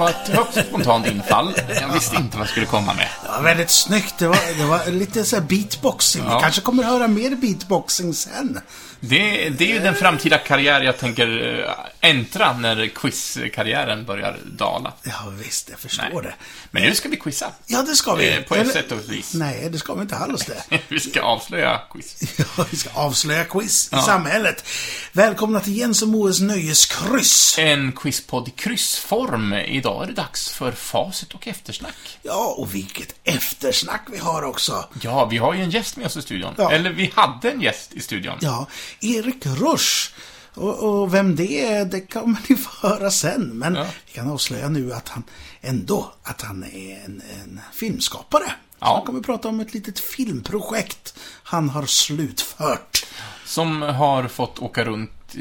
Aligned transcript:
var 0.00 0.10
ett 0.10 0.28
högst 0.28 0.68
spontant 0.68 1.06
infall. 1.06 1.54
Jag 1.80 1.92
visste 1.92 2.16
inte 2.16 2.36
vad 2.36 2.46
jag 2.46 2.50
skulle 2.50 2.66
komma 2.66 2.94
med. 2.94 3.08
Väldigt 3.42 3.70
snyggt. 3.70 4.14
Det 4.18 4.28
var, 4.28 4.58
det 4.58 4.64
var 4.64 4.90
lite 4.90 5.24
så 5.24 5.40
beatboxing. 5.40 6.22
Ja. 6.26 6.36
Vi 6.36 6.42
kanske 6.42 6.60
kommer 6.60 6.82
höra 6.82 7.08
mer 7.08 7.30
beatboxing 7.36 8.14
sen. 8.14 8.60
Det, 9.02 9.48
det 9.48 9.64
är 9.70 9.74
ju 9.74 9.78
den 9.80 9.94
framtida 9.94 10.38
karriär 10.38 10.80
jag 10.80 10.98
tänker 10.98 11.58
eh, 11.64 12.10
äntra 12.10 12.52
när 12.52 12.86
quizkarriären 12.86 14.04
börjar 14.04 14.38
dala. 14.44 14.92
Ja, 15.02 15.32
visst. 15.44 15.68
Jag 15.70 15.78
förstår 15.78 16.04
Nej. 16.12 16.22
det. 16.22 16.34
Men 16.70 16.82
nu 16.82 16.94
ska 16.94 17.08
vi 17.08 17.16
quizza. 17.16 17.52
Ja, 17.66 17.82
det 17.82 17.96
ska 17.96 18.14
vi. 18.14 18.32
Eh, 18.36 18.40
På 18.42 18.54
ett 18.54 18.60
Eller- 18.60 18.72
sätt 18.72 18.92
och 18.92 19.12
vis. 19.12 19.34
Nej, 19.34 19.68
det 19.72 19.78
ska 19.78 19.94
vi 19.94 20.00
inte 20.02 20.16
alls 20.16 20.44
det. 20.46 20.78
Vi 20.88 21.00
ska 21.00 21.22
avslöja 21.22 21.80
quiz. 21.92 22.16
Ja, 22.56 22.64
vi 22.70 22.76
ska 22.76 22.90
avslöja 22.94 23.44
quiz 23.44 23.86
i 23.86 23.88
Ja. 23.92 24.02
samhället. 24.02 24.64
Välkomna 25.12 25.60
till 25.60 25.76
Jens 25.76 26.02
och 26.02 26.08
Moes 26.08 26.40
nöjeskryss. 26.40 27.58
En 27.58 27.92
quizpodd 27.92 28.48
i 28.48 28.50
kryssform. 28.50 29.52
Idag 29.54 30.02
är 30.02 30.06
det 30.06 30.12
dags 30.12 30.50
för 30.50 30.72
facit 30.72 31.34
och 31.34 31.46
eftersnack. 31.48 32.18
Ja, 32.22 32.54
och 32.58 32.74
vilket 32.74 33.14
eftersnack 33.36 34.02
vi 34.12 34.18
har 34.18 34.42
också. 34.42 34.84
Ja, 35.02 35.24
vi 35.24 35.38
har 35.38 35.54
ju 35.54 35.62
en 35.62 35.70
gäst 35.70 35.96
med 35.96 36.06
oss 36.06 36.16
i 36.16 36.22
studion. 36.22 36.54
Ja. 36.58 36.72
Eller 36.72 36.90
vi 36.90 37.12
hade 37.14 37.50
en 37.50 37.60
gäst 37.60 37.92
i 37.92 38.00
studion. 38.00 38.38
Ja, 38.40 38.66
Erik 39.00 39.46
Rusch. 39.46 40.12
Och, 40.54 40.78
och 40.82 41.14
vem 41.14 41.36
det 41.36 41.64
är, 41.66 41.84
det 41.84 42.00
kommer 42.00 42.38
ni 42.48 42.56
få 42.56 42.88
höra 42.88 43.10
sen. 43.10 43.58
Men 43.58 43.74
Ja. 43.74 43.86
vi 44.06 44.12
kan 44.12 44.30
avslöja 44.30 44.68
nu 44.68 44.92
att 44.92 45.08
han 45.08 45.22
ändå, 45.60 46.12
att 46.22 46.40
han 46.42 46.64
är 46.64 47.04
en, 47.04 47.22
en 47.42 47.60
filmskapare. 47.72 48.44
Så 48.46 48.52
Ja. 48.86 48.94
han 48.96 49.06
kommer 49.06 49.20
prata 49.20 49.48
om 49.48 49.60
ett 49.60 49.74
litet 49.74 49.98
filmprojekt 50.00 51.14
han 51.42 51.68
har 51.70 51.86
slutfört. 51.86 53.06
Som 53.44 53.82
har 53.82 54.28
fått 54.28 54.58
åka 54.58 54.84
runt 54.84 55.34
i, 55.34 55.40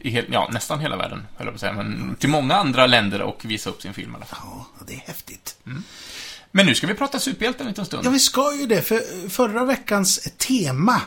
i 0.00 0.10
hel, 0.10 0.24
ja, 0.32 0.48
nästan 0.52 0.80
hela 0.80 0.96
världen, 0.96 1.26
höll 1.36 1.46
jag 1.46 1.54
på 1.54 1.54
att 1.54 1.60
säga. 1.60 1.72
Men 1.72 2.16
till 2.18 2.28
många 2.28 2.54
andra 2.54 2.86
länder 2.86 3.22
och 3.22 3.44
visa 3.44 3.70
upp 3.70 3.82
sin 3.82 3.94
film 3.94 4.12
i 4.12 4.16
alla 4.16 4.24
fall. 4.24 4.38
Ja, 4.44 4.66
det 4.86 4.94
är 4.94 4.98
häftigt. 5.06 5.56
Men 6.50 6.66
nu 6.66 6.74
ska 6.74 6.86
vi 6.86 6.94
prata 6.94 7.20
superhjältar 7.20 7.60
en 7.64 7.68
liten 7.68 7.86
stund. 7.86 8.06
Ja, 8.06 8.10
vi 8.10 8.18
ska 8.18 8.54
ju 8.54 8.66
det, 8.66 8.82
för 8.82 9.28
förra 9.28 9.64
veckans 9.64 10.20
tema 10.36 11.00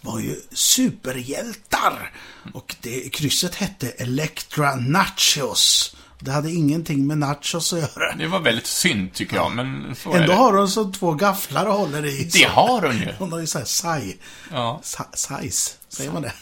var 0.00 0.20
ju 0.20 0.36
superhjältar. 0.52 2.12
Och 2.54 2.76
det, 2.80 3.08
krysset 3.12 3.54
hette 3.54 3.88
Electra 3.90 4.74
Nachos. 4.76 5.96
Det 6.18 6.30
hade 6.32 6.50
ingenting 6.52 7.06
med 7.06 7.18
nachos 7.18 7.72
att 7.72 7.78
göra. 7.78 8.14
Det 8.18 8.26
var 8.26 8.40
väldigt 8.40 8.66
synd, 8.66 9.12
tycker 9.12 9.36
jag, 9.36 9.52
men 9.52 9.94
så 9.96 10.12
är 10.12 10.16
Ändå 10.20 10.32
det. 10.32 10.38
har 10.38 10.52
hon 10.52 10.68
så 10.68 10.92
två 10.92 11.12
gafflar 11.12 11.66
och 11.66 11.74
håller 11.74 12.06
i. 12.06 12.24
Det 12.32 12.44
har 12.44 12.82
hon 12.82 12.98
ju. 12.98 13.12
Hon 13.18 13.32
har 13.32 13.38
ju 13.40 13.46
såhär 13.46 13.64
saj. 13.66 14.16
Ja. 14.50 14.80
Sa- 14.82 15.06
Size, 15.14 15.70
säger 15.88 16.12
man 16.12 16.22
det? 16.22 16.32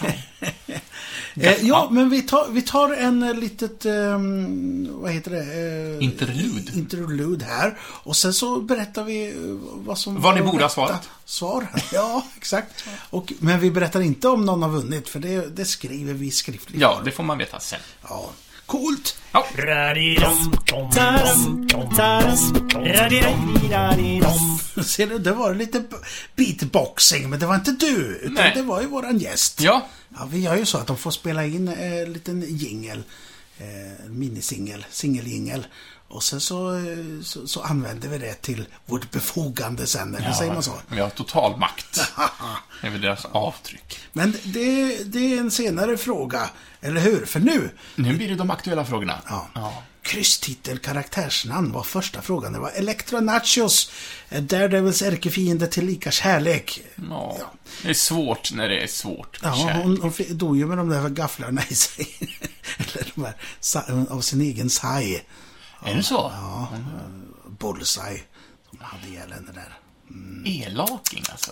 Eh, 1.36 1.66
ja, 1.66 1.88
men 1.90 2.10
vi 2.10 2.22
tar, 2.22 2.48
vi 2.50 2.62
tar 2.62 2.92
en 2.92 3.22
eh, 3.22 3.34
litet, 3.34 3.84
ehm, 3.86 4.88
vad 4.90 5.12
heter 5.12 5.30
det? 5.30 5.96
Eh, 5.98 6.04
Interlude. 6.04 6.72
Interlude 6.74 7.44
här. 7.44 7.78
Och 7.80 8.16
sen 8.16 8.34
så 8.34 8.60
berättar 8.60 9.04
vi 9.04 9.28
eh, 9.28 9.34
vad 9.74 9.98
som 9.98 10.20
Vad 10.20 10.34
ni 10.34 10.42
borde 10.42 10.64
ha 10.64 10.68
svarat. 10.68 11.08
Svar. 11.24 11.66
Ja, 11.92 12.26
exakt. 12.36 12.84
Och, 13.10 13.32
men 13.38 13.60
vi 13.60 13.70
berättar 13.70 14.00
inte 14.00 14.28
om 14.28 14.44
någon 14.44 14.62
har 14.62 14.70
vunnit, 14.70 15.08
för 15.08 15.20
det, 15.20 15.56
det 15.56 15.64
skriver 15.64 16.12
vi 16.14 16.30
skriftligt. 16.30 16.80
Ja, 16.80 17.00
det 17.04 17.10
får 17.10 17.22
man 17.22 17.38
veta 17.38 17.60
sen. 17.60 17.80
ja. 18.08 18.30
Coolt. 18.66 19.16
Ja. 19.32 19.46
Ser 24.84 25.06
du, 25.06 25.18
det 25.18 25.32
var 25.32 25.54
lite 25.54 25.84
beatboxing, 26.36 27.30
men 27.30 27.38
det 27.40 27.46
var 27.46 27.54
inte 27.54 27.72
du, 27.72 28.18
utan 28.22 28.34
Nej. 28.34 28.52
det 28.54 28.62
var 28.62 28.80
ju 28.80 28.86
våran 28.86 29.18
gäst. 29.18 29.60
Ja, 29.60 29.86
Ja, 30.18 30.28
vi 30.30 30.40
gör 30.40 30.56
ju 30.56 30.66
så 30.66 30.78
att 30.78 30.86
de 30.86 30.96
får 30.96 31.10
spela 31.10 31.46
in 31.46 31.68
eh, 31.68 31.92
en 31.92 32.12
liten 32.12 32.44
jingel, 32.48 33.02
eh, 33.58 34.10
minisingel, 34.10 34.86
singeljingel. 34.90 35.66
Och 36.14 36.22
sen 36.22 36.40
så, 36.40 36.76
eh, 36.76 37.22
så, 37.22 37.48
så 37.48 37.62
använder 37.62 38.08
vi 38.08 38.18
det 38.18 38.34
till 38.34 38.66
vårt 38.86 39.10
befogande 39.10 39.86
sen, 39.86 40.14
eller 40.14 40.32
säger 40.32 40.52
man 40.52 40.62
så? 40.62 40.72
Vi 40.88 41.00
har 41.00 41.10
total 41.10 41.58
makt. 41.58 42.00
Det 42.80 42.86
är 42.86 42.90
väl 42.90 43.00
deras 43.00 43.24
avtryck. 43.24 44.00
Men 44.12 44.36
det, 44.44 44.98
det 45.04 45.34
är 45.34 45.38
en 45.40 45.50
senare 45.50 45.96
fråga, 45.96 46.50
eller 46.80 47.00
hur? 47.00 47.26
För 47.26 47.40
nu, 47.40 47.70
Nu 47.94 48.16
blir 48.16 48.28
det 48.28 48.34
de 48.34 48.50
aktuella 48.50 48.84
frågorna. 48.84 49.20
ja. 49.28 49.48
Ja. 49.54 49.82
Krysstitel, 50.02 50.78
karaktärsnamn 50.78 51.72
var 51.72 51.82
första 51.82 52.22
frågan. 52.22 52.52
Det 52.52 52.58
var 52.58 52.70
Electra 52.70 53.20
Nachos, 53.20 53.90
eh, 54.28 54.42
Daredevils 54.42 55.02
ärkefiende 55.02 55.66
till 55.66 55.86
lika 55.86 56.10
kärlek. 56.10 56.80
Ja. 57.10 57.36
Det 57.82 57.90
är 57.90 57.94
svårt 57.94 58.52
när 58.52 58.68
det 58.68 58.82
är 58.82 58.86
svårt. 58.86 59.38
Ja, 59.42 59.54
kärlek. 59.56 59.84
hon, 59.84 60.00
hon 60.02 60.12
dog 60.30 60.56
ju 60.56 60.66
med 60.66 60.78
de 60.78 60.88
där 60.88 61.08
gafflarna 61.08 61.62
i 61.68 61.74
sig. 61.74 62.08
Eller 62.78 63.12
de 63.14 63.24
här, 63.24 64.06
av 64.10 64.20
sin 64.20 64.40
egen 64.40 64.70
saj. 64.70 65.24
Är 65.84 65.94
det 65.94 66.02
så? 66.02 66.32
Ja, 66.34 66.68
Bullseye. 67.58 68.22
Som 68.70 68.78
hade 68.80 69.06
ihjäl 69.08 69.32
henne 69.32 69.52
där. 69.52 69.78
Elaking, 70.66 71.24
alltså. 71.30 71.50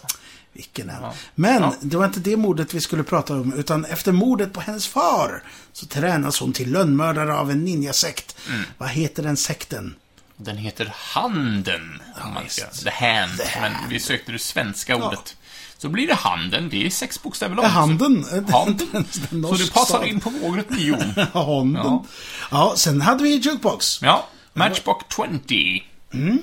Vilken 0.53 0.91
en. 0.91 1.03
Ja. 1.03 1.15
Men 1.34 1.62
Ja. 1.62 1.75
det 1.81 1.97
var 1.97 2.04
inte 2.04 2.20
det 2.20 2.37
mordet 2.37 2.75
vi 2.75 2.81
skulle 2.81 3.03
prata 3.03 3.34
om, 3.34 3.53
utan 3.53 3.84
efter 3.84 4.12
mordet 4.12 4.53
på 4.53 4.60
hennes 4.60 4.87
far 4.88 5.43
så 5.72 5.87
tränas 5.87 6.41
hon 6.41 6.53
till 6.53 6.72
lönnmördare 6.72 7.34
av 7.34 7.50
en 7.50 7.65
ninjasekt. 7.65 8.37
Mm. 8.48 8.62
Vad 8.78 8.88
heter 8.88 9.22
den 9.22 9.37
sekten? 9.37 9.94
Den 10.37 10.56
heter 10.56 10.93
Handen, 10.97 12.03
om 12.25 12.34
man 12.34 12.43
ska. 12.49 12.66
The 12.66 12.91
Hand. 12.91 13.38
The 13.38 13.60
Men 13.60 13.72
Hand. 13.72 13.91
vi 13.91 14.00
sökte 14.00 14.32
det 14.32 14.38
svenska 14.38 14.97
ordet. 14.97 15.37
Så 15.82 15.88
blir 15.88 16.06
det 16.06 16.15
Handen. 16.15 16.69
Det 16.69 16.87
är 16.87 16.91
sex 16.91 17.22
bokstäver 17.22 17.54
långt. 17.56 17.66
Ja, 17.69 17.72
handen. 17.72 18.25
Handen. 18.53 18.88
Den- 18.93 19.04
den 19.43 19.43
Så 19.43 19.54
det 19.54 19.72
passar 19.72 20.04
in 20.04 20.20
på 20.20 20.31
vågret 20.31 20.70
nio. 20.70 20.97
Handen. 21.32 21.82
Ja. 21.84 22.04
Ja. 22.50 22.75
sen 22.76 23.00
hade 23.00 23.22
vi 23.22 23.34
Jukebox. 23.34 24.03
Ja, 24.03 24.26
Matchbox 24.53 25.04
20. 25.48 25.82
Mm. 26.12 26.38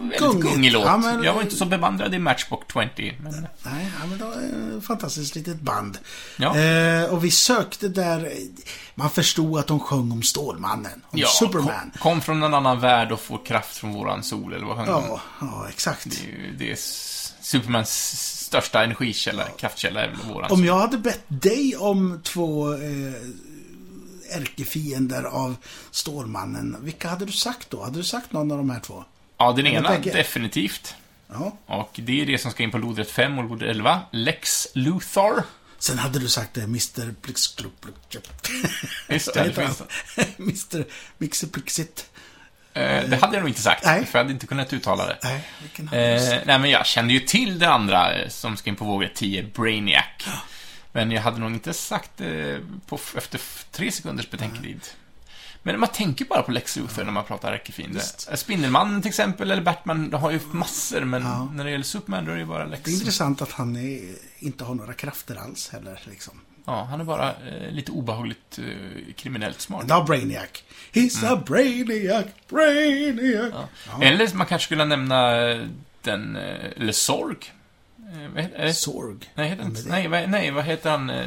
En 0.00 0.08
Väldigt 0.08 0.42
gungig 0.42 0.72
låt. 0.72 0.84
Ja, 0.84 0.96
men- 0.96 1.22
Jag 1.24 1.34
var 1.34 1.42
inte 1.42 1.56
så 1.56 1.64
bevandrad 1.64 2.14
i 2.14 2.18
Matchbox 2.18 2.66
20, 2.72 3.16
men... 3.22 3.32
Nej, 3.62 3.90
ja, 4.00 4.06
men 4.06 4.18
det 4.18 4.24
var 4.24 4.76
ett 4.78 4.84
fantastiskt 4.84 5.34
litet 5.34 5.60
band. 5.60 5.98
Ja. 6.36 6.56
Eh, 6.58 7.04
och 7.04 7.24
vi 7.24 7.30
sökte 7.30 7.88
där, 7.88 8.32
man 8.94 9.10
förstod 9.10 9.58
att 9.58 9.66
de 9.66 9.80
sjöng 9.80 10.12
om 10.12 10.22
Stålmannen, 10.22 11.02
om 11.10 11.18
Ja, 11.18 11.28
Superman. 11.28 11.90
Kom, 11.90 11.90
kom 12.12 12.20
från 12.20 12.42
en 12.42 12.54
annan 12.54 12.80
värld 12.80 13.12
och 13.12 13.20
får 13.20 13.44
kraft 13.46 13.76
från 13.76 13.92
våran 13.92 14.22
sol, 14.22 14.52
eller 14.54 14.66
vad 14.66 14.76
sjöng 14.76 14.86
de? 14.86 15.04
Ja, 15.08 15.20
ja, 15.40 15.66
exakt. 15.68 16.04
Det 16.04 16.18
det 16.58 16.72
är 16.72 16.76
Supermans 17.58 17.90
största 18.46 18.84
energikälla, 18.84 19.48
kraftkälla 19.48 20.00
är 20.04 20.08
väl 20.08 20.16
våran 20.34 20.50
Om 20.52 20.64
jag 20.64 20.78
hade 20.78 20.98
bett 20.98 21.24
dig 21.28 21.76
om 21.76 22.20
två 22.24 22.72
eh, 22.74 23.12
ärkefiender 24.30 25.22
av 25.22 25.56
Stålmannen, 25.90 26.76
vilka 26.80 27.08
hade 27.08 27.24
du 27.24 27.32
sagt 27.32 27.70
då? 27.70 27.82
Hade 27.82 27.96
du 27.98 28.04
sagt 28.04 28.32
någon 28.32 28.52
av 28.52 28.58
de 28.58 28.70
här 28.70 28.80
två? 28.80 29.04
Ja, 29.38 29.52
den 29.52 29.66
ena 29.66 29.88
tänker- 29.88 30.12
definitivt. 30.12 30.94
Ja. 31.32 31.56
Och 31.66 31.90
det 32.02 32.22
är 32.22 32.26
det 32.26 32.38
som 32.38 32.50
ska 32.50 32.62
in 32.62 32.70
på 32.70 32.78
lodrätt 32.78 33.10
5 33.10 33.38
och 33.38 33.44
lodrätt 33.44 33.70
11. 33.70 34.00
Lex 34.12 34.66
Luthor. 34.74 35.42
Sen 35.78 35.98
hade 35.98 36.18
du 36.18 36.28
sagt 36.28 36.54
det, 36.54 36.62
Mr. 36.62 37.14
Plixklupp. 37.22 37.86
Just 39.08 39.34
det, 39.34 39.42
det? 39.56 40.26
Mr. 40.38 40.84
Mixerplixit. 41.18 42.06
Eh, 42.74 43.08
det 43.08 43.16
hade 43.20 43.34
jag 43.34 43.40
nog 43.40 43.48
inte 43.48 43.62
sagt, 43.62 43.84
Nej. 43.84 44.04
för 44.06 44.18
jag 44.18 44.24
hade 44.24 44.32
inte 44.34 44.46
kunnat 44.46 44.72
uttala 44.72 45.06
det. 45.06 45.18
Nej, 45.22 45.48
vilken? 45.62 45.88
Eh, 45.88 46.22
nej, 46.46 46.58
men 46.58 46.70
jag 46.70 46.86
kände 46.86 47.12
ju 47.12 47.20
till 47.20 47.58
det 47.58 47.68
andra 47.68 48.12
eh, 48.14 48.28
som 48.28 48.56
ska 48.56 48.70
in 48.70 48.76
på 48.76 48.84
vågrätt 48.84 49.14
10, 49.14 49.42
Brainiac. 49.42 50.04
Men 50.92 51.10
jag 51.10 51.22
hade 51.22 51.38
nog 51.38 51.50
inte 51.50 51.72
sagt 51.72 52.10
det 52.16 52.60
på, 52.86 52.98
efter 53.16 53.40
tre 53.72 53.92
sekunders 53.92 54.30
betänketid. 54.30 54.80
Men 55.62 55.80
man 55.80 55.88
tänker 55.88 56.24
bara 56.24 56.42
på 56.42 56.50
Lex 56.52 56.76
Luthor 56.76 57.04
när 57.04 57.12
man 57.12 57.24
pratar. 57.24 57.60
Eh, 58.30 58.34
Spindelmannen 58.36 59.02
till 59.02 59.08
exempel, 59.08 59.50
eller 59.50 59.62
Batman, 59.62 60.10
de 60.10 60.20
har 60.22 60.30
ju 60.30 60.40
massor, 60.50 61.00
men 61.00 61.22
Ja. 61.22 61.48
när 61.54 61.64
det 61.64 61.70
gäller 61.70 61.84
Superman 61.84 62.24
då 62.24 62.32
är 62.32 62.36
det 62.36 62.44
bara 62.46 62.64
Lex. 62.64 62.82
Det 62.82 62.90
är 62.90 62.94
intressant 62.94 63.42
att 63.42 63.52
han 63.52 63.76
är, 63.76 64.00
inte 64.38 64.64
har 64.64 64.74
några 64.74 64.92
krafter 64.92 65.36
alls 65.36 65.68
heller. 65.68 66.00
Liksom. 66.04 66.40
Ja, 66.66 66.84
han 66.90 67.00
är 67.00 67.04
bara 67.04 67.30
eh, 67.30 67.70
lite 67.70 67.92
obehagligt 67.92 68.58
eh, 68.58 69.14
kriminellt 69.16 69.60
smart. 69.60 69.88
Då 69.88 70.02
Brainiac. 70.04 70.48
He's 70.92 71.26
a 71.32 71.42
Brainiac, 71.46 72.24
Brainiac. 72.48 73.52
Mm. 73.52 73.66
Ja. 73.90 74.02
Eller 74.02 74.34
man 74.34 74.46
kanske 74.46 74.66
skulle 74.66 74.84
nämna 74.84 75.48
eh, 75.50 75.66
den, 76.02 76.36
eh, 76.36 76.64
eller 76.76 76.92
Sorg. 76.92 77.36
Eh, 78.36 78.44
det? 78.56 78.74
Sorg. 78.74 79.16
Nej, 79.34 79.48
heter 79.48 79.64
inte, 79.64 79.88
nej, 79.88 80.08
vad, 80.08 80.28
nej, 80.28 80.50
vad 80.50 80.64
heter 80.64 80.90
han? 80.90 81.10
eh, 81.10 81.26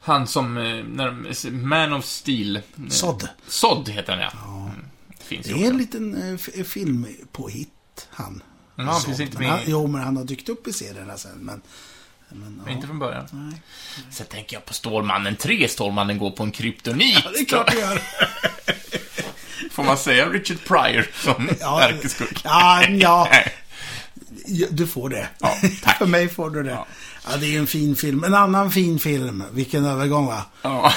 Han 0.00 0.26
som, 0.26 0.56
eh, 0.56 0.84
när, 0.84 1.06
de- 1.06 1.50
Man 1.66 1.92
of 1.92 2.04
Steel. 2.04 2.56
eh, 2.56 2.62
Sod. 2.88 3.28
Sod 3.48 3.88
heter 3.88 4.12
han, 4.16 4.22
ja. 4.22 4.30
Mm, 4.64 4.84
det 5.18 5.24
finns 5.24 5.46
Det 5.46 5.52
är 5.64 5.70
en 5.70 5.78
liten 5.78 6.22
eh, 6.22 6.34
f- 6.34 6.66
filmpåhitt, 6.66 8.08
han. 8.10 8.42
Ja, 8.76 8.82
han 8.84 9.00
finns 9.00 9.20
inte 9.20 9.38
med 9.38 9.48
han, 9.48 9.60
Jo, 9.66 9.86
men 9.86 10.00
han 10.00 10.16
har 10.16 10.24
dykt 10.24 10.48
upp 10.48 10.66
i 10.68 10.72
serierna 10.72 11.16
sen. 11.16 11.38
Men, 11.38 11.60
men, 12.34 12.62
ja. 12.66 12.72
Inte 12.72 12.86
från 12.86 12.98
början. 12.98 13.28
Nej. 13.32 13.60
Sen 14.10 14.26
tänker 14.26 14.56
jag 14.56 14.64
på 14.64 14.74
Stålmannen 14.74 15.36
3. 15.36 15.68
Stålmannen 15.68 16.18
går 16.18 16.30
på 16.30 16.42
en 16.42 16.50
kryptonit. 16.50 17.18
Ja, 17.24 17.30
det 17.30 17.38
är 17.38 17.44
klart 17.44 17.70
det 17.70 17.78
gör. 17.80 18.02
Får 19.70 19.84
man 19.84 19.98
säga 19.98 20.28
Richard 20.28 20.64
Pryor 20.64 21.06
som 21.14 21.48
Ja, 21.60 21.82
ärkeskurk? 21.82 22.40
ja. 22.44 23.28
Ja, 24.46 24.66
Du 24.70 24.86
får 24.86 25.08
det. 25.08 25.28
Ja, 25.38 25.56
tack. 25.82 25.98
För 25.98 26.06
mig 26.06 26.28
får 26.28 26.50
du 26.50 26.62
det. 26.62 26.70
Ja. 26.70 26.86
Ja. 27.30 27.36
det 27.36 27.54
är 27.54 27.58
en 27.58 27.66
fin 27.66 27.96
film. 27.96 28.24
En 28.24 28.34
annan 28.34 28.70
fin 28.70 28.98
film. 28.98 29.42
Vilken 29.52 29.84
övergång 29.84 30.26
va? 30.26 30.42
Ja. 30.62 30.92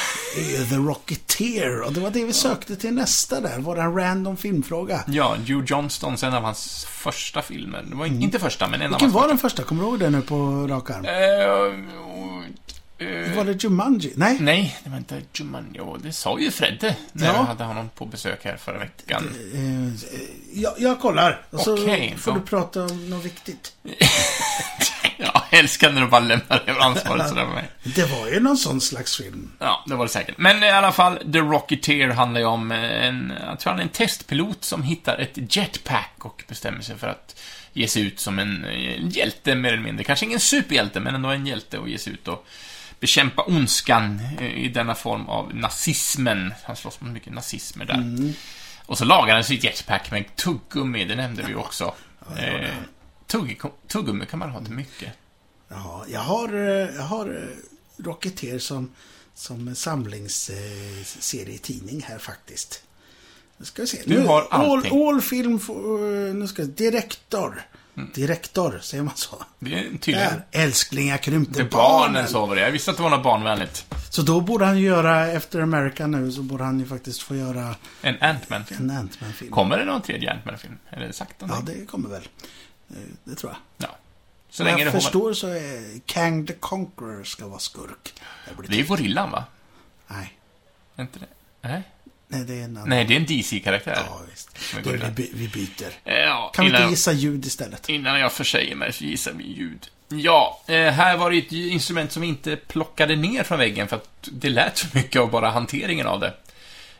The 0.70 0.76
Rocketeer. 0.76 1.82
Och 1.82 1.94
det 1.94 2.00
var 2.00 2.10
det 2.10 2.24
vi 2.26 2.34
sökte 2.34 2.76
till 2.76 2.94
nästa 2.94 3.42
där. 3.42 3.60
Våran 3.60 3.96
random 3.96 4.38
filmfråga. 4.38 5.04
Ja, 5.08 5.36
Hugh 5.48 5.66
Johnstons, 5.66 6.24
en 6.24 6.34
av 6.34 6.44
hans 6.44 6.86
första 6.86 7.42
filmer. 7.42 7.84
Det 7.90 7.96
var 7.96 8.06
inte 8.06 8.40
första, 8.40 8.68
men 8.68 8.82
en 8.82 8.88
Mm. 8.88 8.92
Vilken 8.92 9.08
av 9.10 9.14
hans 9.14 9.24
var 9.24 9.28
den 9.28 9.38
första? 9.38 9.64
Kommer 9.64 9.84
du 9.84 9.90
ihåg 9.90 10.00
det 10.00 10.10
nu 10.10 10.22
på 10.22 10.68
rak 10.70 10.90
arm? 10.90 11.06
Eh, 13.00 13.36
Var 13.36 13.46
det 13.46 13.64
Jumanji? 13.64 14.14
Nej. 14.16 14.38
Nej, 14.40 14.78
det 14.84 14.90
var 14.90 14.98
inte 14.98 15.22
Jumanji. 15.34 15.82
Det 16.04 16.14
sa 16.14 16.40
ju 16.40 16.52
Fredde 16.52 16.96
när 17.14 17.26
Ja. 17.28 17.34
jag 17.34 17.44
hade 17.44 17.64
honom 17.64 17.90
på 17.96 18.06
besök 18.06 18.46
här 18.46 18.58
förra 18.58 18.78
veckan. 18.78 19.24
Eh, 19.54 19.94
jag, 20.62 20.74
jag 20.78 21.00
kollar. 21.00 21.46
Och 21.50 21.60
så 21.60 21.78
får 21.78 21.90
ja. 21.90 22.34
du 22.34 22.40
prata 22.42 22.84
om 22.84 23.10
något 23.10 23.26
viktigt. 23.26 23.74
Ja, 25.20 25.37
jag 25.50 25.60
älskar 25.60 25.92
när 25.92 26.02
du 26.02 26.08
bara 26.08 26.22
lämnar 26.22 26.64
över 26.70 26.82
ansvaret 26.82 27.30
sådär 27.30 27.46
med 27.46 27.56
mig. 27.56 27.70
Det 27.84 28.06
var 28.06 28.28
ju 28.28 28.40
någon 28.40 28.58
sån 28.58 28.82
slags 28.82 29.18
film. 29.18 29.52
Ja, 29.60 29.84
det 29.88 29.96
var 29.96 30.06
det 30.06 30.12
säkert. 30.12 30.38
Men 30.38 30.64
i 30.64 30.70
alla 30.70 30.92
fall, 30.92 31.18
The 31.34 31.40
Rocketeer 31.40 32.10
handlar 32.10 32.42
ju 32.42 32.48
om 32.48 32.72
en, 32.72 33.34
jag 33.48 33.60
tror 33.60 33.72
han 33.72 33.80
är 33.80 33.84
en 33.84 33.90
testpilot 33.90 34.64
som 34.64 34.84
hittar 34.84 35.18
ett 35.18 35.56
jetpack 35.56 36.14
och 36.20 36.44
bestämmer 36.48 36.82
sig 36.82 36.98
för 36.98 37.08
att 37.08 37.40
ge 37.74 37.88
sig 37.88 38.02
ut 38.02 38.20
som 38.20 38.40
en 38.40 38.66
eh, 38.66 39.08
hjälte 39.08 39.56
mer 39.56 39.74
eller 39.74 39.84
mindre. 39.84 40.04
Kanske 40.04 40.26
ingen 40.26 40.40
superhjälte, 40.40 41.00
men 41.00 41.16
ändå 41.16 41.30
en 41.30 41.48
hjälte 41.48 41.78
och 41.78 41.90
ge 41.90 41.98
sig 41.98 42.14
ut 42.14 42.28
och 42.28 42.46
bekämpa 43.00 43.44
ondskan 43.44 44.22
eh, 44.40 44.58
i 44.58 44.68
denna 44.68 44.96
form 44.96 45.30
av 45.30 45.56
nazismen. 45.56 46.54
Han 46.64 46.76
slåss 46.76 47.02
mot 47.02 47.12
mycket 47.12 47.34
nazismer 47.34 47.86
där. 47.86 48.34
Och 48.86 48.98
så 48.98 49.06
lagar 49.06 49.34
han 49.34 49.44
sitt 49.44 49.64
jetpack 49.64 50.12
med 50.12 50.36
tuggummi, 50.36 51.06
det 51.06 51.16
nämnde 51.16 51.44
vi 51.48 51.56
också. 51.56 51.94
Eh, 52.38 52.70
tugg, 53.28 53.62
tuggummi 53.88 54.26
kan 54.26 54.40
man 54.40 54.50
ha 54.50 54.62
till 54.64 54.74
mycket. 54.74 55.14
Ja, 55.68 56.06
jag 56.08 56.20
har, 56.20 56.54
eh, 56.54 56.96
jag 56.96 57.04
har 57.04 57.26
eh, 57.26 57.42
Rocketeer 58.04 58.60
som, 58.60 58.92
som 59.34 59.76
samlingsserietidning 59.76 62.02
här 62.08 62.18
faktiskt. 62.18 62.84
Nu 63.58 63.66
ska 63.66 63.82
vi 63.82 63.88
se. 63.88 64.02
Du 64.06 64.20
nu, 64.20 64.26
har 64.28 64.48
all, 64.50 64.72
allting. 64.72 64.92
Mm. 64.94 65.08
all 65.08 65.22
film, 65.22 65.56
eh, 65.56 65.62
nu 66.36 66.48
ska 66.48 66.64
Direktor. 66.64 67.62
Direktor, 68.14 68.80
säger 68.82 69.04
man 69.04 69.16
så? 69.16 69.44
Det 69.60 69.74
är 69.74 69.84
tydligen... 69.84 70.34
Där, 70.34 70.46
älsklingar 70.64 71.18
krympte 71.18 71.54
Det 71.54 71.62
är 71.66 71.70
barnen 71.70 72.28
sa 72.28 72.56
det. 72.56 72.62
Jag 72.62 72.72
visste 72.72 72.92
att 72.92 72.98
det 72.98 73.04
var 73.04 73.10
något 73.10 73.24
barnvänligt. 73.24 73.86
Så 74.10 74.22
då 74.22 74.42
borde 74.42 74.66
han 74.66 74.80
ju 74.80 74.86
göra, 74.86 75.28
efter 75.28 75.60
America 75.62 76.08
nu, 76.08 76.32
så 76.32 76.42
borde 76.42 76.64
han 76.64 76.80
ju 76.80 76.86
faktiskt 76.86 77.22
få 77.22 77.36
göra 77.36 77.76
En 78.02 78.16
Ant-Man-film. 78.22 78.90
en 78.90 78.98
Ant-Man-film. 78.98 79.52
Kommer 79.52 79.78
det 79.78 79.86
någon 79.86 80.02
tredje 80.02 80.32
Ant-Man-film? 80.32 80.78
Är 80.90 81.00
det 81.00 81.14
sagt 81.14 81.36
Ja, 81.40 81.48
någonting? 81.48 81.80
det 81.80 81.86
kommer 81.86 82.10
väl. 82.10 82.28
Det 83.24 83.36
tror 83.36 83.52
jag. 83.52 83.90
Ja. 83.90 83.96
Så 84.58 84.64
Vad 84.64 84.72
länge 84.74 84.84
jag 84.84 84.94
förstår 84.94 85.34
så 85.34 85.48
är 85.48 86.00
Kang 86.06 86.48
the 86.48 86.54
Conqueror 86.54 87.24
ska 87.24 87.48
vara 87.48 87.60
skurk. 87.60 88.14
Det 88.46 88.68
Det 88.68 88.74
är 88.74 88.78
ju. 88.78 88.86
Gorillan, 88.86 89.32
va? 89.32 89.44
Nej, 90.08 90.38
Är 90.96 91.02
inte 91.02 91.20
det? 91.20 91.26
Nej. 91.62 91.82
nej, 92.28 92.44
det 92.46 92.54
är 92.60 92.64
en 92.64 92.78
annan. 92.78 92.90
Nej, 92.90 93.06
det 93.06 93.14
är 93.14 93.20
en 93.20 93.26
DC-karaktär. 93.26 94.04
Ja, 94.08 94.22
visst. 94.32 94.50
Du, 94.84 94.98
vi, 95.16 95.32
vi 95.34 95.48
byter. 95.48 95.92
Ja, 96.04 96.52
Kan 96.56 96.66
vi 96.66 96.72
inte 96.72 96.90
gissa 96.90 97.12
ljud 97.12 97.46
istället? 97.46 97.90
innan 97.90 98.20
jag 98.20 98.34
försäger 98.34 98.76
mig 98.76 98.94
så 98.94 99.04
gissar 99.04 99.32
vi 99.34 99.44
ljud. 99.44 99.88
Ja, 100.10 100.62
eh, 100.68 100.92
här 100.92 101.18
var 101.18 101.32
det 101.32 101.38
ett 101.38 101.52
instrument 101.52 102.12
som 102.12 102.22
vi 102.22 102.28
inte 102.28 102.56
plockade 102.56 103.16
ner 103.16 103.44
från 103.44 103.60
väggen 103.60 103.88
för 103.88 103.96
att 103.96 104.30
det 104.32 104.50
lät 104.50 104.78
så 104.78 104.88
mycket 104.94 105.22
av 105.22 105.32
bara 105.32 105.50
hanteringen 105.50 106.08
av 106.08 106.20
det. 106.20 106.34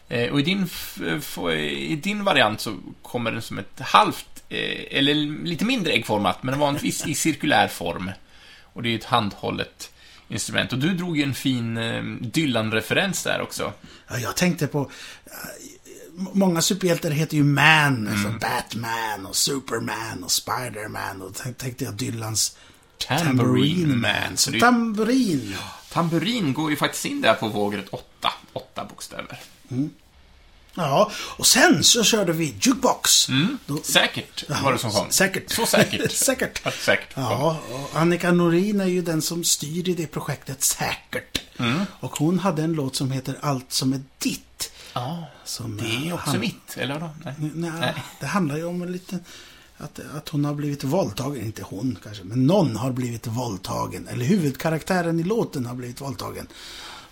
Eh, 0.10 0.32
och 0.32 0.40
i 0.40 0.44
din, 0.44 0.64
f- 0.64 1.38
i 1.60 1.96
din 1.96 2.24
variant 2.24 2.62
så 2.62 2.78
kommer 3.02 3.32
den 3.32 3.42
som 3.42 3.58
ett 3.60 3.80
halvt, 3.80 4.28
eh, 4.28 4.37
eller 4.50 5.14
lite 5.46 5.66
mindre 5.66 5.94
äggformat, 5.94 6.44
men 6.44 6.60
vanligtvis 6.60 7.08
i 7.08 7.16
cirkulär 7.16 7.68
form. 7.68 8.12
Och 8.64 8.84
det 8.84 8.90
är 8.90 8.96
ett 8.98 9.04
handhållet 9.04 9.92
instrument. 10.30 10.74
Och 10.74 10.80
du 10.80 10.94
drog 10.94 11.18
ju 11.18 11.24
en 11.24 11.34
fin 11.34 11.78
eh, 11.78 12.04
Dylan-referens 12.22 13.24
där 13.24 13.42
också. 13.42 13.74
Ja, 14.08 14.18
jag 14.20 14.36
tänkte 14.36 14.68
på... 14.68 14.80
eh, 15.26 15.32
Många 16.34 16.62
superhjältar 16.62 17.12
heter 17.12 17.38
ju 17.38 17.44
Man, 17.44 18.08
Mm. 18.08 18.24
så 18.24 18.30
Batman 18.30 19.26
och 19.26 19.36
Superman 19.36 20.24
och 20.24 20.32
Spiderman. 20.32 21.22
Och 21.22 21.36
tänk- 21.36 21.58
tänkte 21.58 21.84
jag 21.84 21.94
Dylans 21.94 22.58
Tambourine 23.08 23.38
Tambourine 23.38 23.88
Man. 23.90 24.02
Man. 24.02 24.38
Så 24.38 24.52
det 24.52 24.60
tamburin. 24.60 25.56
Tamburin 25.92 26.54
går 26.54 26.70
ju 26.70 26.76
faktiskt 26.76 27.06
in 27.06 27.22
där 27.22 27.34
på 27.34 27.48
vågret 27.48 27.86
8. 27.90 28.34
8 28.54 28.86
bokstäver. 28.86 29.40
Ja, 30.78 31.12
och 31.38 31.48
sen 31.48 31.84
så 31.84 32.04
körde 32.04 32.32
vi 32.34 32.56
Jukebox. 32.62 33.28
Då, 33.66 33.78
Säkert 33.84 34.50
var 34.64 34.72
det 34.74 34.78
som 34.80 34.92
kom. 34.92 35.12
Säkert. 35.12 35.52
Så 35.52 35.66
säkert. 35.66 36.12
säkert. 36.26 36.66
Att 36.68 36.74
säkert 36.74 37.14
kom. 37.14 37.24
Ja, 37.24 37.60
och 37.72 38.00
Annika 38.00 38.32
Norin 38.32 38.82
är 38.82 38.86
ju 38.86 39.02
den 39.02 39.22
som 39.22 39.44
styr 39.44 39.90
i 39.90 39.94
det 39.94 40.08
projektet 40.08 40.64
säkert. 40.64 41.42
Mm. 41.60 41.82
Och 42.00 42.16
hon 42.18 42.40
hade 42.40 42.64
en 42.64 42.74
låt 42.74 42.96
som 42.96 43.12
heter 43.12 43.38
Allt 43.42 43.74
som 43.74 43.94
är 43.94 44.02
ditt. 44.18 44.72
Ja, 44.94 45.26
Som, 45.46 45.78
det 45.78 46.08
är 46.10 46.14
också 46.14 46.30
han- 46.30 46.40
mitt, 46.40 46.78
eller 46.78 46.94
vadå? 46.94 47.10
Nej. 47.26 47.34
Nej, 47.40 47.72
Nej. 47.80 47.94
det 48.20 48.26
handlar 48.26 48.58
ju 48.58 48.66
om 48.66 48.82
en 48.82 48.92
liten... 48.92 49.24
Att, 49.78 50.00
att 50.18 50.30
hon 50.30 50.46
har 50.46 50.54
blivit 50.54 50.84
våldtagen. 50.84 51.46
Inte 51.46 51.64
hon 51.64 51.98
kanske, 52.04 52.24
men 52.24 52.46
någon 52.48 52.76
har 52.76 52.92
blivit 52.92 53.28
våldtagen. 53.28 54.08
Eller 54.08 54.26
huvudkaraktären 54.26 55.20
i 55.20 55.24
låten 55.24 55.66
har 55.66 55.76
blivit 55.76 56.02
våldtagen. 56.02 56.48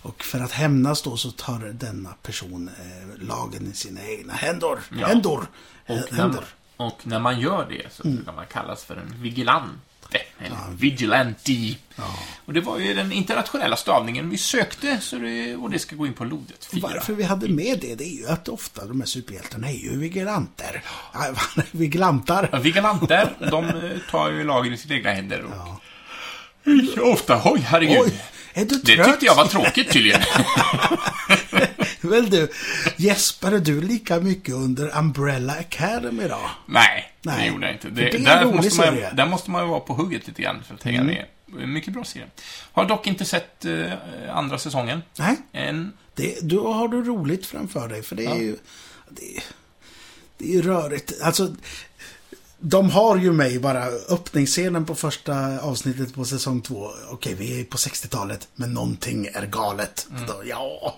Och 0.06 0.24
för 0.24 0.40
att 0.40 0.52
hämnas 0.52 1.02
då 1.02 1.16
så 1.16 1.30
tar 1.30 1.58
denna 1.58 2.14
person 2.22 2.70
eh, 2.80 3.26
lagen 3.26 3.70
i 3.72 3.76
sina 3.76 4.00
egna 4.08 4.32
händer. 4.32 4.78
Ja. 4.98 5.06
Händer. 5.06 5.30
Och, 5.30 5.46
när, 5.86 6.18
händer. 6.18 6.44
och 6.76 7.00
när 7.02 7.18
man 7.20 7.40
gör 7.40 7.66
det 7.70 7.92
så 7.92 8.02
Mm. 8.04 8.16
brukar 8.16 8.32
man 8.32 8.46
kallas 8.46 8.84
för 8.84 8.96
en 8.96 9.14
vigilante. 9.22 10.18
Eller 10.38 10.56
vigilante. 10.70 11.74
Och 12.44 12.52
det 12.52 12.60
var 12.60 12.78
ju 12.78 12.94
den 12.94 13.12
internationella 13.12 13.76
stavningen 13.76 14.30
vi 14.30 14.38
sökte, 14.38 15.00
så 15.00 15.16
det, 15.18 15.56
och 15.56 15.70
det 15.70 15.78
ska 15.78 15.96
gå 15.96 16.06
in 16.06 16.12
på 16.14 16.24
lodet 16.24 16.64
4. 16.64 16.80
Varför 16.82 17.12
vi 17.12 17.22
hade 17.22 17.48
med 17.48 17.78
det, 17.80 17.94
det 17.94 18.04
är 18.04 18.18
ju 18.18 18.28
att 18.28 18.48
ofta 18.48 18.86
de 18.86 19.00
här 19.00 19.06
superhjältarna 19.06 19.68
är 19.70 19.76
ju 19.76 19.98
vigilanter. 19.98 20.82
Ja, 21.12 21.34
vigilantar. 21.70 22.48
Ja, 22.52 22.58
Vigilanter, 22.58 23.36
de 23.50 23.64
eh, 23.64 23.98
tar 24.10 24.30
ju 24.30 24.44
lagen 24.44 24.72
i 24.72 24.76
sina 24.76 24.94
egna 24.94 25.10
händer. 25.10 25.44
Och... 25.44 27.12
Ofta, 27.12 27.42
oj, 27.44 27.60
herregud. 27.60 27.98
Oj, 28.00 28.22
är 28.60 28.64
du 28.64 28.76
Det 28.84 28.96
trött? 28.96 29.06
tyckte 29.06 29.26
jag 29.26 29.34
var 29.34 29.46
tråkigt 29.46 29.90
tydligen. 29.92 30.20
Väl 32.00 32.30
du, 32.30 32.48
gäspade 32.96 33.60
du 33.60 33.80
lika 33.80 34.20
mycket 34.20 34.54
under 34.54 34.98
Umbrella 34.98 35.52
Academy 35.52 36.28
då? 36.28 36.40
Nej, 36.66 37.12
det 37.22 37.30
Nej, 37.30 37.48
gjorde 37.48 37.66
jag 37.66 37.74
inte. 37.74 37.88
Det, 37.88 37.94
det 38.02 38.10
är 38.10 38.14
en 38.16 38.24
där, 38.24 38.44
måste 38.44 38.76
man, 38.76 38.86
serie. 38.86 39.10
där 39.12 39.26
måste 39.26 39.50
man 39.50 39.62
ju 39.62 39.68
vara 39.68 39.80
på 39.80 39.94
hugget 39.94 40.26
lite 40.28 40.42
grann 40.42 40.62
för 40.68 40.74
att 40.74 40.82
hänga 40.82 41.02
med. 41.02 41.26
Mycket 41.46 41.92
bra 41.94 42.04
serie. 42.04 42.26
Har 42.72 42.84
dock 42.84 43.06
inte 43.06 43.24
sett 43.24 43.64
eh, 43.64 43.92
andra 44.30 44.58
säsongen. 44.58 45.02
Nej, 45.18 45.36
Än. 45.52 45.92
det, 46.14 46.38
då 46.42 46.72
har 46.72 46.88
du 46.88 47.02
roligt 47.02 47.46
framför 47.46 47.88
dig. 47.88 48.02
För 48.02 48.16
det 48.16 48.24
är 48.26 48.36
ju... 48.36 48.56
Det, 49.10 49.42
det 50.38 50.44
är 50.44 50.52
ju 50.52 50.62
rörigt. 50.62 51.12
Alltså, 51.22 51.54
de 52.60 52.90
har 52.90 53.16
ju 53.16 53.32
mig 53.32 53.58
bara, 53.58 53.84
öppningsscenen 53.86 54.84
på 54.84 54.94
första 54.94 55.60
avsnittet 55.60 56.14
på 56.14 56.24
säsong 56.24 56.60
två. 56.60 56.90
Okej, 57.10 57.34
vi 57.34 57.60
är 57.60 57.64
på 57.64 57.76
60-talet, 57.76 58.48
men 58.54 58.74
någonting 58.74 59.26
är 59.34 59.46
galet. 59.46 60.06
Då, 60.26 60.42
ja, 60.44 60.96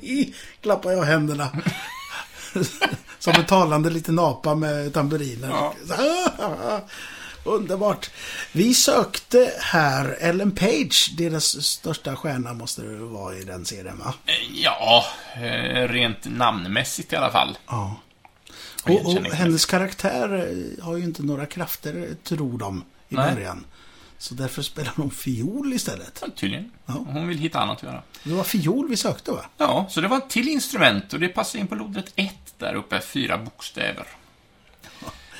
klappar 0.60 0.92
jag 0.92 1.02
händerna. 1.02 1.48
Som 3.18 3.32
en 3.34 3.46
talande 3.46 3.90
liten 3.90 4.18
apa 4.18 4.54
med 4.54 4.94
tamburiner. 4.94 5.48
Ja. 5.48 5.74
Underbart. 7.44 8.10
Vi 8.52 8.74
sökte 8.74 9.52
här 9.60 10.16
Ellen 10.20 10.50
Page, 10.50 11.14
deras 11.18 11.64
största 11.66 12.16
stjärna 12.16 12.52
måste 12.54 12.82
det 12.82 12.96
vara 12.96 13.36
i 13.36 13.44
den 13.44 13.64
serien 13.64 13.98
va? 13.98 14.14
Eh, 14.26 14.34
Ja, 14.62 15.04
eh, 15.34 15.88
rent 15.88 16.18
namnmässigt 16.24 17.12
i 17.12 17.16
alla 17.16 17.30
fall. 17.30 17.58
Ja. 17.66 17.96
Och 18.82 19.06
Och, 19.06 19.24
hennes 19.24 19.66
karaktär 19.66 20.34
eh, 20.78 20.84
har 20.84 20.96
ju 20.96 21.04
inte 21.04 21.22
några 21.22 21.46
krafter, 21.46 22.14
tror 22.24 22.58
de, 22.58 22.84
i 23.08 23.14
Nej. 23.14 23.34
början. 23.34 23.64
Så 24.18 24.34
därför 24.34 24.62
spelar 24.62 24.92
hon 24.96 25.10
fiol 25.10 25.72
istället. 25.72 26.18
Ja, 26.22 26.28
tydligen. 26.36 26.70
Ja. 26.86 26.92
Hon 26.92 27.28
vill 27.28 27.38
hitta 27.38 27.60
annat 27.60 27.76
att 27.76 27.82
göra. 27.82 28.02
Det 28.24 28.32
var 28.34 28.44
fiol 28.44 28.88
vi 28.88 28.96
sökte 28.96 29.30
va? 29.30 29.44
Ja, 29.56 29.86
så 29.90 30.00
det 30.00 30.08
var 30.08 30.16
ett 30.18 30.30
till 30.30 30.48
instrument 30.48 31.12
och 31.12 31.20
det 31.20 31.28
passar 31.28 31.58
in 31.58 31.66
på 31.66 31.74
lodret 31.74 32.12
1 32.16 32.34
där 32.58 32.74
uppe, 32.74 33.00
fyra 33.00 33.38
bokstäver. 33.38 34.06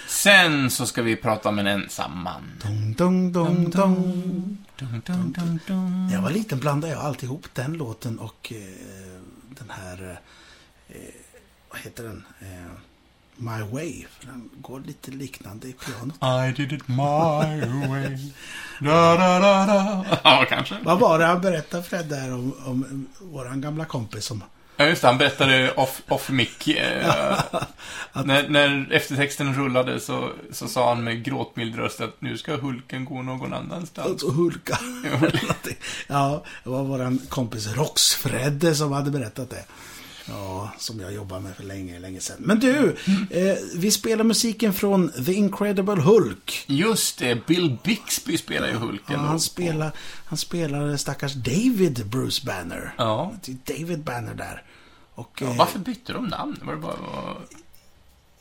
Sen 0.08 0.70
så 0.70 0.86
ska 0.86 1.02
vi 1.02 1.16
prata 1.16 1.48
om 1.48 1.58
en 1.58 1.66
ensam 1.66 2.22
man. 2.22 2.42
Dong, 2.64 2.94
dong, 2.94 3.32
dong, 3.32 3.70
dong. 3.70 4.58
Dun, 4.76 5.02
dun, 5.06 5.32
dun, 5.32 5.60
dun. 5.66 6.06
När 6.06 6.14
jag 6.14 6.22
var 6.22 6.30
liten 6.30 6.58
blandade 6.58 6.92
jag 6.92 7.02
alltid 7.02 7.24
ihop 7.24 7.46
den 7.54 7.72
låten 7.72 8.18
och 8.18 8.52
eh, 8.56 9.20
den 9.48 9.70
här... 9.70 10.20
Eh, 10.88 10.96
vad 11.70 11.80
heter 11.80 12.04
den? 12.04 12.24
Eh, 12.40 12.72
My 13.42 13.62
Way. 13.72 14.04
För 14.18 14.26
den 14.26 14.50
går 14.60 14.80
lite 14.80 15.10
liknande 15.10 15.68
i 15.68 15.72
pianot. 15.72 16.16
I 16.48 16.62
did 16.62 16.72
it 16.72 16.88
my 16.88 16.96
way. 17.88 18.18
Da, 18.80 19.16
da, 19.16 19.38
da, 19.38 19.66
da. 19.66 20.04
Ja, 20.24 20.46
kanske. 20.48 20.76
Vad 20.82 20.98
var 20.98 21.18
det 21.18 21.24
han 21.24 21.40
berättade 21.40 21.82
Fred 21.82 22.06
där 22.06 22.34
om, 22.34 22.54
om 22.64 23.06
våran 23.20 23.60
gamla 23.60 23.84
kompis 23.84 24.24
som 24.24 24.42
Ja, 24.76 24.86
just 24.86 25.02
det. 25.02 25.08
Han 25.08 25.18
berättade 25.18 25.72
off, 25.72 26.02
off 26.08 26.30
mic. 26.30 26.68
Eh, 26.68 27.42
när, 28.24 28.48
när 28.48 28.92
eftertexten 28.92 29.54
rullade 29.54 30.00
så, 30.00 30.30
så 30.50 30.68
sa 30.68 30.88
han 30.88 31.04
med 31.04 31.24
gråtmild 31.24 31.76
röst 31.76 32.00
att 32.00 32.20
nu 32.20 32.38
ska 32.38 32.56
Hulken 32.56 33.04
gå 33.04 33.22
någon 33.22 33.52
annanstans. 33.52 34.22
Hulka. 34.22 34.78
ja, 36.06 36.44
det 36.64 36.70
var 36.70 36.82
våran 36.82 37.18
kompis 37.28 37.66
Rox-Fredde 37.66 38.74
som 38.74 38.92
hade 38.92 39.10
berättat 39.10 39.50
det. 39.50 39.64
Ja, 40.28 40.72
som 40.78 41.00
jag 41.00 41.12
jobbar 41.12 41.40
med 41.40 41.56
för 41.56 41.64
länge, 41.64 41.98
länge 41.98 42.20
sedan. 42.20 42.36
Men 42.38 42.60
du, 42.60 42.96
eh, 43.30 43.56
vi 43.74 43.90
spelar 43.90 44.24
musiken 44.24 44.72
från 44.72 45.12
The 45.26 45.32
Incredible 45.32 46.00
Hulk. 46.02 46.64
Just 46.66 47.18
det, 47.18 47.46
Bill 47.46 47.76
Bixby 47.84 48.38
spelar 48.38 48.68
ju 48.68 48.74
Hulken. 48.74 49.14
Ja, 49.14 49.18
han, 49.18 49.40
spelar, 49.40 49.92
han 50.24 50.38
spelar 50.38 50.96
stackars 50.96 51.32
David 51.34 52.06
Bruce 52.06 52.46
Banner. 52.46 52.94
Ja. 52.98 53.32
Det 53.44 53.52
är 53.52 53.78
David 53.78 54.00
Banner 54.00 54.34
där. 54.34 54.62
Och 55.14 55.38
Ja, 55.40 55.46
eh, 55.50 55.56
varför 55.56 55.78
bytte 55.78 56.12
de 56.12 56.26
namn? 56.26 56.56
Var 56.62 56.72
det 56.74 56.80
bara... 56.80 56.96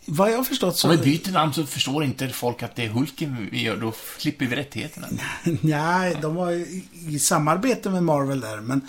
vad 0.05 0.31
jag 0.31 0.37
har 0.37 0.43
förstått 0.43 0.77
så... 0.77 0.89
Om 0.89 0.97
vi 0.97 1.03
byter 1.03 1.31
namn 1.31 1.53
så 1.53 1.65
förstår 1.65 2.03
inte 2.03 2.29
folk 2.29 2.63
att 2.63 2.75
det 2.75 2.85
är 2.85 2.89
Hulken 2.89 3.47
vi 3.51 3.61
gör, 3.61 3.77
då 3.77 3.93
slipper 4.17 4.45
vi 4.45 4.55
rättigheterna. 4.55 5.07
Nej, 5.61 6.17
de 6.21 6.35
var 6.35 6.51
i, 6.51 6.83
i 7.07 7.19
samarbete 7.19 7.89
med 7.89 8.03
Marvel 8.03 8.39
där, 8.39 8.61
men 8.61 8.81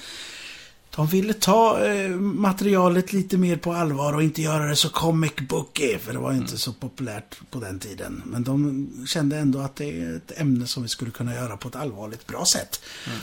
de 0.96 1.06
ville 1.06 1.32
ta 1.32 1.84
eh, 1.84 2.10
materialet 2.20 3.12
lite 3.12 3.36
mer 3.38 3.56
på 3.56 3.72
allvar 3.72 4.12
och 4.12 4.22
inte 4.22 4.42
göra 4.42 4.66
det 4.66 4.76
så 4.76 4.88
comic 4.88 5.32
booky, 5.48 5.98
för 5.98 6.12
det 6.12 6.18
var 6.18 6.32
inte 6.32 6.58
så 6.58 6.72
populärt 6.72 7.40
på 7.50 7.60
den 7.60 7.78
tiden. 7.78 8.22
Men 8.26 8.44
de 8.44 8.88
kände 9.06 9.38
ändå 9.38 9.58
att 9.60 9.76
det 9.76 10.00
är 10.02 10.16
ett 10.16 10.32
ämne 10.40 10.66
som 10.66 10.82
vi 10.82 10.88
skulle 10.88 11.10
kunna 11.10 11.34
göra 11.34 11.56
på 11.56 11.68
ett 11.68 11.76
allvarligt 11.76 12.26
bra 12.26 12.44
sätt. 12.44 12.80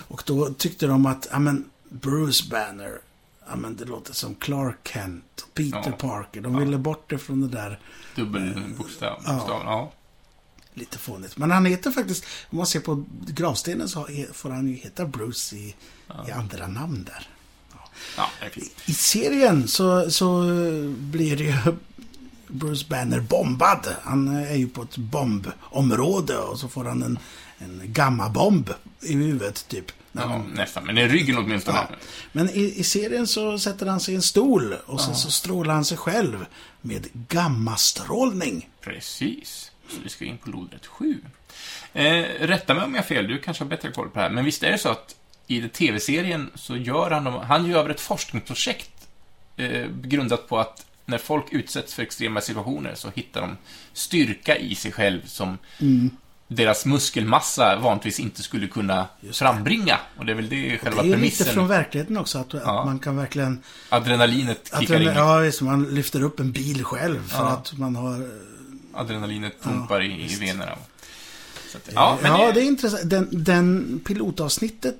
Och 0.08 0.24
då 0.26 0.54
tyckte 0.54 0.88
de 0.88 1.06
att, 1.06 1.28
ja 1.32 1.40
men, 1.40 1.66
Bruce 1.90 2.50
Banner, 2.52 3.00
ja 3.50 3.56
men 3.56 3.76
det 3.76 3.86
låter 3.86 4.14
som 4.14 4.36
Clark 4.36 4.88
Kent, 4.94 5.46
Peter 5.54 5.82
Ja. 5.86 5.92
Parker. 5.92 6.42
De 6.42 6.58
ville 6.58 6.78
bort 6.78 7.10
det 7.10 7.18
från 7.18 7.42
det 7.42 7.48
där 7.48 7.80
Dubbelbokstav. 8.16 8.78
bokstav, 9.24 9.62
ja. 9.66 9.92
lite 10.74 10.98
fånigt. 10.98 11.38
Men 11.38 11.52
han 11.52 11.66
heter 11.66 11.92
faktiskt, 11.92 12.26
om 12.50 12.58
man 12.58 12.68
ser 12.68 12.80
på 12.80 13.04
gravstenen 13.28 13.90
så 13.90 14.08
får 14.34 14.50
han 14.50 14.68
ju 14.68 14.74
heta 14.74 15.06
Bruce 15.06 15.56
i, 15.56 15.76
i 16.28 16.32
andra 16.32 16.68
namn 16.68 17.04
där. 17.04 17.28
Ja. 18.18 18.30
I 18.86 18.94
serien 18.94 19.68
så, 19.68 20.12
så 20.12 20.44
blir 20.98 21.38
det 21.38 21.44
ju 21.44 21.54
Bruce 22.48 22.86
Banner 22.90 23.20
bombad. 23.20 23.96
Han 24.04 24.28
är 24.28 24.56
ju 24.56 24.68
på 24.68 24.82
ett 24.82 24.98
bombområde 24.98 26.38
och 26.38 26.60
så 26.60 26.68
får 26.68 26.86
han 26.86 27.04
en, 27.04 27.20
en 27.58 27.82
gammabomb 27.86 28.74
i 29.02 29.14
huvudet 29.14 29.68
typ. 29.68 29.92
Ja, 30.12 30.44
nästan, 30.54 30.86
men 30.86 30.98
i 30.98 31.08
ryggen 31.08 31.38
åtminstone. 31.38 31.78
Ja. 31.78 31.96
Men 32.32 32.50
i, 32.50 32.74
i 32.80 32.84
serien 32.84 33.28
så 33.28 33.60
sätter 33.60 33.86
han 33.86 34.00
sig 34.00 34.14
i 34.14 34.16
en 34.16 34.22
stol 34.22 34.74
och 34.86 35.02
sen 35.02 35.16
så 35.16 35.32
strålar 35.32 35.74
han 35.74 35.86
sig 35.86 35.98
själv 35.98 36.46
med 36.82 37.08
gammastrålning. 37.14 38.70
Precis. 38.82 39.72
Så 39.90 39.96
vi 40.04 40.10
ska 40.10 40.26
in 40.26 40.38
på 40.38 40.50
lodrätt 40.50 40.86
7. 40.86 41.22
Eh, 41.94 42.24
rätta 42.40 42.74
mig 42.74 42.84
om 42.84 42.96
jag 42.96 43.02
har 43.02 43.08
fel, 43.08 43.28
du 43.28 43.40
kanske 43.42 43.64
har 43.64 43.70
bättre 43.70 43.92
koll 43.92 44.10
på 44.10 44.16
det 44.16 44.22
här. 44.22 44.30
Men 44.30 44.46
visst 44.46 44.64
är 44.64 44.72
det 44.72 44.78
så 44.78 44.90
att 44.90 45.16
i 45.50 45.60
det 45.60 45.70
tv-serien 45.70 46.50
så 46.56 46.78
gör 46.78 47.12
han, 47.12 47.26
han 47.26 47.66
gör 47.66 47.90
ett 47.90 48.02
forskningsprojekt 48.02 48.92
eh, 49.58 49.88
grundat 50.04 50.48
på 50.48 50.60
att 50.60 50.86
när 51.06 51.18
folk 51.18 51.46
utsätts 51.52 51.94
för 51.94 52.04
extrema 52.04 52.42
situationer 52.42 52.96
så 52.96 53.10
hittar 53.16 53.42
de 53.42 53.58
styrka 53.94 54.58
i 54.58 54.76
sig 54.76 54.92
själv 54.92 55.22
som 55.26 55.58
deras 56.48 56.86
muskelmassa 56.86 57.76
vanligtvis 57.80 58.20
inte 58.20 58.44
skulle 58.44 58.68
kunna 58.68 59.08
frambringa. 59.32 60.00
Och 60.18 60.26
det 60.26 60.32
är 60.32 60.36
väl 60.36 60.50
det 60.50 60.78
själva 60.78 61.02
Det 61.02 61.08
är 61.08 61.10
ju 61.10 61.16
lite 61.16 61.20
premissen. 61.38 61.54
från 61.54 61.68
verkligheten 61.68 62.18
också, 62.18 62.38
att, 62.38 62.54
Ja. 62.54 62.80
att 62.80 62.86
man 62.86 63.00
kan 63.00 63.16
verkligen... 63.18 63.64
Adrenalinet 63.90 64.72
kickar 64.80 64.94
den, 64.94 65.04
in. 65.04 65.08
ja, 65.16 65.38
visst, 65.38 65.62
man 65.62 65.84
lyfter 65.96 66.24
upp 66.24 66.40
en 66.40 66.52
bil 66.52 66.84
själv 66.84 67.28
för 67.28 67.38
Ja. 67.44 67.50
att 67.50 67.78
man 67.78 67.96
har... 67.96 68.30
Adrenalinet 68.94 69.62
pumpar 69.64 70.02
i, 70.04 70.34
i 70.34 70.36
venerna. 70.36 70.72
Att, 70.72 71.90
ja, 71.94 72.18
Ja, 72.24 72.38
men 72.38 72.54
det 72.54 72.62
är 72.62 72.66
intressant. 72.66 73.10
Den, 73.10 73.28
den 73.32 74.00
pilotavsnittet 74.06 74.96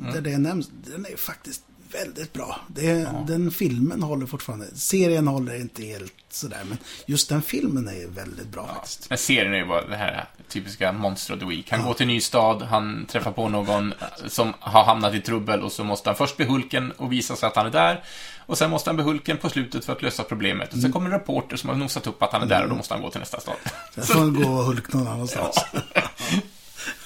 Mm. 0.00 0.12
där 0.14 0.20
det 0.20 0.38
nämns, 0.38 0.70
den 0.86 1.06
är 1.06 1.16
faktiskt 1.16 1.62
väldigt 1.92 2.32
bra. 2.32 2.60
Det, 2.68 3.08
Den 3.26 3.50
filmen 3.50 4.02
håller 4.02 4.26
fortfarande. 4.26 4.66
Serien 4.74 5.26
håller 5.28 5.60
inte 5.60 5.82
helt 5.84 6.12
sådär, 6.30 6.60
men 6.68 6.78
just 7.06 7.28
den 7.28 7.42
filmen 7.42 7.88
är 7.88 8.06
väldigt 8.06 8.48
bra 8.48 8.64
Ja, 8.68 8.74
faktiskt. 8.74 9.06
men 9.10 9.18
serien 9.18 9.52
är 9.54 9.58
ju 9.58 9.66
bara 9.66 9.86
det 9.86 9.96
här 9.96 10.28
typiska 10.48 10.92
Monster 10.92 11.34
of 11.34 11.40
the 11.40 11.46
Week. 11.46 11.70
Han 11.70 11.82
går 11.84 11.94
till 11.94 12.02
en 12.04 12.08
ny 12.08 12.20
stad, 12.20 12.62
han 12.62 13.06
träffar 13.06 13.32
på 13.32 13.48
någon 13.48 13.94
som 14.28 14.52
har 14.60 14.84
hamnat 14.84 15.14
i 15.14 15.20
trubbel 15.20 15.60
och 15.62 15.72
så 15.72 15.84
måste 15.84 16.08
han 16.08 16.16
först 16.16 16.36
bli 16.36 16.46
Hulken 16.46 16.90
och 16.92 17.12
visa 17.12 17.36
sig 17.36 17.46
att 17.46 17.56
han 17.56 17.66
är 17.66 17.70
där. 17.70 18.04
Och 18.46 18.58
sen 18.58 18.70
måste 18.70 18.90
han 18.90 18.96
bli 18.96 19.04
Hulken 19.04 19.36
på 19.36 19.48
slutet 19.48 19.84
för 19.84 19.92
att 19.92 20.02
lösa 20.02 20.22
problemet. 20.22 20.68
Och 20.68 20.74
Mm. 20.74 20.82
sen 20.82 20.92
kommer 20.92 21.06
en 21.06 21.12
reporter 21.12 21.56
som 21.56 21.68
har 21.70 21.76
nosat 21.76 22.06
upp 22.06 22.22
att 22.22 22.32
han 22.32 22.42
är 22.42 22.46
där 22.46 22.62
och 22.62 22.68
då 22.68 22.74
måste 22.76 22.94
han 22.94 23.02
gå 23.02 23.10
till 23.10 23.20
nästa 23.20 23.40
stad. 23.40 23.54
Sen 23.94 24.04
får 24.04 24.14
han 24.20 24.34
gå 24.42 24.48
och 24.50 24.64
Hulk 24.64 24.92
någon 24.92 25.08
annanstans. 25.08 25.56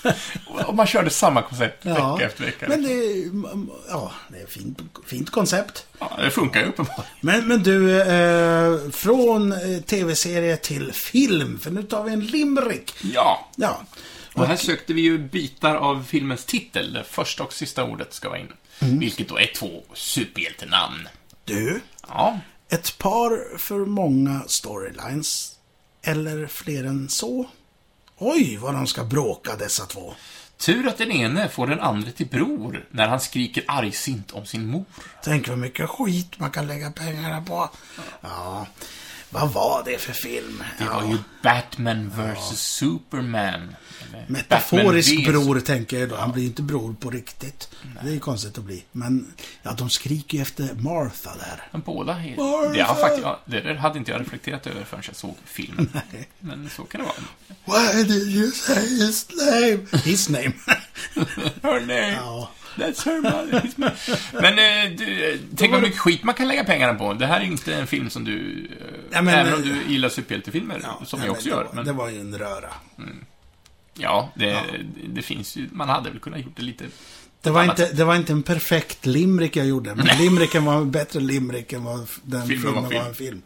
Och 0.67 0.75
man 0.75 0.87
körde 0.87 1.11
samma 1.11 1.43
koncept 1.43 1.85
Ja, 1.85 2.15
vecka 2.15 2.27
efter 2.27 2.45
vecka. 2.45 2.67
men 2.69 2.83
det 2.83 2.93
är, 2.93 3.31
ja, 3.89 4.13
det 4.29 4.39
är 4.39 4.45
ett 4.45 4.51
fint, 4.53 4.79
fint 5.07 5.31
koncept. 5.31 5.87
Ja, 5.99 6.13
det 6.19 6.31
funkar 6.31 6.61
ju 6.61 6.67
uppenbarligen. 6.67 7.05
Men, 7.21 7.49
men 7.49 7.63
du, 7.63 8.01
eh, 8.01 8.91
från 8.91 9.53
eh, 9.53 9.81
tv-serie 9.87 10.57
till 10.57 10.93
film, 10.93 11.61
för 11.61 11.71
nu 11.71 11.83
tar 11.83 12.05
vi 12.05 12.13
en 12.13 12.27
limerick. 12.27 12.95
Ja, 13.15 13.49
Ja, 13.57 13.85
och 14.35 14.47
här 14.47 14.57
sökte 14.57 14.93
vi 14.95 15.01
ju 15.01 15.19
bitar 15.19 15.75
av 15.77 16.05
filmens 16.09 16.45
titel. 16.45 16.93
Det 16.93 17.05
första 17.05 17.43
och 17.45 17.53
sista 17.53 17.85
ordet 17.85 18.15
ska 18.15 18.29
vara 18.29 18.39
in. 18.39 18.53
Mm. 18.81 18.99
Vilket 18.99 19.29
då 19.29 19.39
är 19.39 19.47
två 19.57 19.83
superhjältenamn. 19.95 21.09
du, 21.45 21.81
Ja, 22.09 22.39
ett 22.69 22.99
par 22.99 23.59
för 23.59 23.79
många 23.79 24.43
storylines. 24.47 25.51
Eller 26.03 26.47
fler 26.47 26.85
än 26.85 27.09
så. 27.09 27.47
Oj, 28.27 28.57
vad 28.57 28.75
de 28.75 28.87
ska 28.87 29.05
bråka 29.05 29.57
dessa 29.57 29.87
två. 29.87 30.15
Tur 30.57 30.89
att 30.89 30.99
den 30.99 31.13
ene 31.13 31.49
får 31.49 31.67
den 31.67 31.81
andra 31.81 32.11
till 32.11 32.27
bror 32.27 32.89
när 32.91 33.09
han 33.09 33.21
skriker 33.21 33.65
argsint 33.69 34.33
om 34.33 34.47
sin 34.47 34.67
mor. 34.67 34.85
Tänk 35.25 35.49
vad 35.49 35.59
mycket 35.59 35.89
skit 35.89 36.39
man 36.39 36.51
kan 36.51 36.67
lägga 36.67 36.91
pengarna 36.91 37.43
på. 37.43 37.71
Ja, 38.21 38.67
vad 39.35 39.53
var 39.53 39.83
det 39.85 39.99
för 39.99 40.13
film? 40.13 40.63
Det 40.79 40.85
Ja, 40.85 41.01
var 41.01 41.09
ju 41.09 41.19
Batman 41.43 42.11
vs 42.11 42.61
Superman. 42.61 43.77
Eller 44.13 44.25
Metaforisk 44.29 45.17
Batman 45.17 45.45
bror, 45.45 45.61
tänker 45.61 46.01
jag 46.01 46.09
då. 46.09 46.17
Han 46.17 46.33
blir 46.33 46.43
ju 46.43 46.49
inte 46.49 46.63
bror 46.63 46.95
på 47.01 47.11
riktigt. 47.11 47.69
Det 48.03 48.09
är 48.09 48.13
ju 48.13 48.21
konstigt 48.21 48.59
att 48.59 48.65
bli. 48.65 48.85
Men, 48.93 49.33
ja, 49.63 49.73
de 49.79 49.91
skriker 49.91 50.37
ju 50.39 50.43
efter 50.43 50.75
Martha 50.75 51.31
där. 51.35 51.63
Men 51.71 51.81
båda 51.81 52.13
är... 52.13 52.37
Martha! 52.37 52.73
Det, 52.73 52.81
har 52.81 52.95
faktiskt, 52.95 53.23
ja, 53.23 53.41
det 53.45 53.61
där 53.61 53.75
hade 53.75 53.99
inte 53.99 54.11
jag 54.11 54.21
reflekterat 54.21 54.67
över 54.67 54.85
förrän 54.85 55.03
jag 55.07 55.17
såg 55.17 55.37
filmen. 55.45 56.01
Men 56.39 56.71
så 56.71 56.85
kan 56.85 57.01
det 57.01 57.07
vara. 57.07 57.93
Why 57.93 58.03
did 58.03 58.29
you 58.29 58.51
say 58.51 58.89
his 59.07 59.29
name? 59.31 60.03
His 60.05 60.29
name. 60.29 60.53
Her 61.63 61.81
name. 61.81 62.13
ja. 62.13 62.51
That's 62.77 63.05
her 63.05 63.21
mother. 63.21 63.71
Men 64.33 64.59
eh, 64.59 64.97
du, 64.99 65.31
eh, 65.33 65.39
tänk 65.57 65.73
vad 65.73 65.83
mycket 65.83 65.99
skit 65.99 66.25
man 66.25 66.35
kan 66.35 66.49
lägga 66.49 66.65
pengarna 66.65 66.95
på. 66.95 67.13
Det 67.15 67.27
här 67.27 67.41
är 67.41 67.45
inte 67.45 67.75
en 67.75 67.87
film 67.87 68.11
som 68.11 68.25
du... 68.25 68.69
Ja, 69.13 69.23
men, 69.23 69.35
även 69.35 69.55
om 69.55 69.63
du 69.63 69.93
gillar 69.93 70.09
superhjältefilmer, 70.09 70.81
som 71.05 71.19
nej, 71.19 71.27
jag 71.29 71.37
också 71.37 71.49
gör. 71.49 71.65
var- 71.65 71.73
Men, 71.73 71.85
Det 71.85 71.93
var 71.93 72.09
ju 72.11 72.21
en 72.21 72.39
röra. 72.39 72.69
ja, 73.95 74.33
det, 74.35 74.63
det 75.09 75.23
finns 75.23 75.57
ju... 75.57 75.69
Man 75.73 75.89
hade 75.89 76.11
väl 76.11 76.19
kunnat 76.21 76.41
gjort 76.41 76.57
det 76.57 76.63
lite... 76.63 76.85
Det 77.43 77.51
var, 77.51 77.65
inte, 77.65 77.93
det 77.93 78.05
var 78.05 78.15
inte 78.17 78.33
en 78.33 78.43
perfekt 78.43 79.07
limerick 79.07 79.57
jag 79.57 79.67
gjorde, 79.67 79.95
men 79.95 80.07
limericken 80.19 80.65
var 80.65 80.75
en 80.75 80.91
bättre 80.91 81.21
limerick 81.21 81.73
än 81.73 81.85
vad 81.85 82.09
den 82.23 82.47
Filmen 82.47 82.63
filmen 82.63 82.75
var 82.75 82.83
var, 82.83 82.91
film. 82.91 83.05
en 83.09 83.15
film. 83.15 83.43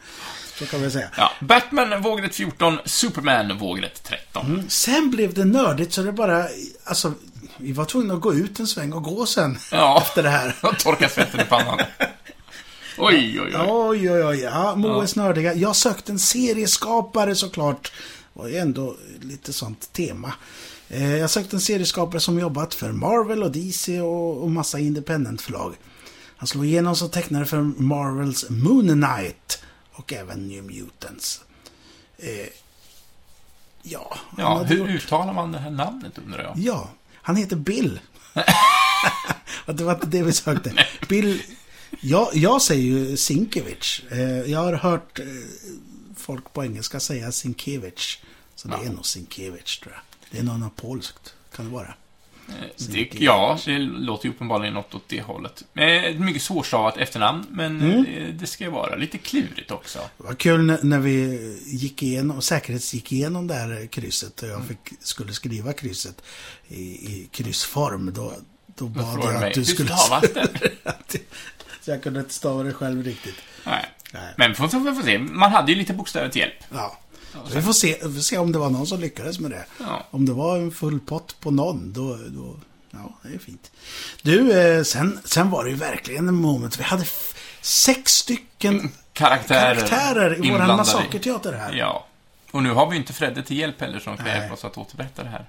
Så 0.59 0.67
kan 0.67 0.83
vi 0.83 0.91
säga. 0.91 1.09
Ja, 1.17 1.33
Batman 1.41 2.03
vågrätt 2.03 2.35
14, 2.35 2.79
Superman 2.85 3.59
vågrätt 3.59 4.03
13. 4.05 4.47
Mm. 4.47 4.69
Sen 4.69 5.11
blev 5.11 5.35
det 5.35 5.45
nördigt 5.45 5.93
så 5.93 6.03
det 6.03 6.13
bara, 6.13 6.45
alltså, 6.85 7.13
vi 7.59 7.73
var 7.73 7.85
tvungna 7.85 8.15
att 8.15 8.21
gå 8.21 8.35
ut 8.35 8.61
en 8.61 8.67
sväng 8.67 8.93
och 8.93 9.03
gå 9.03 9.27
sen. 9.27 9.59
Ja. 9.73 9.99
Efter 10.03 10.23
det 10.23 10.29
här. 10.31 10.57
Och 10.63 10.79
torka 10.79 11.09
svetten 11.09 11.41
i 11.41 11.45
pannan. 11.45 11.79
Oj, 12.99 13.41
oj, 13.41 13.57
oj. 13.57 13.67
Oj, 13.69 14.11
oj, 14.11 14.25
oj. 14.25 14.39
Ja, 14.41 14.75
Moes 14.75 15.17
nördiga. 15.17 15.55
Jag 15.55 15.77
sökte 15.77 16.13
en 16.13 16.19
serieskapare 16.19 17.35
såklart. 17.35 17.93
Det 18.35 18.41
var 18.41 18.49
ju 18.49 18.57
ändå 18.57 18.97
lite 19.21 19.53
sånt 19.53 19.93
tema. 19.93 20.33
Eh, 20.89 21.17
Jag 21.17 21.31
sökte 21.31 21.57
en 21.57 21.61
serieskapare 21.61 22.21
som 22.21 22.39
jobbat 22.39 22.75
för 22.75 22.93
Marvel 22.93 23.43
och 23.43 23.51
DC 23.53 24.01
och, 24.01 24.43
och 24.43 24.51
massa 24.51 24.79
independent-förlag. 24.79 25.75
Han 26.37 26.47
slog 26.47 26.67
igenom 26.67 26.97
som 26.97 27.11
tecknare 27.11 27.47
för 27.47 27.61
Marvels 27.83 28.51
Moon 28.51 28.87
Knight 29.03 29.63
och 29.93 30.13
även 30.13 30.49
New 30.49 30.65
Mutants. 30.65 31.41
Eh, 32.19 32.47
ja, 33.83 34.17
Ja, 34.39 34.63
hur 34.63 34.77
gjort- 34.79 34.89
uttalar 34.89 35.33
man 35.33 35.53
det 35.53 35.59
här 35.59 35.71
namnet 35.71 36.19
undrar 36.19 36.43
jag? 36.43 36.53
Ja, 36.57 36.89
han 37.29 37.37
heter 37.37 37.57
Bill. 37.57 38.01
Det 39.67 39.85
var 39.85 39.95
inte 39.95 40.07
det 40.07 40.23
vi 40.23 40.33
sökte. 40.33 40.85
Bill... 41.09 41.43
Jag, 42.01 42.29
jag 42.35 42.63
säger 42.63 42.83
ju 42.83 43.17
Sinkevich. 43.17 44.03
Eh, 44.11 44.21
Jag 44.51 44.59
har 44.59 44.73
hört 44.73 45.19
eh, 45.19 45.25
folk 46.17 46.53
på 46.53 46.65
engelska 46.65 47.01
säga 47.01 47.33
Sinkevich. 47.33 48.19
Så 48.55 48.69
det 48.69 48.75
Ja. 48.83 48.89
är 48.91 48.93
nog 48.93 49.07
Sinkevich, 49.07 49.79
tror 49.81 49.95
jag. 49.95 50.03
Det 50.31 50.39
är 50.39 50.43
något 50.59 50.77
polskt, 50.77 51.35
kan 51.57 51.65
det 51.65 51.71
vara. 51.71 51.95
Det, 52.77 53.09
ja, 53.15 53.59
det 53.65 53.79
låter 53.79 54.27
ju 54.27 54.31
uppenbarligen 54.35 54.75
något 54.75 54.95
åt 54.95 55.03
det 55.09 55.21
hållet. 55.23 55.65
Eh, 55.75 56.05
Ett 56.05 56.21
mycket 56.21 56.43
svårstavat 56.43 56.97
efternamn, 56.97 57.47
men 57.51 57.81
Mm. 57.81 58.05
eh, 58.07 58.29
det 58.35 58.47
ska 58.47 58.65
ju 58.65 58.71
vara 58.71 58.97
lite 58.97 59.19
klurigt 59.19 59.71
också. 59.71 59.99
Det 60.19 60.25
var 60.25 60.35
kul 60.35 60.79
när, 60.83 60.99
vi 60.99 61.39
gick 61.67 62.03
igenom, 62.03 62.43
säkerhetsgick 62.43 63.13
igenom 63.13 63.47
det 63.47 63.55
här 63.55 63.87
krysset 63.87 64.43
och 64.43 64.49
jag 64.49 64.55
Mm. 64.55 64.69
fick, 64.69 64.79
skulle 65.01 65.33
skriva 65.33 65.73
krysset 65.73 66.23
i, 66.69 66.81
i 66.83 67.29
kryssform. 67.33 68.13
Då, 68.15 68.33
då 68.67 68.85
bad 68.87 69.05
jag 69.23 69.35
du 69.35 69.39
mig, 69.39 69.49
att 69.49 69.55
du 69.55 69.61
"Hur 69.61 69.65
skulle... 69.65 69.97
stavas 69.97 70.23
det?" 70.35 70.49
Så 71.85 71.91
jag 71.91 72.03
kunde 72.03 72.21
inte 72.21 72.35
stava 72.35 72.63
det 72.63 72.73
själv 72.73 73.05
riktigt. 73.05 73.35
Nej. 73.65 73.85
Nej. 74.13 74.35
Men 74.37 74.55
får, 74.55 74.69
får, 74.69 74.95
får 74.95 75.03
se. 75.03 75.19
Man 75.19 75.53
hade 75.53 75.73
ju 75.73 75.79
lite 75.79 75.93
bokstäver 75.95 76.29
till 76.29 76.41
hjälp. 76.41 76.55
Ja. 76.73 76.99
Vi 77.55 77.63
får 77.63 77.73
se, 77.73 77.99
vi 78.05 78.15
får 78.15 78.21
se 78.21 78.39
om 78.39 78.53
det 78.53 78.59
var 78.59 78.71
någon 78.71 78.87
som 78.87 79.01
lyckades 79.01 79.39
med 79.39 79.51
det. 79.51 79.65
Ja. 79.81 80.07
Om 80.11 80.27
det 80.27 80.33
var 80.33 80.59
en 80.59 80.71
full 80.71 81.01
pott 81.01 81.41
på 81.41 81.51
någon, 81.51 81.93
då... 81.93 82.17
då 82.29 82.57
ja, 82.91 83.19
det 83.23 83.35
är 83.35 83.39
fint. 83.39 83.71
Du, 84.23 84.61
eh, 84.61 84.83
sen, 84.83 85.19
sen 85.25 85.51
var 85.51 85.65
det 85.65 85.71
ju 85.71 85.77
verkligen 85.77 86.29
en 86.29 86.35
moment. 86.35 86.79
Vi 86.79 86.83
hade 86.83 87.05
sex 87.61 88.13
stycken 88.13 88.91
Karaktärer, 89.13 89.75
karaktärer 89.75 90.47
i 90.47 90.51
vår 90.51 90.59
massakerteater 90.59 91.53
här. 91.53 91.73
Ja. 91.73 92.07
Och 92.51 92.63
nu 92.63 92.71
har 92.71 92.87
vi 92.87 92.93
ju 92.93 93.01
inte 93.01 93.13
Fredde 93.13 93.43
till 93.43 93.57
hjälp 93.57 93.81
heller 93.81 93.99
som 93.99 94.17
kan 94.17 94.27
hjälpa 94.27 94.55
oss 94.55 94.65
att 94.65 94.79
återberätta 94.79 95.23
det 95.23 95.29
här. 95.29 95.47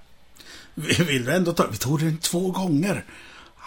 Vi 0.73 1.03
vill 1.03 1.23
vi 1.23 1.35
ändå 1.35 1.53
ta, 1.53 1.67
vi 1.71 1.77
tog 1.77 1.99
den 1.99 2.17
två 2.17 2.51
gånger. 2.51 3.03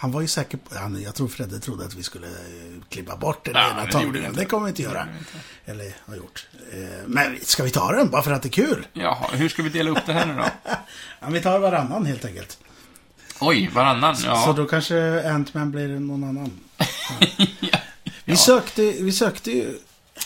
Han 0.03 0.11
var 0.11 0.21
ju 0.21 0.27
säker 0.27 0.57
på, 0.57 0.75
han, 0.75 1.01
jag 1.01 1.15
tror 1.15 1.27
Fredde 1.27 1.59
trodde 1.59 1.85
att 1.85 1.93
vi 1.93 2.03
skulle 2.03 2.27
eh, 2.27 2.33
klippa 2.89 3.17
bort 3.17 3.45
den 3.45 3.53
Ja, 3.55 3.71
ena 3.71 3.85
det 3.85 3.91
tagningen. 3.91 4.25
inte. 4.25 4.39
Det 4.39 4.45
kommer 4.45 4.63
vi 4.65 4.69
inte 4.69 4.81
Det 4.81 4.87
göra. 4.89 5.07
inte. 5.19 5.31
Eller 5.71 5.93
har 6.05 6.15
gjort. 6.15 6.47
Eh, 6.73 6.79
Men 7.07 7.37
ska 7.41 7.63
vi 7.63 7.69
ta 7.69 7.91
den 7.91 8.09
bara 8.09 8.21
för 8.23 8.31
att 8.31 8.41
det 8.41 8.47
är 8.47 8.51
kul? 8.51 8.87
Jaha, 8.93 9.27
hur 9.33 9.49
ska 9.49 9.63
vi 9.63 9.69
dela 9.69 9.91
upp 9.91 10.05
det 10.05 10.13
här 10.13 10.25
nu 10.25 10.35
då? 10.35 10.45
Ja, 11.19 11.27
vi 11.29 11.41
tar 11.41 11.59
varannan 11.59 12.05
helt 12.05 12.25
enkelt. 12.25 12.57
Oj, 13.39 13.69
varannan. 13.73 14.17
Så 14.17 14.27
Ja. 14.27 14.53
då 14.57 14.65
kanske 14.65 14.95
Ant-Man 15.31 15.71
blir 15.71 15.87
någon 15.87 16.23
annan. 16.23 16.59
ja. 17.59 17.79
Vi 18.25 18.35
sökte, 18.37 18.81
vi 18.81 19.11
sökte 19.11 19.51
ju, 19.51 19.77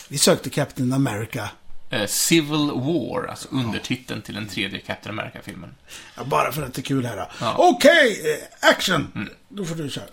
vi 0.08 0.18
sökte 0.18 0.50
Captain 0.50 0.92
America. 0.92 1.50
Eh, 1.90 2.06
Civil 2.06 2.70
War, 2.74 3.26
alltså 3.30 3.48
undertiteln 3.50 4.22
till 4.22 4.34
den 4.34 4.48
tredje 4.48 4.78
Captain 4.78 5.18
America-filmen. 5.18 5.74
Ja, 6.16 6.24
bara 6.24 6.52
för 6.52 6.62
att 6.62 6.74
det 6.74 6.80
är 6.80 6.82
kul 6.82 7.06
här. 7.06 7.28
Ja. 7.40 7.54
Okej, 7.58 8.20
eh, 8.60 8.68
action! 8.70 9.12
Mm. 9.14 9.28
Då 9.48 9.64
får 9.64 9.74
du 9.74 9.90
köra. 9.90 10.04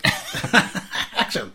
action! 1.15 1.51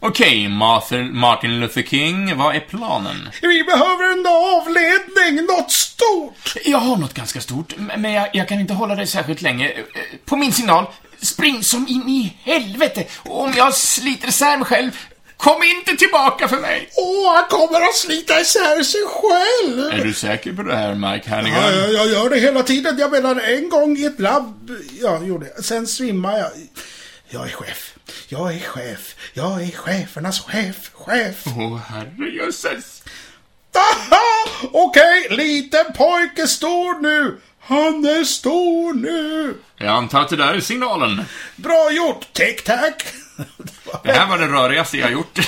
Okej, 0.00 0.48
Martin, 0.48 1.16
Martin 1.18 1.60
Luther 1.60 1.82
King, 1.82 2.36
vad 2.36 2.56
är 2.56 2.60
planen? 2.60 3.28
Vi 3.42 3.64
behöver 3.64 4.12
en 4.12 4.26
avledning, 4.26 5.46
något 5.46 5.72
stort! 5.72 6.54
Jag 6.64 6.78
har 6.78 6.96
något 6.96 7.14
ganska 7.14 7.40
stort, 7.40 7.74
men 7.76 8.12
jag, 8.12 8.28
jag 8.32 8.48
kan 8.48 8.60
inte 8.60 8.74
hålla 8.74 8.94
det 8.94 9.06
särskilt 9.06 9.42
länge. 9.42 9.68
Eh, 9.70 9.82
På 10.24 10.36
min 10.36 10.52
signal, 10.52 10.86
spring 11.22 11.62
som 11.64 11.88
in 11.88 12.08
i 12.08 12.36
helvete! 12.42 13.04
Och 13.18 13.42
om 13.44 13.52
jag 13.56 13.74
sliter 13.74 14.28
isär 14.28 14.56
mig 14.56 14.66
själv, 14.66 14.90
kom 15.36 15.62
inte 15.62 15.96
tillbaka 15.96 16.48
för 16.48 16.56
mig! 16.56 16.90
Åh, 16.96 17.34
han 17.34 17.44
kommer 17.48 17.80
att 17.80 17.94
slita 17.94 18.40
isär 18.40 18.82
sig 18.82 19.00
själv! 19.06 20.00
Är 20.00 20.04
du 20.04 20.14
säker 20.14 20.52
på 20.52 20.62
det 20.62 20.76
här, 20.76 20.94
Mike 20.94 21.30
Hannigan? 21.30 21.62
Ja, 21.62 21.70
jag, 21.72 21.92
jag 21.92 22.06
gör 22.08 22.30
det 22.30 22.38
hela 22.38 22.62
tiden. 22.62 22.98
Jag 22.98 23.10
menar, 23.10 23.40
en 23.40 23.68
gång 23.68 23.96
i 23.96 24.04
ett 24.04 24.20
labb, 24.20 24.70
ja, 25.00 25.22
gjorde 25.22 25.46
jag. 25.54 25.64
Sen 25.64 25.86
svimmar 25.86 26.38
jag. 26.38 26.50
Jag 27.28 27.46
är 27.46 27.52
chef. 27.52 27.94
Jag 28.28 28.54
är 28.54 28.60
chef. 28.60 29.14
Jag 29.32 29.62
är 29.62 29.70
chefernas 29.70 30.40
chef. 30.40 30.90
Chef. 30.94 31.42
Åh, 31.46 31.78
herrejösses. 31.78 33.02
Okej, 34.72 35.26
liten 35.30 35.84
pojke 35.96 36.46
stor 36.46 37.02
nu. 37.02 37.40
Han 37.60 38.04
är 38.04 38.24
stor 38.24 38.94
nu. 38.94 39.54
Jag 39.76 39.88
antar 39.88 40.20
att 40.20 40.28
det 40.28 40.36
där 40.36 40.54
är 40.54 40.60
signalen. 40.60 41.24
Bra 41.56 41.92
gjort, 41.92 42.26
tic-tac. 42.32 42.92
Det 44.02 44.12
här 44.12 44.28
var 44.28 44.38
det 44.38 44.46
rörigaste 44.46 44.96
jag 44.98 45.12
gjort. 45.12 45.38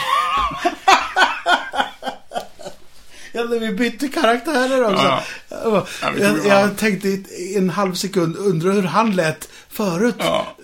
Ja, 3.32 3.44
när 3.44 3.58
vi 3.58 3.72
bytte 3.72 4.08
karaktärer 4.08 4.84
också. 4.84 5.04
Ja, 5.04 5.22
Jag, 5.48 5.84
Ja, 6.02 6.12
jag, 6.18 6.46
jag 6.46 6.76
tänkte 6.76 7.08
i 7.08 7.54
en 7.56 7.70
halv 7.70 7.94
sekund, 7.94 8.36
undrar 8.36 8.72
hur 8.72 8.82
han 8.82 9.16
lät 9.16 9.48
förut. 9.68 10.14
Ja. 10.18 10.56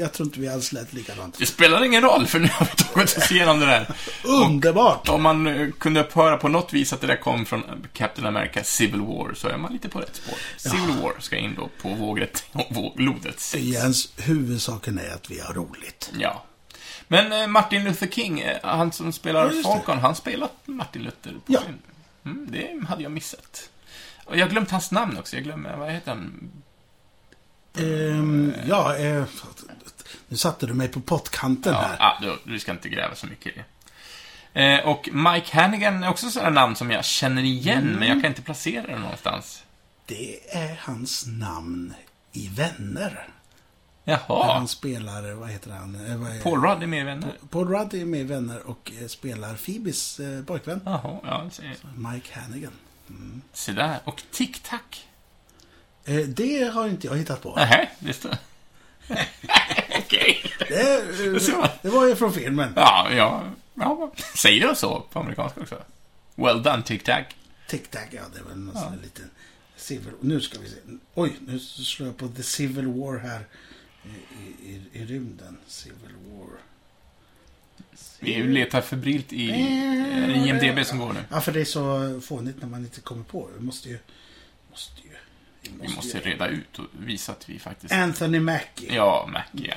Jag 0.00 0.12
tror 0.12 0.26
inte 0.26 0.40
vi 0.40 0.48
alls 0.48 0.72
lät 0.72 0.92
likadant. 0.92 1.38
Det 1.38 1.46
spelar 1.46 1.84
ingen 1.84 2.02
roll, 2.02 2.26
för 2.26 2.38
nu 2.38 2.48
har 2.52 2.66
vi 2.76 2.84
tagit 2.84 3.16
oss 3.18 3.32
igenom 3.32 3.60
det 3.60 3.66
där. 3.66 3.94
Underbart! 4.24 5.08
Om 5.08 5.22
man 5.22 5.46
eh, 5.46 5.70
kunde 5.70 6.06
höra 6.12 6.36
på 6.36 6.48
något 6.48 6.72
vis 6.72 6.92
att 6.92 7.00
det 7.00 7.06
där 7.06 7.16
kom 7.16 7.46
från 7.46 7.62
Captain 7.92 8.26
America 8.26 8.64
Civil 8.64 9.00
War, 9.00 9.34
så 9.34 9.48
är 9.48 9.56
man 9.56 9.72
lite 9.72 9.88
på 9.88 9.98
rätt 10.00 10.16
spår. 10.16 10.38
Civil 10.56 10.96
War 11.02 11.12
ska 11.20 11.36
in 11.36 11.54
då 11.56 11.68
på 11.82 11.88
vågrätt 11.94 12.44
och 12.52 12.66
våglodet. 12.70 13.40
sex. 13.40 13.62
Jens, 13.64 14.12
huvudsaken 14.16 14.98
är 14.98 15.14
att 15.14 15.30
vi 15.30 15.40
har 15.40 15.54
roligt. 15.54 16.12
Ja. 16.18 16.44
Men 17.08 17.32
eh, 17.32 17.46
Martin 17.46 17.84
Luther 17.84 18.06
King, 18.06 18.40
eh, 18.40 18.56
han 18.62 18.92
som 18.92 19.12
spelar 19.12 19.52
Ja. 19.54 19.62
Falcon, 19.62 19.98
han 19.98 20.14
spelat 20.14 20.52
Martin 20.64 21.02
Luther 21.02 21.32
på 21.32 21.38
Ja. 21.52 21.60
sin... 21.60 21.78
Mm, 22.24 22.48
det 22.50 22.86
hade 22.88 23.02
jag 23.02 23.12
missat. 23.12 23.70
Och 24.24 24.36
jag 24.36 24.44
har 24.46 24.50
glömt 24.50 24.70
hans 24.70 24.90
namn 24.90 25.18
också. 25.18 25.36
Jag 25.36 25.44
glömmer, 25.44 25.76
vad 25.76 25.90
heter 25.92 26.10
han? 26.10 26.50
Ehm, 27.78 28.52
ja, 28.68 28.96
eh, 28.96 29.24
nu 30.30 30.36
satte 30.36 30.66
du 30.66 30.74
mig 30.74 30.88
på 30.88 31.00
pottkanten 31.00 31.72
Ja, 31.72 31.80
här. 31.80 31.96
ah, 32.00 32.18
du, 32.20 32.38
du 32.52 32.58
ska 32.58 32.72
inte 32.72 32.88
gräva 32.88 33.14
så 33.14 33.26
mycket 33.26 33.46
i 33.46 33.56
det. 33.58 33.64
Eh, 34.52 34.86
och 34.88 35.08
Mike 35.12 35.56
Hannigan 35.60 36.02
är 36.04 36.08
också 36.10 36.30
sådana 36.30 36.50
namn 36.60 36.76
som 36.76 36.90
jag 36.90 37.04
känner 37.04 37.42
igen, 37.42 37.96
men 37.98 38.08
jag 38.08 38.22
kan 38.22 38.26
inte 38.30 38.42
placera 38.42 38.86
det 38.86 38.98
någonstans. 38.98 39.62
Det 40.06 40.56
är 40.56 40.80
hans 40.82 41.26
namn 41.26 41.94
i 42.32 42.48
Vänner. 42.48 43.28
Där 44.04 44.18
Jaha. 44.28 44.54
han 44.54 44.68
spelar, 44.68 45.32
vad 45.32 45.48
heter 45.50 45.70
han? 45.70 46.06
Eh, 46.06 46.16
vad 46.16 46.36
är- 46.36 46.40
Paul 46.42 46.62
Rudd 46.64 46.82
är 46.82 46.86
med 46.86 47.00
i 47.00 47.04
Vänner. 47.04 47.32
Paul 47.50 47.68
Rudd 47.68 47.94
är 47.94 48.04
med 48.04 48.20
i 48.20 48.24
Vänner 48.24 48.60
och 48.66 48.92
eh, 49.00 49.06
spelar 49.06 49.54
Phoebes 49.54 50.20
eh, 50.20 50.44
pojkvän. 50.44 50.80
Jaha, 50.84 51.20
ja, 51.24 51.50
Mike 51.96 52.40
Hannigan. 52.40 52.72
se 53.52 53.72
där. 53.72 53.98
Och 54.04 54.22
Tic 54.32 54.60
Tac. 54.62 54.80
Eh, 56.04 56.16
det 56.16 56.72
har 56.74 56.88
inte 56.88 57.06
jag 57.06 57.16
hittat 57.16 57.42
på. 57.42 57.54
Nej, 57.56 57.90
det 57.98 58.12
står... 58.12 58.30
Okej. 59.98 60.52
Det, 60.58 61.04
det 61.82 61.88
var 61.88 62.06
ju 62.06 62.16
från 62.16 62.32
filmen. 62.32 62.72
Ja, 62.76 63.08
ja, 63.12 63.44
ja. 63.74 64.12
Säger 64.36 64.62
jag 64.62 64.76
så 64.76 65.00
på 65.00 65.18
amerikanska 65.18 65.60
också? 65.60 65.82
Well 66.34 66.62
done, 66.62 66.82
Tic 66.82 67.02
Tac. 67.02 67.24
Tic-tac, 67.68 68.06
ja 68.10 68.22
det 68.34 68.40
är 68.40 68.44
väl 68.44 68.58
någon 68.58 68.74
sån 68.74 68.92
här 68.92 68.98
liten 69.02 69.30
Civil... 69.76 70.12
Nu 70.20 70.40
ska 70.40 70.58
vi 70.58 70.68
se. 70.68 70.76
Oj, 71.14 71.32
nu 71.40 71.58
slår 71.58 72.08
jag 72.08 72.16
på 72.16 72.28
The 72.28 72.42
Civil 72.42 72.86
War 72.86 73.18
här. 73.18 73.46
I, 74.04 74.70
i, 74.70 74.82
i 74.92 75.04
rymden. 75.04 75.58
Civil 75.66 76.14
War. 76.30 76.48
Vi 78.20 78.42
letar 78.42 78.80
febrilt 78.80 79.32
i 79.32 79.50
eh, 79.50 80.48
IMDB 80.48 80.86
som 80.86 80.98
går 80.98 81.12
nu. 81.12 81.20
Ja, 81.30 81.40
för 81.40 81.52
det 81.52 81.60
är 81.60 81.64
så 81.64 82.20
fånigt 82.20 82.60
när 82.60 82.68
man 82.68 82.80
inte 82.80 83.00
kommer 83.00 83.24
på. 83.24 83.50
Vi 83.58 83.64
måste 83.64 83.88
ju... 83.88 83.98
Måste 84.70 85.02
ju 85.02 85.09
Vi 85.80 85.94
måste 85.94 86.20
reda 86.20 86.48
ut 86.48 86.78
och 86.78 86.86
visa 86.98 87.32
att 87.32 87.48
vi 87.48 87.58
faktiskt... 87.58 87.92
Anthony 87.92 88.40
Mackie. 88.40 88.94
Ja, 88.94 89.28
Mackie, 89.32 89.68
ja. 89.68 89.76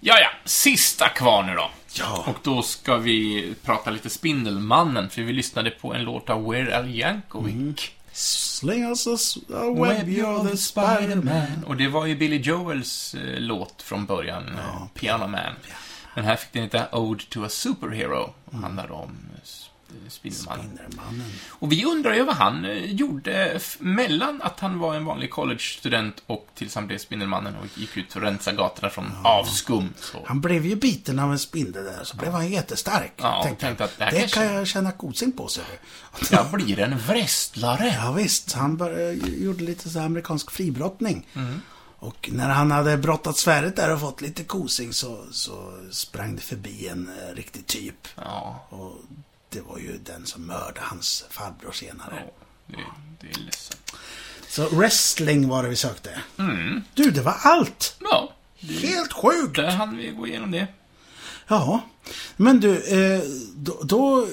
Ja, 0.00 0.18
ja. 0.20 0.30
Sista 0.44 1.08
kvar 1.08 1.42
nu 1.42 1.54
då. 1.54 1.70
Ja. 1.98 2.24
Och 2.26 2.36
då 2.42 2.62
ska 2.62 2.96
vi 2.96 3.54
prata 3.62 3.90
lite 3.90 4.10
Spindelmannen, 4.10 5.10
för 5.10 5.22
vi 5.22 5.32
lyssnade 5.32 5.70
på 5.70 5.94
en 5.94 6.04
låt 6.04 6.30
av 6.30 6.50
Weird 6.50 6.72
Al 6.72 6.94
Yankovic. 6.94 7.90
Sling 8.12 8.84
us 8.84 9.06
a, 9.06 9.16
web, 9.50 10.08
you're 10.08 10.50
the 10.50 10.56
Spider-Man. 10.56 11.64
Och 11.66 11.76
det 11.76 11.88
var 11.88 12.06
ju 12.06 12.16
Billy 12.16 12.38
Joels 12.38 13.14
eh, 13.14 13.40
låt 13.40 13.82
från 13.82 14.06
början, 14.06 14.50
ja, 14.56 14.88
Piano 14.94 15.26
Man. 15.26 15.54
Men 16.14 16.24
här 16.24 16.36
fick 16.36 16.52
den 16.52 16.62
heta 16.62 16.96
Ode 16.96 17.24
to 17.28 17.44
a 17.44 17.48
Superhero, 17.48 18.34
och 18.44 18.58
handlar 18.58 18.92
om 18.92 19.16
eh, 19.34 19.40
Spindelmannen. 20.08 20.64
Spindelmannen. 20.76 21.30
Och 21.48 21.72
vi 21.72 21.84
undrar 21.84 22.14
ju 22.14 22.24
vad 22.24 22.36
han 22.36 22.64
eh, 22.64 22.84
gjorde 22.84 23.60
mellan 23.78 24.42
att 24.42 24.60
han 24.60 24.78
var 24.78 24.94
en 24.94 25.04
vanlig 25.04 25.30
college-student 25.30 26.22
och 26.26 26.48
tills 26.54 26.74
han 26.74 26.86
blev 26.86 26.98
Spindelmannen 26.98 27.56
och 27.56 27.78
gick 27.78 27.96
ut 27.96 28.16
och 28.16 28.22
rensade 28.22 28.56
gatorna 28.56 28.90
från 28.90 29.12
avskum. 29.24 29.94
Så. 30.00 30.18
Han 30.26 30.40
blev 30.40 30.66
ju 30.66 30.76
biten 30.76 31.18
av 31.18 31.32
en 31.32 31.38
spindel 31.38 31.84
där, 31.84 32.04
så 32.04 32.16
blev 32.16 32.32
han 32.32 32.48
jättestark. 32.50 33.12
Ja, 33.16 33.42
tänkte 33.42 33.66
tänkte 33.66 33.84
att 33.84 33.98
det 33.98 34.04
det 34.04 34.18
kanske- 34.18 34.40
kan 34.40 34.54
jag 34.54 34.66
känna 34.66 34.92
kosing 34.92 35.32
på, 35.32 35.48
sig. 35.48 35.64
Jag 36.30 36.50
blir 36.50 36.78
en 36.80 36.98
wrestlare. 36.98 37.98
Ja, 38.02 38.12
visst, 38.12 38.52
han 38.52 38.76
bör, 38.76 39.12
gjorde 39.42 39.64
lite 39.64 39.90
så 39.90 39.98
här 39.98 40.06
amerikansk 40.06 40.50
fribrottning. 40.50 41.26
Mm. 41.34 41.60
Och 41.98 42.30
när 42.32 42.48
han 42.48 42.70
hade 42.70 42.96
brottat 42.96 43.36
svärdet 43.36 43.76
där 43.76 43.92
och 43.94 44.00
fått 44.00 44.20
lite 44.20 44.44
kosing 44.44 44.92
så, 44.92 45.24
så 45.32 45.72
sprang 45.90 46.36
det 46.36 46.42
förbi 46.42 46.88
en 46.88 47.08
eh, 47.08 47.34
riktig 47.34 47.66
typ. 47.66 48.08
Ja, 48.16 48.66
Och 48.70 48.92
det 49.54 49.60
var 49.60 49.78
ju 49.78 49.98
den 49.98 50.26
som 50.26 50.46
mördade 50.46 50.80
hans 50.80 51.24
farbror 51.30 51.72
senare. 51.72 52.24
ja, 52.66 52.76
det, 52.76 52.76
det 53.20 53.26
är 53.40 53.44
ledsamt. 53.44 53.92
Så 54.48 54.68
wrestling 54.68 55.48
var 55.48 55.62
det 55.62 55.68
vi 55.68 55.76
sökte. 55.76 56.10
Mm. 56.38 56.82
Du, 56.94 57.10
det 57.10 57.22
var 57.22 57.36
allt! 57.42 57.96
Ja, 58.00 58.32
det, 58.60 58.72
Helt 58.72 59.12
sjukt! 59.12 59.56
där 59.56 59.70
hann 59.70 59.96
vi 59.96 60.10
gå 60.10 60.26
igenom 60.26 60.50
det. 60.50 60.66
Ja, 61.48 61.80
men 62.36 62.60
du, 62.60 62.76
eh, 62.82 63.22
då, 63.56 63.80
då, 63.82 64.26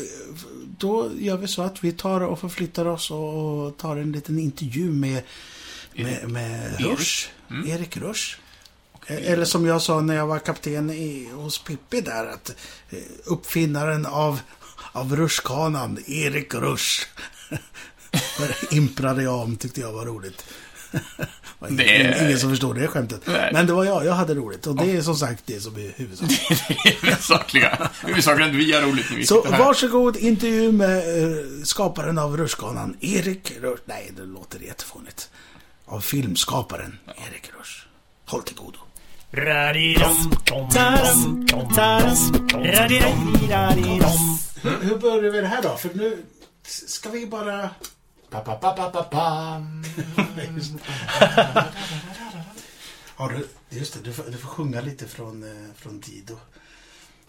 då 0.78 1.12
gör 1.18 1.38
vi 1.38 1.48
så 1.48 1.62
att 1.62 1.84
vi 1.84 1.92
tar 1.92 2.22
och 2.22 2.40
förflyttar 2.40 2.86
oss 2.86 3.12
och 3.12 3.78
tar 3.78 3.98
en 3.98 4.12
liten 4.12 4.40
intervju 4.40 4.92
med 4.92 5.24
Med, 5.94 6.30
med 6.30 6.74
Erik. 6.80 7.00
Rush. 7.00 7.30
Erik 7.68 7.98
Rush. 7.98 8.38
Eller 9.08 9.46
som 9.46 9.66
jag 9.66 9.82
sa 9.82 10.02
när 10.02 10.16
jag 10.16 10.28
var 10.28 10.40
kapten 10.40 10.90
i, 10.90 11.30
hos 11.34 11.60
Pippi 11.64 12.02
där, 12.02 12.26
att 12.26 12.56
eh, 12.90 13.00
uppfinnaren 13.26 14.06
av, 14.06 14.40
av 14.92 15.16
rutschkanan, 15.16 16.00
Erik 16.08 16.54
Rush. 16.54 17.06
imprade 18.72 19.24
jag 19.24 19.36
om, 19.36 19.56
tyckte 19.58 19.82
jag 19.82 19.92
var 19.94 20.06
roligt. 20.06 20.46
Det 20.92 21.00
var 21.60 21.70
ingen, 22.26 22.40
som 22.40 22.50
förstod 22.50 22.76
det 22.76 22.88
skämtet. 22.88 23.22
Nej. 23.26 23.50
Men 23.54 23.68
det 23.68 23.74
var 23.74 23.86
jag, 23.86 24.06
jag 24.06 24.14
hade 24.14 24.36
roligt. 24.36 24.68
Och 24.68 24.76
det 24.76 24.92
är 24.92 25.02
som 25.02 25.16
sagt 25.16 25.44
det 25.46 25.60
som 25.60 25.76
är 25.76 25.92
huvudsaken. 25.96 26.36
Det 26.68 26.90
är 26.90 27.02
huvudsakliga. 27.02 27.90
Huvudsaken 28.06 28.44
att 28.44 28.56
vi 28.56 28.74
har 28.74 28.82
roligt 28.82 29.10
när 29.10 29.18
vi 29.18 29.26
Så 29.26 29.46
här. 29.52 29.60
varsågod, 29.60 30.18
intervju 30.18 30.72
med 30.72 31.24
eh, 31.24 31.38
skaparen 31.64 32.18
av 32.18 32.38
rutschkanan, 32.38 32.98
Erik 33.02 33.52
Rush. 33.62 33.82
Nej, 33.86 34.12
det 34.18 34.24
låter 34.26 34.60
jättefånigt. 34.60 35.30
Av 35.86 36.00
filmskaparen, 36.02 36.98
Erik 37.08 37.52
Rush. 37.60 37.86
Håll 38.26 38.44
till 38.44 38.56
godo. 38.56 38.80
Hur 44.64 44.98
börjar 44.98 45.32
vi 45.32 45.42
det 45.42 45.48
här 45.48 45.62
då? 45.62 45.76
För 45.76 45.90
nu 45.94 46.24
ska 46.64 47.10
vi 47.10 47.28
bara... 47.28 47.70
Har 53.16 53.30
du, 53.34 53.48
just 53.78 53.94
det, 53.94 54.00
du 54.04 54.14
får, 54.14 54.24
du 54.24 54.38
får 54.38 54.50
sjunga 54.50 54.82
lite 54.82 55.08
från, 55.08 55.44
eh, 55.44 55.74
från 55.76 56.00
Dido. 56.00 56.38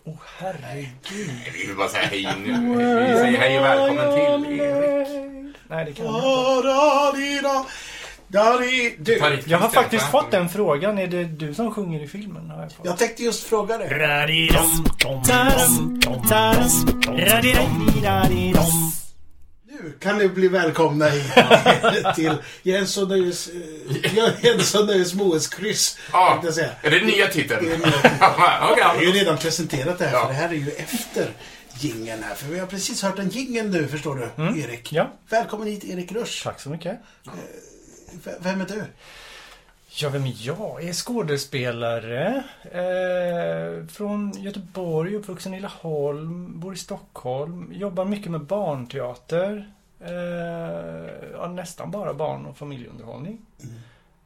Åh 0.04 0.16
herregud. 0.38 1.30
Vi 1.54 1.66
vill 1.66 1.76
bara 1.76 1.88
säga 1.88 2.06
hej 2.06 2.28
nu. 2.44 2.52
Vi 3.08 3.18
säger 3.18 3.38
hej 3.38 3.58
och 3.58 3.64
välkommen 3.64 4.12
till 4.12 4.60
Erik. 4.60 5.56
Nej, 5.68 5.84
det 5.84 5.92
kan 5.92 6.06
jag 6.06 6.14
inte. 6.16 6.68
Da-da-di-da. 8.33 9.18
Da-di. 9.29 9.42
Du, 9.45 9.51
Jag 9.51 9.59
har 9.59 9.68
faktiskt 9.68 10.11
fått 10.11 10.31
den 10.31 10.49
frågan. 10.49 10.99
Är 10.99 11.07
det 11.07 11.25
du 11.25 11.55
som 11.55 11.75
sjunger 11.75 12.03
i 12.03 12.09
filmen? 12.09 12.51
Har 12.51 12.62
jag 12.62 12.73
fått. 12.73 12.87
jag 12.87 12.99
tänkte 12.99 13.23
just 13.23 13.45
fråga 13.45 13.79
dig. 13.79 13.88
Nu 19.66 19.92
kan 20.01 20.18
ni 20.18 20.29
bli 20.29 20.49
välkomna 20.49 21.09
hit 21.09 21.25
till 22.14 22.35
Jens 22.62 22.97
och 22.99 23.09
Nöjes, 23.09 23.49
eh, 24.05 24.45
Jens 24.45 24.75
och 24.75 24.87
Nöjes 24.87 25.14
Moes-kryss. 25.14 25.99
Ja, 26.12 26.42
är 26.83 26.90
det 26.90 27.05
nya 27.07 27.27
titeln? 27.27 27.64
Det 27.64 27.73
är 27.75 27.79
nya 27.79 27.92
Jag 28.21 28.85
har 28.85 29.01
ju 29.01 29.09
ja. 29.09 29.14
redan 29.14 29.37
presenterat 29.38 29.99
det 29.99 30.05
här, 30.07 30.12
Ja. 30.12 30.21
för 30.27 30.29
det 30.29 30.35
här 30.35 30.49
är 30.49 30.53
ju 30.55 30.71
efter 30.71 31.31
jingeln 31.79 32.23
här. 32.29 32.35
För 32.35 32.47
vi 32.53 32.59
har 32.59 32.66
precis 32.66 33.03
hört 33.03 33.18
en 33.18 33.29
jingel 33.29 33.71
nu, 33.71 33.88
förstår 33.88 34.31
du, 34.37 34.61
Erik. 34.61 34.92
Ja. 34.92 35.11
Välkommen 35.29 35.66
hit, 35.68 35.85
Erik 35.85 36.12
Rush. 36.12 36.45
Tack 36.45 36.61
så 36.61 36.71
mycket. 36.71 37.01
V- 38.25 38.31
Vem 38.40 38.61
är 38.61 38.66
du? 38.66 38.85
Ja, 39.94 40.09
vem 40.09 40.22
är 40.25 40.35
jag? 40.37 40.59
Jag 40.59 40.85
är 40.85 40.92
skådespelare. 40.92 42.44
Eh, 42.64 43.87
från 43.87 44.33
Göteborg, 44.42 45.14
uppvuxen 45.16 45.55
i 45.55 45.61
Laholm, 45.61 46.61
bor 46.61 46.75
i 46.75 46.77
Stockholm. 46.77 47.72
Jobbar 47.72 48.05
mycket 48.05 48.31
med 48.33 48.40
barnteater. 48.40 49.72
Eh, 50.01 51.31
ja, 51.33 51.48
nästan 51.48 51.90
bara 51.90 52.14
barn 52.14 52.46
och 52.46 52.57
familjeunderhållning. 52.57 53.38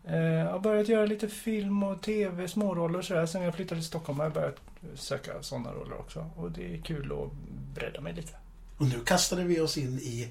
Eh, 0.05 0.16
jag 0.18 0.51
har 0.53 0.59
börjat 0.59 0.88
göra 0.88 1.07
lite 1.07 1.29
film 1.29 1.83
och 1.83 2.03
tv, 2.03 2.49
småroller 2.49 2.99
och 2.99 3.05
sådär. 3.05 3.27
Sen 3.27 3.42
jag 3.42 3.55
flyttade 3.55 3.81
till 3.81 3.88
Stockholm 3.88 4.18
har 4.18 4.27
jag 4.27 4.33
börjat 4.35 4.57
söka 4.94 5.42
sådana 5.42 5.70
roller 5.72 5.99
också. 5.99 6.31
Och 6.37 6.51
det 6.51 6.75
är 6.75 6.79
kul 6.83 7.12
att 7.12 7.33
bredda 7.75 8.01
mig 8.01 8.12
lite. 8.12 8.33
Och 8.79 8.87
nu 8.87 9.01
kastade 9.05 9.44
vi 9.44 9.61
oss 9.61 9.79
in 9.79 9.99
i 9.99 10.29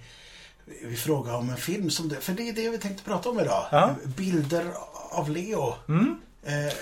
vi 0.84 0.96
frågar 0.96 1.36
om 1.36 1.50
en 1.50 1.58
film 1.58 1.90
som 1.90 2.10
det, 2.10 2.16
för 2.16 2.34
det 2.34 2.50
är 2.50 2.54
det 2.54 2.70
vi 2.70 2.78
tänkte 2.78 3.04
prata 3.04 3.30
om 3.30 3.40
idag. 3.40 3.66
Ja. 3.72 3.96
Bilder 4.18 4.66
av 5.12 5.30
Leo. 5.30 5.74
Mm. 5.90 6.22
Eh, 6.44 6.74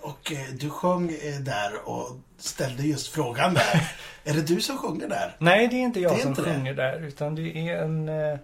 och 0.00 0.32
eh, 0.32 0.48
du 0.60 0.70
sjöng 0.70 1.10
eh, 1.22 1.40
där 1.40 1.88
och 1.88 2.16
ställde 2.38 2.82
just 2.82 3.08
frågan 3.08 3.54
där. 3.54 3.92
är 4.24 4.34
det 4.34 4.42
du 4.42 4.60
som 4.60 4.78
sjunger 4.78 5.08
där? 5.08 5.36
Nej, 5.38 5.68
det 5.68 5.76
är 5.76 5.80
inte 5.80 6.00
jag 6.00 6.12
Det 6.12 6.16
är 6.16 6.20
som 6.20 6.28
inte 6.30 6.42
det. 6.42 6.54
sjunger 6.54 6.74
där. 6.74 7.00
Utan 7.06 7.34
det 7.34 7.56
är 7.56 7.82
en 7.82 8.08
eh, 8.08 8.38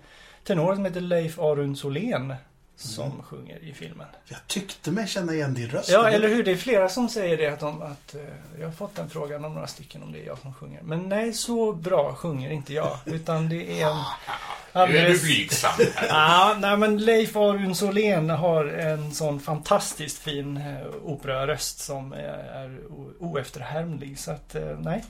tenor 0.45 0.75
som 0.75 0.85
heter 0.85 1.01
Leif 1.01 1.39
Arun 1.39 1.77
Solén 1.77 2.35
som 2.77 3.23
sjunger 3.23 3.59
i 3.59 3.73
filmen. 3.73 4.07
Jag 4.29 4.39
tyckte 4.47 4.91
mig 4.91 5.07
känna 5.09 5.35
igen 5.35 5.55
din 5.55 5.69
röst. 5.69 5.89
Ja, 5.89 6.09
eller 6.11 6.29
hur? 6.29 6.45
Det 6.45 6.51
är 6.53 6.57
flera 6.57 6.89
som 6.89 7.09
säger 7.09 7.37
det. 7.37 7.47
Att, 7.47 7.61
de, 7.61 7.83
att 7.83 8.15
eh, 8.15 8.21
Jag 8.61 8.67
har 8.67 8.73
fått 8.73 8.95
den 8.95 9.11
frågan 9.11 9.45
om 9.45 9.55
några 9.55 9.67
stycken 9.67 10.03
om 10.03 10.13
det 10.13 10.23
är 10.23 10.27
jag 10.27 10.39
som 10.39 10.55
sjunger. 10.55 10.83
Men 10.83 11.09
nej, 11.09 11.33
så 11.33 11.73
bra 11.73 12.15
sjunger 12.15 12.51
inte 12.51 12.75
jag. 12.75 12.99
Utan 13.05 13.49
det 13.49 13.81
är 13.83 13.87
en... 13.91 13.97
Nu 14.75 14.83
är 14.83 14.87
du 14.89 14.99
alldeles- 14.99 15.23
blygsam. 15.23 15.73
Ja, 16.09 16.57
nej 16.61 16.77
men 16.77 16.99
Leif 16.99 17.37
Arun 17.37 17.75
Solén 17.75 18.31
har 18.31 18.65
en 18.65 19.15
sån 19.15 19.41
fantastiskt 19.41 20.19
fin 20.19 20.57
eh, 20.57 20.87
operaröst 21.05 21.79
som 21.79 22.13
är, 22.13 22.79
oefterhärmlig. 23.19 24.19
Så 24.19 24.31
att, 24.31 24.55
eh, 24.55 24.79
nej. 24.81 25.05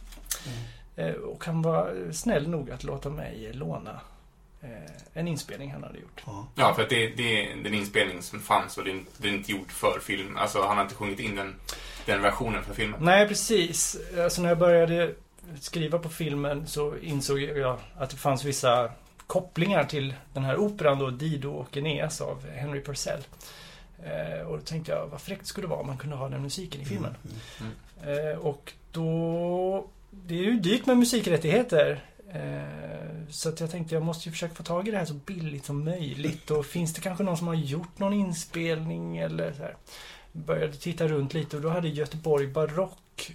Eh, 0.97 1.13
och 1.15 1.45
han 1.45 1.63
var 1.63 2.13
snäll 2.13 2.49
nog 2.49 2.71
att 2.71 2.85
låta 2.85 3.09
mig 3.11 3.51
låna 3.53 4.01
en 5.15 5.29
inspelning 5.29 5.73
han 5.73 5.83
hade 5.83 5.99
gjort. 5.99 6.23
Ja. 6.55 6.75
För 6.75 6.83
att 6.83 6.89
det, 6.91 7.09
det 7.09 7.47
är 7.53 7.57
den 7.57 7.75
inspelning 7.75 8.23
som 8.23 8.41
fanns 8.41 8.79
och 8.79 8.85
det 8.85 8.91
är, 8.91 8.95
inte- 8.95 9.13
det 9.23 9.29
är 9.29 9.33
inte 9.33 9.53
gjort 9.53 9.73
för 9.73 10.01
film. 10.01 10.37
Alltså, 10.37 10.63
han 10.63 10.77
har 10.77 10.85
inte 10.85 10.95
sjungit 10.95 11.21
in 11.21 11.35
den, 11.35 11.55
den 12.07 12.23
versionen 12.23 12.65
för 12.65 12.75
filmen. 12.75 13.01
Nej, 13.05 13.29
precis. 13.29 13.97
Alltså 14.19 14.43
när 14.43 14.49
jag 14.49 14.59
började 14.59 15.15
skriva 15.61 15.99
på 15.99 16.09
filmen 16.09 16.67
så 16.67 16.97
insåg 16.97 17.41
jag 17.41 17.79
att 17.97 18.11
det 18.11 18.17
fanns 18.17 18.45
vissa 18.45 18.91
kopplingar 19.27 19.85
till 19.85 20.15
den 20.35 20.45
här 20.45 20.57
operan 20.57 20.99
då, 20.99 21.11
Dido 21.11 21.51
och 21.51 21.77
Aeneas 21.77 22.21
av 22.21 22.49
Henry 22.51 22.81
Purcell. 22.83 23.21
Eh, 24.05 24.47
och 24.47 24.57
då 24.59 24.63
tänkte 24.65 24.93
jag, 24.93 25.07
vad 25.07 25.21
fräckt 25.21 25.47
skulle 25.47 25.67
det 25.67 25.71
vara 25.71 25.81
om 25.81 25.87
man 25.87 25.99
kunde 25.99 26.17
ha 26.17 26.29
den 26.29 26.43
musiken 26.43 26.81
i 26.81 26.85
filmen. 26.85 27.15
Eh, 28.03 28.39
och 28.39 28.73
då... 28.93 29.89
Det 30.11 30.35
är 30.35 30.43
ju 30.43 30.61
dyrt 30.61 30.87
med 30.87 30.97
musikrättigheter. 30.97 32.05
Eh, 32.37 33.29
så 33.29 33.49
att 33.49 33.61
jag 33.61 33.71
tänkte 33.71 33.95
jag 33.95 34.03
måste 34.03 34.29
ju 34.29 34.33
försöka 34.33 34.55
få 34.55 34.63
tag 34.63 34.89
i 34.89 34.91
det 34.91 34.99
här 34.99 35.05
så 35.05 35.15
billigt 35.15 35.65
som 35.65 35.85
möjligt. 35.85 36.51
Och 36.51 36.67
finns 36.67 36.95
det 36.95 37.01
kanske 37.01 37.25
någon 37.25 37.37
som 37.37 37.47
har 37.47 37.55
gjort 37.55 37.99
någon 37.99 38.13
inspelning 38.13 39.19
eller 39.19 39.53
så 39.53 39.63
här. 39.63 39.77
Började 40.33 40.73
titta 40.73 41.09
runt 41.09 41.35
lite 41.35 41.57
och 41.57 41.63
då 41.63 41.69
hade 41.69 41.89
Göteborg 41.89 42.47
Barock 42.47 43.31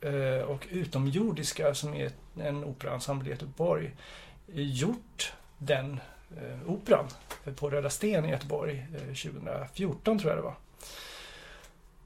eh, 0.00 0.44
och 0.50 0.66
Utomjordiska 0.70 1.74
som 1.74 1.94
är 1.94 2.10
en 2.40 2.64
operaensemble 2.64 3.28
i 3.28 3.32
Göteborg 3.32 3.90
gjort 4.52 5.32
den 5.58 6.00
eh, 6.36 6.70
operan 6.70 7.06
på 7.56 7.70
Röda 7.70 7.90
Sten 7.90 8.24
i 8.24 8.30
Göteborg 8.30 8.86
2014 9.08 10.18
tror 10.18 10.30
jag 10.32 10.38
det 10.38 10.42
var. 10.42 10.56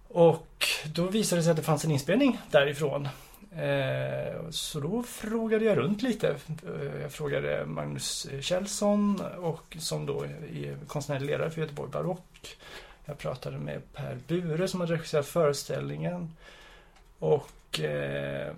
Och 0.09 0.67
då 0.95 1.07
visade 1.07 1.41
det 1.41 1.43
sig 1.45 1.51
att 1.51 1.57
det 1.57 1.63
fanns 1.63 1.85
en 1.85 1.91
inspelning 1.91 2.39
därifrån. 2.51 3.09
Eh, 3.57 4.51
så 4.51 4.81
då 4.81 5.03
frågade 5.03 5.65
jag 5.65 5.79
runt 5.79 6.03
lite. 6.03 6.29
Eh, 6.29 7.01
jag 7.03 7.13
frågade 7.13 7.67
Magnus 7.67 8.27
Kjellson 8.41 9.21
och, 9.21 9.77
som 9.81 10.07
då 10.07 10.25
är 10.25 10.87
konstnärlig 10.87 11.27
ledare 11.27 11.51
för 11.51 11.61
Göteborg 11.61 11.91
Barock. 11.91 12.57
Jag 13.05 13.19
pratade 13.19 13.59
med 13.59 13.93
Per 13.93 14.19
Bure 14.29 14.69
som 14.69 14.81
har 14.81 14.87
regisserat 14.87 15.27
föreställningen. 15.27 16.37
Och 17.19 17.81
eh, 17.81 18.49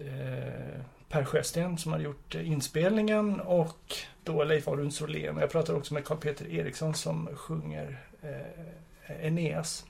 eh, 0.00 0.80
Per 1.08 1.24
Sjösten 1.24 1.78
som 1.78 1.92
har 1.92 1.98
gjort 1.98 2.34
inspelningen 2.34 3.40
och 3.40 3.94
då 4.24 4.44
Leif 4.44 4.68
Arun 4.68 4.92
Solén. 4.92 5.36
Jag 5.36 5.50
pratade 5.50 5.78
också 5.78 5.94
med 5.94 6.04
Karl-Peter 6.04 6.48
Eriksson 6.48 6.94
som 6.94 7.28
sjunger 7.36 8.00
eh, 8.22 9.26
Eneas 9.26 9.86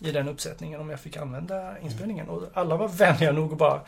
i 0.00 0.12
den 0.12 0.28
uppsättningen 0.28 0.80
om 0.80 0.90
jag 0.90 1.00
fick 1.00 1.16
använda 1.16 1.78
inspelningen. 1.78 2.28
Och 2.28 2.42
alla 2.54 2.76
var 2.76 2.88
vänliga 2.88 3.32
nog 3.32 3.52
att 3.52 3.58
bara 3.58 3.80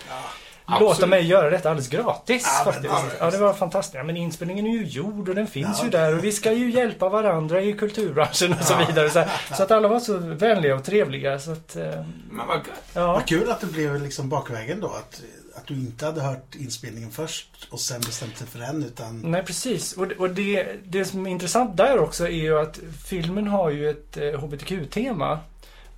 låta 0.81 0.90
absolut. 0.90 1.11
mig 1.11 1.23
göra 1.27 1.51
detta 1.51 1.71
alldeles 1.71 1.88
gratis 1.88 2.43
Ja, 2.59 2.73
faktiskt. 2.73 2.95
ja, 2.95 3.05
Ja, 3.21 3.31
det 3.31 3.38
var 3.38 3.53
fantastiskt. 3.53 3.95
Ja, 3.95 4.03
men 4.05 4.17
inspelningen 4.17 4.67
är 4.67 4.71
ju 4.71 4.85
gjord 4.85 5.29
och 5.29 5.35
den 5.35 5.47
finns 5.47 5.79
Ja. 5.79 5.85
ju 5.85 5.90
där 5.90 6.17
och 6.19 6.25
vi 6.25 6.33
ska 6.33 6.53
ju 6.53 6.71
hjälpa 6.71 7.09
varandra 7.09 7.61
i 7.62 7.73
kulturbranschen 7.73 8.53
och 8.53 8.64
så 8.64 8.75
vidare. 8.87 9.11
Så, 9.11 9.25
så 9.57 9.62
att 9.62 9.71
alla 9.71 9.88
var 9.88 10.01
så 10.01 10.17
vänliga 10.19 10.75
och 10.75 10.85
trevliga 10.85 11.38
så 11.38 11.53
att... 11.53 11.77
Eh, 11.77 12.05
Men 12.31 12.47
vad 12.47 12.61
ja. 12.95 13.12
Vad 13.12 13.27
kul 13.27 13.51
att 13.51 13.61
det 13.61 13.67
blev 13.67 14.03
liksom 14.03 14.29
bakvägen 14.29 14.81
då. 14.81 14.87
Att, 14.87 15.23
att 15.57 15.67
du 15.67 15.75
inte 15.75 16.07
hade 16.07 16.21
hört 16.23 16.55
inspelningen 16.55 17.11
först 17.11 17.69
och 17.71 17.81
sen 17.81 18.01
bestämt 18.01 18.38
dig 18.38 18.49
för 18.49 18.59
den. 18.59 18.85
Utan 18.85 19.21
Nej, 19.21 19.43
precis. 19.45 19.93
Och, 19.97 20.12
och 20.12 20.31
det, 20.31 20.67
det 20.85 21.05
som 21.05 21.27
är 21.27 21.31
intressant 21.31 21.77
där 21.77 21.99
också 21.99 22.25
är 22.27 22.31
ju 22.43 22.59
att 22.59 22.79
filmen 23.07 23.47
har 23.49 23.71
ju 23.71 23.90
ett 23.90 24.17
eh, 24.17 24.40
HBTQ-tema. 24.40 25.40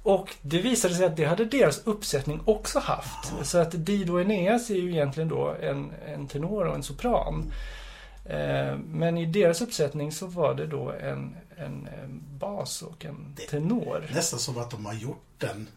Och 0.06 0.36
det 0.42 0.58
visade 0.58 0.94
sig 0.94 1.06
att 1.06 1.16
det 1.16 1.24
hade 1.24 1.44
deras 1.44 1.86
uppsättning 1.86 2.40
också 2.44 2.78
haft. 2.78 3.32
Så 3.42 3.58
att 3.58 3.86
Dido 3.86 4.20
Eneas 4.20 4.70
är 4.70 4.74
ju 4.74 4.90
egentligen 4.90 5.28
då 5.28 5.56
en, 5.60 5.92
en 6.06 6.28
tenor 6.28 6.66
och 6.66 6.74
en 6.74 6.82
sopran. 6.82 7.52
Eh, 8.24 8.76
men 8.76 9.18
i 9.18 9.26
deras 9.26 9.60
uppsättning 9.60 10.12
så 10.12 10.26
var 10.26 10.54
det 10.54 10.66
då 10.66 10.92
en, 10.92 11.36
en, 11.56 11.88
en 12.02 12.22
bas 12.38 12.82
och 12.82 13.04
en 13.04 13.36
tenor. 13.50 14.10
nästan 14.14 14.38
som 14.38 14.58
att 14.58 14.70
de 14.70 14.86
har 14.86 14.94
gjort 14.94 15.24
den 15.38 15.68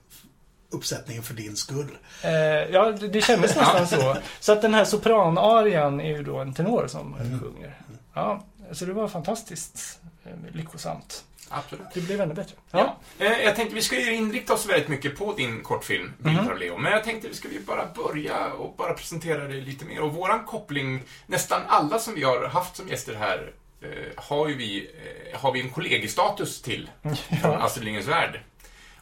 uppsättningen 0.70 1.24
för 1.24 1.34
din 1.34 1.56
skull. 1.56 1.98
Eh, 2.24 2.32
ja, 2.72 2.92
det, 2.92 3.08
det 3.08 3.22
kändes 3.22 3.56
nästan 3.56 3.88
så. 3.88 4.18
Så 4.40 4.52
att 4.52 4.62
den 4.62 4.74
här 4.74 4.86
sopranarian 4.86 6.02
är 6.02 6.18
ju 6.18 6.24
då 6.24 6.38
en 6.38 6.54
tenor 6.54 6.88
som 6.88 7.14
sjunger. 7.14 7.82
Ja, 8.14 8.44
så 8.72 8.86
det 8.86 8.94
var 8.94 9.08
fantastiskt. 9.08 10.00
Eh, 10.30 10.56
lyckosamt. 10.56 11.24
Absolut. 11.52 11.88
Det 11.94 12.02
blev 12.02 12.22
ännu 12.22 12.34
bättre. 12.34 12.56
Ja. 12.72 12.98
Eh, 13.20 13.32
Jag 13.44 13.56
tänkte 13.56 13.76
vi 13.76 13.82
ska 13.82 14.00
ju 14.00 14.14
inrikta 14.16 14.54
oss 14.54 14.66
väldigt 14.70 14.88
mycket 14.88 15.18
på 15.18 15.34
din 15.34 15.64
kortfilm, 15.64 16.14
Bilder 16.18 16.42
Mhm. 16.42 16.52
av 16.52 16.58
Leo. 16.58 16.78
Men 16.78 16.92
jag 16.92 17.04
tänkte 17.04 17.28
vi 17.28 17.34
ska 17.36 17.48
vi 17.48 17.60
bara 17.60 17.86
börja 17.96 18.54
och 18.54 18.76
bara 18.78 18.94
presentera 18.94 19.48
dig 19.48 19.62
lite 19.62 19.86
mer. 19.86 20.02
Och 20.02 20.14
våran 20.14 20.44
koppling, 20.46 21.02
nästan 21.28 21.62
alla 21.68 22.00
som 22.00 22.16
vi 22.16 22.24
har 22.24 22.48
haft 22.48 22.76
som 22.76 22.88
gäster 22.88 23.16
här, 23.16 23.52
eh, 23.82 23.88
har 24.16 24.48
ju 24.48 24.56
vi, 24.56 24.90
eh, 25.34 25.40
har 25.40 25.52
vi 25.52 25.62
en 25.62 25.70
kollegiestatus 25.70 26.62
till 26.62 26.90
från 27.42 27.62
Astrid 27.62 27.86
Lindgrens 27.86 28.08
Värld. 28.10 28.40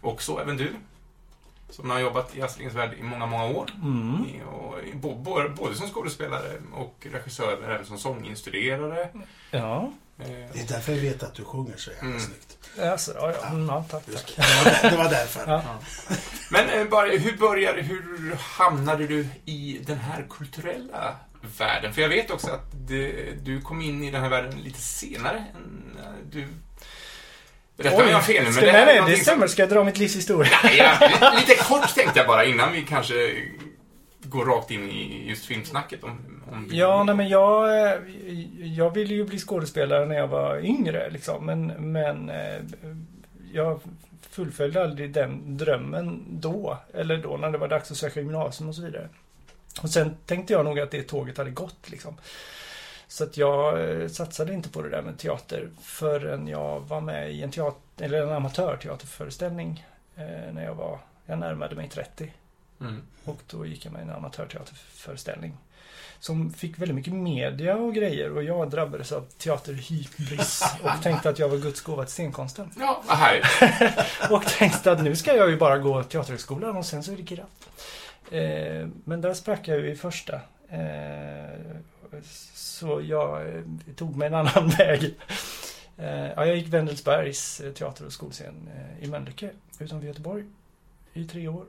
Och 0.02 0.22
så 0.22 0.40
även 0.40 0.58
du, 0.58 0.74
som 1.70 1.90
har 1.90 2.00
jobbat 2.00 2.36
i 2.36 2.42
Astrid 2.42 2.60
Lindgrens 2.66 2.90
Värld 2.92 3.00
i 3.00 3.04
många, 3.04 3.26
många 3.26 3.46
år. 3.46 3.70
Mm. 3.84 4.26
I- 4.26 4.42
Och, 4.52 4.80
i- 4.84 4.94
bo- 4.96 5.16
bo- 5.16 5.50
både 5.50 5.76
som 5.76 5.88
skådespelare 5.90 6.62
och 6.74 7.08
regissör, 7.12 7.58
men 7.62 7.72
även 7.72 7.86
som 7.86 7.98
sånginstruerare. 7.98 9.10
Ja. 9.52 9.92
Eh, 10.20 10.26
Det 10.54 10.60
är 10.60 10.68
därför 10.68 10.92
jag 10.94 11.00
vet 11.00 11.24
att 11.24 11.34
du 11.36 11.44
sjunger 11.44 11.78
så 11.78 11.92
jävla 11.92 12.08
Mm. 12.08 12.20
snyggt. 12.20 12.58
Alltså, 12.82 13.14
ja, 13.16 13.34
ja. 13.42 13.48
Mm, 13.48 13.68
ja, 13.68 13.86
tack, 13.92 14.04
tack. 14.06 14.34
Det 14.92 14.98
var, 14.98 15.10
därför. 15.10 15.52
Ja. 15.52 15.64
Men 16.52 16.70
eh, 16.70 16.86
bara, 16.86 17.08
hur 17.08 17.38
började, 17.38 17.82
hur 17.82 18.36
hamnade 18.40 19.08
du 19.08 19.28
i 19.46 19.80
den 19.86 19.98
här 19.98 20.26
kulturella 20.30 21.16
världen? 21.58 21.94
För 21.94 22.02
jag 22.02 22.10
vet 22.10 22.32
också 22.32 22.48
att 22.52 22.66
det, 22.88 23.12
du 23.46 23.62
kom 23.62 23.82
in 23.82 24.04
i 24.04 24.12
den 24.12 24.22
här 24.22 24.30
världen 24.30 24.60
lite 24.60 24.80
senare 24.82 25.38
än 25.56 25.98
eh, 26.00 26.04
du... 26.32 26.48
Rätta 27.80 27.96
mig 27.98 28.04
om 28.06 28.10
jag 28.10 28.18
har 28.18 28.22
fel 28.24 28.36
nu, 28.38 28.44
men 28.44 28.54
ska, 28.54 28.66
det 28.66 28.72
nej, 28.72 29.02
det 29.08 29.16
som- 29.16 29.24
stämmer. 29.24 29.48
Ska 29.48 29.62
jag 29.62 29.70
dra 29.70 29.84
mitt 29.84 29.98
livs 29.98 30.16
historia? 30.16 30.52
Nej, 30.64 30.78
ja, 30.78 31.34
lite 31.40 31.64
kort 31.64 31.96
tänkte 31.96 32.20
jag 32.20 32.28
bara 32.28 32.46
innan 32.46 32.72
vi 32.72 32.82
kanske 32.86 33.36
går 34.24 34.46
rakt 34.46 34.72
in 34.72 34.90
i 34.90 35.30
just 35.30 35.46
filmsnacket 35.46 36.04
om... 36.04 36.37
Ja, 36.72 37.04
nej 37.04 37.16
men 37.16 37.28
jag, 37.28 37.82
eh, 37.82 38.00
jag 38.64 38.94
ville 38.94 39.14
ju 39.14 39.26
bli 39.26 39.40
skådespelare 39.40 40.06
när 40.06 40.16
jag 40.16 40.28
var 40.28 40.66
yngre 40.66 41.10
liksom. 41.10 41.46
Men, 41.46 41.68
men 41.68 42.30
eh, 42.30 42.62
jag 43.54 43.82
fullföljde 44.22 44.84
aldrig 44.84 45.14
den 45.14 45.58
drömmen 45.58 46.24
då. 46.30 46.78
Eller 46.94 47.18
då 47.18 47.38
när 47.38 47.52
det 47.52 47.58
var 47.58 47.68
dags 47.68 47.92
att 47.92 47.98
söka 47.98 48.20
gymnasium 48.20 48.70
och 48.70 48.76
så 48.76 48.82
vidare. 48.82 49.10
Och 49.82 49.90
sen 49.90 50.16
tänkte 50.26 50.54
jag 50.54 50.66
nog 50.66 50.80
att 50.80 50.92
det 50.92 51.04
tåget 51.04 51.38
hade 51.38 51.52
gått 51.52 51.90
liksom. 51.90 52.18
Så 53.08 53.24
att 53.24 53.38
jag 53.38 53.90
eh, 53.90 54.08
satsade 54.08 54.54
inte 54.54 54.70
på 54.70 54.82
det 54.82 54.90
där 54.90 55.02
med 55.02 55.18
teater 55.18 55.70
förrän 55.82 56.48
jag 56.48 56.80
var 56.80 57.02
med 57.02 57.32
i 57.32 57.44
en, 57.44 57.52
teater, 57.52 58.06
eller 58.06 58.22
en 58.22 58.34
amatörteaterföreställning 58.34 59.86
eh, 60.16 60.54
när 60.54 60.64
jag 60.64 60.76
var, 60.76 61.00
jag 61.26 61.40
närmade 61.40 61.76
mig 61.76 61.90
30. 61.90 62.34
Mm. 62.82 63.02
Och 63.24 63.40
då 63.48 63.66
gick 63.66 63.86
jag 63.86 63.94
med 63.94 64.00
i 64.00 64.04
en 64.04 64.10
amatörteaterföreställning. 64.10 65.58
Som 66.20 66.54
fick 66.54 66.80
väldigt 66.80 66.96
mycket 66.96 67.14
media 67.14 67.76
och 67.76 67.94
grejer 67.94 68.32
och 68.36 68.44
jag 68.44 68.70
drabbades 68.70 69.12
av 69.12 69.26
teaterhybris 69.38 70.64
och 70.84 71.04
tänkte 71.04 71.30
att 71.30 71.40
jag 71.40 71.50
var 71.50 71.58
Guds 71.58 71.82
gåva 71.82 72.04
till 72.04 72.14
scenkonsten. 72.14 72.72
Ja, 72.80 73.04
vad 73.08 73.18
härligt. 73.18 74.32
Och 74.32 74.46
tänkte 74.46 74.92
att 74.92 75.04
nu 75.04 75.16
ska 75.16 75.36
jag 75.36 75.50
ju 75.50 75.58
bara 75.58 75.78
gå 75.78 76.04
Teaterhögskolan 76.04 76.78
och 76.78 76.86
sen 76.86 77.04
så 77.04 77.12
är 77.12 77.16
det 77.16 77.24
gratt. 77.24 77.70
Eh, 78.32 78.88
men 79.04 79.22
där 79.22 79.34
sprack 79.34 79.68
jag 79.68 79.80
ju 79.80 79.92
i 79.92 79.96
första. 79.96 80.36
Eh, 80.70 81.60
så 82.54 83.02
jag 83.02 83.48
eh, 83.48 83.62
tog 83.96 84.16
mig 84.16 84.28
en 84.28 84.34
annan 84.34 84.70
väg. 84.78 85.16
Eh, 85.98 86.08
ja, 86.10 86.46
jag 86.46 86.58
gick 86.58 86.68
Wendelsbergs 86.68 87.60
eh, 87.62 87.72
teater 87.74 88.06
och 88.06 88.14
skolscen 88.14 88.70
eh, 88.76 89.04
i 89.04 89.08
Mölnlycke 89.08 89.50
utanför 89.80 90.08
Göteborg 90.08 90.44
i 91.14 91.26
tre 91.26 91.48
år. 91.48 91.66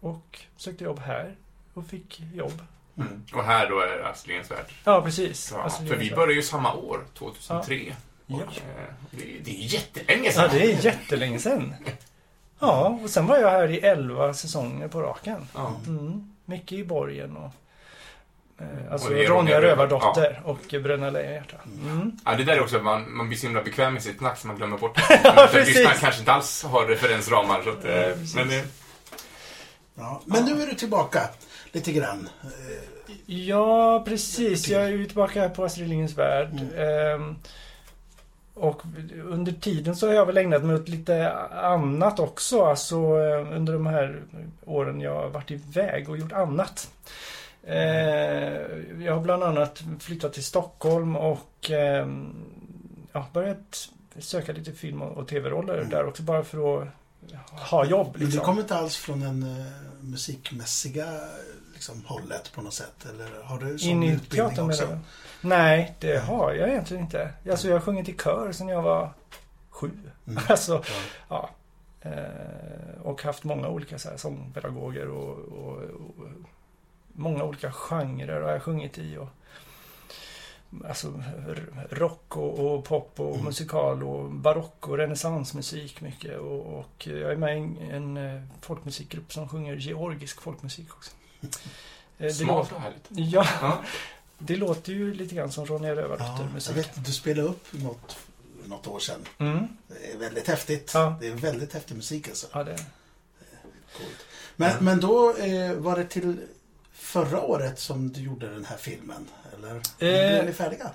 Och 0.00 0.40
sökte 0.56 0.84
jobb 0.84 0.98
här 0.98 1.36
och 1.74 1.86
fick 1.86 2.22
jobb. 2.34 2.62
Mm. 2.98 3.22
Och 3.32 3.44
här 3.44 3.68
då 3.68 3.80
är 3.80 4.10
Astrid 4.10 4.28
Lindgrens 4.34 4.50
Värld. 4.50 4.66
Ja, 4.84 5.02
precis. 5.02 5.52
Ja, 5.54 5.70
för 5.70 5.94
är 5.94 5.98
vi 5.98 6.10
började 6.10 6.32
ju 6.32 6.42
samma 6.42 6.74
år, 6.74 7.00
2003. 7.18 7.94
Ja. 8.26 8.36
Och, 8.36 8.42
eh, 8.42 8.48
det, 9.10 9.24
det 9.44 9.50
är 9.50 9.74
jättelänge 9.74 10.32
sedan. 10.32 10.48
Ja, 10.52 10.58
det 10.58 10.72
är 10.72 10.84
jättelänge 10.84 11.38
sedan. 11.38 11.74
Ja, 12.58 12.98
och 13.02 13.10
sen 13.10 13.26
var 13.26 13.38
jag 13.38 13.50
här 13.50 13.70
i 13.70 13.78
elva 13.78 14.34
säsonger 14.34 14.88
på 14.88 15.02
raken. 15.02 15.46
Ja. 15.54 15.74
Mm. 15.86 16.34
Micke 16.44 16.72
i 16.72 16.84
borgen 16.84 17.36
och... 17.36 17.50
Eh, 18.60 18.92
alltså 18.92 19.08
Och 19.08 19.14
det 19.14 19.24
är 19.24 19.28
Ronja 19.28 19.60
Rövardotter 19.60 20.42
och 20.44 20.60
Bröderna 20.70 21.10
Lejonhjärta. 21.10 21.56
Mm. 21.84 22.12
Ja, 22.24 22.34
det 22.34 22.44
där 22.44 22.56
är 22.56 22.60
också, 22.60 22.78
man, 22.82 23.16
man 23.16 23.28
blir 23.28 23.38
så 23.38 23.46
himla 23.46 23.62
bekväm 23.62 23.92
med 23.92 24.02
sitt 24.02 24.18
snack 24.18 24.38
så 24.38 24.46
man 24.46 24.56
glömmer 24.56 24.78
bort 24.78 24.96
det. 24.96 25.20
Ja. 25.24 25.48
Lyssnarna 25.54 25.94
kanske 25.94 26.20
inte 26.20 26.32
alls 26.32 26.62
har 26.62 26.86
referensramar. 26.86 27.62
Så 27.62 27.70
att, 27.70 27.84
eh, 27.84 27.92
precis. 27.92 28.34
men, 28.34 28.50
eh, 28.50 28.64
Ja. 29.98 30.22
Men 30.24 30.44
nu 30.44 30.62
är 30.62 30.66
du 30.66 30.74
tillbaka 30.74 31.28
lite 31.72 31.92
grann. 31.92 32.28
Ja, 33.26 34.02
precis. 34.06 34.68
Jag 34.68 34.84
är 34.84 34.88
ju 34.88 35.06
tillbaka 35.06 35.40
här 35.40 35.48
på 35.48 35.64
Astrid 35.64 35.88
Lindgrens 35.88 36.18
Värld. 36.18 36.60
Ehm, 36.76 37.36
och 38.54 38.82
under 39.24 39.52
tiden 39.52 39.96
så 39.96 40.06
har 40.06 40.14
jag 40.14 40.26
väl 40.26 40.36
ägnat 40.36 40.64
mig 40.64 40.76
åt 40.76 40.88
lite 40.88 41.32
annat 41.50 42.20
också. 42.20 42.64
Alltså 42.64 42.96
eh, 42.96 43.56
under 43.56 43.72
de 43.72 43.86
här 43.86 44.22
åren 44.64 45.00
jag 45.00 45.14
har 45.14 45.28
varit 45.28 45.50
iväg 45.50 46.10
och 46.10 46.18
gjort 46.18 46.32
annat. 46.32 46.90
Eh, 47.62 47.76
jag 49.04 49.14
har 49.14 49.20
bland 49.20 49.42
annat 49.42 49.82
flyttat 50.00 50.32
till 50.32 50.44
Stockholm 50.44 51.16
och 51.16 51.70
ehm, 51.70 52.34
ja, 53.12 53.26
börjat 53.32 53.88
söka 54.18 54.52
lite 54.52 54.72
film 54.72 55.02
och 55.02 55.28
tv-roller 55.28 55.86
där 55.90 56.06
också 56.06 56.22
bara 56.22 56.44
för 56.44 56.82
att 56.82 56.88
ha 57.50 57.84
jobb. 57.84 58.08
Men 58.12 58.20
du 58.20 58.26
Liksom. 58.26 58.44
kommer 58.44 58.62
inte 58.62 58.76
alls 58.76 58.96
från 58.96 59.20
den 59.20 59.42
eh, 59.60 59.66
musikmässiga 60.00 61.06
liksom, 61.74 62.04
hållet 62.06 62.52
på 62.54 62.62
något 62.62 62.74
sätt? 62.74 63.06
Eller 63.10 63.42
har 63.42 63.58
du 63.58 63.78
sån 63.78 63.88
In 63.90 64.02
utbildning 64.02 64.66
också? 64.66 64.86
du? 64.86 64.98
Nej, 65.48 65.96
det 66.00 66.18
har 66.18 66.52
jag 66.52 66.68
egentligen 66.68 67.02
inte. 67.04 67.30
Alltså 67.50 67.68
jag 67.68 67.74
har 67.74 67.80
sjungit 67.80 68.08
i 68.08 68.12
kör 68.24 68.52
sedan 68.52 68.68
jag 68.68 68.82
var 68.82 69.10
sju. 69.70 69.90
Mm. 70.26 70.42
Alltså, 70.48 70.82
Ja. 71.28 71.50
ja. 72.02 72.10
Eh, 72.10 73.00
och 73.02 73.22
haft 73.22 73.44
många 73.44 73.68
olika 73.68 73.98
så 73.98 74.08
här, 74.08 74.16
sångpedagoger 74.16 75.08
och, 75.08 75.38
och, 75.38 75.76
och 75.76 76.26
många 77.12 77.44
olika 77.44 77.72
genrer 77.72 78.40
har 78.40 78.50
jag 78.50 78.62
sjungit 78.62 78.98
i. 78.98 79.16
Och, 79.16 79.28
alltså 80.88 81.22
rock 81.90 82.36
och, 82.36 82.58
och 82.58 82.84
pop 82.84 83.20
och 83.20 83.32
Mm. 83.34 83.44
musikal 83.44 84.02
och 84.02 84.30
barock 84.30 84.88
och 84.88 84.98
renässansmusik 84.98 86.00
mycket. 86.00 86.38
Och, 86.38 86.78
och 86.78 87.06
jag 87.06 87.32
är 87.32 87.36
med 87.36 87.56
i 87.58 87.60
en, 87.60 87.76
en 87.90 88.16
eh, 88.36 88.42
folkmusikgrupp 88.60 89.32
som 89.32 89.48
sjunger 89.48 89.76
georgisk 89.76 90.40
folkmusik 90.40 90.94
också. 90.94 91.10
Eh, 91.42 91.48
det 92.18 92.32
smart 92.34 92.48
låter- 92.56 92.74
och 92.76 92.80
härligt. 92.82 93.06
Ja, 93.10 93.46
Ja. 93.60 93.78
det 94.38 94.56
låter 94.56 94.92
ju 94.92 95.14
lite 95.14 95.34
grann 95.34 95.52
som 95.52 95.66
Ronja 95.66 95.88
Ja, 95.88 95.94
jag 95.94 96.04
Rövardotter-musik. 96.04 96.76
vet, 96.76 97.04
du 97.04 97.12
spelade 97.12 97.48
upp 97.48 97.66
något, 97.72 98.16
något 98.64 98.86
år 98.86 98.98
sedan. 98.98 99.20
Mm. 99.38 99.66
Det 99.88 100.12
är 100.12 100.18
väldigt 100.18 100.48
häftigt. 100.48 100.90
Ja. 100.94 101.16
Det 101.20 101.26
är 101.26 101.32
väldigt 101.34 101.72
häftig 101.72 101.94
musik 101.94 102.28
alltså. 102.28 102.46
Ja, 102.52 102.64
det 102.64 102.76
Coolt. 103.96 104.26
Men, 104.56 104.84
men 104.84 105.00
då 105.00 105.36
eh, 105.36 105.72
var 105.72 105.96
det 105.96 106.04
till 106.04 106.36
förra 107.06 107.42
året 107.42 107.78
som 107.78 108.12
du 108.12 108.20
gjorde 108.20 108.50
den 108.50 108.64
här 108.64 108.76
filmen? 108.76 109.28
Eller? 109.54 109.68
När 109.98 110.08
Eh, 110.08 110.38
är 110.38 110.46
ni 110.46 110.52
färdiga? 110.52 110.90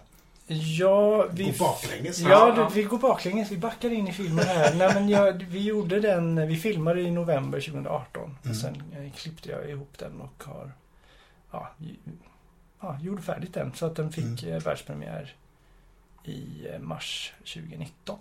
Ja, 0.79 1.27
vi... 1.31 1.43
Gå 1.43 1.51
baklänges? 1.65 2.19
Ja, 2.19 2.51
det- 2.51 2.75
vi 2.75 2.83
går 2.83 2.97
baklänges. 2.97 3.51
Vi 3.51 3.57
backar 3.57 3.89
in 3.89 4.07
i 4.07 4.13
filmen 4.13 4.45
här. 4.45 4.73
Nej, 4.77 4.93
men 4.93 5.09
jag, 5.09 5.33
vi 5.49 5.59
gjorde 5.63 5.99
den... 5.99 6.47
Vi 6.47 6.57
filmade 6.57 7.01
i 7.01 7.11
november 7.11 7.59
2018. 7.61 8.37
Mm. 8.43 8.55
Sen 8.55 8.83
eh, 8.97 9.11
klippte 9.11 9.49
jag 9.49 9.69
ihop 9.69 9.97
den 9.97 10.21
och 10.21 10.43
har... 10.43 10.71
Ja, 11.51 11.69
ja 12.81 12.97
gjorde 13.01 13.21
färdigt 13.21 13.53
den. 13.53 13.73
Så 13.75 13.85
att 13.85 13.95
den 13.95 14.11
fick 14.11 14.43
Mm. 14.43 14.53
eh, 14.55 14.61
världspremiär 14.63 15.35
i 16.23 16.67
eh, 16.73 16.79
mars 16.79 17.33
2019. 17.39 18.17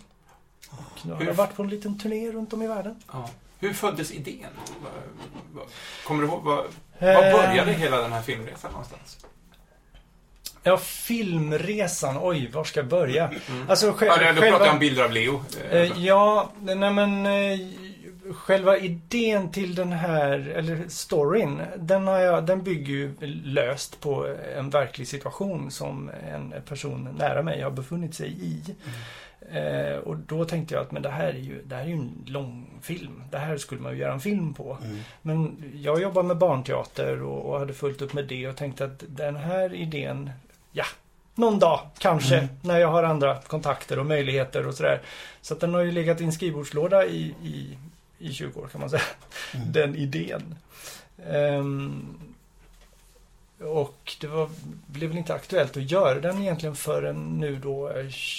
Och 0.70 1.06
nu 1.06 1.12
har 1.12 1.22
jag 1.24 1.34
varit 1.34 1.54
på 1.56 1.62
en 1.62 1.68
liten 1.68 1.98
turné 1.98 2.30
runt 2.32 2.52
om 2.52 2.62
i 2.62 2.66
världen. 2.66 3.02
Ja. 3.12 3.30
Hur 3.60 3.72
föddes 3.72 4.12
idén? 4.12 4.46
Kommer 6.04 6.22
du 6.22 6.28
ihåg, 6.28 6.42
vad, 6.42 6.56
var 6.56 7.08
Eh, 7.08 7.32
började 7.36 7.72
hela 7.72 7.96
den 8.00 8.12
här 8.12 8.22
filmresan 8.22 8.70
någonstans? 8.70 9.26
Ja, 10.62 10.76
filmresan. 10.76 12.18
Oj, 12.20 12.50
var 12.52 12.64
ska 12.64 12.80
jag 12.80 12.88
börja? 12.88 13.26
Mm. 13.28 13.70
Alltså, 13.70 13.92
själv, 13.92 14.10
Ja, 14.22 14.32
du 14.32 14.40
pratar 14.40 14.58
själva... 14.58 14.72
om 14.72 14.78
bilder 14.78 15.04
av 15.04 15.10
Leo. 15.12 15.44
Eh, 15.70 15.98
ja, 15.98 16.50
nej 16.60 16.90
men 16.90 17.26
eh, 17.26 17.58
själva 18.34 18.78
idén 18.78 19.50
till 19.52 19.74
den 19.74 19.92
här, 19.92 20.52
eller 20.56 20.88
storyn, 20.88 21.62
den, 21.76 22.06
har 22.06 22.18
jag, 22.18 22.46
den 22.46 22.62
bygger 22.62 22.94
ju 22.94 23.14
löst 23.44 24.00
på 24.00 24.36
en 24.56 24.70
verklig 24.70 25.08
situation 25.08 25.70
som 25.70 26.10
en 26.32 26.54
person 26.68 27.08
nära 27.18 27.42
mig 27.42 27.62
har 27.62 27.70
befunnit 27.70 28.14
sig 28.14 28.28
i. 28.40 28.62
Eh, 29.52 29.98
och 29.98 30.16
då 30.16 30.44
tänkte 30.44 30.74
jag 30.74 30.82
att 30.82 30.92
men 30.92 31.02
det 31.02 31.10
här 31.10 31.26
är 31.28 31.38
ju, 31.38 31.62
det 31.62 31.74
här 31.74 31.82
är 31.82 31.86
ju 31.86 31.92
en 31.92 32.24
lång 32.26 32.70
film. 32.82 33.22
Det 33.30 33.38
här 33.38 33.56
skulle 33.56 33.80
man 33.80 33.92
ju 33.92 33.98
göra 33.98 34.12
en 34.12 34.20
film 34.20 34.54
på. 34.54 34.78
Mm. 34.84 34.98
Men 35.22 35.62
jag 35.74 36.02
jobbar 36.02 36.22
med 36.22 36.36
barnteater 36.36 37.22
och, 37.22 37.52
och 37.52 37.58
hade 37.58 37.72
fullt 37.74 38.02
upp 38.02 38.12
med 38.12 38.24
det 38.24 38.48
och 38.48 38.56
tänkte 38.56 38.84
att 38.84 39.04
den 39.08 39.36
här 39.36 39.74
idén, 39.74 40.30
ja, 40.72 40.84
någon 41.34 41.58
dag 41.58 41.80
kanske, 41.98 42.36
Mm. 42.36 42.48
när 42.62 42.78
jag 42.78 42.88
har 42.88 43.02
andra 43.02 43.36
kontakter 43.40 43.98
och 43.98 44.06
möjligheter 44.06 44.66
och 44.66 44.74
sådär. 44.74 45.00
Så 45.42 45.54
att 45.54 45.60
den 45.60 45.74
har 45.74 45.80
ju 45.80 45.92
legat 45.92 46.20
i 46.20 46.24
en 46.24 46.32
skrivbordslåda 46.32 47.06
i, 47.06 47.34
i, 47.42 47.78
i 48.18 48.32
20 48.32 48.60
år 48.60 48.66
kan 48.68 48.80
man 48.80 48.90
säga. 48.90 49.02
Mm. 49.54 49.72
Den 49.72 49.96
idén. 49.96 50.54
Ehm, 51.26 52.18
och 53.60 54.16
det 54.20 54.26
var, 54.26 54.48
blev 54.86 55.08
väl 55.08 55.18
inte 55.18 55.34
aktuellt 55.34 55.76
att 55.76 55.90
göra 55.90 56.20
den 56.20 56.42
egentligen 56.42 56.76
förrän 56.76 57.38
nu 57.38 57.56
då 57.56 57.88
eh, 57.88 57.94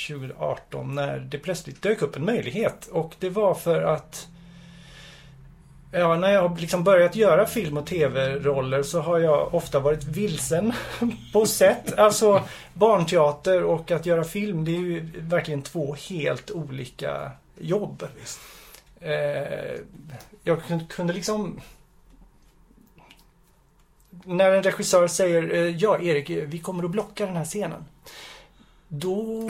2018 0.10 0.96
när 0.96 1.20
det 1.20 1.38
plötsligt 1.38 1.82
dök 1.82 2.02
upp 2.02 2.16
en 2.16 2.26
möjlighet. 2.26 2.88
Och 2.92 3.16
det 3.20 3.30
var 3.30 3.54
för 3.54 3.82
att 3.82 4.28
Ja, 5.94 6.16
när 6.16 6.32
jag 6.32 6.50
har 6.50 6.58
liksom 6.58 6.84
börjat 6.84 7.16
göra 7.16 7.46
film 7.46 7.78
och 7.78 7.86
tv-roller 7.86 8.84
så 8.84 9.00
har 9.00 9.20
jag 9.20 9.54
ofta 9.54 9.80
varit 9.80 10.04
vilsen 10.04 10.74
på 11.34 11.46
sätt. 11.46 12.00
Alltså 12.00 12.44
barnteater 12.74 13.64
och 13.64 13.92
att 13.92 14.06
göra 14.06 14.24
film, 14.24 14.66
det 14.66 14.72
är 14.72 14.80
ju 14.80 15.12
verkligen 15.20 15.62
två 15.62 15.96
helt 16.10 16.52
olika 16.52 17.32
jobb. 17.60 18.08
Eh, 19.00 19.80
jag 20.44 20.62
kunde 20.90 21.14
liksom... 21.14 21.62
När 24.26 24.52
en 24.52 24.64
regissör 24.64 25.08
säger 25.08 25.54
eh, 25.54 25.76
Ja, 25.78 26.00
Erik, 26.00 26.30
vi 26.30 26.60
kommer 26.60 26.84
att 26.84 26.92
blocka 26.92 27.26
den 27.26 27.36
här 27.36 27.46
scenen. 27.46 27.86
Då... 28.88 29.50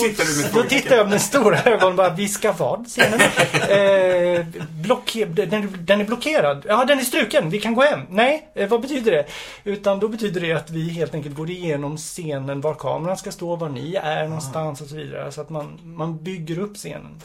Tittar 0.00 0.24
du 0.24 0.62
Då 0.62 0.68
tittar 0.68 0.96
jag 0.96 1.08
med 1.10 1.20
stora 1.20 1.62
ögon 1.62 1.96
bara, 1.96 2.10
vi 2.10 2.28
ska 2.28 2.52
vad? 2.52 2.86
Scenen? 2.86 3.20
Eh, 3.70 4.46
blocke- 4.82 5.24
den, 5.46 5.76
den 5.80 6.00
är 6.00 6.04
blockerad. 6.04 6.64
Ja, 6.68 6.84
den 6.84 6.98
är 6.98 7.02
struken. 7.02 7.50
Vi 7.50 7.60
kan 7.60 7.74
gå 7.74 7.82
hem. 7.82 8.00
Nej, 8.10 8.48
eh, 8.54 8.68
vad 8.68 8.80
betyder 8.80 9.12
det? 9.12 9.26
Utan 9.64 10.00
då 10.00 10.08
betyder 10.08 10.40
det 10.40 10.52
att 10.52 10.70
vi 10.70 10.88
helt 10.90 11.14
enkelt 11.14 11.34
går 11.36 11.50
igenom 11.50 11.96
scenen, 11.96 12.60
var 12.60 12.74
kameran 12.74 13.16
ska 13.16 13.32
stå, 13.32 13.56
var 13.56 13.68
ni 13.68 13.94
är 13.94 14.24
någonstans 14.24 14.80
och 14.80 14.88
så 14.88 14.96
vidare. 14.96 15.32
Så 15.32 15.40
att 15.40 15.50
man, 15.50 15.78
man 15.84 16.24
bygger 16.24 16.58
upp 16.58 16.76
scenen. 16.76 17.20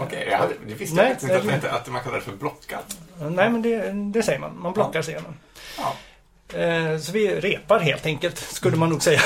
Okej, 0.00 0.28
jag 0.30 0.38
hade- 0.38 0.54
det 0.66 0.74
visste 0.74 0.96
jag 1.28 1.54
inte 1.54 1.70
att 1.70 1.88
man 1.90 2.02
kallar 2.02 2.16
det 2.16 2.22
för 2.24 2.32
blockad. 2.32 2.82
Nej, 3.20 3.50
men 3.50 3.62
det, 3.62 3.90
det 4.12 4.22
säger 4.22 4.38
man. 4.38 4.58
Man 4.62 4.72
blockar 4.72 5.02
scenen. 5.02 5.34
Ja. 5.78 5.96
Eh, 6.58 6.98
så 6.98 7.12
vi 7.12 7.40
repar 7.40 7.78
helt 7.78 8.06
enkelt, 8.06 8.38
skulle 8.38 8.76
man 8.76 8.88
nog 8.88 9.02
säga. 9.02 9.20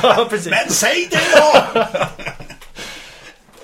Men 0.30 0.70
säg 0.70 1.08
det 1.10 1.20
då! 1.36 1.80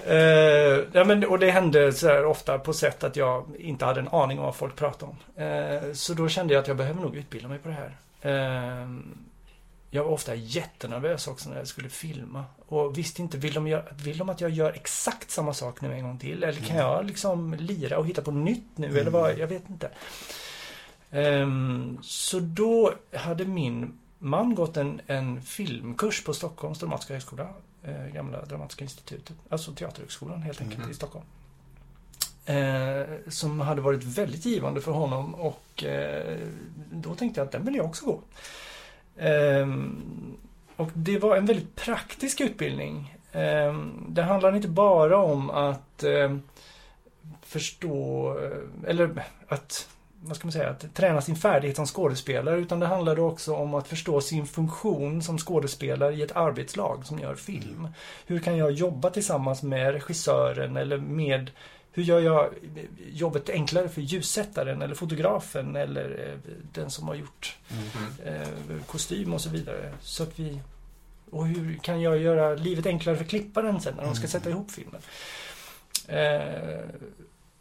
Eh, 0.06 0.80
ja, 0.92 1.04
men, 1.04 1.24
och 1.24 1.38
det 1.38 1.50
hände 1.50 1.92
så 1.92 2.08
här 2.08 2.24
ofta 2.24 2.58
på 2.58 2.72
sätt 2.72 3.04
att 3.04 3.16
jag 3.16 3.44
inte 3.58 3.84
hade 3.84 4.00
en 4.00 4.08
aning 4.08 4.38
om 4.38 4.44
vad 4.44 4.56
folk 4.56 4.76
pratade 4.76 5.12
om. 5.12 5.42
Eh, 5.42 5.92
så 5.92 6.14
då 6.14 6.28
kände 6.28 6.54
jag 6.54 6.60
att 6.60 6.68
jag 6.68 6.76
behöver 6.76 7.00
nog 7.00 7.16
utbilda 7.16 7.48
mig 7.48 7.58
på 7.58 7.68
det 7.68 7.74
här. 7.74 7.96
Eh, 8.20 8.88
jag 9.90 10.04
var 10.04 10.10
ofta 10.10 10.34
jättenervös 10.34 11.28
också 11.28 11.50
när 11.50 11.56
jag 11.58 11.68
skulle 11.68 11.88
filma. 11.88 12.44
Och 12.66 12.98
visste 12.98 13.22
inte, 13.22 13.38
vill 13.38 13.54
de, 13.54 13.66
gör, 13.66 13.92
vill 13.96 14.18
de 14.18 14.28
att 14.28 14.40
jag 14.40 14.50
gör 14.50 14.72
exakt 14.72 15.30
samma 15.30 15.54
sak 15.54 15.80
nu 15.80 15.92
en 15.92 16.02
gång 16.02 16.18
till? 16.18 16.42
Eller 16.42 16.60
kan 16.60 16.76
jag 16.76 17.04
liksom 17.04 17.54
lira 17.54 17.98
och 17.98 18.06
hitta 18.06 18.22
på 18.22 18.30
nytt 18.30 18.78
nu? 18.78 18.98
Eller 18.98 19.10
vad? 19.10 19.38
Jag 19.38 19.46
vet 19.46 19.70
inte. 19.70 19.90
Ehm, 21.14 21.98
så 22.02 22.40
då 22.40 22.92
hade 23.16 23.44
min 23.44 23.98
man 24.18 24.54
gått 24.54 24.76
en, 24.76 25.00
en 25.06 25.42
filmkurs 25.42 26.24
på 26.24 26.34
Stockholms 26.34 26.78
dramatiska 26.78 27.14
högskola. 27.14 27.48
Eh, 27.82 28.06
gamla 28.14 28.44
Dramatiska 28.44 28.84
institutet. 28.84 29.36
Alltså 29.48 29.72
Teaterhögskolan 29.72 30.42
helt 30.42 30.60
enkelt 30.60 30.80
Mhm. 30.82 30.90
i 30.90 30.94
Stockholm. 30.94 31.24
Eh, 32.46 33.02
som 33.28 33.60
hade 33.60 33.80
varit 33.80 34.04
väldigt 34.04 34.44
givande 34.44 34.80
för 34.80 34.92
honom 34.92 35.34
och 35.34 35.84
eh, 35.84 36.38
då 36.92 37.14
tänkte 37.14 37.40
jag 37.40 37.46
att 37.46 37.52
den 37.52 37.64
vill 37.64 37.74
jag 37.74 37.86
också 37.86 38.04
gå. 38.06 38.20
Ehm, 39.18 40.02
och 40.76 40.90
det 40.94 41.18
var 41.18 41.36
en 41.36 41.46
väldigt 41.46 41.74
praktisk 41.76 42.40
utbildning. 42.40 43.14
Ehm, 43.32 44.06
det 44.08 44.22
handlar 44.22 44.56
inte 44.56 44.68
bara 44.68 45.18
om 45.18 45.50
att 45.50 46.02
eh, 46.02 46.36
förstå, 47.42 48.28
eh, 48.38 48.90
eller 48.90 49.24
att, 49.48 49.88
vad 50.26 50.36
ska 50.36 50.46
man 50.46 50.52
säga, 50.52 50.70
att 50.70 50.94
träna 50.94 51.20
sin 51.20 51.36
färdighet 51.36 51.76
som 51.76 51.86
skådespelare, 51.86 52.56
utan 52.56 52.80
det 52.80 52.86
handlade 52.86 53.20
också 53.20 53.54
om 53.54 53.74
att 53.74 53.88
förstå 53.88 54.20
sin 54.20 54.46
funktion 54.46 55.22
som 55.22 55.38
skådespelare 55.38 56.14
i 56.14 56.22
ett 56.22 56.36
arbetslag 56.36 57.06
som 57.06 57.18
gör 57.18 57.34
film. 57.34 57.88
Hur 58.26 58.38
kan 58.38 58.56
jag 58.56 58.70
jobba 58.72 59.10
tillsammans 59.10 59.62
med 59.62 59.92
regissören 59.92 60.76
eller 60.76 60.98
med 60.98 61.50
hur 61.92 62.02
gör 62.02 62.20
jag 62.20 62.48
jobbet 63.12 63.48
enklare 63.50 63.88
för 63.88 64.00
ljussättaren 64.00 64.82
eller 64.82 64.94
fotografen 64.94 65.76
eller 65.76 66.28
eh, 66.28 66.52
den 66.72 66.90
som 66.90 67.08
har 67.08 67.14
gjort 67.14 67.56
Mm. 68.24 68.42
eh, 68.42 68.48
kostym 68.86 69.32
och 69.32 69.40
så 69.40 69.48
vidare. 69.50 69.92
Så 70.00 70.22
att 70.22 70.38
vi... 70.38 70.60
Och 71.30 71.46
hur 71.46 71.74
kan 71.76 72.00
jag 72.00 72.18
göra 72.18 72.54
livet 72.54 72.86
enklare 72.86 73.16
för 73.16 73.24
klipparen 73.24 73.80
sen 73.80 73.94
när 73.96 74.04
de 74.04 74.14
ska 74.14 74.26
sätta 74.28 74.50
ihop 74.50 74.70
filmen? 74.70 75.00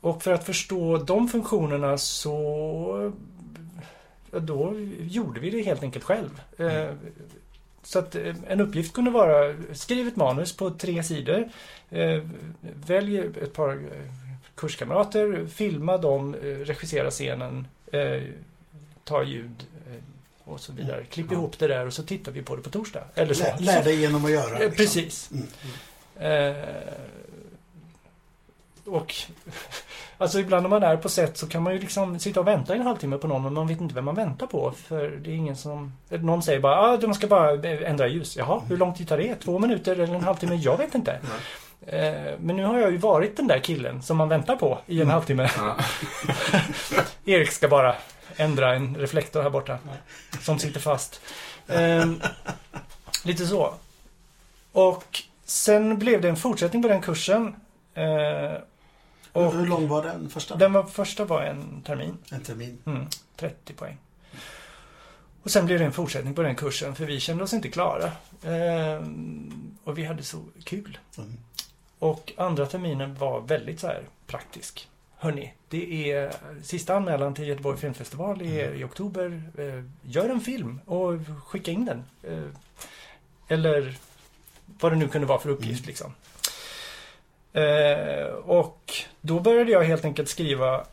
Och 0.04 0.24
för 0.24 0.34
att 0.34 0.44
förstå 0.46 0.98
de 0.98 1.28
funktionerna 1.28 1.98
så... 1.98 3.12
Då 4.32 4.74
gjorde 5.00 5.40
vi 5.40 5.50
det 5.50 5.62
helt 5.62 5.84
enkelt 5.84 6.06
själv. 6.06 6.42
Eh, 6.58 6.90
så 7.84 8.00
att 8.00 8.16
eh, 8.16 8.36
en 8.48 8.62
uppgift 8.62 8.94
kunde 8.94 9.12
vara 9.12 9.56
skriv 9.74 10.08
ett 10.08 10.16
manus 10.16 10.58
på 10.58 10.70
tre 10.70 11.04
sidor. 11.04 11.50
Eh, 11.90 12.24
välj 12.88 13.18
ett 13.18 13.54
par 13.54 13.82
kurskamrater, 14.56 15.48
filma 15.54 15.98
dem, 15.98 16.36
regissera 16.42 17.12
scenen, 17.12 17.68
ta 19.04 19.24
ljud 19.24 19.66
och 20.44 20.60
så 20.60 20.74
vidare. 20.74 21.04
Klipp 21.04 21.28
Ja. 21.30 21.34
ihop 21.38 21.60
det 21.60 21.68
där 21.68 21.86
och 21.88 21.94
så 21.94 22.04
tittar 22.04 22.32
vi 22.32 22.42
på 22.42 22.56
det 22.56 22.62
på 22.62 22.70
torsdag. 22.70 23.04
Eller 23.16 23.34
så. 23.34 23.44
Lär, 23.44 23.60
lär 23.60 23.84
dig 23.84 23.96
genom 24.02 24.26
att 24.26 24.32
göra. 24.32 24.60
Liksom. 24.60 24.72
Precis. 24.78 25.32
Mm. 25.32 25.48
Eh, 26.18 26.64
och 28.86 29.16
alltså 30.18 30.40
ibland 30.40 30.64
när 30.64 30.70
man 30.70 30.84
är 30.84 30.98
på 30.98 31.10
set 31.10 31.38
så 31.38 31.48
kan 31.48 31.64
man 31.64 31.74
ju 31.74 31.80
liksom 31.80 32.20
sitta 32.20 32.40
och 32.40 32.48
vänta 32.48 32.76
en 32.76 32.82
halvtimme 32.82 33.18
på 33.18 33.28
någon 33.28 33.44
men 33.44 33.54
man 33.54 33.68
vet 33.68 33.82
inte 33.82 33.96
vem 33.96 34.06
man 34.06 34.16
väntar 34.16 34.48
på. 34.48 34.72
För 34.72 35.10
det 35.10 35.30
är 35.30 35.36
ingen 35.36 35.56
som... 35.56 35.94
Någon 36.10 36.44
säger 36.44 36.60
bara 36.60 36.80
ah, 36.80 37.00
man 37.02 37.16
ska 37.16 37.28
bara 37.28 37.68
ändra 37.68 38.08
ljus. 38.08 38.38
Jaha, 38.38 38.62
hur 38.68 38.78
lång 38.78 38.94
tid 38.94 39.08
tar 39.08 39.18
det? 39.18 39.36
Två 39.36 39.60
minuter 39.60 39.92
eller 39.92 40.16
en 40.16 40.24
halvtimme? 40.24 40.56
Jag 40.56 40.78
vet 40.78 40.96
inte. 40.96 41.20
Eh, 41.88 42.34
men 42.40 42.56
nu 42.56 42.66
har 42.66 42.80
jag 42.80 42.92
ju 42.92 42.98
varit 42.98 43.38
den 43.38 43.48
där 43.48 43.60
killen 43.60 44.02
som 44.02 44.18
man 44.18 44.30
väntar 44.30 44.56
på 44.56 44.80
i 44.86 45.02
en 45.02 45.10
halvtimme. 45.10 45.50
Ja. 45.58 45.78
Erik 47.26 47.52
ska 47.52 47.68
bara 47.68 47.96
ändra 48.36 48.76
en 48.76 48.96
reflektor 48.96 49.42
här 49.42 49.50
borta. 49.50 49.78
Som 50.42 50.60
sitter 50.60 50.80
fast. 50.80 51.22
Ehm, 51.68 52.22
lite 53.24 53.46
så. 53.46 53.74
Och 54.72 55.22
sen 55.46 56.00
blev 56.00 56.22
det 56.22 56.30
en 56.30 56.36
fortsättning 56.36 56.82
på 56.82 56.88
den 56.88 57.02
kursen. 57.02 57.56
Eh, 59.34 59.52
Hur 59.52 59.62
och 59.62 59.68
lång 59.68 59.88
var 59.88 60.04
den 60.04 60.30
första? 60.30 60.56
den 60.56 60.74
var, 60.74 60.84
första 60.84 61.26
var 61.26 61.42
en 61.42 61.82
termin. 61.82 62.18
En 62.32 62.42
termin. 62.44 62.78
Mm, 62.86 63.06
30 63.36 63.74
poäng. 63.74 63.98
Och 65.44 65.52
sen 65.52 65.66
blev 65.66 65.80
det 65.80 65.86
en 65.86 65.92
fortsättning 65.92 66.34
på 66.34 66.42
den 66.42 66.56
kursen 66.56 66.96
för 66.96 67.06
vi 67.06 67.20
kände 67.20 67.44
oss 67.44 67.54
inte 67.54 67.70
klara. 67.70 68.12
Ehm, 68.44 69.78
och 69.84 69.98
vi 69.98 70.04
hade 70.06 70.24
så 70.24 70.44
kul. 70.64 70.98
Mm. 71.18 71.34
Och 72.00 72.34
andra 72.38 72.66
terminen 72.66 73.16
var 73.16 73.42
väldigt 73.42 73.80
så 73.80 73.88
här 73.88 74.04
praktisk. 74.28 74.90
Hörni, 75.18 75.54
det 75.70 76.12
är 76.12 76.32
sista 76.64 76.96
anmälan 76.96 77.34
till 77.34 77.48
Göteborg 77.48 77.78
Filmfestival 77.78 78.42
i, 78.42 78.62
Mm. 78.62 78.80
i 78.82 78.84
oktober. 78.84 79.44
Eh, 79.58 79.84
gör 80.12 80.30
en 80.30 80.42
film 80.42 80.80
och 80.86 81.20
skicka 81.48 81.72
in 81.72 81.86
den. 81.86 82.04
Eh, 82.24 82.46
eller 83.48 83.96
vad 84.80 84.92
det 84.92 84.96
nu 84.96 85.08
kunde 85.08 85.28
vara 85.28 85.40
för 85.40 85.50
uppgift 85.50 85.80
Mm. 85.82 85.88
liksom. 85.88 86.14
Eh, 87.54 88.26
och 88.34 88.94
då 89.22 89.40
började 89.40 89.72
jag 89.72 89.84
helt 89.84 90.06
enkelt 90.06 90.30
skriva 90.30 90.86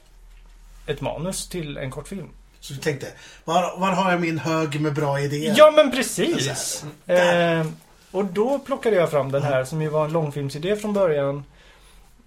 ett 0.86 1.00
manus 1.00 1.48
till 1.48 1.76
en 1.76 1.90
kortfilm. 1.90 2.28
Så 2.60 2.72
du 2.72 2.78
tänkte, 2.80 3.06
var, 3.44 3.80
var 3.80 3.90
har 3.90 4.10
jag 4.10 4.20
min 4.20 4.38
hög 4.38 4.80
med 4.80 4.94
bra 4.94 5.20
idéer? 5.20 5.54
Ja 5.56 5.70
men 5.70 5.90
precis! 5.90 6.84
Eh, 7.06 7.66
och 8.10 8.24
då 8.24 8.58
plockade 8.58 8.96
jag 8.96 9.10
fram 9.10 9.32
den 9.32 9.42
här 9.42 9.64
som 9.64 9.82
ju 9.82 9.88
var 9.88 10.04
en 10.04 10.12
långfilmsidé 10.12 10.76
från 10.76 10.92
början. 10.92 11.44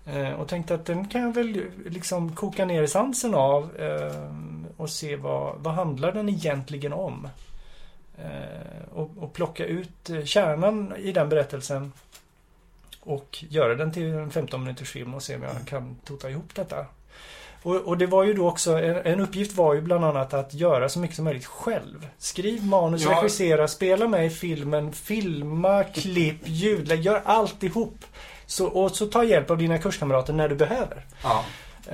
Eh, 0.05 0.31
och 0.31 0.47
tänkte 0.47 0.73
att 0.73 0.85
den 0.85 1.07
kan 1.07 1.21
jag 1.21 1.33
väl 1.33 1.65
liksom 1.85 2.35
koka 2.35 2.65
ner 2.65 2.83
essensen 2.83 3.35
av 3.35 3.75
eh, 3.75 4.31
och 4.77 4.89
se 4.89 5.15
vad, 5.15 5.55
vad 5.59 5.73
handlar 5.73 6.11
den 6.11 6.29
egentligen 6.29 6.93
om. 6.93 7.27
Eh, 8.17 8.93
och, 8.93 9.11
och 9.17 9.33
plocka 9.33 9.65
ut 9.65 10.09
eh, 10.09 10.23
kärnan 10.23 10.93
i 10.97 11.11
den 11.11 11.29
berättelsen 11.29 11.91
och 13.05 13.37
göra 13.49 13.75
den 13.75 13.91
till 13.91 14.03
en 14.13 14.31
15 14.31 14.63
minuters 14.63 14.91
film 14.91 15.13
och 15.13 15.23
se 15.23 15.35
om 15.35 15.43
jag 15.43 15.51
kan 15.67 15.95
tota 16.05 16.29
ihop 16.29 16.55
detta. 16.55 16.85
Och, 17.63 17.75
och 17.75 17.97
det 17.97 18.05
var 18.05 18.23
ju 18.23 18.33
då 18.33 18.47
också, 18.47 18.71
en, 18.71 18.95
en 18.95 19.19
uppgift 19.19 19.55
var 19.55 19.73
ju 19.73 19.81
bland 19.81 20.05
annat 20.05 20.33
att 20.33 20.53
göra 20.53 20.89
så 20.89 20.99
mycket 20.99 21.15
som 21.15 21.25
möjligt 21.25 21.45
själv. 21.45 22.07
Skriv 22.17 22.65
manus, 22.65 23.01
Ja. 23.03 23.11
regissera, 23.21 23.67
spela 23.67 24.07
med 24.07 24.25
i 24.25 24.29
filmen, 24.29 24.93
filma, 24.93 25.83
klipp, 25.83 26.37
ljud, 26.43 26.91
gör 26.91 27.21
alltihop. 27.25 27.95
Så, 28.45 28.65
och 28.67 28.91
så 28.95 29.05
ta 29.05 29.23
hjälp 29.23 29.51
av 29.51 29.57
dina 29.57 29.77
kurskamrater 29.77 30.33
när 30.33 30.49
du 30.49 30.55
behöver. 30.55 31.05
Ja. 31.23 31.45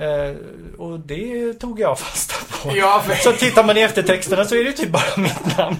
Eh, 0.04 0.34
och 0.78 1.00
det 1.00 1.54
tog 1.54 1.80
jag 1.80 1.98
fasta 1.98 2.34
på. 2.62 2.76
Ja, 2.76 3.02
för, 3.06 3.14
Så 3.30 3.32
tittar 3.32 3.64
man 3.64 3.76
i 3.76 3.80
eftertexterna 3.80 4.44
så 4.44 4.54
är 4.54 4.64
det 4.64 4.72
typ 4.72 4.90
bara 4.90 5.16
mitt 5.16 5.58
namn. 5.58 5.76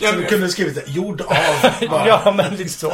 ja, 0.00 0.08
Så 0.08 0.14
du 0.14 0.20
men- 0.20 0.28
kunde 0.28 0.48
skrivit 0.48 0.74
det, 0.74 0.90
gjord 0.92 1.20
av 1.20 1.36
ja, 2.06 2.32
men 2.36 2.54
lite 2.56 2.70
så. 2.70 2.92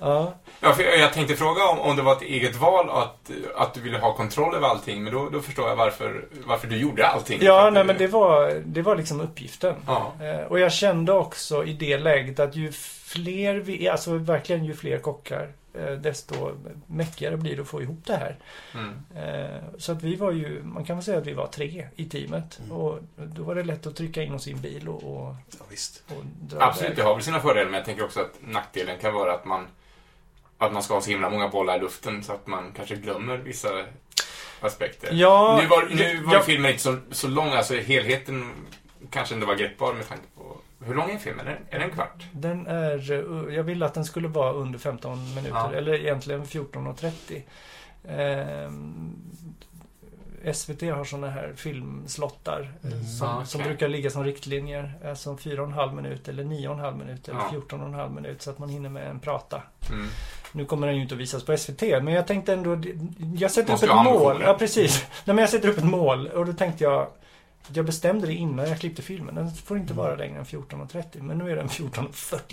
Ja. 0.00 0.34
Ja, 0.64 0.72
för 0.72 0.82
jag 0.82 0.98
jag 0.98 1.12
tänkte 1.12 1.36
fråga 1.36 1.64
om, 1.68 1.78
om 1.80 1.96
det 1.96 2.02
var 2.02 2.12
ett 2.12 2.22
eget 2.22 2.56
val 2.56 2.90
att, 2.90 3.30
att 3.56 3.74
du 3.74 3.80
ville 3.80 3.98
ha 3.98 4.14
kontroll 4.16 4.54
över 4.54 4.68
allting, 4.68 5.02
men 5.04 5.12
då, 5.12 5.28
då 5.28 5.40
förstår 5.40 5.68
jag 5.68 5.76
varför, 5.76 6.24
varför 6.46 6.68
du 6.68 6.76
gjorde 6.76 7.06
allting. 7.08 7.38
Ja, 7.42 7.70
nej 7.70 7.82
du- 7.82 7.86
men 7.86 7.98
det 7.98 8.06
var, 8.06 8.62
det 8.64 8.82
var 8.82 8.96
liksom 8.96 9.20
uppgiften. 9.20 9.74
Ja. 9.86 10.12
Eh, 10.20 10.40
Och 10.46 10.58
jag 10.60 10.72
kände 10.72 11.12
också 11.12 11.64
i 11.64 11.72
det 11.72 11.98
läget 11.98 12.40
att 12.40 12.56
ju 12.56 12.72
fler 12.72 13.54
vi, 13.54 13.88
alltså 13.88 14.16
verkligen 14.16 14.64
ju 14.64 14.74
fler 14.74 14.98
kockar, 14.98 15.52
eh, 15.74 15.90
desto 15.92 16.34
mäckigare 16.86 17.36
blir 17.36 17.56
det 17.56 17.62
att 17.62 17.68
få 17.68 17.82
ihop 17.82 18.00
det 18.06 18.16
här. 18.16 18.36
Mm. 18.74 18.94
Eh, 19.44 19.60
Så 19.78 19.92
att 19.92 20.02
vi 20.02 20.16
var 20.16 20.30
ju, 20.32 20.62
man 20.64 20.84
kan 20.84 20.96
väl 20.96 21.04
säga 21.04 21.18
att 21.18 21.26
vi 21.26 21.32
var 21.32 21.46
tre 21.46 21.86
i 21.96 22.04
teamet. 22.04 22.58
Mm. 22.64 22.72
Och 22.76 22.98
då 23.16 23.42
var 23.42 23.54
det 23.54 23.62
lätt 23.64 23.86
att 23.86 23.96
trycka 23.96 24.22
in 24.22 24.34
oss 24.34 24.48
i 24.48 24.52
en 24.52 24.60
bil 24.60 24.88
och, 24.88 25.02
och, 25.04 25.34
Ja, 25.58 25.64
visst. 25.70 26.02
och 26.08 26.24
dra 26.40 26.62
Absolut, 26.62 26.86
iväg. 26.90 26.96
det 26.96 27.02
har 27.02 27.14
väl 27.14 27.22
sina 27.24 27.40
fördelar, 27.40 27.64
men 27.64 27.74
jag 27.74 27.84
tänker 27.84 28.04
också 28.04 28.20
att 28.20 28.34
nackdelen 28.40 28.98
kan 29.00 29.14
vara 29.14 29.32
att 29.34 29.44
man, 29.44 29.66
att 30.66 30.72
man 30.72 30.82
ska 30.82 30.94
ha 30.94 31.00
så 31.00 31.10
himla 31.10 31.30
många 31.30 31.48
bollar 31.48 31.76
i 31.76 31.80
luften 31.80 32.22
så 32.22 32.32
att 32.32 32.46
man 32.46 32.72
kanske 32.76 32.96
glömmer 32.96 33.36
vissa 33.36 33.68
aspekter. 34.60 35.08
Ja, 35.12 35.58
nu 35.62 35.68
var, 35.68 35.88
nu 35.90 36.22
var 36.22 36.34
ja. 36.34 36.40
filmen 36.42 36.70
inte 36.70 36.82
så, 36.82 36.96
så 37.10 37.28
lång, 37.28 37.48
alltså 37.48 37.74
helheten 37.74 38.52
kanske 39.10 39.34
inte 39.34 39.46
var 39.46 39.54
greppbar 39.54 39.94
med 39.94 40.08
tanke 40.08 40.24
på... 40.36 40.56
Hur 40.84 40.94
lång 40.94 41.10
är 41.10 41.18
filmen? 41.18 41.46
Är 41.46 41.50
den, 41.50 41.62
är 41.70 41.78
den 41.78 41.88
en 41.90 41.94
kvart? 41.94 42.24
Den 42.32 42.66
är, 42.66 43.12
eh, 43.12 43.54
jag 43.54 43.62
ville 43.64 43.86
att 43.86 43.94
den 43.94 44.04
skulle 44.04 44.28
vara 44.28 44.52
under 44.52 44.78
15 44.78 45.34
minuter, 45.34 45.56
Ja. 45.56 45.72
eller 45.74 45.94
egentligen 45.94 46.44
14.30. 46.44 47.42
Ehm, 48.08 49.16
SVT 50.54 50.82
har 50.82 51.04
såna 51.04 51.30
här 51.30 51.52
filmslottar 51.56 52.72
eh, 52.84 52.92
Mm, 52.92 53.04
som, 53.04 53.28
ja, 53.28 53.44
som 53.44 53.62
brukar 53.62 53.88
ligga 53.88 54.10
som 54.10 54.24
riktlinjer. 54.24 54.92
Alltså 55.08 55.32
4,5 55.34 55.94
minut 55.94 56.28
eller 56.28 56.44
9,5 56.44 56.98
minut 56.98 57.28
eller 57.28 57.38
Ja. 57.38 57.50
14,5 57.68 58.14
minut 58.14 58.42
så 58.42 58.50
att 58.50 58.58
man 58.58 58.68
hinner 58.68 58.88
med 58.88 59.06
en 59.10 59.20
prata. 59.20 59.62
Mm. 59.90 60.06
Nu 60.52 60.64
kommer 60.64 60.86
den 60.86 60.96
ju 60.96 61.02
inte 61.02 61.14
att 61.14 61.20
visas 61.20 61.44
på 61.44 61.56
SVT, 61.56 61.82
men 61.82 62.08
jag 62.08 62.26
tänkte 62.26 62.52
ändå... 62.52 62.82
Jag 63.36 63.50
sätter 63.50 63.70
Måste 63.72 63.86
upp 63.86 63.92
ett 63.92 64.04
mål. 64.04 64.42
Ja, 64.44 64.54
precis. 64.58 65.04
Nej, 65.24 65.34
men 65.34 65.38
jag 65.38 65.48
sätter 65.48 65.68
upp 65.68 65.78
ett 65.78 65.84
mål 65.84 66.26
och 66.28 66.46
då 66.46 66.52
tänkte 66.52 66.84
jag... 66.84 67.06
Jag 67.74 67.84
bestämde 67.84 68.26
det 68.26 68.34
innan 68.34 68.68
jag 68.68 68.78
klippte 68.80 69.02
filmen. 69.02 69.34
Den 69.34 69.50
får 69.54 69.78
inte 69.78 69.94
vara 69.94 70.14
längre 70.16 70.38
än 70.38 70.44
14.30. 70.44 71.22
Men 71.22 71.38
nu 71.38 71.50
är 71.50 71.56
den 71.56 71.68
14.42 71.68 72.46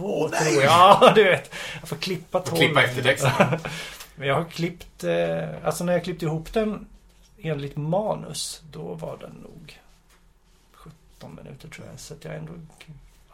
Åh, 0.00 0.28
nej. 0.32 0.50
tror 0.52 0.62
jag. 0.62 0.72
Ja, 0.72 1.12
du 1.14 1.24
vet. 1.24 1.54
Jag 1.80 1.88
får 1.88 1.96
klippa 1.96 2.38
Får 2.40 2.46
12. 2.46 2.56
klippa 2.58 2.82
eftertexten. 2.82 3.30
Men 4.16 4.28
jag 4.28 4.34
har 4.34 4.44
klippt... 4.44 5.04
Eh, 5.04 5.48
alltså 5.64 5.84
när 5.84 5.92
jag 5.92 6.04
klippte 6.04 6.24
ihop 6.24 6.52
den 6.52 6.86
enligt 7.44 7.76
manus, 7.76 8.62
då 8.72 8.94
var 8.94 9.16
den 9.16 9.30
nog 9.30 9.78
17 10.72 11.34
minuter 11.34 11.68
tror 11.68 11.86
jag. 11.90 12.00
Så 12.00 12.14
att 12.14 12.24
jag 12.24 12.34
ändå... 12.36 12.52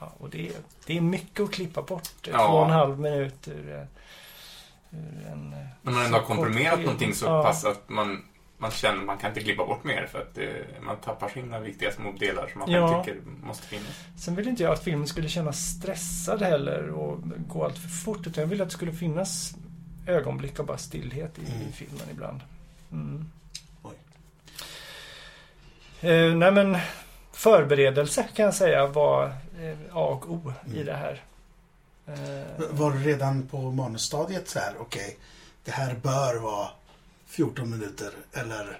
Ja, 0.00 0.12
och 0.18 0.30
det, 0.30 0.48
är- 0.48 0.54
det 0.86 0.96
är 0.96 1.00
mycket 1.00 1.40
att 1.40 1.50
klippa 1.52 1.82
bort. 1.82 2.08
Ja. 2.22 2.46
Två 2.46 2.54
och 2.54 2.64
en 2.64 2.70
halv 2.70 3.00
minut 3.00 3.48
ur, 3.48 3.74
eh, 3.74 3.82
ur 4.98 5.26
en... 5.32 5.52
eh, 5.52 5.58
När 5.82 5.92
man 5.92 6.04
ändå 6.04 6.18
har 6.18 6.24
kort 6.24 6.36
komprimerat 6.36 6.80
någonting 6.80 7.14
så 7.14 7.26
Ja. 7.26 7.42
pass 7.42 7.64
att 7.64 7.88
man, 7.88 8.24
man 8.58 8.70
känner 8.70 9.04
man 9.04 9.18
kan 9.18 9.30
inte 9.30 9.40
klippa 9.40 9.66
bort 9.66 9.84
mer 9.84 10.06
för 10.06 10.20
att 10.22 10.38
eh, 10.38 10.46
man 10.82 10.96
tappar 10.96 11.28
himla 11.28 11.60
viktiga 11.60 11.92
små 11.92 12.12
delar 12.12 12.48
som 12.48 12.58
man 12.58 12.70
Ja. 12.70 13.04
tycker 13.04 13.20
måste 13.42 13.66
finnas. 13.66 14.04
Sen 14.18 14.34
ville 14.34 14.50
inte 14.50 14.62
jag 14.62 14.72
att 14.72 14.84
filmen 14.84 15.06
skulle 15.06 15.28
kännas 15.28 15.58
stressad 15.60 16.42
heller 16.42 16.88
och 16.90 17.18
gå 17.48 17.64
allt 17.64 17.78
för 17.78 17.88
fort. 17.88 18.26
Utan 18.26 18.42
jag 18.42 18.48
ville 18.48 18.62
att 18.62 18.68
det 18.68 18.74
skulle 18.74 18.92
finnas 18.92 19.54
ögonblick 20.06 20.60
av 20.60 20.66
bara 20.66 20.78
stillhet 20.78 21.38
i, 21.38 21.52
Mm. 21.52 21.72
filmen 21.72 22.06
ibland. 22.10 22.40
Mm. 22.92 23.30
Eh, 26.00 26.34
nej 26.34 26.52
men 26.52 26.76
förberedelse 27.32 28.28
kan 28.36 28.44
jag 28.44 28.54
säga 28.54 28.86
var 28.86 29.26
eh, 29.60 29.78
A 29.92 30.00
och 30.06 30.30
O 30.30 30.52
i 30.66 30.70
Mm. 30.72 30.86
det 30.86 30.94
här. 30.94 31.22
Eh, 32.06 32.64
Var 32.70 32.90
det 32.92 32.98
redan 32.98 33.46
på 33.46 33.58
manusstadiet 33.70 34.48
så 34.48 34.58
här, 34.58 34.74
okej, 34.78 35.18
det 35.64 35.70
här 35.70 35.94
bör 36.02 36.40
vara 36.40 36.68
14 37.26 37.70
minuter, 37.70 38.10
eller 38.32 38.78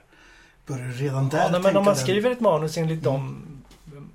börjar 0.66 0.86
du 0.86 0.92
redan 0.92 1.28
där 1.28 1.38
ja, 1.38 1.48
nej, 1.50 1.60
men 1.60 1.76
om 1.76 1.84
man 1.84 1.94
den- 1.94 2.02
skriver 2.04 2.30
ett 2.30 2.40
manus 2.40 2.76
enligt 2.78 3.06
Mm. 3.06 3.12
de 3.14 3.46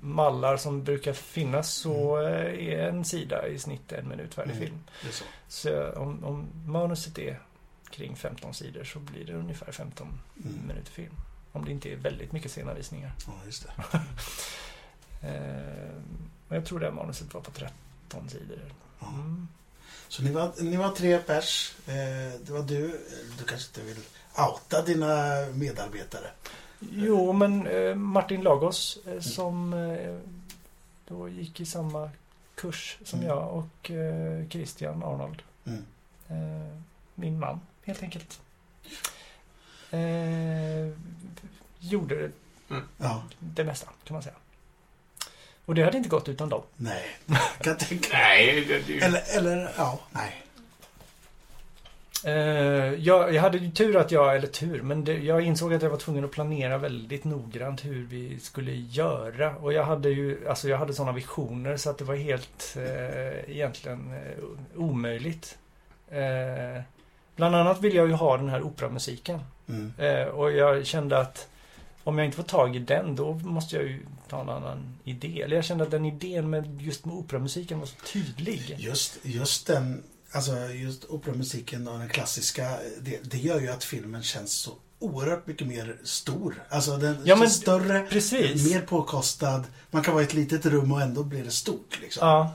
mallar 0.00 0.56
som 0.56 0.84
brukar 0.84 1.12
finnas 1.12 1.70
så 1.70 2.18
eh, 2.22 2.68
är 2.68 2.88
en 2.88 3.04
sida 3.04 3.48
i 3.48 3.58
snitt 3.58 3.92
en 3.92 4.08
minut 4.08 4.34
färdig 4.34 4.50
Mm. 4.56 4.62
film. 4.66 4.78
Så. 5.10 5.24
Så 5.48 5.90
om, 5.92 6.24
om 6.24 6.46
manuset 6.66 7.18
är 7.18 7.38
kring 7.90 8.16
15 8.16 8.54
sidor 8.54 8.84
så 8.84 8.98
blir 8.98 9.24
det 9.24 9.32
ungefär 9.32 9.72
15 9.72 10.08
Mm. 10.44 10.66
minuter 10.68 10.92
film. 10.92 11.12
Om 11.56 11.64
det 11.64 11.70
inte 11.70 11.92
är 11.92 11.96
väldigt 11.96 12.32
mycket 12.32 12.52
sena 12.52 12.74
visningar. 12.74 13.12
Ja, 13.26 13.32
just 13.46 13.66
det. 13.66 13.98
Eh, 15.22 15.96
och 16.48 16.56
jag 16.56 16.64
tror 16.66 16.80
det 16.80 16.90
manuset 16.90 17.34
var 17.34 17.40
på 17.40 17.50
13 17.50 18.28
sidor. 18.28 18.58
Mm. 19.02 19.48
Så 20.08 20.22
ni 20.22 20.30
var, 20.30 20.52
ni 20.62 20.76
var 20.76 20.90
tre 20.90 21.18
pers. 21.18 21.74
Eh, 21.86 22.40
det 22.46 22.50
var 22.50 22.62
du. 22.62 23.00
Du 23.38 23.44
kanske 23.44 23.68
inte 23.80 23.94
vill 23.94 24.04
outa 24.38 24.82
dina 24.82 25.16
medarbetare? 25.54 26.30
Jo, 26.80 27.32
men 27.32 27.66
eh, 27.66 27.94
Martin 27.94 28.40
Lagos 28.42 28.98
eh, 29.06 29.20
som 29.20 29.72
eh, 29.72 30.18
då 31.08 31.28
gick 31.28 31.60
i 31.60 31.66
samma 31.66 32.10
kurs 32.54 32.98
som 33.04 33.18
Mm. 33.18 33.30
jag 33.30 33.54
och 33.54 33.90
eh, 33.90 34.48
Christian 34.48 35.02
Arnold. 35.02 35.42
Mm. 35.64 35.84
Eh, 36.28 36.76
min 37.14 37.38
man, 37.38 37.60
helt 37.84 38.02
enkelt. 38.02 38.40
Gjorde 41.78 42.30
Ja, 42.98 43.22
det 43.38 43.64
mesta, 43.64 43.88
kan 44.04 44.14
man 44.14 44.22
säga. 44.22 44.34
Och 45.64 45.74
det 45.74 45.82
hade 45.82 45.96
inte 45.96 46.08
gått 46.08 46.28
utan 46.28 46.48
dem. 46.48 46.62
nej. 46.76 47.04
Kan 47.60 47.76
tänka 47.76 48.08
Nej, 48.12 48.82
Eller, 49.02 49.22
eller, 49.36 49.70
ja, 49.76 50.00
nej. 50.10 50.42
Eh, 52.24 52.94
jag, 52.94 53.34
jag 53.34 53.42
hade 53.42 53.58
ju 53.58 53.70
tur 53.70 53.96
att 53.96 54.10
jag, 54.10 54.36
eller 54.36 54.46
tur, 54.46 54.82
men 54.82 55.04
det, 55.04 55.18
jag 55.18 55.40
insåg 55.40 55.74
att 55.74 55.82
jag 55.82 55.90
var 55.90 55.96
tvungen 55.96 56.24
att 56.24 56.30
planera 56.30 56.78
väldigt 56.78 57.24
noggrant 57.24 57.84
hur 57.84 58.06
vi 58.06 58.40
skulle 58.40 58.72
göra. 58.72 59.56
Och 59.56 59.72
jag 59.72 59.84
hade 59.84 60.08
ju, 60.08 60.48
alltså 60.48 60.68
jag 60.68 60.78
hade 60.78 60.94
sådana 60.94 61.12
visioner 61.12 61.76
så 61.76 61.90
att 61.90 61.98
det 61.98 62.04
var 62.04 62.14
helt 62.14 62.76
eh, 62.76 63.50
egentligen 63.56 64.12
eh, 64.12 64.44
omöjligt. 64.80 65.58
Eh, 66.08 66.82
bland 67.36 67.56
annat 67.56 67.80
ville 67.80 67.96
jag 67.96 68.06
ju 68.06 68.12
ha 68.12 68.36
den 68.36 68.48
här 68.48 68.62
operamusiken. 68.62 69.40
Mm. 69.68 70.28
Och 70.28 70.52
jag 70.52 70.86
kände 70.86 71.18
att 71.18 71.48
om 72.06 72.18
jag 72.18 72.24
inte 72.24 72.36
får 72.36 72.42
tag 72.44 72.76
i 72.76 72.78
den, 72.78 73.16
då 73.16 73.34
måste 73.34 73.76
jag 73.76 73.84
ju 73.84 74.06
ta 74.28 74.40
en 74.40 74.48
annan 74.48 74.98
idé. 75.04 75.42
Eller 75.42 75.56
jag 75.56 75.64
kände 75.64 75.84
att 75.84 75.90
den 75.90 76.04
idén 76.04 76.50
med 76.50 76.82
just 76.82 77.04
med 77.04 77.14
operamusiken 77.14 77.78
var 77.78 77.86
så 77.86 77.96
tydlig. 78.12 78.74
Just, 78.78 79.18
just 79.22 79.66
den, 79.66 80.02
alltså 80.32 80.52
just 80.56 81.04
operamusiken 81.04 81.88
och 81.88 81.98
den 81.98 82.08
klassiska, 82.08 82.78
det, 83.00 83.30
det 83.30 83.38
gör 83.38 83.60
ju 83.60 83.68
att 83.68 83.84
filmen 83.84 84.22
känns 84.22 84.52
så 84.52 84.70
oerhört 84.98 85.46
mycket 85.46 85.66
mer 85.66 85.96
stor. 86.04 86.62
Alltså 86.68 86.96
den 86.96 87.16
Ja, 87.24 87.36
men- 87.36 87.50
större, 87.50 88.06
Precis. 88.10 88.72
mer 88.72 88.80
påkostad. 88.80 89.64
Man 89.90 90.02
kan 90.02 90.14
vara 90.14 90.22
i 90.24 90.26
ett 90.26 90.34
litet 90.34 90.66
rum 90.66 90.92
och 90.92 91.02
ändå 91.02 91.22
blir 91.22 91.44
det 91.44 91.50
stort 91.50 91.98
liksom. 92.02 92.28
Ja. 92.28 92.54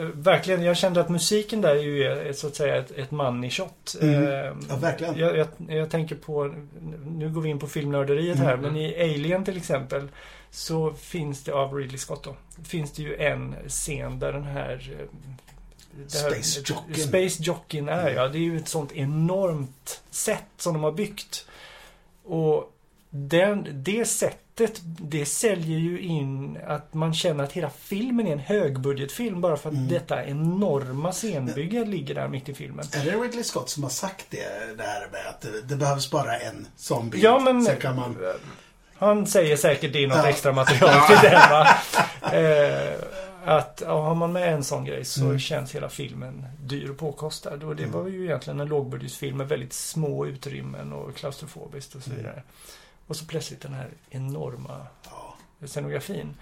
Eh, 0.00 0.06
Verkligen, 0.06 0.62
jag 0.62 0.76
kände 0.76 1.00
att 1.00 1.08
musiken 1.08 1.60
där 1.60 1.70
är 1.76 1.82
ju 1.82 2.06
eh, 2.28 2.32
så 2.32 2.46
att 2.46 2.54
säga 2.54 2.76
ett, 2.76 2.90
ett 2.90 3.10
money 3.10 3.50
shot. 3.50 3.96
Mm. 4.00 4.22
Eh, 4.24 4.52
Ja, 4.68 4.76
verkligen. 4.76 5.18
Jag, 5.18 5.36
jag, 5.36 5.48
jag 5.68 5.90
tänker 5.90 6.14
på, 6.16 6.54
nu 7.06 7.30
går 7.30 7.40
vi 7.40 7.48
in 7.48 7.58
på 7.58 7.66
filmnörderiet 7.66 8.38
här, 8.38 8.54
Mm. 8.54 8.60
men 8.72 8.76
i 8.76 9.02
Alien 9.02 9.44
till 9.44 9.56
exempel 9.56 10.08
så 10.50 10.92
finns 10.92 11.44
det, 11.44 11.52
av 11.52 11.74
Ridley 11.74 11.98
Scott 11.98 12.22
då, 12.24 12.36
finns 12.64 12.92
det 12.92 13.02
ju 13.02 13.16
en 13.16 13.54
scen 13.68 14.18
där 14.18 14.32
den 14.32 14.44
här 14.44 14.92
Space 16.06 16.60
Jockeyn. 16.66 16.94
Space 17.08 17.42
är 17.88 18.10
ja. 18.10 18.28
Det 18.28 18.38
är 18.38 18.40
ju 18.40 18.56
ett 18.56 18.68
sånt 18.68 18.92
enormt 18.92 20.02
sätt 20.10 20.44
som 20.56 20.72
de 20.74 20.82
har 20.82 20.92
byggt. 20.92 21.46
Och 22.24 22.72
den, 23.10 23.66
det 23.72 24.04
sättet, 24.04 24.40
det 24.82 25.26
säljer 25.26 25.78
ju 25.78 26.00
in 26.00 26.58
att 26.66 26.94
man 26.94 27.14
känner 27.14 27.44
att 27.44 27.52
hela 27.52 27.70
filmen 27.70 28.26
är 28.26 28.32
en 28.32 28.38
högbudgetfilm 28.38 29.40
bara 29.40 29.56
för 29.56 29.68
att 29.68 29.74
Mm. 29.74 29.88
detta 29.88 30.24
enorma 30.24 31.12
scenbygge 31.12 31.84
ligger 31.84 32.14
där 32.14 32.28
mitt 32.28 32.48
i 32.48 32.54
filmen. 32.54 32.84
Är 32.92 33.04
det 33.04 33.10
Ridley 33.10 33.44
Scott 33.44 33.70
som 33.70 33.82
har 33.82 33.90
sagt 33.90 34.26
det 34.30 34.76
där 34.76 35.08
med 35.12 35.26
att 35.28 35.40
det, 35.40 35.62
det 35.68 35.76
behövs 35.76 36.10
bara 36.10 36.36
en 36.38 36.66
sån 36.76 37.10
bild? 37.10 37.24
Ja, 37.24 37.38
men... 37.38 37.64
Sen 37.64 37.76
kan 37.76 37.96
man... 37.96 38.16
Han 38.94 39.26
säger 39.26 39.56
säkert 39.56 39.92
det 39.92 40.00
i 40.00 40.06
något 40.06 40.16
Ja. 40.16 40.28
extra 40.28 40.52
material 40.52 41.06
till 41.06 41.30
den 41.30 41.40
va. 41.50 41.68
Eh, 42.32 42.98
att 43.44 43.82
ja, 43.86 44.00
har 44.02 44.14
man 44.14 44.32
med 44.32 44.54
en 44.54 44.64
sån 44.64 44.84
grej 44.84 45.04
så 45.04 45.24
Mm. 45.24 45.38
känns 45.38 45.74
hela 45.74 45.88
filmen 45.88 46.46
dyr 46.64 46.90
och 46.90 46.98
påkostad. 46.98 47.64
Och 47.64 47.76
det 47.76 47.82
Mm. 47.82 47.94
var 47.94 48.08
ju 48.08 48.24
egentligen 48.24 48.60
en 48.60 48.68
lågbudgetfilm 48.68 49.36
med 49.36 49.48
väldigt 49.48 49.72
små 49.72 50.26
utrymmen 50.26 50.92
och 50.92 51.14
klaustrofobiskt 51.16 51.94
och 51.94 52.02
så 52.02 52.10
Mm. 52.10 52.24
Och 53.10 53.16
så 53.16 53.24
plötsligt 53.24 53.60
den 53.60 53.74
här 53.74 53.88
enorma 54.10 54.86
Ja. 55.10 55.36
scenografin. 55.66 56.34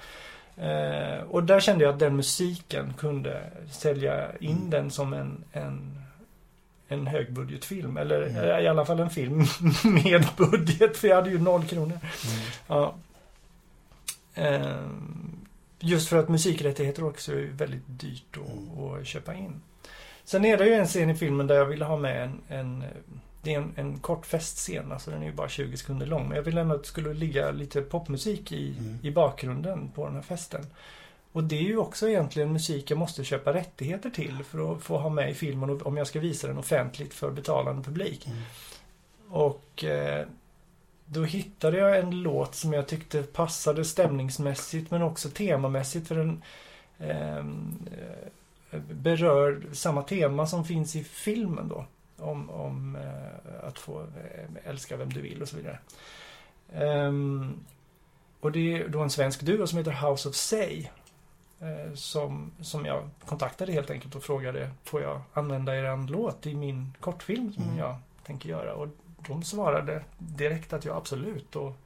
Eh, 0.56 1.22
och 1.30 1.44
där 1.44 1.60
kände 1.60 1.84
jag 1.84 1.92
att 1.94 1.98
den 2.00 2.16
musiken 2.16 2.94
kunde 2.98 3.50
sälja 3.70 4.36
in 4.40 4.56
Mm. 4.56 4.70
den 4.70 4.90
som 4.90 5.12
en, 5.12 5.44
en, 5.52 6.02
en 6.88 7.06
högbudgetfilm. 7.06 7.96
Eller 7.96 8.22
Mm. 8.22 8.36
eh, 8.50 8.58
i 8.60 8.68
alla 8.68 8.84
fall 8.84 9.00
en 9.00 9.10
film 9.10 9.38
med 10.04 10.26
budget, 10.36 10.96
för 10.96 11.08
jag 11.08 11.16
hade 11.16 11.30
ju 11.30 11.38
noll 11.38 11.64
kronor. 11.64 11.98
Mm. 12.26 12.40
Ja. 12.66 12.94
Ehm, 14.34 15.46
just 15.80 16.08
för 16.08 16.16
att 16.16 16.28
musikrättigheter 16.28 17.04
också 17.04 17.32
är 17.32 17.46
väldigt 17.52 17.82
dyrt 17.86 18.36
att, 18.36 18.52
Mm. 18.52 18.92
att 19.00 19.06
köpa 19.06 19.34
in. 19.34 19.60
Sen 20.24 20.44
är 20.44 20.56
det 20.56 20.66
ju 20.66 20.72
en 20.74 20.86
scen 20.86 21.10
i 21.10 21.14
filmen 21.14 21.46
där 21.46 21.54
jag 21.54 21.64
ville 21.66 21.84
ha 21.84 21.96
med 21.96 22.22
en, 22.24 22.40
en 22.48 22.84
det 23.42 23.54
är 23.54 23.58
en, 23.58 23.72
en 23.76 23.98
kort 23.98 24.26
festscen, 24.26 24.92
alltså 24.92 25.10
den 25.10 25.22
är 25.22 25.26
ju 25.26 25.32
bara 25.32 25.48
20 25.48 25.76
sekunder 25.76 26.06
lång. 26.06 26.28
Men 26.28 26.36
jag 26.36 26.42
ville 26.42 26.60
ändå 26.60 26.74
att 26.74 26.82
det 26.82 26.88
skulle 26.88 27.14
ligga 27.14 27.50
lite 27.50 27.82
popmusik 27.82 28.52
i, 28.52 28.74
Mm. 28.78 28.98
i 29.02 29.10
bakgrunden 29.10 29.90
på 29.94 30.06
den 30.06 30.14
här 30.14 30.22
festen. 30.22 30.66
Och 31.32 31.44
det 31.44 31.56
är 31.58 31.62
ju 31.62 31.78
också 31.78 32.08
egentligen 32.08 32.52
musik 32.52 32.90
jag 32.90 32.98
måste 32.98 33.24
köpa 33.24 33.52
rättigheter 33.52 34.10
till 34.10 34.44
för 34.44 34.72
att 34.72 34.82
få 34.82 34.98
ha 34.98 35.08
med 35.08 35.30
i 35.30 35.34
filmen 35.34 35.82
om 35.82 35.96
jag 35.96 36.06
ska 36.06 36.20
visa 36.20 36.46
den 36.46 36.58
offentligt 36.58 37.14
för 37.14 37.30
betalande 37.30 37.82
publik. 37.82 38.26
Mm. 38.26 38.38
Och 39.28 39.84
eh, 39.84 40.26
då 41.04 41.24
hittade 41.24 41.78
jag 41.78 41.98
en 41.98 42.22
låt 42.22 42.54
som 42.54 42.72
jag 42.72 42.86
tyckte 42.88 43.22
passade 43.22 43.84
stämningsmässigt 43.84 44.90
men 44.90 45.02
också 45.02 45.28
temamässigt 45.30 46.08
för 46.08 46.14
den 46.14 46.42
ehm, 46.98 47.78
eh, 48.70 48.80
berör 48.80 49.62
samma 49.72 50.02
tema 50.02 50.46
som 50.46 50.64
finns 50.64 50.96
i 50.96 51.04
filmen 51.04 51.68
då. 51.68 51.86
Om, 52.18 52.50
om 52.50 52.96
eh, 52.96 53.68
att 53.68 53.78
få 53.78 54.00
eh, 54.00 54.70
älska 54.70 54.96
vem 54.96 55.12
du 55.12 55.20
vill 55.20 55.42
och 55.42 55.48
så 55.48 55.56
vidare. 55.56 55.78
Ehm, 56.72 57.56
och 58.40 58.52
det 58.52 58.72
är 58.82 58.88
då 58.88 59.00
en 59.02 59.10
svensk 59.10 59.40
duo 59.42 59.66
som 59.66 59.78
heter 59.78 60.08
House 60.10 60.28
of 60.28 60.34
Say. 60.34 60.88
Eh, 61.60 61.94
som, 61.94 62.52
som 62.60 62.84
jag 62.86 63.10
kontaktade 63.26 63.72
helt 63.72 63.90
enkelt 63.90 64.14
och 64.14 64.22
frågade 64.22 64.70
Får 64.84 65.02
jag 65.02 65.20
använda 65.32 65.76
er 65.76 66.08
låt 66.08 66.46
i 66.46 66.54
min 66.54 66.92
kortfilm 67.00 67.52
som 67.52 67.62
Mm. 67.64 67.78
jag 67.78 67.96
tänker 68.26 68.48
göra? 68.48 68.74
Och 68.74 68.88
de 69.28 69.42
svarade 69.42 70.04
direkt 70.18 70.72
att 70.72 70.84
ja, 70.84 70.94
absolut. 70.96 71.56
Och 71.56 71.76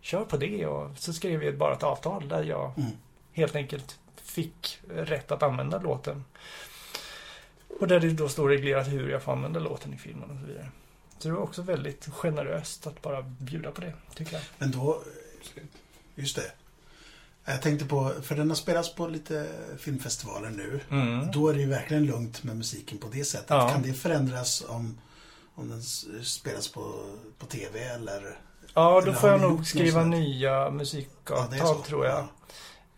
kör 0.00 0.24
på 0.24 0.36
det. 0.36 0.66
Och 0.66 0.98
så 0.98 1.12
skrev 1.12 1.40
vi 1.40 1.52
bara 1.52 1.72
ett 1.74 1.82
avtal 1.82 2.28
där 2.28 2.42
jag 2.42 2.72
Mm. 2.78 2.90
helt 3.32 3.56
enkelt 3.56 3.98
fick 4.16 4.80
rätt 4.88 5.32
att 5.32 5.42
använda 5.42 5.78
låten. 5.78 6.24
Och 7.80 7.88
där 7.88 8.00
det 8.00 8.10
då 8.10 8.28
står 8.28 8.48
reglerat 8.48 8.88
hur 8.88 9.10
jag 9.10 9.22
får 9.22 9.32
använda 9.32 9.60
låten 9.60 9.94
i 9.94 9.96
filmen 9.96 10.30
och 10.30 10.40
så 10.40 10.46
vidare. 10.46 10.68
Så 11.18 11.28
det 11.28 11.34
var 11.34 11.42
också 11.42 11.62
väldigt 11.62 12.08
generöst 12.12 12.86
att 12.86 13.02
bara 13.02 13.22
bjuda 13.22 13.70
på 13.70 13.80
det, 13.80 13.92
tycker 14.14 14.32
jag. 14.32 14.42
Men 14.58 14.70
då... 14.70 15.02
Just 16.14 16.36
det. 16.36 16.52
Jag 17.44 17.62
tänkte 17.62 17.84
på, 17.84 18.12
för 18.22 18.36
den 18.36 18.48
har 18.48 18.56
spelats 18.56 18.94
på 18.94 19.06
lite 19.06 19.48
filmfestivaler 19.78 20.50
nu. 20.50 20.80
Mm. 20.90 21.30
Då 21.30 21.48
är 21.48 21.54
det 21.54 21.60
ju 21.60 21.68
verkligen 21.68 22.06
lugnt 22.06 22.42
med 22.42 22.56
musiken 22.56 22.98
på 22.98 23.08
det 23.12 23.24
sättet. 23.24 23.50
Ja. 23.50 23.68
Kan 23.68 23.82
det 23.82 23.92
förändras 23.92 24.64
om, 24.68 24.98
om 25.54 25.68
den 25.68 25.82
spelas 26.22 26.68
på, 26.68 26.94
på 27.38 27.46
TV 27.46 27.80
eller? 27.80 28.38
Ja, 28.74 28.90
då 28.90 29.00
Eller 29.00 29.12
får 29.12 29.30
jag 29.30 29.40
nog 29.40 29.66
skriva 29.66 30.04
nya 30.04 30.50
Ja, 30.50 30.70
musikavtal, 30.70 31.82
tror 31.82 32.06
jag. 32.06 32.28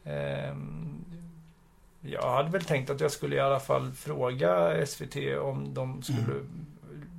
Ja. 0.02 0.10
Ehm, 0.10 1.04
jag 2.02 2.32
hade 2.32 2.50
väl 2.50 2.64
tänkt 2.64 2.90
att 2.90 3.00
jag 3.00 3.10
skulle 3.12 3.36
i 3.36 3.40
alla 3.40 3.60
fall 3.60 3.92
fråga 3.92 4.86
SVT 4.86 5.16
om 5.40 5.74
de 5.74 6.02
skulle 6.02 6.18
Mm. 6.22 6.66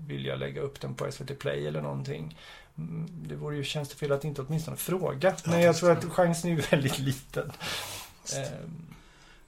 vilja 0.07 0.35
lägga 0.35 0.61
upp 0.61 0.81
den 0.81 0.93
på 0.95 1.11
SVT 1.11 1.39
Play 1.39 1.67
eller 1.67 1.81
någonting. 1.81 2.37
Mm, 2.77 3.07
Det 3.27 3.35
vore 3.35 3.55
ju 3.55 3.63
tjänstefel 3.63 4.11
att 4.11 4.23
inte 4.23 4.41
åtminstone 4.41 4.77
fråga. 4.77 5.35
Men 5.45 5.61
jag 5.61 5.75
tror 5.75 5.91
att 5.91 6.03
chansen 6.05 6.51
är 6.51 6.65
väldigt 6.71 6.99
liten. 6.99 7.51
Ehm, 8.37 8.85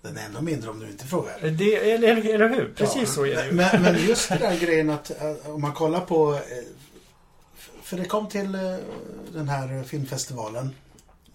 Den 0.01 0.17
är 0.17 0.25
ännu 0.25 0.41
mindre 0.41 0.69
om 0.69 0.79
du 0.79 0.87
inte 0.89 1.05
frågar. 1.05 1.39
det, 1.49 1.91
eller, 1.91 2.33
eller 2.33 2.49
hur? 2.49 2.73
Precis 2.77 3.01
Ja, 3.01 3.05
så 3.05 3.25
är 3.25 3.35
det 3.35 3.45
ju. 3.45 3.51
Men, 3.51 3.81
men 3.81 3.95
just 4.07 4.29
den 4.29 4.39
där 4.39 4.59
grejen 4.65 4.89
att 4.89 5.21
eh, 5.21 5.35
om 5.53 5.61
man 5.61 5.73
kollar 5.73 5.99
på... 6.01 6.33
eh, 6.33 6.39
För 7.81 7.97
det 7.97 8.05
kom 8.05 8.29
till 8.29 8.55
eh, 8.55 8.75
den 9.33 9.49
här 9.49 9.83
filmfestivalen 9.83 10.75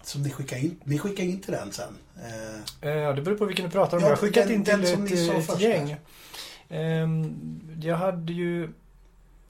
som 0.07 0.23
ni 0.23 0.29
skickade 0.29 0.61
in. 0.61 0.79
Ni 0.83 0.99
skickade 0.99 1.29
in 1.29 1.41
till 1.41 1.51
den 1.53 1.71
sen. 1.71 1.97
Eh, 2.17 2.89
Eh, 2.89 2.97
Ja, 2.97 3.13
det 3.13 3.21
beror 3.21 3.37
på 3.37 3.45
vilken 3.45 3.65
du 3.65 3.71
pratar 3.71 3.97
om. 3.97 4.03
Ja, 4.03 4.09
jag 4.09 4.15
har 4.15 4.21
skickat 4.21 4.47
den- 4.47 4.55
in 4.55 4.63
till 4.65 4.81
den 4.81 4.95
som 4.95 5.05
ett, 5.05 5.45
sa 5.45 5.53
ett 5.53 5.61
gäng. 5.61 5.95
Ehm, 6.69 7.61
Jag 7.81 7.95
hade 7.97 8.33
ju 8.33 8.63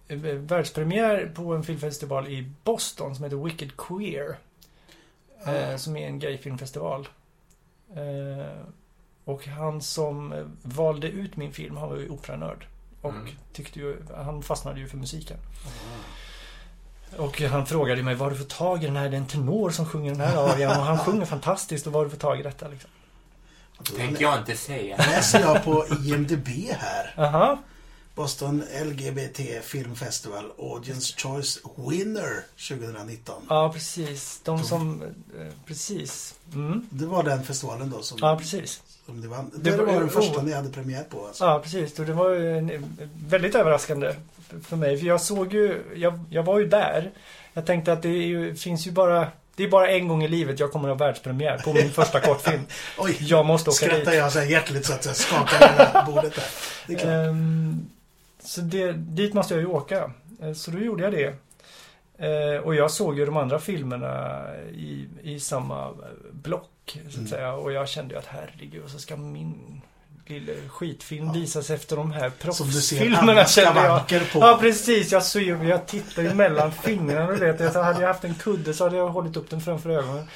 eh, 0.08 0.18
världspremiär 0.18 1.32
på 1.36 1.54
en 1.56 1.64
filmfestival 1.64 2.28
i 2.28 2.52
Boston 2.64 3.16
som 3.16 3.24
heter 3.24 3.38
Wicked 3.38 3.78
Queer. 3.78 4.38
eh, 5.48 5.76
Som 5.78 5.98
är 5.98 6.08
en 6.08 6.20
gayfilmfestival. 6.20 7.08
Eh, 7.96 8.62
Och 9.26 9.48
han 9.48 9.82
som 9.82 10.34
eh, 10.34 10.46
valde 10.62 11.08
ut 11.08 11.36
min 11.36 11.54
film, 11.54 11.78
han 11.78 11.90
var 11.90 11.98
ju 11.98 12.10
operanörd. 12.10 12.66
Och 13.02 13.10
Mm. 13.14 13.28
tyckte 13.54 13.80
ju, 13.80 13.98
han 14.16 14.44
fastnade 14.44 14.80
ju 14.80 14.88
för 14.88 14.98
musiken. 14.98 15.38
Och 17.18 17.42
han 17.42 17.66
frågade 17.66 18.04
mig, 18.04 18.16
vad 18.16 18.26
har 18.26 18.32
du 18.32 18.38
för 18.38 18.56
tag 18.56 18.84
i 18.84 18.86
den 18.86 18.96
här? 18.96 19.10
Det 19.10 19.16
är 19.16 19.20
en 19.20 19.28
tenor 19.28 19.70
som 19.70 19.86
sjunger 19.86 20.12
den 20.12 20.22
här 20.22 20.38
arian 20.54 20.78
och 20.80 20.86
han 20.86 20.98
sjunger 21.06 21.26
fantastiskt 21.26 21.88
och 21.88 21.94
vad 21.94 22.00
har 22.00 22.06
du 22.06 22.10
för 22.10 22.18
tag 22.18 22.40
i 22.40 22.44
detta 22.44 22.68
liksom? 22.68 22.90
Tänker 23.98 24.22
jag 24.22 24.38
inte 24.40 24.58
säga. 24.58 24.98
läser 25.12 25.40
jag 25.40 25.64
på 25.64 25.86
IMDB 26.06 26.48
här. 26.80 27.14
Aha. 27.18 27.60
Boston 28.16 28.64
LGBT 28.86 29.40
Film 29.64 29.96
Festival 29.96 30.44
Audience 30.60 31.14
Choice 31.18 31.60
Winner 31.78 32.44
2019. 32.70 33.36
Ja, 33.50 33.72
precis. 33.74 34.42
De 34.44 34.64
som... 34.64 35.02
eh, 35.02 35.08
Precis. 35.66 36.36
Mm. 36.54 36.86
Det 36.90 37.06
var 37.06 37.24
den 37.24 37.44
festivalen 37.44 37.90
då 37.90 38.02
som, 38.02 38.18
Ja, 38.22 38.38
precis. 38.38 38.82
som 39.06 39.22
det 39.22 39.28
vann. 39.28 39.52
Det 39.56 39.72
Det, 39.72 39.78
var- 39.78 39.86
var 39.94 40.00
den 40.00 40.10
första 40.10 40.38
oh. 40.40 40.44
ni 40.44 40.54
hade 40.54 40.70
premiär 40.70 41.04
på 41.04 41.28
alltså. 41.28 41.44
Ja, 41.44 41.60
precis. 41.60 42.00
Och 42.00 42.06
det 42.06 42.14
var 42.14 42.36
eh, 42.72 42.82
väldigt 43.28 43.56
överraskande 43.56 44.14
för 44.64 44.76
mig. 44.76 44.98
För 44.98 45.06
jag 45.08 45.22
såg 45.22 45.54
ju... 45.54 45.84
Jag, 45.96 46.20
jag 46.30 46.44
var 46.44 46.60
ju 46.60 46.66
där. 46.68 47.12
Jag 47.54 47.66
tänkte 47.66 47.94
att 47.94 48.02
det 48.02 48.10
ju, 48.10 48.56
finns 48.56 48.88
ju 48.88 48.92
bara... 48.92 49.28
Det 49.56 49.64
är 49.64 49.68
bara 49.70 49.90
en 49.90 50.08
gång 50.08 50.24
i 50.24 50.28
livet 50.28 50.60
jag 50.60 50.72
kommer 50.72 50.90
att 50.90 51.00
ha 51.00 51.06
världspremiär 51.06 51.58
på 51.58 51.74
min 51.74 51.92
första 51.92 52.20
kortfilm. 52.28 52.62
Oj, 52.98 53.18
Jag 53.20 53.46
måste 53.46 53.70
åka 53.70 53.86
dit. 53.86 53.94
skrattar 53.94 54.14
jag 54.14 54.32
så 54.32 54.40
här 54.40 54.46
hjärtligt 54.46 54.86
så 54.86 54.94
att 54.94 55.06
jag 55.06 55.16
skakar 55.16 55.70
hela 55.70 56.06
bordet 56.06 56.36
där. 56.36 56.44
Det 56.88 56.94
är 56.94 56.98
klart. 56.98 57.10
Ehm, 57.14 57.86
så 58.44 58.62
det, 58.62 58.92
dit 58.92 59.34
måste 59.34 59.54
jag 59.54 59.62
ju 59.62 59.68
åka. 59.68 60.12
Eh, 60.42 60.54
Så 60.54 60.72
då 60.72 60.80
gjorde 60.80 61.04
jag 61.04 61.14
det. 61.14 61.36
Eh, 62.28 62.60
och 62.62 62.76
jag 62.76 62.92
såg 62.92 63.20
ju 63.20 63.26
de 63.26 63.38
andra 63.38 63.60
filmerna 63.60 64.42
i, 64.74 65.08
i 65.24 65.40
samma 65.40 65.94
block, 66.32 66.70
så 66.94 67.00
att 67.10 67.16
Mm. 67.16 67.28
säga. 67.28 67.54
Och 67.54 67.72
jag 67.72 67.90
kände 67.90 68.14
ju 68.14 68.20
att 68.20 68.26
herregud, 68.26 68.84
så 68.90 69.00
ska 69.00 69.16
min 69.18 69.82
skitfilm 70.68 71.34
visas 71.34 71.70
efter 71.70 71.96
de 71.96 72.12
här 72.12 72.30
proffsfilmerna 72.30 73.46
kände 73.46 73.84
jag. 73.84 74.08
på. 74.32 74.40
Ja, 74.40 74.58
precis. 74.62 75.12
Jag 75.12 75.24
ju, 75.36 75.64
jag 75.68 75.88
tittade 75.88 76.28
ju 76.28 76.34
mellan 76.34 76.72
fingrarna. 76.72 77.32
Du 77.32 77.52
vet. 77.52 77.74
Så 77.74 77.82
hade 77.82 78.02
jag 78.02 78.08
haft 78.08 78.24
en 78.24 78.36
kudde 78.36 78.74
så 78.74 78.84
hade 78.84 78.98
jag 78.98 79.10
hållit 79.10 79.38
upp 79.38 79.50
den 79.50 79.62
framför 79.62 79.90
ögonen. 79.90 80.28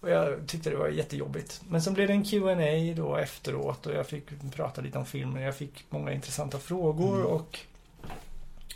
Och 0.00 0.10
jag 0.10 0.46
tyckte 0.46 0.70
det 0.70 0.76
var 0.76 0.88
jättejobbigt. 0.88 1.60
Men 1.68 1.82
så 1.82 1.90
blev 1.90 2.06
det 2.08 2.12
en 2.14 2.24
Q&A 2.24 2.94
då 2.96 3.16
efteråt 3.16 3.86
och 3.86 3.94
jag 3.94 4.06
fick 4.06 4.24
prata 4.54 4.80
lite 4.80 4.98
om 4.98 5.06
filmen. 5.06 5.42
Jag 5.42 5.56
fick 5.56 5.84
många 5.90 6.12
intressanta 6.12 6.58
frågor 6.58 7.14
Mm. 7.16 7.26
och 7.26 7.58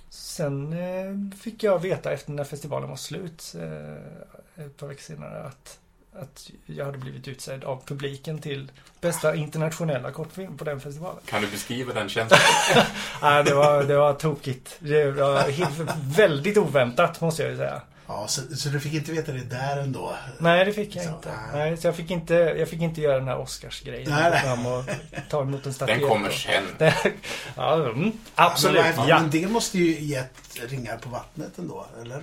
sen 0.08 0.72
eh, 0.72 1.36
fick 1.40 1.62
jag 1.62 1.78
veta 1.78 2.12
efter 2.12 2.32
när 2.32 2.44
festivalen 2.44 2.88
var 2.88 2.96
slut 2.96 3.54
eh, 3.58 4.64
ett 4.64 4.76
par 4.76 4.86
veckor 4.86 5.02
senare 5.02 5.42
att, 5.44 5.78
att 6.22 6.50
jag 6.66 6.84
hade 6.84 6.98
blivit 6.98 7.28
utsedd 7.28 7.64
av 7.64 7.82
publiken 7.86 8.38
till 8.38 8.72
bästa 9.00 9.34
internationella 9.34 10.10
kortfilm 10.10 10.56
på 10.56 10.64
den 10.64 10.80
festivalen. 10.80 11.20
Kan 11.26 11.42
du 11.42 11.48
beskriva 11.48 11.92
den 11.94 12.08
känslan? 12.08 12.40
Nej, 13.22 13.44
det 13.44 13.54
var, 13.54 13.82
det 13.84 13.96
var 13.96 14.12
tokigt. 14.14 14.76
Det 14.78 15.10
var 15.10 15.40
helt, 15.50 15.78
väldigt 16.18 16.56
oväntat 16.56 17.20
måste 17.20 17.42
jag 17.42 17.50
ju 17.50 17.56
säga. 17.56 17.82
Ja, 18.06 18.26
så, 18.28 18.56
så 18.56 18.68
du 18.68 18.80
fick 18.80 18.94
inte 18.94 19.12
veta 19.12 19.32
det 19.32 19.44
där 19.44 19.76
ändå? 19.76 20.14
Nej, 20.38 20.64
det 20.64 20.72
fick 20.72 20.96
jag 20.96 21.04
Så, 21.04 21.10
inte. 21.10 21.28
nej. 21.28 21.70
Nej, 21.70 21.76
så 21.76 21.86
jag 21.86 21.96
fick 21.96 22.10
inte, 22.10 22.34
jag 22.34 22.68
fick 22.68 22.80
inte 22.80 23.00
göra 23.00 23.18
den 23.18 23.28
här 23.28 23.38
Oscarsgrejen. 23.38 24.10
Nej, 24.10 24.40
fram 24.40 24.66
och 24.66 24.84
ta 25.30 25.42
emot 25.42 25.66
en 25.66 25.74
statyett. 25.74 26.00
Den 26.00 26.08
kommer 26.08 26.30
sen. 26.30 26.62
Det- 26.78 26.94
ja, 27.56 27.74
mm, 27.74 28.12
absolut. 28.34 28.96
Men, 28.96 29.08
Ja. 29.08 29.20
men 29.20 29.30
det 29.30 29.48
måste 29.48 29.78
ju 29.78 30.00
gett 30.04 30.34
ringar 30.68 30.96
på 30.96 31.08
vattnet 31.08 31.58
ändå, 31.58 31.86
eller? 32.02 32.22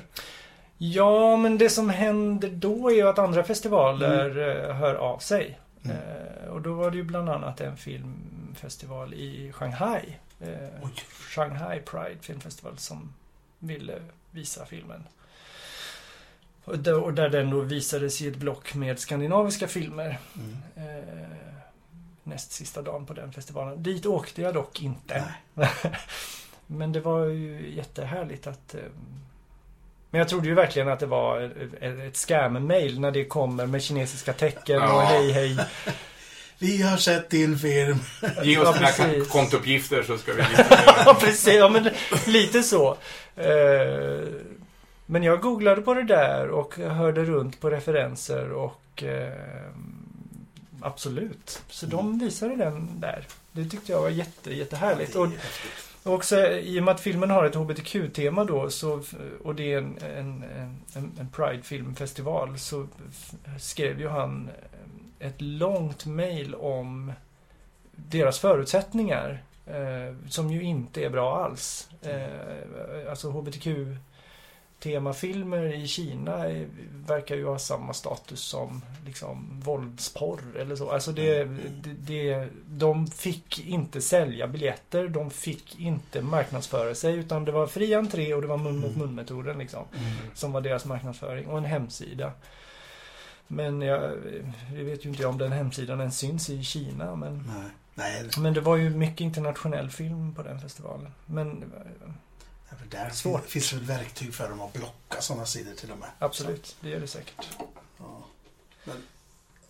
Ja, 0.78 1.38
men 1.38 1.58
det 1.58 1.70
som 1.70 1.90
händer 1.90 2.50
då 2.50 2.90
är 2.90 2.96
ju 2.96 3.08
att 3.08 3.20
andra 3.20 3.44
festivaler 3.44 4.38
eh, 4.38 4.76
hör 4.76 4.96
av 4.96 5.20
sig. 5.20 5.60
Mm. 5.84 5.98
Eh, 5.98 6.50
och 6.50 6.62
då 6.62 6.74
var 6.74 6.92
det 6.92 6.98
ju 6.98 7.04
bland 7.04 7.30
annat 7.30 7.62
en 7.62 7.78
filmfestival 7.78 9.14
i 9.14 9.52
Shanghai. 9.54 10.18
Eh. 10.40 10.90
Shanghai 11.36 11.80
Pride 11.80 12.22
Filmfestival 12.22 12.78
som 12.78 13.14
ville 13.60 14.02
visa 14.32 14.66
filmen. 14.66 15.04
Och 16.64 16.80
där, 16.80 17.00
och 17.04 17.14
där 17.14 17.30
den 17.30 17.50
då 17.50 17.62
visades 17.62 18.22
i 18.22 18.28
ett 18.28 18.36
block 18.36 18.76
med 18.76 19.00
skandinaviska 19.00 19.68
filmer. 19.68 20.20
Mm. 20.36 20.58
Eh, 20.76 21.28
näst 22.24 22.52
sista 22.52 22.82
dagen 22.82 23.06
på 23.06 23.14
den 23.14 23.32
festivalen. 23.32 23.84
Dit 23.84 24.06
åkte 24.06 24.42
jag 24.42 24.54
dock 24.54 24.82
inte. 24.82 25.36
Men 26.68 26.92
det 26.92 27.00
var 27.00 27.26
ju 27.26 27.76
jättehärligt 27.76 28.48
att... 28.48 28.76
Men 30.10 30.20
jag 30.20 30.30
trodde 30.30 30.48
ju 30.48 30.54
verkligen 30.54 30.88
att 30.90 31.00
det 31.00 31.06
var 31.06 31.42
ett, 31.42 32.00
ett 32.00 32.16
scam-mail 32.18 33.00
när 33.00 33.12
det 33.12 33.26
kommer 33.26 33.66
med 33.66 33.84
kinesiska 33.84 34.34
tecken 34.34 34.82
och 34.82 35.02
hej 35.02 35.32
hej. 35.32 35.58
Vi 36.60 36.82
har 36.82 36.98
sett 36.98 37.30
din 37.30 37.60
film. 37.60 37.98
Ge 38.44 38.58
oss 38.58 38.66
Ja, 38.66 38.74
dina 38.74 38.88
precis. 38.88 39.28
kontouppgifter 39.30 40.04
så 40.04 40.18
ska 40.18 40.34
vi 40.34 40.42
Ja, 40.70 41.14
lite 41.14 41.26
precis. 41.26 41.54
Ja, 41.54 41.70
men 41.70 41.90
lite 42.28 42.64
så. 42.64 42.98
Eh, 43.36 44.24
Men 45.06 45.24
jag 45.24 45.42
googlade 45.42 45.82
på 45.82 45.94
det 45.94 46.04
där 46.04 46.48
och 46.50 46.76
hörde 46.78 47.24
runt 47.24 47.62
på 47.62 47.70
referenser 47.70 48.52
och 48.52 49.04
eh, 49.04 49.34
absolut. 50.82 51.62
Så 51.70 51.86
de 51.86 52.20
visade 52.20 52.56
den 52.56 53.00
där. 53.00 53.26
Det 53.52 53.66
tyckte 53.66 53.92
jag 53.92 54.02
var 54.02 54.10
jätte, 54.10 54.54
jättehärligt. 54.54 55.12
Ja, 55.16 55.20
det 55.22 55.28
Och, 55.28 55.34
är 55.34 55.38
häftigt. 55.38 55.72
och 55.72 55.87
också 56.08 56.48
i 56.52 56.80
och 56.80 56.84
med 56.84 56.94
att 56.94 57.00
filmen 57.00 57.30
har 57.30 57.46
ett 57.46 57.56
HBTQ-tema 57.56 58.44
då 58.44 58.70
så, 58.70 59.04
och 59.44 59.56
det 59.56 59.74
är 59.74 59.78
en, 59.78 59.98
en, 60.16 60.44
en, 60.94 61.12
en 61.20 61.30
Pride-filmfestival 61.30 62.60
så 62.60 62.88
skrev 63.60 64.00
ju 64.00 64.08
han 64.08 64.50
eh, 65.20 65.28
ett 65.28 65.42
långt 65.42 66.06
mail 66.06 66.56
om 66.56 67.12
deras 67.92 68.40
förutsättningar 68.40 69.44
eh, 69.66 70.30
som 70.30 70.52
ju 70.52 70.64
inte 70.64 71.06
är 71.06 71.10
bra 71.10 71.46
alls. 71.46 71.90
Eh, 72.02 73.10
alltså 73.10 73.30
HBTQ 73.30 73.68
temafilmer 74.80 75.74
i 75.74 75.88
Kina 75.88 76.46
verkar 77.08 77.36
ju 77.36 77.46
ha 77.46 77.60
samma 77.60 77.94
status 77.94 78.40
som 78.42 78.82
liksom 79.06 79.62
våldsporr 79.64 80.42
eller 80.60 80.76
så. 80.76 80.92
Alltså 80.92 81.12
det, 81.12 81.44
det, 81.84 81.94
det, 81.94 82.50
de 82.68 83.08
fick 83.08 83.68
inte 83.68 84.02
sälja 84.02 84.48
biljetter, 84.48 85.08
de 85.08 85.30
fick 85.32 85.80
inte 85.80 86.22
marknadsföra 86.22 86.96
sig 86.96 87.16
utan 87.16 87.46
det 87.46 87.52
var 87.52 87.68
fri 87.68 87.94
entré 87.94 88.34
och 88.34 88.42
det 88.42 88.48
var 88.48 88.58
mun 88.58 88.80
mot 88.80 88.96
Mm. 88.96 89.00
mun-metoden 89.08 89.58
liksom. 89.58 89.84
Mm. 89.94 90.12
Som 90.34 90.52
var 90.52 90.62
deras 90.62 90.86
marknadsföring 90.86 91.48
och 91.48 91.58
en 91.58 91.66
hemsida. 91.66 92.32
Men 93.48 93.82
jag, 93.82 94.12
vi 94.74 94.84
vet 94.84 95.06
ju 95.06 95.10
inte 95.10 95.26
om 95.26 95.38
den 95.38 95.52
hemsidan 95.52 96.00
ens 96.00 96.18
syns 96.18 96.50
i 96.50 96.64
Kina 96.64 97.16
men 97.16 97.44
Nej. 97.48 97.72
Nej, 97.96 98.30
men 98.38 98.54
det 98.54 98.62
var 98.62 98.76
ju 98.76 98.90
mycket 98.90 99.22
internationell 99.22 99.90
film 99.90 100.36
på 100.36 100.44
den 100.44 100.60
festivalen. 100.60 101.12
Men 101.26 101.72
eh, 102.72 102.78
där 102.90 103.10
Svårt. 103.10 103.42
finns, 103.42 103.52
finns 103.70 103.74
väl 103.74 103.98
verktyg 103.98 104.34
för 104.34 104.50
dem 104.50 104.62
att 104.62 104.74
blocka 104.74 105.22
sådana 105.22 105.46
sidor 105.46 105.74
till 105.74 105.92
och 105.92 105.98
med. 105.98 106.10
absolut, 106.20 106.76
det 106.82 106.90
gör 106.90 107.00
det 107.00 107.08
säkert. 107.08 107.48
Ja. 108.00 108.24
Men, 108.84 109.04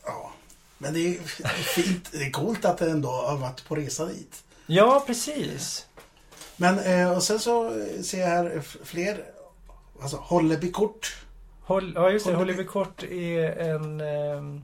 ja. 0.05 0.31
Men 0.77 0.93
det 0.93 0.99
är 0.99 1.19
fint. 1.63 2.09
Det 2.11 2.17
är 2.23 2.31
coolt 2.31 2.65
att 2.65 2.77
det 2.77 2.91
ändå 2.91 3.09
har 3.11 3.37
varit 3.37 3.65
på 3.67 3.75
resa 3.75 4.05
dit. 4.05 4.43
Ja, 4.65 5.03
precis. 5.07 5.85
Men 6.57 6.79
eh, 6.79 7.11
och 7.11 7.23
sen 7.23 7.39
så 7.39 7.69
ser 8.03 8.19
jag 8.19 8.27
här 8.27 8.61
fler. 8.83 9.25
Alltså 10.01 10.17
Hollebykort. 10.17 11.15
Håll, 11.61 11.93
ja, 11.95 12.09
just 12.09 12.25
det. 12.25 12.31
Håller 12.35 12.45
vi- 12.45 12.53
Hollywood 12.53 12.73
Kort 12.73 13.03
är 13.03 13.49
en... 13.59 14.01
ehm, 14.01 14.63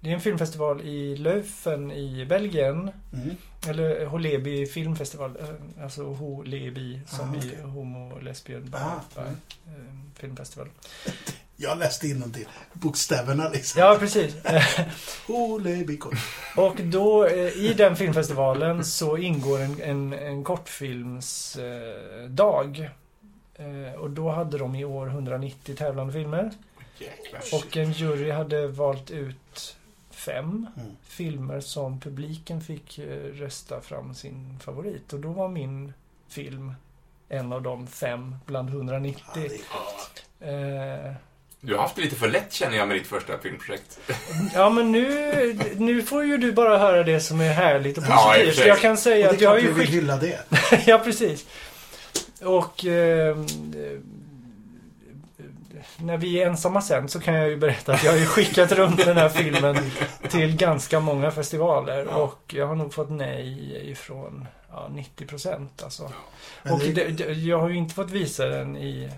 det 0.00 0.10
är 0.10 0.14
en 0.14 0.20
filmfestival 0.20 0.80
i 0.80 1.16
Leuven 1.16 1.92
i 1.92 2.26
Belgien. 2.26 2.90
Mm. 3.12 3.36
Eller 3.68 4.06
Holebi 4.06 4.66
filmfestival. 4.66 5.36
eh, 5.40 5.82
Alltså 5.84 6.02
Holebi 6.04 7.00
som 7.06 7.30
Ah, 7.30 7.34
i 7.36 7.38
okej. 7.38 7.60
homo, 7.62 8.18
lesbian, 8.18 8.62
bi, 8.64 8.70
Ah, 8.72 9.00
bi, 9.14 9.20
mm. 9.20 9.36
ehm, 9.88 10.10
filmfestival. 10.18 10.68
Jag 11.56 11.78
läste 11.78 12.08
innantill 12.08 12.46
bokstäverna 12.72 13.48
liksom. 13.48 13.80
Ja, 13.80 13.96
precis. 14.00 14.34
Hollebykort. 15.26 16.14
Och 16.56 16.76
då 16.76 17.26
eh, 17.26 17.48
i 17.48 17.74
den 17.76 17.96
filmfestivalen 17.96 18.84
så 18.84 19.16
ingår 19.18 19.60
en, 19.60 19.82
en, 19.82 20.12
en 20.12 20.44
kortfilmsdag. 20.44 22.90
Eh, 23.54 23.94
och 24.00 24.10
då 24.10 24.30
hade 24.30 24.58
de 24.58 24.74
i 24.74 24.84
år 24.84 25.06
190 25.06 25.74
tävlande 25.76 26.12
filmer. 26.12 26.50
Och 27.52 27.76
en 27.76 27.92
jury 27.92 28.30
hade 28.30 28.66
valt 28.68 29.10
ut 29.10 29.76
fem 30.24 30.66
Mm. 30.76 30.90
filmer 31.08 31.60
som 31.60 32.00
publiken 32.00 32.60
fick 32.60 32.98
eh, 32.98 33.04
rösta 33.34 33.80
fram 33.80 34.14
sin 34.14 34.58
favorit. 34.64 35.12
Och 35.12 35.20
då 35.20 35.28
var 35.28 35.48
min 35.48 35.92
film 36.28 36.74
en 37.28 37.52
av 37.52 37.62
de 37.62 37.86
fem 37.86 38.36
bland 38.46 38.68
Ja, 38.70 38.74
190. 38.74 39.22
det 39.34 39.46
är, 39.46 39.50
Eh, 40.40 41.12
Du 41.60 41.74
har 41.74 41.82
haft 41.82 41.96
det 41.96 42.02
lite 42.02 42.16
för 42.16 42.28
lätt 42.28 42.52
känner 42.52 42.76
jag 42.76 42.88
med 42.88 42.96
ditt 42.96 43.06
första 43.06 43.38
filmprojekt. 43.38 43.98
ja 44.54 44.70
men 44.70 44.92
nu, 44.92 45.58
nu 45.76 46.02
får 46.02 46.24
ju 46.24 46.38
du 46.38 46.52
bara 46.52 46.78
höra 46.78 47.02
det 47.02 47.20
som 47.20 47.40
är 47.40 47.52
härligt 47.52 47.98
och 47.98 48.04
Ja, 48.08 48.26
och 48.28 48.32
positivt. 48.34 48.56
sig. 48.56 48.68
jag 48.68 48.80
kan 48.80 48.92
och 48.92 48.98
säga 48.98 49.16
det 49.26 49.30
är 49.32 49.34
att 49.34 49.40
jag 49.40 49.50
har 49.50 49.58
ju 49.58 49.74
skickat... 49.74 49.94
hylla 49.94 50.16
det. 50.16 50.40
ja, 50.86 50.98
precis. 50.98 51.46
Och 52.42 52.84
eh, 52.84 53.36
när 55.98 56.16
vi 56.16 56.42
är 56.42 56.46
ensamma 56.46 56.80
sen 56.82 57.08
så 57.08 57.20
kan 57.20 57.34
jag 57.34 57.48
ju 57.48 57.56
berätta 57.56 57.92
att 57.94 58.04
jag 58.04 58.12
har 58.12 58.18
ju 58.18 58.26
skickat 58.26 58.72
runt 58.72 59.04
den 59.04 59.16
här 59.16 59.28
filmen 59.28 59.76
till 60.30 60.56
ganska 60.56 61.00
många 61.00 61.30
festivaler 61.30 62.06
och 62.08 62.54
jag 62.56 62.66
har 62.66 62.74
nog 62.74 62.94
fått 62.94 63.10
nej 63.10 63.90
ifrån 63.90 64.46
ja, 64.70 64.88
90 64.92 65.26
procent 65.26 65.82
alltså. 65.82 66.12
Men 66.62 66.72
Och 66.72 66.78
det- 66.78 67.08
det, 67.18 67.32
jag 67.32 67.60
har 67.60 67.68
ju 67.68 67.76
inte 67.76 67.94
fått 67.94 68.10
visa 68.10 68.46
den 68.46 68.76
i 68.76 69.10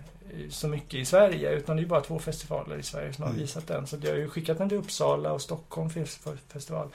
så 0.50 0.68
mycket 0.68 0.94
i 0.94 1.04
Sverige 1.04 1.50
utan 1.50 1.76
det 1.76 1.82
är 1.82 1.86
bara 1.86 2.00
två 2.00 2.18
festivaler 2.18 2.76
i 2.78 2.82
Sverige 2.82 3.12
som 3.12 3.22
har 3.24 3.30
Mm. 3.30 3.42
visat 3.42 3.66
den. 3.66 3.86
Så 3.86 3.96
jag 4.02 4.10
har 4.10 4.16
ju 4.18 4.28
skickat 4.28 4.58
den 4.58 4.68
till 4.68 4.78
Uppsala 4.78 5.32
och 5.32 5.42
Stockholm 5.42 5.90
filmfestival. 5.90 6.88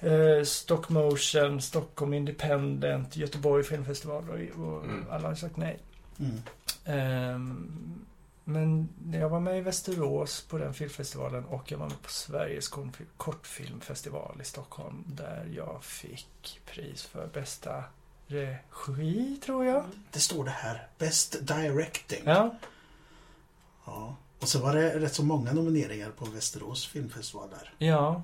Eh, 0.00 0.44
Stockmotion, 0.44 1.60
Stockholm 1.62 2.14
Independent, 2.14 3.16
Göteborg 3.16 3.64
filmfestival 3.64 4.24
och, 4.28 4.64
och 4.64 4.84
Mm. 4.84 5.04
alla 5.10 5.28
har 5.28 5.34
sagt 5.34 5.56
nej. 5.56 5.78
Mm. 6.20 6.42
Ehm, 6.84 8.03
men 8.44 8.88
när 9.04 9.18
jag 9.20 9.28
var 9.28 9.40
med 9.40 9.58
i 9.58 9.60
Västerås 9.60 10.42
på 10.48 10.58
den 10.58 10.74
filmfestivalen 10.74 11.44
och 11.44 11.72
jag 11.72 11.78
var 11.78 11.88
med 11.88 12.02
på 12.02 12.10
Sveriges 12.10 12.70
kortfil- 12.72 13.06
kortfilmfestival 13.16 14.40
i 14.40 14.44
Stockholm 14.44 15.04
där 15.06 15.50
jag 15.56 15.84
fick 15.84 16.60
pris 16.66 17.02
för 17.04 17.26
bästa 17.26 17.84
regi, 18.26 19.40
tror 19.44 19.64
jag. 19.64 19.84
Det 20.12 20.18
står 20.20 20.44
det 20.44 20.50
här. 20.50 20.88
Best 20.98 21.36
Directing. 21.46 22.22
Ja, 22.24 22.54
Ja. 23.86 24.16
Och 24.40 24.48
så 24.48 24.58
var 24.58 24.74
det 24.74 25.00
rätt 25.00 25.14
så 25.14 25.24
många 25.24 25.52
nomineringar 25.52 26.10
på 26.10 26.24
Västerås 26.24 26.86
filmfestival 26.86 27.50
där. 27.50 27.74
ja. 27.86 28.22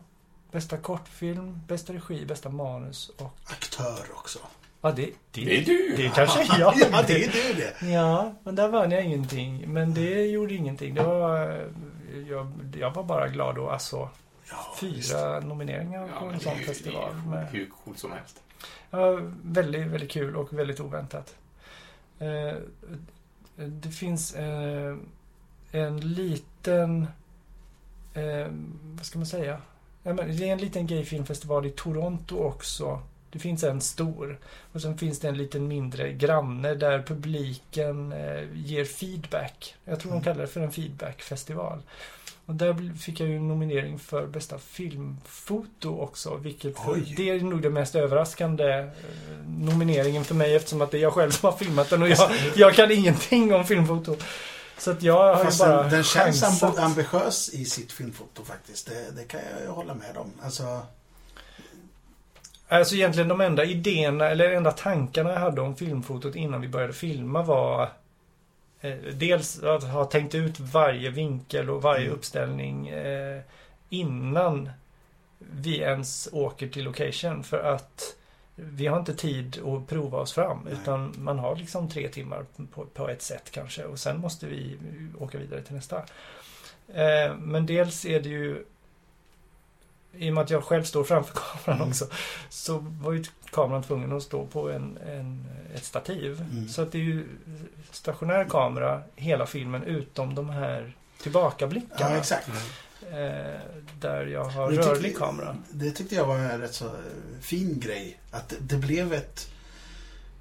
Bästa 0.53 0.77
kortfilm, 0.77 1.61
bästa 1.69 1.93
regi, 1.93 2.27
bästa 2.27 2.49
manus 2.49 3.09
och... 3.09 3.31
Aktör 3.45 4.07
också. 4.15 4.39
Ja, 4.81 4.91
det... 4.93 5.03
Det, 5.31 5.45
Det 5.45 5.59
är 5.59 5.65
du! 5.65 5.95
det 5.97 6.09
kanske 6.15 6.43
jag. 6.59 6.75
ja, 6.93 7.03
det 7.07 7.25
är 7.25 7.33
du 7.33 7.55
det. 7.63 7.87
Ja, 7.93 8.35
men 8.45 8.55
där 8.55 8.69
vann 8.69 8.91
jag 8.91 9.05
ingenting. 9.05 9.73
Men 9.73 9.95
det 9.95 10.27
gjorde 10.27 10.55
ingenting. 10.55 10.95
Det 10.95 11.03
var... 11.03 11.69
Jag, 12.29 12.53
jag 12.79 12.91
var 12.91 13.03
bara 13.05 13.29
glad 13.29 13.59
och 13.59 13.73
alltså 13.73 14.09
Ja, 14.51 14.75
fyra 14.81 15.41
nomineringar 15.41 16.09
Ja, 16.15 16.19
på 16.21 16.25
men 16.25 16.35
en 16.35 16.41
sån 16.41 16.53
är 16.53 16.57
festival. 16.57 17.13
Det 17.31 17.37
är 17.37 17.49
hur 17.53 17.71
coolt 17.85 17.99
som 17.99 18.13
helst. 18.13 18.43
ja, 18.91 19.21
väldigt, 19.43 19.87
väldigt 19.87 20.11
kul 20.11 20.37
och 20.37 20.53
väldigt 20.59 20.81
oväntat. 20.81 21.35
Eh, 22.19 22.55
det 23.57 23.89
finns 23.91 24.35
eh, 24.35 24.97
en 25.73 26.01
liten... 26.01 27.07
Eh, 28.15 28.47
vad 28.97 29.07
ska 29.07 29.19
man 29.19 29.27
säga? 29.27 29.61
Ja, 30.03 30.13
men 30.13 30.37
det 30.37 30.49
är 30.49 30.53
en 30.53 30.59
liten 30.59 30.87
gayfilmfestival 30.87 31.67
i 31.67 31.71
Toronto 31.71 32.37
också. 32.39 33.03
Det 33.33 33.39
finns 33.39 33.65
en 33.65 33.81
stor. 33.81 34.39
Och 34.73 34.83
sen 34.83 34.99
finns 34.99 35.19
det 35.21 35.29
en 35.29 35.37
liten 35.37 35.69
mindre 35.69 36.13
granne 36.13 36.75
där 36.75 37.03
publiken 37.03 38.13
eh, 38.13 38.49
ger 38.55 38.85
feedback. 38.85 39.75
Jag 39.85 40.01
tror 40.01 40.11
de 40.11 40.15
Mm. 40.17 40.25
kallar 40.25 40.41
det 40.41 40.47
för 40.47 40.61
en 40.61 40.73
feedbackfestival. 40.73 41.83
Och 42.47 42.55
där 42.55 42.99
fick 42.99 43.21
jag 43.21 43.29
ju 43.29 43.37
en 43.37 43.49
nominering 43.49 43.99
för 43.99 44.27
bästa 44.27 44.59
filmfoto 44.59 46.01
också. 46.01 46.37
Vilket 46.37 46.79
för, 46.79 47.03
det 47.17 47.31
är 47.31 47.41
nog 47.41 47.63
den 47.63 47.73
mest 47.73 47.95
överraskande 47.95 48.65
eh, 48.79 48.87
nomineringen 49.59 50.25
för 50.25 50.35
mig 50.35 50.57
eftersom 50.57 50.83
att 50.83 50.91
det 50.91 50.99
är 50.99 51.03
jag 51.03 51.13
själv 51.13 51.31
som 51.31 51.51
har 51.51 51.57
filmat 51.57 51.91
den 51.91 52.03
och 52.03 52.09
jag, 52.09 52.31
jag 52.57 52.75
kan 52.75 52.91
ingenting 52.91 53.55
om 53.55 53.65
filmfoto. 53.65 54.17
Så 54.79 54.91
att 54.91 55.03
jag 55.03 55.35
har 55.37 55.45
Fast 55.45 55.61
ju 55.61 55.65
bara 55.65 55.83
den, 55.83 55.91
den 55.91 56.05
känns 56.05 56.63
ambitiös 56.63 57.49
i 57.55 57.65
sitt 57.65 57.93
filmfoto 57.93 58.45
faktiskt. 58.45 58.87
Det, 58.87 59.11
det 59.17 59.25
kan 59.25 59.41
jag 59.53 59.63
ju 59.63 59.69
hålla 59.69 59.95
med 59.95 60.17
om. 60.17 60.33
Alltså, 60.43 60.81
Alltså 62.73 62.95
egentligen 62.95 63.29
de 63.29 63.41
enda 63.41 63.65
idéerna 63.65 64.29
eller 64.29 64.51
enda 64.53 64.73
tankarna 64.73 65.31
jag 65.31 65.41
hade 65.41 65.61
om 65.61 65.77
filmfotot 65.77 66.37
innan 66.37 66.61
vi 66.61 66.69
började 66.69 66.93
filma 66.93 67.43
var 67.43 67.89
eh, 68.81 68.95
Dels 69.13 69.63
att 69.63 69.85
ha 69.85 70.05
tänkt 70.05 70.35
ut 70.35 70.61
varje 70.61 71.11
vinkel 71.11 71.71
och 71.71 71.83
varje 71.83 72.05
Mm. 72.05 72.15
uppställning 72.15 72.89
eh, 72.89 73.41
innan 73.89 74.71
vi 75.39 75.79
ens 75.79 76.29
åker 76.33 76.69
till 76.69 76.85
location 76.85 77.45
för 77.45 77.63
att 77.75 78.17
vi 78.55 78.87
har 78.87 78.99
inte 78.99 79.15
tid 79.15 79.59
att 79.67 79.89
prova 79.89 80.19
oss 80.19 80.33
fram 80.33 80.61
Nej. 80.65 80.73
utan 80.73 81.15
man 81.19 81.39
har 81.39 81.57
liksom 81.57 81.89
tre 81.89 82.09
timmar 82.09 82.45
på, 82.75 82.85
på 82.85 83.09
ett 83.09 83.23
sätt 83.23 83.51
kanske 83.51 83.85
och 83.85 83.99
sen 83.99 84.21
måste 84.21 84.47
vi 84.47 84.79
åka 85.19 85.39
vidare 85.39 85.63
till 85.63 85.75
nästa. 85.75 85.97
Eh, 86.95 87.37
men 87.39 87.67
dels 87.67 88.05
är 88.07 88.21
det 88.21 88.29
ju 88.29 88.65
i 90.13 90.31
och 90.31 90.35
med 90.35 90.43
att 90.45 90.51
jag 90.51 90.65
själv 90.65 90.85
står 90.85 91.05
framför 91.05 91.35
kameran 91.65 91.77
Mm. 91.81 91.89
också 91.89 92.07
så 92.49 92.79
var 92.79 93.13
ju 93.13 93.25
kameran 93.51 93.83
tvungen 93.83 94.13
att 94.13 94.23
stå 94.23 94.47
på 94.47 94.71
en, 94.71 94.99
en, 95.07 95.45
ett 95.75 95.85
stativ. 95.85 96.47
Mm. 96.53 96.69
Så 96.69 96.83
att 96.83 96.93
det 96.93 96.99
är 96.99 97.03
ju 97.03 97.29
stationär 97.91 98.45
kamera 98.45 99.03
hela 99.17 99.47
filmen 99.47 99.83
utom 99.83 100.35
de 100.35 100.49
här 100.51 100.93
tillbakablickarna. 101.23 102.11
ja, 102.11 102.17
exakt. 102.17 102.49
Eh, 103.11 103.61
där 104.01 104.27
jag 104.27 104.45
har 104.45 104.71
Det 104.71 104.77
rörlig 104.77 105.17
kamera. 105.19 105.57
Det 105.71 105.91
tyckte 105.91 106.15
jag 106.15 106.27
var 106.27 106.39
en 106.39 106.61
rätt 106.61 106.75
så 106.75 106.91
fin 107.41 107.81
grej. 107.81 108.21
Att 108.31 108.49
det, 108.49 108.57
det 108.61 108.77
blev 108.77 109.13
ett... 109.13 109.51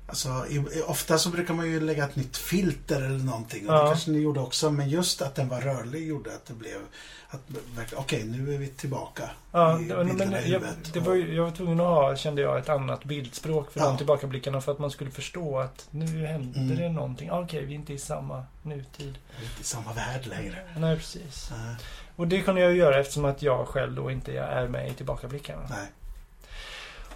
Alltså, 0.09 0.45
i, 0.49 0.81
ofta 0.87 1.17
så 1.17 1.29
brukar 1.29 1.53
man 1.53 1.67
ju 1.67 1.79
lägga 1.79 2.03
ett 2.05 2.15
nytt 2.15 2.37
filter 2.37 2.95
eller 3.01 3.23
någonting. 3.25 3.69
Och 3.69 3.75
Ja. 3.75 3.81
det 3.81 3.87
kanske 3.89 4.11
ni 4.11 4.19
gjorde 4.19 4.39
också. 4.39 4.71
Men 4.71 4.89
just 4.89 5.21
att 5.21 5.35
den 5.35 5.47
var 5.49 5.61
rörlig 5.61 6.07
gjorde 6.07 6.29
att 6.33 6.45
det 6.45 6.53
blev... 6.53 6.77
att 7.29 7.93
Okej, 7.95 8.23
nu 8.23 8.53
är 8.53 8.57
vi 8.57 8.67
tillbaka 8.67 9.29
Ja, 9.51 9.79
i 9.79 9.83
men, 9.85 10.33
i 10.33 10.51
jag, 10.51 10.61
det 10.93 10.99
var, 10.99 11.15
ju- 11.15 11.35
jag 11.35 11.43
var 11.43 11.51
tvungen 11.51 11.79
att 11.79 11.85
ha, 11.87 12.15
kände 12.15 12.41
jag, 12.41 12.57
ett 12.59 12.69
annat 12.69 13.03
bildspråk 13.03 13.71
för 13.71 13.79
Ja. 13.79 13.85
de 13.85 13.97
tillbakablickarna 13.97 14.61
för 14.61 14.71
att 14.71 14.79
man 14.79 14.91
skulle 14.91 15.11
förstå 15.11 15.59
att 15.59 15.87
nu 15.91 16.25
händer 16.25 16.59
Mm. 16.61 16.75
det 16.77 16.89
någonting. 16.89 17.29
Ah, 17.31 17.39
Okej, 17.41 17.65
vi 17.65 17.71
är 17.73 17.75
inte 17.75 17.93
i 17.93 17.97
samma 17.97 18.43
nutid. 18.63 19.17
Vi 19.39 19.45
är 19.45 19.49
inte 19.49 19.61
i 19.61 19.63
samma 19.63 19.93
värld 19.93 20.25
längre. 20.27 20.55
Nej, 20.77 20.95
precis. 20.97 21.51
Nej. 21.57 21.75
Och 22.15 22.27
det 22.27 22.41
kunde 22.41 22.61
jag 22.61 22.71
ju 22.71 22.77
göra 22.77 22.99
eftersom 22.99 23.25
att 23.25 23.41
jag 23.41 23.67
själv 23.67 23.95
då 23.95 24.11
inte 24.11 24.37
är 24.39 24.67
med 24.67 24.91
i 24.91 24.93
tillbakablickarna. 24.93 25.61
Nej. 25.69 25.87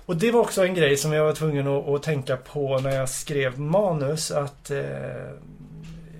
Och 0.06 0.16
det 0.16 0.32
var 0.32 0.40
också 0.40 0.66
en 0.66 0.74
grej 0.74 0.98
som 0.98 1.14
jag 1.14 1.26
var 1.26 1.34
tvungen 1.34 1.68
att, 1.68 1.88
att 1.88 2.04
tänka 2.04 2.38
på 2.38 2.80
när 2.80 2.96
jag 2.96 3.10
skrev 3.10 3.60
manus 3.60 4.32
att 4.32 4.72
eh, 4.72 4.78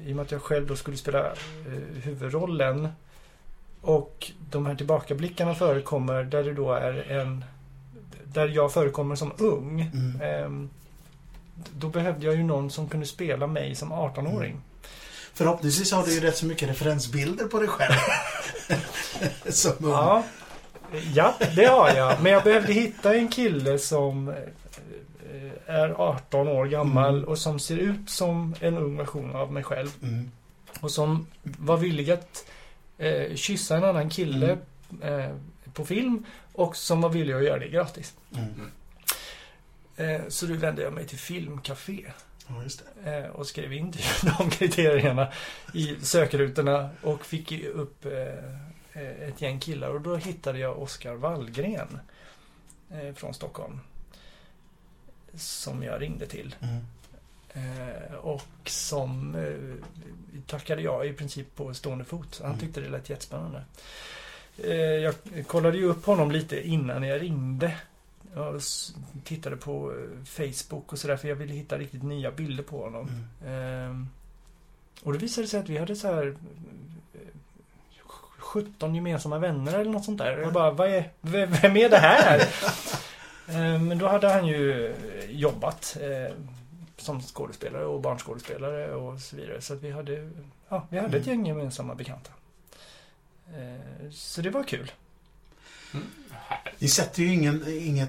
i 0.06 0.12
och 0.12 0.16
med 0.16 0.20
att 0.20 0.32
jag 0.32 0.42
själv 0.42 0.68
då 0.68 0.76
skulle 0.76 0.98
spela 0.98 1.26
eh, 1.26 2.04
huvudrollen 2.04 2.88
och 3.82 4.32
de 4.50 4.66
här 4.66 4.76
tillbakablickarna 4.76 5.56
förekommer 5.56 6.24
där 6.24 6.44
det 6.44 6.54
då 6.54 6.74
är 6.74 7.12
en 7.12 7.46
där 8.24 8.48
jag 8.48 8.74
förekommer 8.74 9.16
som 9.16 9.32
ung. 9.38 9.82
Mm. 9.82 10.22
ehm, 10.22 10.70
då 11.76 11.90
behövde 11.90 12.26
jag 12.26 12.36
ju 12.36 12.44
någon 12.44 12.72
som 12.72 12.90
kunde 12.90 13.06
spela 13.06 13.48
mig 13.48 13.76
som 13.76 13.94
18-åring. 13.94 14.62
Förhoppningsvis 15.34 15.92
har 15.92 16.06
du 16.06 16.14
ju 16.14 16.20
rätt 16.20 16.38
så 16.38 16.46
mycket 16.46 16.70
referensbilder 16.70 17.46
på 17.46 17.60
dig 17.60 17.68
själv. 17.68 17.96
Som. 19.50 19.74
Ja, 19.82 20.24
ja, 21.14 21.36
det 21.56 21.66
har 21.66 21.90
jag. 21.96 22.22
Men 22.24 22.32
jag 22.32 22.44
behövde 22.44 22.74
hitta 22.74 23.16
en 23.16 23.28
kille 23.28 23.80
som 23.80 24.28
eh, 24.30 24.36
är 25.76 25.90
18 25.90 26.48
år 26.48 26.66
gammal 26.66 27.16
Mm. 27.18 27.30
och 27.30 27.38
som 27.38 27.60
ser 27.60 27.78
ut 27.78 28.10
som 28.10 28.56
en 28.60 28.78
ung 28.78 28.98
version 28.98 29.36
av 29.36 29.52
mig 29.52 29.64
själv. 29.64 29.90
Mm. 30.04 30.32
Och 30.80 30.92
som 30.92 31.28
var 31.44 31.78
villig 31.78 32.12
att 32.12 32.46
eh, 32.98 33.36
kyssa 33.36 33.78
en 33.78 33.84
annan 33.84 34.10
kille 34.10 34.58
Mm. 35.02 35.20
eh, 35.20 35.36
på 35.74 35.86
film 35.86 36.26
och 36.54 36.76
som 36.76 37.02
var 37.02 37.10
villig 37.10 37.34
att 37.34 37.44
göra 37.44 37.60
det 37.60 37.68
gratis. 37.68 38.14
Mm. 38.36 38.72
Eh, 39.96 40.22
så 40.28 40.46
då 40.46 40.54
vände 40.54 40.82
jag 40.82 40.94
mig 40.94 41.06
till 41.08 41.18
Filmcafé 41.20 42.06
Ja, 42.48 43.12
eh, 43.12 43.30
och 43.30 43.48
skrev 43.48 43.74
in 43.74 43.94
de 44.38 44.50
kriterierna 44.50 45.28
i 45.74 45.96
sökrutorna 46.02 46.90
och 47.02 47.26
fick 47.26 47.64
upp 47.64 48.06
eh, 48.06 48.12
ett 49.02 49.42
gäng 49.42 49.60
killar 49.60 49.90
och 49.90 50.02
då 50.02 50.16
hittade 50.16 50.60
jag 50.60 50.80
Oskar 50.82 51.14
Wallgren 51.16 52.00
eh, 52.92 53.14
från 53.14 53.34
Stockholm. 53.34 53.80
Som 55.36 55.84
jag 55.84 56.02
ringde 56.02 56.26
till. 56.28 56.56
Mm. 56.62 56.82
Eh, 57.54 58.14
och 58.14 58.42
som 58.66 59.36
eh, 59.36 59.86
tackade 60.48 60.82
jag 60.82 61.08
i 61.08 61.14
princip 61.14 61.56
på 61.56 61.74
stående 61.74 62.06
fot. 62.06 62.40
Han 62.42 62.48
Mm. 62.52 62.60
tyckte 62.60 62.82
det 62.82 62.90
lät 62.90 63.10
jättespännande. 63.10 63.64
Eh, 64.58 64.74
jag 64.76 65.16
kollade 65.48 65.78
ju 65.78 65.86
upp 65.86 66.06
honom 66.06 66.32
lite 66.32 66.68
innan 66.68 67.04
jag 67.04 67.22
ringde. 67.22 67.78
Jag 68.36 68.62
tittade 69.24 69.56
på 69.58 69.92
eh, 69.92 70.24
Facebook 70.26 70.94
och 70.94 71.00
sådär 71.00 71.18
för 71.18 71.28
jag 71.28 71.36
ville 71.36 71.54
hitta 71.54 71.78
riktigt 71.78 72.04
nya 72.04 72.32
bilder 72.32 72.64
på 72.64 72.84
honom. 72.84 73.10
Mm. 73.46 73.54
Ehm, 73.54 74.08
och 75.04 75.14
det 75.14 75.20
visade 75.20 75.48
sig 75.48 75.60
att 75.60 75.70
vi 75.70 75.78
hade 75.78 75.96
så 75.96 76.08
här 76.08 76.28
eh, 76.28 76.34
17 78.54 78.96
gemensamma 78.96 79.40
vänner 79.40 79.80
eller 79.80 79.92
något 79.92 80.06
sånt 80.06 80.18
där. 80.18 80.38
Jag 80.38 80.54
bara, 80.54 80.72
vad 80.72 80.88
är, 80.90 81.10
vem 81.22 81.78
är 81.78 81.90
det 81.90 81.98
här? 81.98 82.48
Ehm, 83.48 83.88
Men 83.88 83.98
då 83.98 84.08
hade 84.08 84.30
han 84.30 84.48
ju 84.48 84.88
eh, 84.88 85.32
jobbat 85.32 85.98
eh, 86.02 86.34
som 86.98 87.22
skådespelare 87.22 87.86
och 87.86 88.02
barnskådespelare 88.02 88.96
och 88.96 89.20
så 89.20 89.36
vidare. 89.36 89.62
Så 89.62 89.74
att 89.74 89.82
vi 89.82 89.92
hade, 89.92 90.30
ja, 90.70 90.88
vi 90.90 90.98
hade 91.00 91.18
ett 91.18 91.28
Mm. 91.28 91.38
gäng 91.40 91.48
gemensamma 91.48 91.96
bekanta. 91.96 92.32
Eh, 93.48 94.10
Så 94.12 94.42
det 94.42 94.50
var 94.50 94.64
kul. 94.64 94.92
Ni 96.80 96.88
sätter 96.88 97.24
ju 97.24 97.34
ingen, 97.34 97.66
ingen 97.68 98.08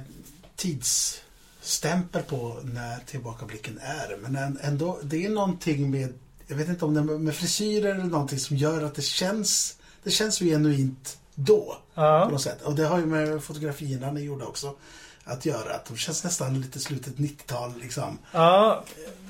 tidsstämpel 0.57 2.23
på 2.23 2.61
när 2.63 2.99
tillbakablicken 2.99 3.79
är. 3.83 4.17
Men 4.17 4.37
än- 4.37 4.59
ändå, 4.63 4.99
det 5.03 5.25
är 5.25 5.29
någonting 5.31 5.91
med, 5.91 6.13
jag 6.47 6.57
vet 6.57 6.69
inte 6.69 6.85
om 6.85 6.95
det 6.95 7.01
är 7.01 7.19
med 7.19 7.35
frisyrer 7.35 7.95
eller 7.95 8.05
någonting 8.05 8.39
som 8.39 8.57
gör 8.57 8.83
att 8.83 8.95
det 8.95 9.03
känns, 9.03 9.79
det 10.05 10.11
känns 10.11 10.41
ju 10.41 10.47
genuint 10.47 11.19
då. 11.35 11.77
På 11.95 12.01
Ja, 12.01 12.29
något 12.29 12.41
sätt. 12.43 12.63
Och 12.63 12.75
det 12.75 12.87
har 12.87 12.99
ju 12.99 13.07
med 13.07 13.43
fotografierna 13.45 14.13
ni 14.13 14.21
gjorde 14.21 14.45
också 14.45 14.75
att 15.25 15.47
göra. 15.47 15.75
Att 15.75 15.85
de 15.87 15.97
känns 15.97 16.25
nästan 16.25 16.61
lite 16.61 16.79
slutet 16.81 17.17
90-tal 17.17 17.73
liksom. 17.83 18.19
ja 18.33 18.85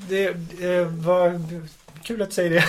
det, 0.09 0.33
det 0.33 0.85
var 0.85 1.41
kul 2.03 2.22
att 2.22 2.29
du 2.29 2.35
säger 2.35 2.51
det. 2.51 2.64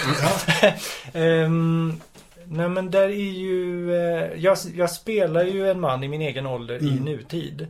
Ehm, 1.20 2.02
nej 2.46 2.70
men 2.70 2.92
där 2.92 3.02
är 3.10 3.32
ju... 3.32 3.96
eh, 3.96 4.32
jag, 4.44 4.58
jag 4.76 4.92
spelar 4.92 5.44
ju 5.44 5.70
en 5.72 5.80
man 5.80 6.04
i 6.04 6.08
min 6.08 6.22
egen 6.22 6.46
ålder 6.46 6.84
i 6.84 6.90
Mm. 6.90 7.04
nutid. 7.04 7.68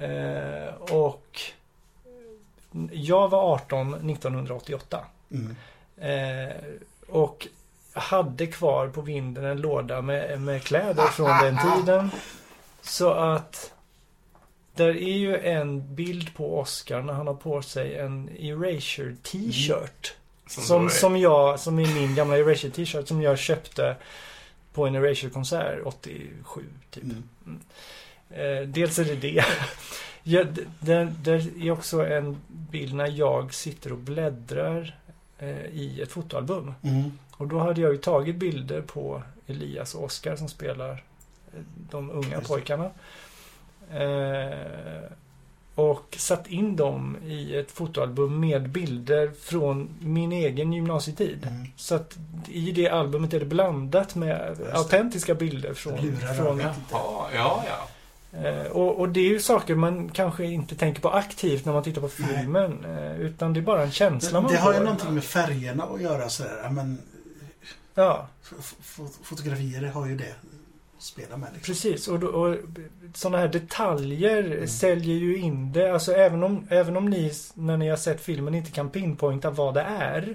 Eh, 0.00 0.74
och 0.74 1.40
jag 2.92 3.28
var 3.28 3.52
18 3.54 3.94
1988. 4.10 5.00
Mm. 5.30 5.56
Eh, 5.96 6.52
och 7.08 7.48
hade 7.92 8.46
kvar 8.46 8.88
på 8.88 9.00
vinden 9.00 9.44
en 9.44 9.60
låda 9.60 10.02
med, 10.02 10.40
med 10.40 10.62
kläder 10.62 11.06
från 11.06 11.28
den 11.42 11.58
tiden. 11.76 12.10
Så 12.82 13.10
att 13.10 13.72
där 14.74 14.88
är 14.88 15.16
ju 15.16 15.36
en 15.38 15.94
bild 15.94 16.34
på 16.34 16.58
Oscar 16.60 17.02
när 17.02 17.12
han 17.12 17.26
har 17.26 17.34
på 17.34 17.62
sig 17.62 17.98
en 17.98 18.28
Erasure 18.38 19.16
t-shirt. 19.22 20.14
Som, 20.46 20.78
då 20.78 20.84
är- 20.84 20.88
som 20.88 21.16
jag, 21.16 21.60
som 21.60 21.78
är 21.78 21.94
min 21.94 22.14
gamla 22.14 22.38
Erasure 22.38 22.70
t-shirt 22.70 23.08
som 23.08 23.22
jag 23.22 23.38
köpte 23.38 23.96
på 24.72 24.86
en 24.86 24.94
Erasure-konsert 24.94 25.78
87 25.84 26.64
typ. 26.90 27.04
Mm. 27.04 27.22
Eh, 28.30 28.68
dels 28.68 28.98
är 28.98 29.04
det 29.04 29.16
det. 29.16 29.44
ja, 30.22 30.44
där 30.80 31.62
är 31.66 31.70
också 31.70 32.06
en 32.06 32.40
bild 32.48 32.94
när 32.94 33.06
jag 33.06 33.54
sitter 33.54 33.92
och 33.92 33.98
bläddrar 33.98 34.96
eh, 35.38 35.64
i 35.66 36.00
ett 36.02 36.12
fotoalbum. 36.12 36.74
Mm. 36.82 37.18
Och 37.42 37.48
då 37.48 37.58
hade 37.58 37.80
jag 37.80 37.92
ju 37.92 37.98
tagit 37.98 38.36
bilder 38.36 38.80
på 38.82 39.22
Elias 39.46 39.94
och 39.94 40.04
Oskar 40.04 40.36
som 40.36 40.48
spelar 40.48 40.90
eh, 41.54 41.60
de 41.90 42.10
unga 42.10 42.28
Just 42.30 42.42
det. 42.42 42.48
pojkarna. 42.48 42.90
Eh, 43.90 45.12
och 45.74 46.14
satt 46.18 46.46
in 46.46 46.76
dem 46.76 47.16
i 47.26 47.56
ett 47.56 47.70
fotoalbum 47.70 48.40
med 48.40 48.68
bilder 48.68 49.30
från 49.42 49.88
min 50.00 50.32
egen 50.32 50.72
gymnasietid. 50.72 51.46
Mm. 51.50 51.66
Så 51.76 51.94
att 51.94 52.18
i 52.48 52.72
det 52.72 52.88
albumet 52.88 53.34
är 53.34 53.40
det 53.40 53.46
blandat 53.46 54.14
med 54.14 54.56
det. 54.58 54.72
autentiska 54.74 55.34
bilder 55.34 55.74
från... 55.74 55.96
Lurar 55.96 56.34
från. 56.34 56.58
Jaha, 56.60 57.28
ja, 57.34 57.64
ja. 57.66 57.88
Eh, 58.38 58.66
och, 58.66 59.00
och 59.00 59.08
det 59.08 59.20
är 59.20 59.28
ju 59.28 59.40
saker 59.40 59.74
man 59.74 60.08
kanske 60.08 60.44
inte 60.44 60.74
tänker 60.74 61.00
på 61.02 61.10
aktivt 61.10 61.64
när 61.64 61.72
man 61.72 61.82
tittar 61.82 62.00
på 62.00 62.08
filmen. 62.08 62.84
Eh, 62.84 63.20
utan 63.20 63.52
det 63.52 63.60
är 63.60 63.62
bara 63.62 63.82
en 63.82 63.90
känsla 63.90 64.40
man 64.40 64.50
Det 64.52 64.58
har 64.58 64.72
ju 64.72 64.78
får. 64.78 64.84
någonting 64.84 65.14
med 65.14 65.24
färgerna 65.24 65.84
att 65.84 66.00
göra 66.02 66.28
sådär. 66.28 66.60
Ja, 66.64 66.70
Men 66.70 66.98
Ja, 67.94 68.26
fotografier 69.22 69.82
har 69.82 70.06
ju 70.06 70.16
det 70.16 70.34
att 70.96 71.02
spela 71.02 71.36
med. 71.36 71.48
Liksom. 71.54 71.72
precis. 71.74 72.08
Och, 72.08 72.22
och 72.22 72.56
sådana 73.14 73.38
här 73.38 73.48
detaljer 73.48 74.44
Mm. 74.44 74.68
säljer 74.68 75.16
ju 75.16 75.36
in 75.38 75.72
det. 75.72 75.92
Alltså 75.92 76.12
även 76.12 76.42
om, 76.42 76.66
även 76.70 76.96
om 76.96 77.10
ni 77.10 77.32
när 77.54 77.76
ni 77.76 77.88
har 77.88 77.96
sett 77.96 78.20
filmen 78.20 78.54
inte 78.54 78.70
kan 78.70 78.90
pinpointa 78.90 79.50
vad 79.50 79.74
det 79.74 79.80
är. 79.82 80.34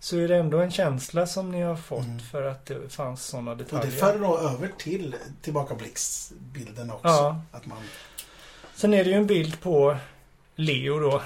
Så 0.00 0.16
är 0.18 0.28
det 0.28 0.36
ändå 0.36 0.58
en 0.58 0.70
känsla 0.70 1.26
som 1.26 1.50
ni 1.52 1.60
har 1.62 1.76
fått 1.76 2.04
Mm. 2.04 2.18
för 2.20 2.42
att 2.42 2.66
det 2.66 2.92
fanns 2.92 3.24
sådana 3.26 3.50
Och 3.50 3.56
detaljer. 3.56 3.86
det 3.86 3.92
för 3.92 4.18
då 4.18 4.38
över 4.38 4.70
till 4.78 5.14
tillbakablicksbilden 5.42 6.90
också. 6.90 7.08
Ja. 7.08 7.40
Att 7.52 7.66
man... 7.66 7.78
Sen 8.74 8.94
är 8.94 9.04
det 9.04 9.10
ju 9.10 9.16
en 9.16 9.26
bild 9.26 9.60
på 9.60 9.96
Leo 10.56 10.98
då. 10.98 11.22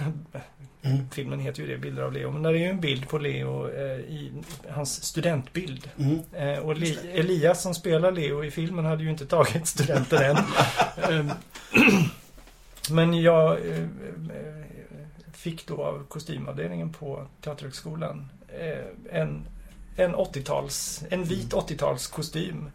Mm. 0.84 1.10
Filmen 1.10 1.40
heter 1.40 1.62
ju 1.62 1.68
det, 1.68 1.78
Bilder 1.78 2.02
av 2.02 2.12
Leo. 2.12 2.30
Men 2.30 2.42
där 2.42 2.50
är 2.50 2.58
ju 2.58 2.64
en 2.64 2.80
bild 2.80 3.08
på 3.08 3.18
Leo 3.18 3.70
eh, 3.70 4.00
i 4.00 4.32
hans 4.68 5.04
studentbild. 5.04 5.90
Mm. 5.98 6.20
Eh, 6.32 6.58
och 6.58 6.76
Li-. 6.76 6.98
Elias 7.12 7.62
som 7.62 7.74
spelar 7.74 8.12
Leo 8.12 8.44
i 8.44 8.50
filmen 8.50 8.84
hade 8.84 9.02
ju 9.02 9.10
inte 9.10 9.26
tagit 9.26 9.66
studenten 9.66 10.22
än. 10.22 10.36
Ehm, 11.10 11.30
Men 12.90 13.22
jag 13.22 13.52
eh, 13.52 13.86
fick 15.32 15.66
då 15.66 15.84
av 15.84 16.06
kostymavdelningen 16.08 16.92
på 16.92 17.26
Teaterhögskolan 17.40 18.28
eh, 18.48 19.20
en, 19.20 19.44
en 19.96 20.14
80-tals, 20.14 21.04
en 21.10 21.24
vit 21.24 21.52
80-tals 21.52 22.06
kostym. 22.06 22.70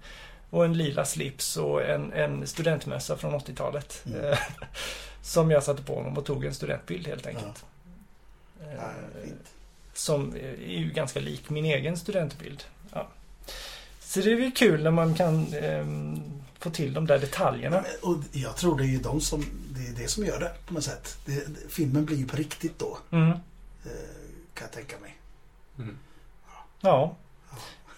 Och 0.49 0.65
en 0.65 0.73
lila 0.73 1.05
slips 1.05 1.57
och 1.57 1.83
en, 1.83 2.13
en 2.13 2.47
studentmössa 2.47 3.17
från 3.17 3.33
80-talet. 3.33 4.03
Mm. 4.05 4.25
Eh, 4.25 4.37
Som 5.21 5.51
jag 5.51 5.63
satte 5.63 5.83
på 5.83 5.95
honom 5.95 6.17
och 6.17 6.25
tog 6.25 6.45
en 6.45 6.53
studentbild 6.53 7.07
helt 7.07 7.27
enkelt. 7.27 7.65
Ja, 7.65 7.76
fint. 9.23 9.53
som 9.93 10.35
är 10.35 10.77
ju 10.79 10.89
ganska 10.91 11.19
lik 11.19 11.49
min 11.49 11.65
egen 11.65 11.97
studentbild. 11.97 12.63
Ja. 12.93 13.07
Så 13.99 14.19
det 14.19 14.31
är 14.31 14.35
väl 14.35 14.51
kul 14.51 14.83
när 14.83 14.91
man 14.91 15.13
kan 15.15 15.53
ehm, 15.53 16.21
få 16.59 16.69
till 16.69 16.93
de 16.93 17.07
där 17.07 17.19
detaljerna. 17.19 17.83
Och 18.01 18.15
jag 18.31 18.55
tror 18.55 18.77
det 18.77 18.83
är 18.83 18.87
ju 18.87 18.97
de 18.99 19.21
som, 19.21 19.45
det 19.75 19.87
är 19.87 20.03
det 20.03 20.07
som 20.07 20.25
gör 20.25 20.39
det 20.39 20.51
på 20.67 20.73
något 20.73 20.83
sätt. 20.83 21.17
Det, 21.25 21.33
det, 21.33 21.69
filmen 21.69 22.05
blir 22.05 22.17
ju 22.17 22.27
på 22.27 22.35
riktigt 22.37 22.79
då, 22.79 22.97
Mm. 23.11 23.29
eh, 23.29 23.35
kan 24.53 24.65
jag 24.67 24.71
tänka 24.71 24.95
mig. 24.99 25.15
Mm. 25.79 25.97
Ja. 26.81 27.15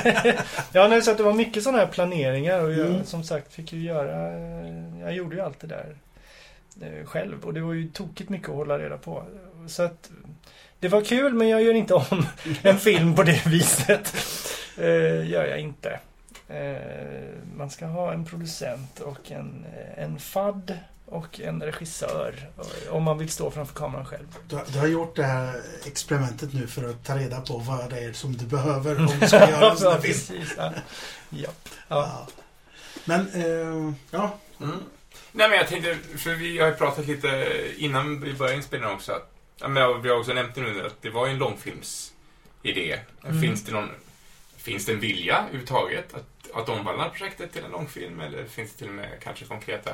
ja, 0.73 0.89
nej, 0.89 1.03
så 1.03 1.11
att 1.11 1.16
det 1.16 1.23
var 1.23 1.33
mycket 1.35 1.62
sådana 1.62 1.79
här 1.79 1.87
planeringar 1.87 2.61
och 2.64 2.73
jag 2.73 2.87
Mm. 2.87 3.05
som 3.05 3.25
sagt 3.25 3.53
fick 3.53 3.73
ju 3.73 3.83
göra... 3.83 4.33
eh, 4.39 5.01
Jag 5.01 5.14
gjorde 5.14 5.37
ju 5.37 5.43
allt 5.43 5.61
det 5.61 5.66
där 5.66 5.97
eh, 6.81 7.07
själv 7.07 7.45
och 7.45 7.55
det 7.55 7.61
var 7.61 7.73
ju 7.73 7.89
tokigt 7.89 8.31
mycket 8.31 8.49
att 8.49 8.55
hålla 8.55 8.79
reda 8.79 8.97
på. 8.99 9.25
Så 9.69 9.83
att 9.83 10.11
det 10.81 10.89
var 10.89 11.05
kul 11.05 11.35
men 11.35 11.49
jag 11.49 11.62
gör 11.62 11.75
inte 11.75 11.95
om 11.95 12.27
en 12.62 12.79
film 12.79 13.14
på 13.14 13.23
det 13.23 13.47
viset. 13.47 14.14
Eh, 14.77 15.29
gör 15.31 15.47
jag 15.47 15.61
inte. 15.61 16.01
Eh, 16.49 16.77
man 17.57 17.71
ska 17.71 17.87
ha 17.87 18.12
en 18.12 18.25
producent 18.25 19.01
och 19.01 19.31
en, 19.31 19.64
eh, 19.77 20.05
en 20.05 20.19
fadd 20.19 20.79
och 21.07 21.41
en 21.41 21.62
regissör 21.62 22.49
eh, 22.59 22.93
om 22.95 23.03
man 23.03 23.19
vill 23.19 23.29
stå 23.31 23.51
framför 23.51 23.75
kameran 23.75 24.07
själv. 24.07 24.27
Du, 24.49 24.57
har- 24.57 24.64
du 24.73 24.79
har 24.79 24.87
gjort 24.87 25.16
det 25.16 25.23
här 25.25 25.61
experimentet 25.87 26.55
nu 26.55 26.66
för 26.66 26.91
att 26.91 27.05
ta 27.05 27.16
reda 27.16 27.41
på 27.41 27.59
vad 27.59 27.91
det 27.91 27.99
är 27.99 28.12
som 28.12 28.37
du 28.37 28.45
behöver 28.47 28.99
om 28.99 29.07
du 29.21 29.27
ska 29.27 29.51
göra 29.51 29.71
en 29.71 29.77
sån 29.77 29.93
här 29.93 30.01
film. 30.01 30.14
precis. 30.14 30.55
Ja. 30.57 30.73
Ja. 31.31 31.49
Ja. 31.49 31.49
Ja. 31.89 32.27
Men, 33.05 33.21
eh, 33.35 33.95
ja. 34.11 34.39
Mm. 34.61 34.77
Nej 35.33 35.49
men 35.49 35.59
jag 35.59 35.69
tänkte, 35.69 35.97
för 36.19 36.35
vi 36.35 36.59
har 36.59 36.66
ju 36.69 36.75
pratat 36.75 37.07
lite 37.07 37.47
innan 37.77 38.21
vi 38.21 38.35
började 38.35 38.57
inspelningen 38.57 38.95
också 38.95 39.12
att, 39.12 39.31
ja, 39.61 39.68
men 39.68 40.02
vi 40.02 40.09
har 40.09 40.18
också 40.18 40.32
nämnt 40.32 40.54
det 40.54 40.61
nu 40.61 40.86
att 40.86 41.02
det 41.02 41.11
var 41.11 41.26
ju 41.26 41.32
en 41.32 41.38
långfilmsidé. 41.38 42.98
Mm. 43.24 43.40
Finns 43.40 43.64
det 43.64 43.72
någon, 43.72 43.90
finns 44.56 44.86
det 44.86 44.92
en 44.92 45.00
vilja 45.00 45.36
överhuvudtaget 45.38 46.14
att, 46.14 46.50
att 46.54 46.68
omvandla 46.68 47.09
projektet 47.09 47.52
till 47.52 47.64
en 47.64 47.70
långfilm 47.70 48.20
eller 48.20 48.44
finns 48.44 48.72
det 48.72 48.78
till 48.78 48.88
och 48.88 48.94
med 48.94 49.09
kanske 49.20 49.44
konkreta 49.44 49.90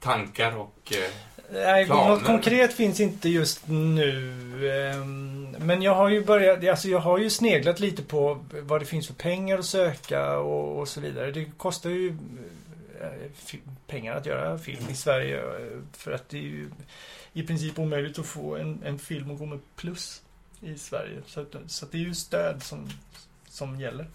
tankar 0.00 0.56
och... 0.56 0.92
Eh, 0.92 1.10
Nej, 1.52 1.86
planer? 1.86 2.08
något 2.08 2.24
konkret 2.24 2.72
finns 2.72 3.00
inte 3.00 3.28
just 3.28 3.68
nu. 3.68 4.70
ehm, 4.70 5.56
Men 5.58 5.82
jag 5.82 5.94
har 5.94 6.08
ju 6.08 6.24
börjat, 6.24 6.68
alltså 6.68 6.88
jag 6.88 6.98
har 6.98 7.18
ju 7.18 7.30
sneglat 7.30 7.80
lite 7.80 8.02
på 8.02 8.44
vad 8.50 8.80
det 8.80 8.84
finns 8.84 9.06
för 9.06 9.14
pengar 9.14 9.58
att 9.58 9.64
söka 9.64 10.38
och, 10.38 10.78
och 10.78 10.88
så 10.88 11.00
vidare. 11.00 11.30
Det 11.30 11.44
kostar 11.56 11.90
ju 11.90 12.16
eh, 13.00 13.58
pengar 13.86 14.16
att 14.16 14.26
göra 14.26 14.58
film 14.58 14.84
i 14.90 14.94
Sverige 14.94 15.38
eh, 15.38 15.78
för 15.92 16.12
att 16.12 16.28
det 16.28 16.36
är 16.36 16.42
ju 16.42 16.70
i 17.32 17.42
princip 17.42 17.78
omöjligt 17.78 18.18
att 18.18 18.26
få 18.26 18.56
en, 18.56 18.82
en 18.84 18.98
film 18.98 19.30
att 19.30 19.38
gå 19.38 19.46
med 19.46 19.58
plus 19.76 20.22
i 20.60 20.78
Sverige. 20.78 21.22
Så, 21.26 21.40
att, 21.40 21.54
så 21.66 21.84
att 21.84 21.92
det 21.92 21.98
är 21.98 22.02
ju 22.02 22.14
stöd 22.14 22.62
som, 22.62 22.90
som 23.48 23.80
gäller. 23.80 24.10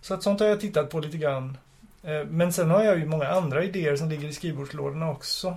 Så 0.00 0.14
att 0.14 0.22
sånt 0.22 0.40
har 0.40 0.46
jag 0.46 0.60
tittat 0.60 0.90
på 0.90 1.00
lite 1.00 1.16
grann. 1.18 1.58
Eh, 2.02 2.24
Men 2.24 2.52
sen 2.52 2.70
har 2.70 2.82
jag 2.82 2.98
ju 2.98 3.06
många 3.06 3.28
andra 3.28 3.64
idéer 3.64 3.96
som 3.96 4.08
ligger 4.08 4.28
i 4.28 4.32
skrivbordslådorna 4.32 5.10
också. 5.10 5.56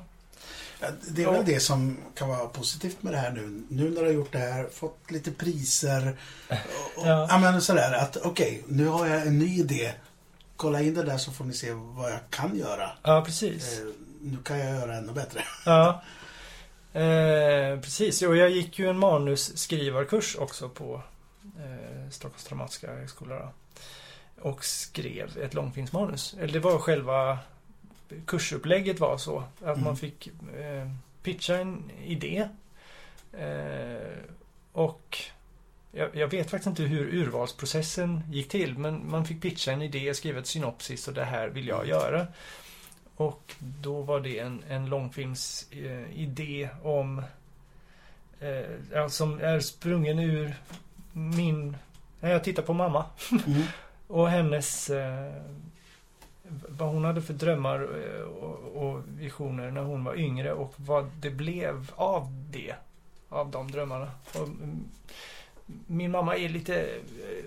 Det 1.07 1.24
är 1.24 1.32
väl 1.32 1.45
det 1.45 1.59
som 1.59 1.97
kan 2.15 2.30
vara 2.30 2.47
positivt 2.47 3.03
med 3.03 3.13
det 3.13 3.17
här 3.17 3.32
nu. 3.32 3.63
Nu 3.70 3.89
när 3.89 4.01
du 4.01 4.07
har 4.07 4.13
gjort 4.13 4.32
det 4.32 4.38
här, 4.38 4.67
fått 4.72 5.11
lite 5.11 5.32
priser. 5.32 6.17
Och, 6.49 7.07
Ja. 7.07 7.28
ja. 7.30 7.38
men 7.38 7.61
sådär 7.61 7.93
att 7.93 8.17
okej, 8.17 8.63
nu 8.67 8.88
har 8.88 9.07
jag 9.07 9.28
en 9.28 9.39
ny 9.39 9.59
idé. 9.59 9.91
Kolla 10.55 10.82
in 10.82 10.93
det 10.93 11.03
där 11.03 11.17
så 11.17 11.32
får 11.32 11.45
ni 11.45 11.53
se 11.53 11.72
vad 11.74 12.11
jag 12.11 12.20
kan 12.30 12.57
göra. 12.57 12.89
Ja, 13.03 13.24
precis. 13.26 13.82
Nu 14.22 14.38
kan 14.43 14.59
jag 14.59 14.80
göra 14.80 14.95
ännu 14.95 15.13
bättre. 15.13 15.43
Ja. 15.65 16.01
Eh, 16.93 17.80
precis, 17.80 18.22
och 18.22 18.36
jag 18.38 18.49
gick 18.49 18.80
ju 18.80 18.89
en 18.89 18.99
manusskrivarkurs 18.99 20.36
också 20.36 20.70
på 20.70 21.01
eh, 21.59 22.09
Stockholms 22.09 22.43
dramatiska 22.45 22.91
högskola. 22.93 23.49
Och 24.41 24.65
skrev 24.65 25.38
ett 25.38 25.53
långfilmsmanus. 25.53 26.36
Eller 26.39 26.53
det 26.53 26.59
var 26.59 26.78
själva 26.80 27.39
kursupplägget 28.26 28.99
var 28.99 29.17
så. 29.17 29.39
Att 29.39 29.63
Mm. 29.63 29.84
man 29.84 29.97
fick 29.97 30.28
eh, 30.57 30.91
pitcha 31.24 31.55
en 31.55 31.91
idé. 32.05 32.47
Eh, 33.34 34.17
och 34.72 35.17
jag, 35.91 36.15
jag 36.15 36.28
vet 36.28 36.49
faktiskt 36.49 36.67
inte 36.67 36.84
hur 36.84 37.13
urvalsprocessen 37.13 38.24
gick 38.32 38.49
till. 38.49 38.78
Men 38.78 39.09
man 39.11 39.26
fick 39.26 39.41
pitcha 39.41 39.72
en 39.72 39.82
idé, 39.82 40.13
skriva 40.13 40.39
ett 40.39 40.47
synopsis 40.47 41.07
och 41.07 41.13
det 41.13 41.26
här 41.26 41.47
vill 41.47 41.67
jag 41.67 41.88
göra. 41.88 42.28
Och 43.20 43.55
då 43.59 44.01
var 44.01 44.20
det 44.20 44.39
en, 44.39 44.63
en 44.70 44.86
långfilmsidé 44.86 46.63
eh, 46.63 46.86
om 46.86 47.24
eh, 48.39 49.07
som 49.07 49.39
är 49.39 49.59
sprungen 49.59 50.20
ur 50.20 50.55
min... 51.13 51.78
När 52.20 52.32
jag 52.32 52.43
tittar 52.43 52.63
på 52.63 52.74
mamma 52.74 53.05
Mm. 53.32 53.61
och 54.07 54.30
hennes... 54.30 54.89
Eh, 54.89 55.34
vad 56.70 56.89
hon 56.89 57.05
hade 57.05 57.22
för 57.22 57.34
drömmar 57.34 57.82
eh, 57.82 58.22
och, 58.22 58.84
och 58.84 59.01
visioner 59.07 59.72
när 59.72 59.82
hon 59.82 60.03
var 60.03 60.15
yngre 60.15 60.53
och 60.53 60.74
vad 60.76 61.11
det 61.22 61.32
blev 61.32 61.91
av 61.95 62.47
det. 62.51 62.76
Av 63.30 63.51
de 63.51 63.72
drömmarna. 63.72 64.11
Och, 64.36 64.47
mm, 64.47 64.84
min 65.88 66.11
mamma 66.11 66.38
är 66.38 66.49
lite... 66.49 66.82
Eh, 66.82 67.45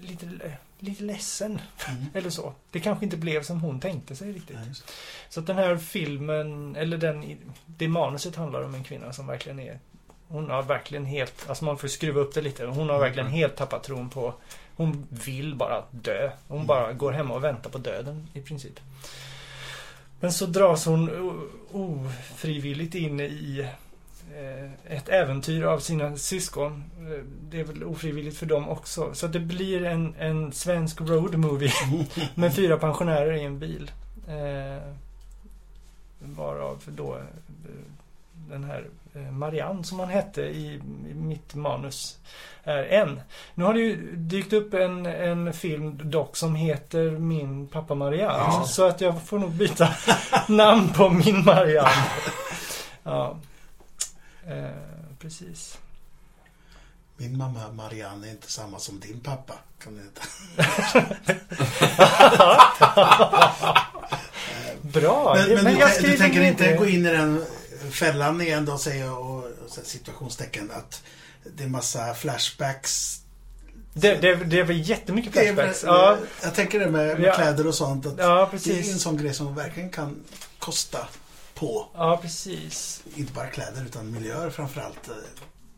lite, 0.00 0.56
lite 0.82 1.02
ledsen. 1.02 1.60
Mm. 1.88 2.06
Eller 2.14 2.30
så. 2.30 2.52
Det 2.70 2.80
kanske 2.80 3.04
inte 3.04 3.16
blev 3.16 3.42
som 3.42 3.60
hon 3.60 3.80
tänkte 3.80 4.16
sig 4.16 4.32
riktigt. 4.32 4.56
Det. 4.56 4.92
Så 5.28 5.40
att 5.40 5.46
den 5.46 5.56
här 5.56 5.76
filmen, 5.76 6.76
eller 6.76 6.96
den, 6.96 7.38
det 7.66 7.88
manuset 7.88 8.36
handlar 8.36 8.62
om 8.62 8.74
en 8.74 8.84
kvinna 8.84 9.12
som 9.12 9.26
verkligen 9.26 9.60
är 9.60 9.78
Hon 10.28 10.50
har 10.50 10.62
verkligen 10.62 11.04
helt, 11.04 11.48
alltså 11.48 11.64
man 11.64 11.78
får 11.78 11.88
skruva 11.88 12.20
upp 12.20 12.34
det 12.34 12.40
lite. 12.40 12.66
Hon 12.66 12.88
har 12.88 12.98
verkligen 12.98 13.28
helt 13.28 13.56
tappat 13.56 13.82
tron 13.82 14.10
på 14.10 14.34
Hon 14.76 15.06
vill 15.10 15.54
bara 15.54 15.84
dö. 15.90 16.30
Hon 16.48 16.66
bara 16.66 16.92
går 16.92 17.12
hemma 17.12 17.34
och 17.34 17.44
väntar 17.44 17.70
på 17.70 17.78
döden 17.78 18.28
i 18.32 18.40
princip. 18.40 18.80
Men 20.20 20.32
så 20.32 20.46
dras 20.46 20.86
hon 20.86 21.10
ofrivilligt 21.72 22.94
in 22.94 23.20
i 23.20 23.68
ett 24.88 25.08
äventyr 25.08 25.62
av 25.64 25.78
sina 25.78 26.16
syskon. 26.16 26.84
Eh, 26.98 27.24
Det 27.50 27.60
är 27.60 27.64
väl 27.64 27.84
ofrivilligt 27.84 28.36
för 28.38 28.46
dem 28.46 28.68
också. 28.68 29.14
Så 29.14 29.26
det 29.26 29.40
blir 29.40 29.84
en, 29.84 30.14
en 30.18 30.52
svensk 30.52 31.00
road 31.00 31.38
movie 31.38 31.72
med 32.34 32.54
fyra 32.54 32.76
pensionärer 32.78 33.32
i 33.32 33.44
en 33.44 33.58
bil. 33.58 33.90
Eh, 34.28 34.82
varav 36.18 36.78
då 36.86 37.14
eh, 37.16 37.22
den 38.50 38.64
här 38.64 38.84
eh, 39.14 39.30
Marianne 39.32 39.84
som 39.84 39.98
han 40.00 40.08
hette 40.08 40.42
i, 40.42 40.74
i 41.10 41.14
mitt 41.14 41.54
manus 41.54 42.18
är 42.64 42.84
en. 42.84 43.20
Nu 43.54 43.64
har 43.64 43.74
det 43.74 43.80
ju 43.80 44.16
dykt 44.16 44.52
upp 44.52 44.74
en, 44.74 45.06
en 45.06 45.52
film 45.52 46.00
dock 46.10 46.36
som 46.36 46.54
heter 46.54 47.10
Min 47.10 47.66
pappa 47.66 47.94
Marianne. 47.94 48.38
Ja. 48.38 48.64
Så 48.66 48.86
att 48.86 49.00
jag 49.00 49.22
får 49.22 49.38
nog 49.38 49.50
byta 49.50 49.88
namn 50.48 50.88
på 50.88 51.08
min 51.08 51.44
Marianne. 51.44 52.04
Ja. 53.02 53.36
Eh, 54.46 54.70
precis. 55.18 55.78
Min 57.16 57.36
mamma 57.38 57.72
Marianne 57.72 58.26
är 58.26 58.30
inte 58.30 58.52
samma 58.52 58.78
som 58.78 59.00
din 59.00 59.20
pappa. 59.20 59.54
Kan 59.84 59.96
det 59.96 60.02
heta. 60.02 60.22
Bra! 64.82 65.34
Men, 65.36 65.54
men, 65.54 65.64
du, 65.74 65.80
jag 65.80 65.90
du 65.90 65.94
skriver 65.94 66.16
tänker 66.16 66.40
inte 66.42 66.70
det. 66.70 66.76
gå 66.76 66.86
in 66.86 67.06
i 67.06 67.10
den 67.10 67.44
fällan 67.90 68.40
igen 68.40 68.64
då, 68.64 68.78
säger 68.78 69.04
jag, 69.04 69.20
och, 69.20 69.36
och 69.44 69.70
situationstecken, 69.84 70.70
att 70.70 71.02
det 71.56 71.64
är 71.64 71.68
massa 71.68 72.14
flashbacks. 72.14 73.18
Det, 73.94 74.14
det, 74.14 74.34
det 74.34 74.58
är 74.58 74.64
väl 74.64 74.88
jättemycket 74.88 75.32
Det 75.32 75.40
flashbacks. 75.54 75.84
väl- 75.84 75.90
Ja, 75.90 76.16
Jag 76.42 76.54
tänker 76.54 76.80
det 76.80 76.90
med, 76.90 77.06
med 77.20 77.28
Ja. 77.28 77.34
kläder 77.34 77.66
och 77.66 77.74
sånt. 77.74 78.06
Att 78.06 78.14
ja, 78.18 78.50
det 78.64 78.66
är 78.88 78.92
en 78.92 78.98
sån 78.98 79.16
grej 79.16 79.34
som 79.34 79.54
verkligen 79.54 79.90
kan 79.90 80.24
kosta 80.58 80.98
på. 81.66 81.88
Ja, 81.94 82.18
precis. 82.22 83.02
Inte 83.16 83.32
bara 83.32 83.46
kläder 83.46 83.84
utan 83.84 84.12
miljöer 84.12 84.50
framförallt. 84.50 85.08
eh, 85.08 85.14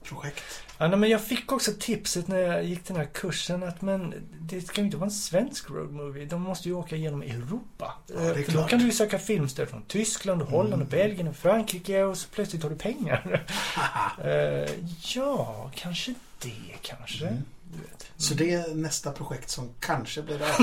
Projekt. 0.03 0.45
Ja, 0.79 0.89
nej, 0.89 0.99
men 0.99 1.11
jag 1.11 1.25
fick 1.25 1.53
också 1.53 1.71
tipset 1.81 2.29
när 2.29 2.39
jag 2.39 2.65
gick 2.65 2.85
den 2.87 2.97
här 2.97 3.05
kursen 3.15 3.63
att 3.63 3.83
men 3.83 4.15
det 4.41 4.61
ska 4.61 4.81
ju 4.81 4.85
inte 4.85 4.97
vara 4.97 5.05
en 5.07 5.11
svensk 5.11 5.71
road 5.71 5.93
movie. 5.93 6.25
De 6.27 6.43
måste 6.43 6.69
ju 6.69 6.75
åka 6.75 6.97
genom 6.97 7.23
Europa. 7.23 7.95
Ja, 8.07 8.15
det 8.21 8.25
är 8.41 8.43
För 8.45 8.53
då 8.53 8.65
kan 8.65 8.79
du 8.79 8.85
ju 8.85 8.93
söka 8.93 9.19
filmstöd 9.19 9.69
från 9.69 9.83
Tyskland, 9.83 10.43
och 10.43 10.49
Holland, 10.49 10.73
och 10.73 10.79
Mm. 10.79 10.89
Belgien 10.89 11.29
och 11.29 11.37
Frankrike 11.37 12.03
och 12.03 12.19
så 12.19 12.29
plötsligt 12.29 12.63
har 12.63 12.71
du 12.71 12.77
pengar. 12.77 13.47
Eh, 14.25 14.71
ja, 15.15 15.71
kanske 15.75 16.15
det 16.43 16.75
kanske. 16.83 17.27
Mm. 17.27 17.43
Vet. 17.73 18.11
Så 18.17 18.35
det 18.35 18.51
är 18.55 18.75
nästa 18.75 19.13
projekt 19.13 19.51
som 19.51 19.71
kanske 19.81 20.23
blir 20.23 20.39
det. 20.39 20.47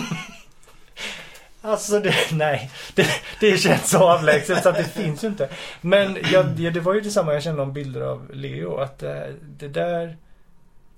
Alltså, 1.62 2.00
det, 2.00 2.16
nej. 2.32 2.72
Det, 2.96 3.08
det 3.40 3.58
känns 3.58 3.90
så 3.90 3.98
avlägset 3.98 4.64
så 4.64 4.70
att 4.70 4.78
det 4.78 4.84
finns 4.84 5.24
ju 5.24 5.28
inte. 5.28 5.50
Men 5.82 6.18
jag, 6.32 6.60
ja, 6.60 6.72
det 6.72 6.80
var 6.80 6.94
ju 6.94 7.02
detsamma 7.02 7.34
jag 7.34 7.44
kände 7.44 7.62
om 7.62 7.74
bilder 7.74 8.02
av 8.02 8.32
Leo. 8.34 8.78
Att 8.78 9.00
det, 9.00 9.36
det 9.42 9.68
där... 9.68 10.18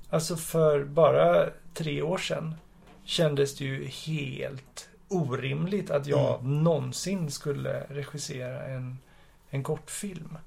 Alltså 0.09 0.35
för 0.35 0.83
bara 0.83 1.49
tre 1.73 2.01
år 2.01 2.17
sedan 2.17 2.55
kändes 3.05 3.57
det 3.57 3.65
ju 3.65 3.87
helt 3.87 4.89
orimligt 5.07 5.91
att 5.91 6.07
jag 6.07 6.43
någonsin 6.43 7.31
skulle 7.31 7.83
regissera 7.89 8.63
en, 8.63 8.97
en 9.49 9.63
kortfilm. 9.63 10.37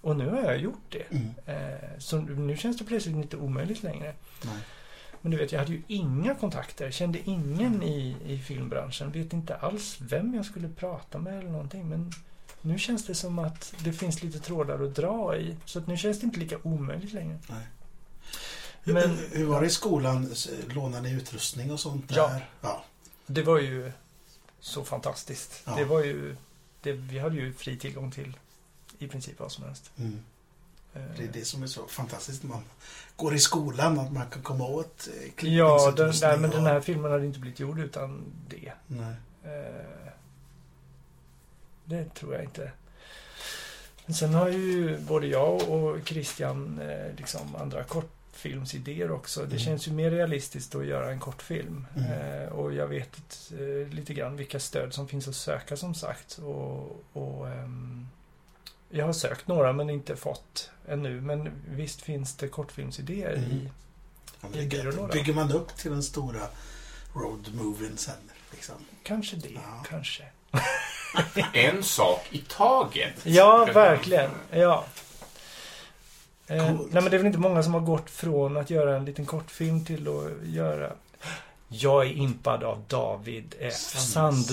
Och 0.00 0.16
nu 0.16 0.30
har 0.30 0.42
jag 0.42 0.58
gjort 0.58 0.84
det. 0.88 1.10
Mm. 1.10 1.34
Eh, 1.46 1.98
så 1.98 2.16
nu 2.16 2.56
känns 2.56 2.78
det 2.78 2.84
plötsligt 2.84 3.16
inte 3.16 3.36
omöjligt 3.36 3.82
längre. 3.82 4.14
Nej. 4.42 4.54
Men 5.24 5.30
du 5.30 5.36
vet, 5.36 5.52
jag 5.52 5.58
hade 5.58 5.72
ju 5.72 5.82
inga 5.86 6.34
kontakter. 6.34 6.90
Kände 6.90 7.18
ingen 7.24 7.82
i, 7.82 8.16
i 8.26 8.38
filmbranschen. 8.38 9.10
Vet 9.12 9.32
inte 9.32 9.56
alls 9.56 9.96
vem 10.00 10.34
jag 10.34 10.44
skulle 10.46 10.68
prata 10.68 11.18
med 11.18 11.38
eller 11.38 11.50
någonting. 11.50 11.88
Men 11.88 12.12
nu 12.60 12.78
känns 12.78 13.06
det 13.06 13.14
som 13.14 13.38
att 13.38 13.74
det 13.84 13.92
finns 13.92 14.22
lite 14.22 14.38
trådar 14.38 14.82
att 14.84 14.94
dra 14.94 15.36
i. 15.36 15.56
Så 15.64 15.78
att 15.78 15.86
nu 15.86 15.96
känns 15.96 16.20
det 16.20 16.24
inte 16.26 16.40
lika 16.40 16.58
omöjligt 16.62 17.12
längre. 17.12 17.38
Hur, 18.82 18.92
Men- 18.94 19.18
hur 19.32 19.44
var 19.44 19.60
det 19.60 19.66
i 19.66 19.70
skolan? 19.70 20.34
Lånade 20.74 21.08
ni 21.08 21.14
utrustning 21.14 21.72
och 21.72 21.80
sånt 21.80 22.08
där? 22.08 22.16
Ja. 22.16 22.40
ja. 22.60 22.84
Det 23.26 23.42
var 23.42 23.58
ju 23.60 23.92
så 24.60 24.84
fantastiskt. 24.84 25.62
Ja. 25.64 25.74
Det 25.76 25.84
var 25.84 26.04
ju... 26.04 26.36
Det, 26.82 26.92
vi 26.92 27.18
hade 27.18 27.36
ju 27.36 27.52
fri 27.52 27.76
tillgång 27.78 28.10
till 28.10 28.36
i 28.98 29.08
princip 29.08 29.40
vad 29.40 29.52
som 29.52 29.64
helst. 29.64 29.90
Mm. 29.96 30.18
Eh, 30.94 31.00
Det 31.16 31.24
är 31.24 31.28
det 31.32 31.44
som 31.44 31.62
är 31.62 31.66
så 31.66 31.86
fantastiskt 31.86 32.42
man 32.42 32.62
går 33.16 33.34
i 33.34 33.38
skolan, 33.38 33.98
att 33.98 34.12
man 34.12 34.26
kan 34.30 34.42
komma 34.42 34.64
åt 34.66 35.08
eh, 35.38 35.48
Ja, 35.54 35.92
den, 35.96 36.12
nej, 36.22 36.38
men 36.38 36.50
den 36.50 36.66
här 36.66 36.80
filmen 36.80 37.10
hade 37.12 37.26
inte 37.26 37.38
blivit 37.38 37.60
gjord 37.60 37.78
utan 37.80 38.24
det. 38.48 38.72
Nej. 38.86 39.14
Eh, 39.44 40.10
Det 41.84 42.04
tror 42.14 42.34
jag 42.34 42.44
inte. 42.44 42.70
Men 44.06 44.14
sen 44.14 44.34
har 44.34 44.48
ju 44.48 44.98
både 44.98 45.26
jag 45.26 45.68
och 45.68 45.98
Christian 46.08 46.80
liksom 47.16 47.56
andra 47.56 47.84
kortfilmsidéer 47.84 49.10
också. 49.10 49.40
Det 49.40 49.46
Mm. 49.46 49.58
känns 49.58 49.88
ju 49.88 49.92
mer 49.92 50.10
realistiskt 50.10 50.74
att 50.74 50.86
göra 50.86 51.10
en 51.10 51.20
kortfilm. 51.20 51.86
Mm. 51.96 52.48
Och 52.52 52.74
jag 52.74 52.86
vet 52.86 53.20
lite 53.90 54.14
grann 54.14 54.36
vilka 54.36 54.60
stöd 54.60 54.94
som 54.94 55.08
finns 55.08 55.28
att 55.28 55.34
söka 55.36 55.76
som 55.76 55.94
sagt. 55.94 56.38
Och, 56.38 57.02
och 57.12 57.48
ehm, 57.48 58.08
jag 58.90 59.06
har 59.06 59.12
sökt 59.12 59.48
några 59.48 59.72
men 59.72 59.90
inte 59.90 60.16
fått 60.16 60.70
ännu. 60.88 61.20
Men 61.20 61.50
visst 61.68 62.02
finns 62.02 62.36
det 62.36 62.48
kortfilmsidéer 62.48 63.32
Mm. 63.34 63.50
i 63.50 63.70
Ja, 64.52 64.58
I 64.60 64.66
byrålådan. 64.66 65.10
bygger 65.10 65.34
man 65.34 65.52
upp 65.52 65.76
till 65.76 65.90
den 65.90 66.02
stora 66.02 66.40
road-movien 67.14 67.96
sen. 67.96 68.14
Liksom. 68.50 68.74
Kanske 69.02 69.36
det, 69.36 69.48
Ja. 69.48 69.84
kanske. 69.88 70.24
En 71.52 71.82
sak 71.82 72.26
i 72.30 72.38
taget. 72.38 73.14
Ja, 73.22 73.68
verkligen. 73.74 74.30
Ja. 74.50 74.84
Eh, 76.46 76.64
nej, 76.74 76.76
men 76.90 77.04
det 77.04 77.16
är 77.16 77.18
väl 77.18 77.26
inte 77.26 77.38
många 77.38 77.62
som 77.62 77.74
har 77.74 77.80
gått 77.80 78.10
från 78.10 78.56
att 78.56 78.70
göra 78.70 78.96
en 78.96 79.04
liten 79.04 79.26
kortfilm 79.26 79.84
till 79.84 80.08
att 80.08 80.46
göra... 80.48 80.92
Jag 81.80 82.06
är 82.06 82.10
impad 82.12 82.64
av 82.64 82.82
David 82.88 83.54
eh, 83.58 83.70
Sand, 83.70 84.44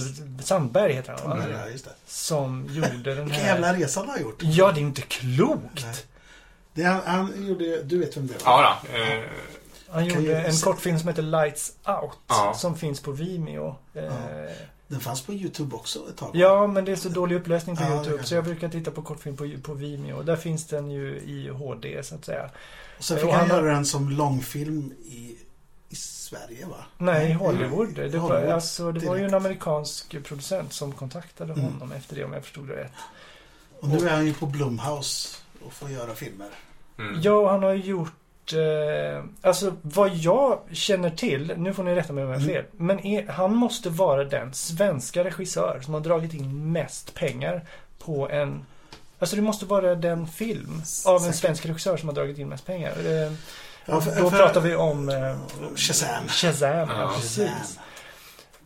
Sandberg, 0.44 0.94
heter 0.94 1.14
han 1.24 1.30
va? 1.30 1.46
Ja, 1.64 1.70
just 1.70 1.86
det. 1.86 1.92
Som 2.06 2.68
gjorde 2.70 3.16
den 3.16 3.26
Vilken 3.26 3.42
här... 3.46 3.48
jävla 3.54 3.74
resa 3.74 4.00
han 4.00 4.10
har 4.10 4.18
gjort. 4.18 4.38
Ja, 4.44 4.72
det 4.72 4.80
är 4.80 4.82
inte 4.82 5.02
klokt! 5.02 5.84
Nej. 5.86 5.96
Det 6.74 6.84
han, 6.84 7.02
han 7.06 7.48
gjorde, 7.48 7.84
du 7.84 8.00
vet 8.00 8.18
vem 8.18 8.28
det 8.28 8.34
var? 8.46 8.52
Ja, 8.64 8.78
då, 8.94 8.98
eh, 8.98 9.24
Han 9.90 10.06
gjorde 10.06 10.22
ju 10.22 10.34
en 10.34 10.54
se- 10.54 10.64
kortfilm 10.64 11.00
som 11.00 11.08
heter 11.08 11.22
Lights 11.24 11.74
Out. 12.02 12.12
Ja. 12.28 12.54
Som 12.54 12.78
finns 12.78 13.00
på 13.00 13.12
Vimeo. 13.12 13.76
Eh, 13.94 14.04
Ja. 14.04 14.12
Den 14.88 15.00
fanns 15.00 15.22
på 15.22 15.34
YouTube 15.34 15.76
också 15.76 16.00
ett 16.10 16.18
tag. 16.18 16.30
Ja, 16.34 16.68
men 16.68 16.86
det 16.86 16.92
är 16.92 16.96
så 16.96 17.10
dålig 17.10 17.36
upplösning 17.36 17.78
på 17.78 17.84
Ja, 17.84 17.96
Youtube 17.96 18.24
så 18.24 18.36
jag 18.36 18.44
brukar 18.44 18.70
titta 18.70 18.92
på 18.92 19.02
kortfilm 19.02 19.38
på, 19.38 19.50
på 19.64 19.74
Vimeo. 19.74 20.22
Där 20.24 20.36
finns 20.36 20.68
den 20.68 20.92
ju 20.92 21.16
i 21.18 21.48
HD 21.50 22.04
så 22.04 22.16
att 22.16 22.26
säga. 22.26 22.50
Och 22.98 23.04
sen 23.04 23.18
fick 23.18 23.26
Och 23.28 23.34
han 23.34 23.48
göra 23.48 23.74
den 23.74 23.86
som 23.86 24.10
långfilm 24.10 24.94
i 25.06 25.36
Sverige 26.32 26.66
va? 26.66 26.76
Nej, 26.98 27.34
Hollywood. 27.34 27.96
Det 27.96 28.10
var, 28.10 28.20
Hollywood 28.20 28.52
alltså, 28.52 28.92
det 28.92 29.06
var 29.08 29.16
ju 29.16 29.26
en 29.26 29.34
amerikansk 29.34 30.24
producent 30.24 30.74
som 30.74 30.92
kontaktade 30.92 31.54
Mm. 31.54 31.66
honom 31.66 31.92
efter 31.92 32.16
det 32.16 32.24
om 32.24 32.34
jag 32.34 32.44
förstod 32.44 32.68
det 32.68 32.76
rätt. 32.76 32.92
Och 33.80 33.88
nu 33.90 34.08
är 34.08 34.16
han 34.16 34.26
ju 34.26 34.34
på 34.34 34.46
Blumhouse 34.46 35.38
och 35.66 35.74
får 35.74 35.90
göra 35.90 36.16
filmer. 36.16 36.48
mm. 37.00 37.22
Ja, 37.22 37.52
han 37.52 37.64
har 37.64 37.74
ju 37.74 37.84
gjort... 37.84 38.14
Eh, 38.54 39.24
alltså 39.42 39.74
vad 39.82 40.16
jag 40.16 40.60
känner 40.72 41.10
till, 41.10 41.54
nu 41.58 41.74
får 41.74 41.84
ni 41.84 41.96
rätta 41.96 42.14
mig 42.14 42.24
om 42.24 42.30
jag 42.30 42.40
har 42.40 42.44
Mm. 42.44 42.56
fel, 42.56 42.66
men 42.78 43.00
är, 43.06 43.28
han 43.28 43.56
måste 43.56 43.90
vara 43.90 44.24
den 44.24 44.54
svenska 44.54 45.24
regissör 45.24 45.80
som 45.84 45.94
har 45.94 46.02
dragit 46.02 46.34
in 46.34 46.72
mest 46.72 47.14
pengar 47.14 47.66
på 48.00 48.30
en... 48.30 48.66
Alltså 49.20 49.36
det 49.36 49.42
måste 49.42 49.66
vara 49.66 49.96
den 49.96 50.28
film 50.28 50.82
av 51.06 51.26
en 51.26 51.34
svensk 51.34 51.66
regissör 51.66 51.98
som 51.98 52.10
har 52.10 52.16
dragit 52.16 52.38
in 52.38 52.50
mest 52.50 52.66
pengar. 52.66 52.94
Ja, 53.86 54.02
för- 54.02 54.22
då 54.22 54.30
för- 54.30 54.38
pratar 54.38 54.62
vi 54.62 54.76
om... 54.76 55.10
Eh, 55.10 55.38
Shazam. 55.76 56.28
Shazam, 56.28 56.90
ja, 56.90 57.12
precis. 57.16 57.38
Shazam. 57.38 57.84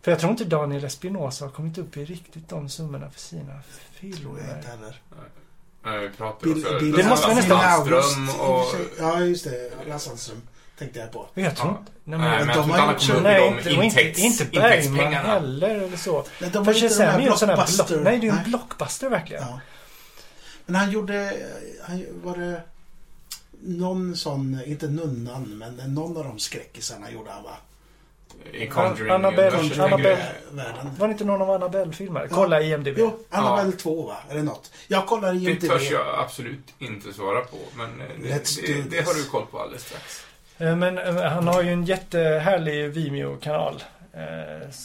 För 0.01 0.11
jag 0.11 0.19
tror 0.19 0.31
inte 0.31 0.45
Daniel 0.45 0.83
Espinosa 0.83 1.45
har 1.45 1.51
kommit 1.51 1.77
upp 1.77 1.97
i 1.97 2.05
riktigt 2.05 2.49
de 2.49 2.69
summorna 2.69 3.09
för 3.09 3.19
sina 3.19 3.41
Tror 3.43 3.59
jag 4.01 4.17
filmer. 4.17 4.57
inte 4.57 4.67
heller. 4.69 5.01
Vi 6.01 6.09
pratar 6.17 6.79
Bill, 6.79 6.91
Det 6.97 7.03
måste 7.03 7.29
vi 7.29 7.35
nästan- 7.35 7.59
Sandström 7.61 8.29
och 8.39 8.65
Ja, 8.99 9.19
just 9.19 9.43
det. 9.43 9.71
Lasse 9.87 10.07
Sandström 10.09 10.41
tänkte 10.79 10.99
jag 10.99 11.11
på. 11.11 11.27
Men 11.33 11.43
jag 11.43 11.55
tror 11.55 11.69
inte... 11.71 11.91
Nej, 12.03 12.19
Nej, 12.19 12.29
men, 12.29 12.47
men 12.47 12.55
jag 12.55 12.65
de 12.65 12.71
har 12.71 12.91
inte 12.93 13.05
kommit 13.07 13.09
upp 13.09 13.19
i 13.19 13.23
nej, 13.23 13.39
de 13.63 13.69
inte, 13.69 13.83
intäkts, 14.01 14.19
inte 14.19 14.45
Bergman 14.45 15.13
heller 15.13 15.69
eller 15.75 15.97
så. 15.97 16.25
Men 16.39 16.51
de 16.51 16.65
För 16.65 16.71
var 16.71 16.73
inte 16.73 16.87
de 16.87 16.89
Shazam 16.89 17.07
är 17.07 17.11
här 17.11 17.19
ju 17.19 17.27
en 17.27 17.37
sån 17.37 17.49
här 17.49 17.55
block, 17.77 17.89
Nej, 17.89 18.03
det 18.03 18.09
är 18.09 18.21
ju 18.23 18.29
en 18.29 18.35
Nej. 18.35 18.43
blockbuster 18.45 19.09
verkligen. 19.09 19.43
Ja. 19.43 19.59
Men 20.65 20.75
han 20.75 20.91
gjorde, 20.91 21.33
han, 21.87 22.05
var 22.23 22.37
det 22.37 22.61
någon 23.65 24.15
sån, 24.15 24.61
inte 24.65 24.87
Nunnan, 24.87 25.43
men 25.57 25.93
någon 25.93 26.17
av 26.17 26.23
de 26.23 26.39
skräckisarna 26.39 27.11
gjorde 27.11 27.31
han 27.31 27.43
va? 27.43 27.57
I 28.51 28.67
Conjuring. 28.67 29.11
Annabelle- 29.11 29.83
Annabelle-. 29.83 30.27
Var 30.99 31.07
det 31.07 31.11
inte 31.11 31.25
någon 31.25 31.41
av 31.41 31.51
Annabelle-filmer? 31.51 32.27
Kolla 32.31 32.61
i 32.61 32.71
IMDB. 32.71 32.95
Jo, 32.97 33.19
Annabelle 33.29 33.71
2 33.71 34.07
va? 34.07 34.17
Eller 34.29 34.43
något. 34.43 34.71
Jag 34.87 35.05
kollar 35.07 35.33
i 35.33 35.37
Det 35.45 35.51
IMDb. 35.51 35.69
törs 35.69 35.91
jag 35.91 36.19
absolut 36.19 36.73
inte 36.79 37.13
svara 37.13 37.41
på, 37.41 37.57
men 37.77 38.01
eh, 38.01 38.07
det, 38.23 38.27
det, 38.67 38.81
det 38.89 39.07
har 39.07 39.13
du 39.13 39.23
koll 39.25 39.45
på 39.51 39.59
alldeles 39.59 39.85
strax. 39.85 40.25
Eh, 40.57 40.75
Men 40.75 40.97
eh, 40.97 41.15
han 41.15 41.47
har 41.47 41.61
ju 41.63 41.69
en 41.73 41.85
jättehärlig 41.85 42.89
Vimeo-kanal. 42.89 43.83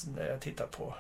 Där 0.07 0.27
jag 0.31 0.41
tittar 0.41 0.67
på 0.67 0.95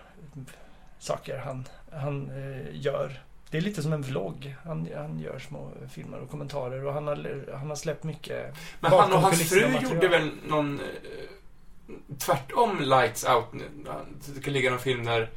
saker 0.98 1.36
han, 1.38 1.68
han 1.92 2.30
gör. 2.72 3.20
Det 3.50 3.56
är 3.58 3.62
lite 3.62 3.82
som 3.82 3.92
en 3.92 4.02
vlogg. 4.02 4.56
Han, 4.64 4.88
han 4.96 5.18
gör 5.20 5.38
små 5.38 5.70
filmer 5.92 6.18
och 6.18 6.30
kommentarer 6.30 6.84
och 6.86 6.92
han 6.92 7.06
har, 7.06 7.46
han 7.58 7.68
har 7.68 7.76
släppt 7.76 8.04
mycket 8.04 8.54
Men 8.80 8.90
han 8.92 9.12
och 9.12 9.20
hans 9.20 9.48
fru 9.50 9.68
material. 9.72 9.94
gjorde 9.94 10.08
väl 10.08 10.30
någon... 10.48 10.80
eh, 10.80 10.86
Tvärtom 12.18 12.80
Lights 12.80 13.24
Out. 13.24 13.44
Det 14.34 14.40
kan 14.42 14.52
ligga 14.52 14.70
någon 14.70 14.78
film 14.78 15.04
där... 15.04 15.30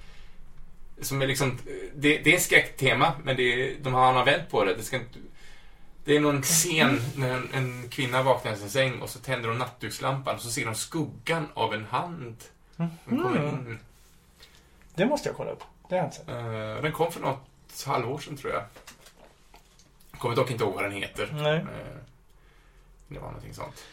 Som 1.01 1.21
är 1.21 1.27
liksom... 1.27 1.57
Det, 1.95 2.17
det 2.17 2.35
är 2.35 2.39
skräcktema, 2.39 3.13
men 3.23 3.35
det 3.35 3.43
är, 3.43 3.75
de 3.81 3.93
har, 3.93 4.05
han 4.05 4.15
har 4.15 4.25
vänt 4.25 4.49
på 4.49 4.65
det. 4.65 4.75
Det, 4.75 4.83
ska 4.83 4.95
inte, 4.95 5.19
det 6.05 6.15
är 6.15 6.19
någon 6.19 6.41
scen 6.41 6.99
när 7.15 7.33
en, 7.33 7.49
en 7.53 7.89
kvinna 7.89 8.23
vaknar 8.23 8.53
i 8.53 8.55
sin 8.57 8.69
säng 8.69 9.01
och 9.01 9.09
så 9.09 9.19
tänder 9.19 9.49
hon 9.49 9.57
nattdukslampan 9.57 10.35
och 10.35 10.41
så 10.41 10.49
ser 10.49 10.65
de 10.65 10.75
skuggan 10.75 11.47
av 11.53 11.73
en 11.73 11.85
hand. 11.85 12.35
som 12.75 12.89
kommer 13.05 13.37
Mm. 13.39 13.49
in. 13.49 13.79
Det 14.95 15.05
måste 15.05 15.29
jag 15.29 15.35
kolla 15.35 15.51
upp. 15.51 15.63
Det 15.89 15.95
har 15.95 15.97
jag 15.97 16.07
inte 16.07 16.17
sett. 16.17 16.29
Eh, 16.29 16.81
den 16.83 16.91
kom 16.91 17.11
för 17.11 17.21
något 17.21 17.39
halvår 17.85 18.19
sedan, 18.19 18.37
tror 18.37 18.53
jag. 18.53 18.63
Jag 20.11 20.19
kommer 20.19 20.35
dock 20.35 20.51
inte 20.51 20.63
ihåg 20.63 20.73
vad 20.73 20.83
den 20.83 20.91
heter. 20.91 21.29
Nej. 21.33 21.55
Eh, 21.57 21.65
det 23.07 23.19
var 23.19 23.27
någonting 23.27 23.53
sånt. 23.53 23.83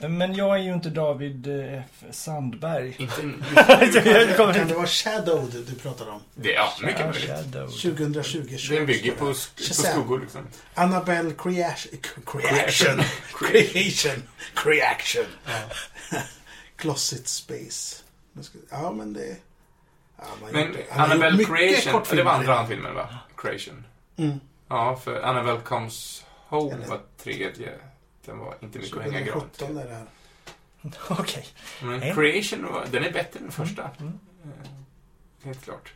Men 0.00 0.34
jag 0.34 0.54
är 0.58 0.62
ju 0.62 0.74
inte 0.74 0.90
David 0.90 1.46
eh, 1.46 1.78
F. 1.78 2.04
Sandberg. 2.10 2.96
Inte... 2.98 3.14
Kan 4.54 4.68
det 4.68 4.74
vara 4.74 4.86
Shadow 4.86 5.50
du, 5.50 5.74
pratar 5.74 6.08
om? 6.10 6.20
Det, 6.34 6.52
ja, 6.52 6.72
mycket 6.82 7.06
möjligt. 7.06 7.30
Shadow. 7.30 7.66
2020. 7.68 8.56
Den 8.70 8.86
bygger 8.86 9.12
på, 9.12 9.24
sk- 9.32 9.68
på 9.68 9.74
skuggor 9.74 10.20
liksom. 10.20 10.46
Annabelle 10.74 11.34
Creation. 11.38 11.98
Creation. 12.26 13.04
Creation. 13.38 14.22
Creation. 14.54 15.26
Closet 16.76 17.28
Space. 17.28 18.02
Ja, 18.70 18.92
men 18.92 19.12
det... 19.12 19.36
Men 20.52 20.76
Annabelle 20.90 21.44
Creation, 21.44 22.02
det 22.10 22.22
var 22.22 22.32
andra 22.32 22.66
filmen 22.66 22.94
va? 22.94 23.08
Creation. 23.36 23.84
Mm. 24.16 24.40
Ja, 24.68 24.96
för 24.96 25.22
Annabelle 25.22 25.60
Comes 25.60 26.24
Home 26.48 26.74
Eller- 26.74 26.86
var 26.88 27.00
tredje. 27.16 27.72
Den 28.24 28.38
var 28.38 28.54
inte 28.60 28.78
mycket 28.78 28.96
att 28.96 29.02
hänga 29.02 29.20
i 29.20 29.24
2017 29.24 29.68
granen. 29.74 29.82
är 29.82 29.88
det 29.90 29.94
här. 29.94 30.06
Okej. 31.20 31.46
Men 31.82 32.02
En. 32.02 32.14
Creation, 32.14 32.72
var, 32.72 32.86
den 32.90 33.04
är 33.04 33.12
bättre 33.12 33.38
än 33.38 33.42
den 33.42 33.52
första. 33.52 33.90
Mm. 34.00 34.18
Eh, 34.44 34.68
Helt 35.46 35.64
klart. 35.64 35.92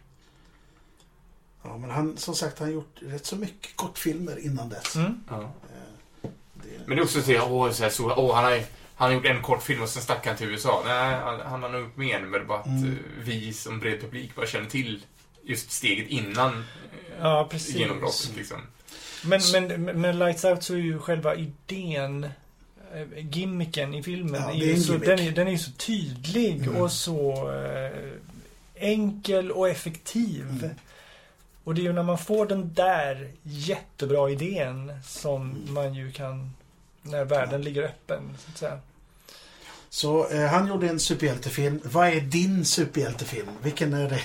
Ja, 1.62 1.76
men 1.78 1.90
han, 1.90 2.16
som 2.16 2.34
sagt, 2.34 2.58
han 2.58 2.68
har 2.68 2.74
gjort 2.74 2.98
rätt 3.00 3.26
så 3.26 3.36
mycket 3.36 3.76
kortfilmer 3.76 4.38
innan 4.46 4.68
dess. 4.68 4.96
Mm. 4.96 5.24
Ja. 5.30 5.40
Eh, 5.42 6.30
Det, 6.54 6.68
Men 6.86 6.96
det 6.96 7.00
är 7.00 7.04
också 7.04 7.22
så 7.22 7.36
att 7.42 7.50
åh, 7.50 7.70
så 7.70 7.82
här, 7.82 7.90
så, 7.90 8.14
åh 8.16 8.34
han, 8.34 8.44
har, 8.44 8.62
han 9.02 9.10
har 9.10 9.16
gjort 9.16 9.26
en 9.26 9.42
kortfilm 9.42 9.82
och 9.82 9.88
sen 9.88 10.02
stack 10.02 10.26
han 10.26 10.36
till 10.36 10.50
USA. 10.50 10.82
Nej, 10.86 11.14
han, 11.14 11.40
han 11.40 11.62
har 11.62 11.68
nog 11.70 11.80
gjort 11.80 11.96
mer, 11.96 12.20
men 12.20 12.32
det 12.32 12.44
bara 12.46 12.58
att 12.58 12.66
Mm. 12.66 12.84
eh, 12.92 12.94
vi 13.24 13.52
som 13.52 13.80
bred 13.80 14.00
publik 14.00 14.34
bara 14.34 14.46
känner 14.46 14.66
till 14.70 15.02
just 15.42 15.70
steget 15.72 16.08
innan 16.08 16.64
Ja, 17.20 17.48
precis. 17.50 17.74
genombrottet. 17.76 18.36
Liksom. 18.36 18.58
Men, 19.24 19.40
men, 19.52 20.00
men 20.00 20.18
Lights 20.18 20.44
Out 20.44 20.62
så 20.62 20.74
är 20.74 20.78
ju 20.78 20.98
själva 20.98 21.34
idén, 21.34 22.24
eh, 22.94 23.06
gimmicken 23.30 23.94
i 23.94 24.02
filmen, 24.02 24.42
Ja, 24.42 24.52
är 24.52 24.72
är 24.72 24.76
så, 24.76 24.92
den, 24.92 25.18
är, 25.18 25.30
den 25.32 25.46
är 25.48 25.52
ju 25.52 25.58
så 25.58 25.70
tydlig 25.72 26.62
Mm. 26.62 26.76
och 26.76 26.92
så 26.92 27.50
eh, 27.52 28.12
enkel 28.74 29.50
och 29.52 29.68
effektiv. 29.68 30.46
Mm. 30.50 30.70
Och 31.64 31.74
det 31.74 31.80
är 31.80 31.82
ju 31.84 31.92
när 31.92 32.02
man 32.02 32.18
får 32.18 32.46
den 32.46 32.74
där 32.74 33.30
jättebra 33.42 34.30
idén 34.30 34.92
som 35.04 35.42
Mm. 35.50 35.74
man 35.74 35.94
ju 35.94 36.12
kan, 36.12 36.50
när 37.02 37.24
världen 37.24 37.62
ligger 37.62 37.82
öppen, 37.82 38.22
så 38.38 38.50
att 38.52 38.58
säga. 38.58 38.78
Så 39.94 40.28
eh, 40.28 40.46
han 40.46 40.66
gjorde 40.66 40.88
en 40.88 41.00
superhjältefilm. 41.00 41.80
Vad 41.84 42.08
är 42.08 42.20
din 42.20 42.64
superhjältefilm? 42.64 43.48
Vilken 43.62 43.94
är 43.94 44.08
det 44.08 44.20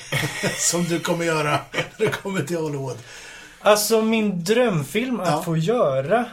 som 0.57 0.83
du 0.83 0.99
kommer 0.99 1.25
göra 1.25 1.59
när 1.73 1.85
du 1.97 2.09
kommer 2.09 2.41
till 2.41 2.57
Hollywood? 2.57 2.97
Alltså 3.59 4.01
min 4.01 4.43
drömfilm 4.43 5.19
att 5.19 5.27
Ja. 5.27 5.41
få 5.43 5.57
göra. 5.57 6.25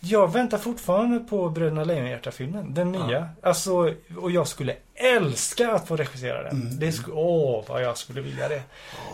Jag 0.00 0.32
väntar 0.32 0.58
fortfarande 0.58 1.18
på 1.18 1.48
Bröderna 1.48 1.84
Lejonhjärta-filmen. 1.84 2.74
Den 2.74 2.92
nya. 2.92 3.28
Alltså, 3.42 3.94
och 4.18 4.30
jag 4.30 4.48
skulle 4.48 4.76
älska 4.94 5.72
att 5.72 5.88
få 5.88 5.96
regissera 5.96 6.42
den. 6.42 6.60
Mm. 6.62 6.78
Det 6.78 6.92
skulle, 6.92 7.16
åh, 7.16 7.64
vad 7.68 7.82
jag 7.82 7.98
skulle 7.98 8.20
vilja 8.20 8.48
det. 8.48 8.62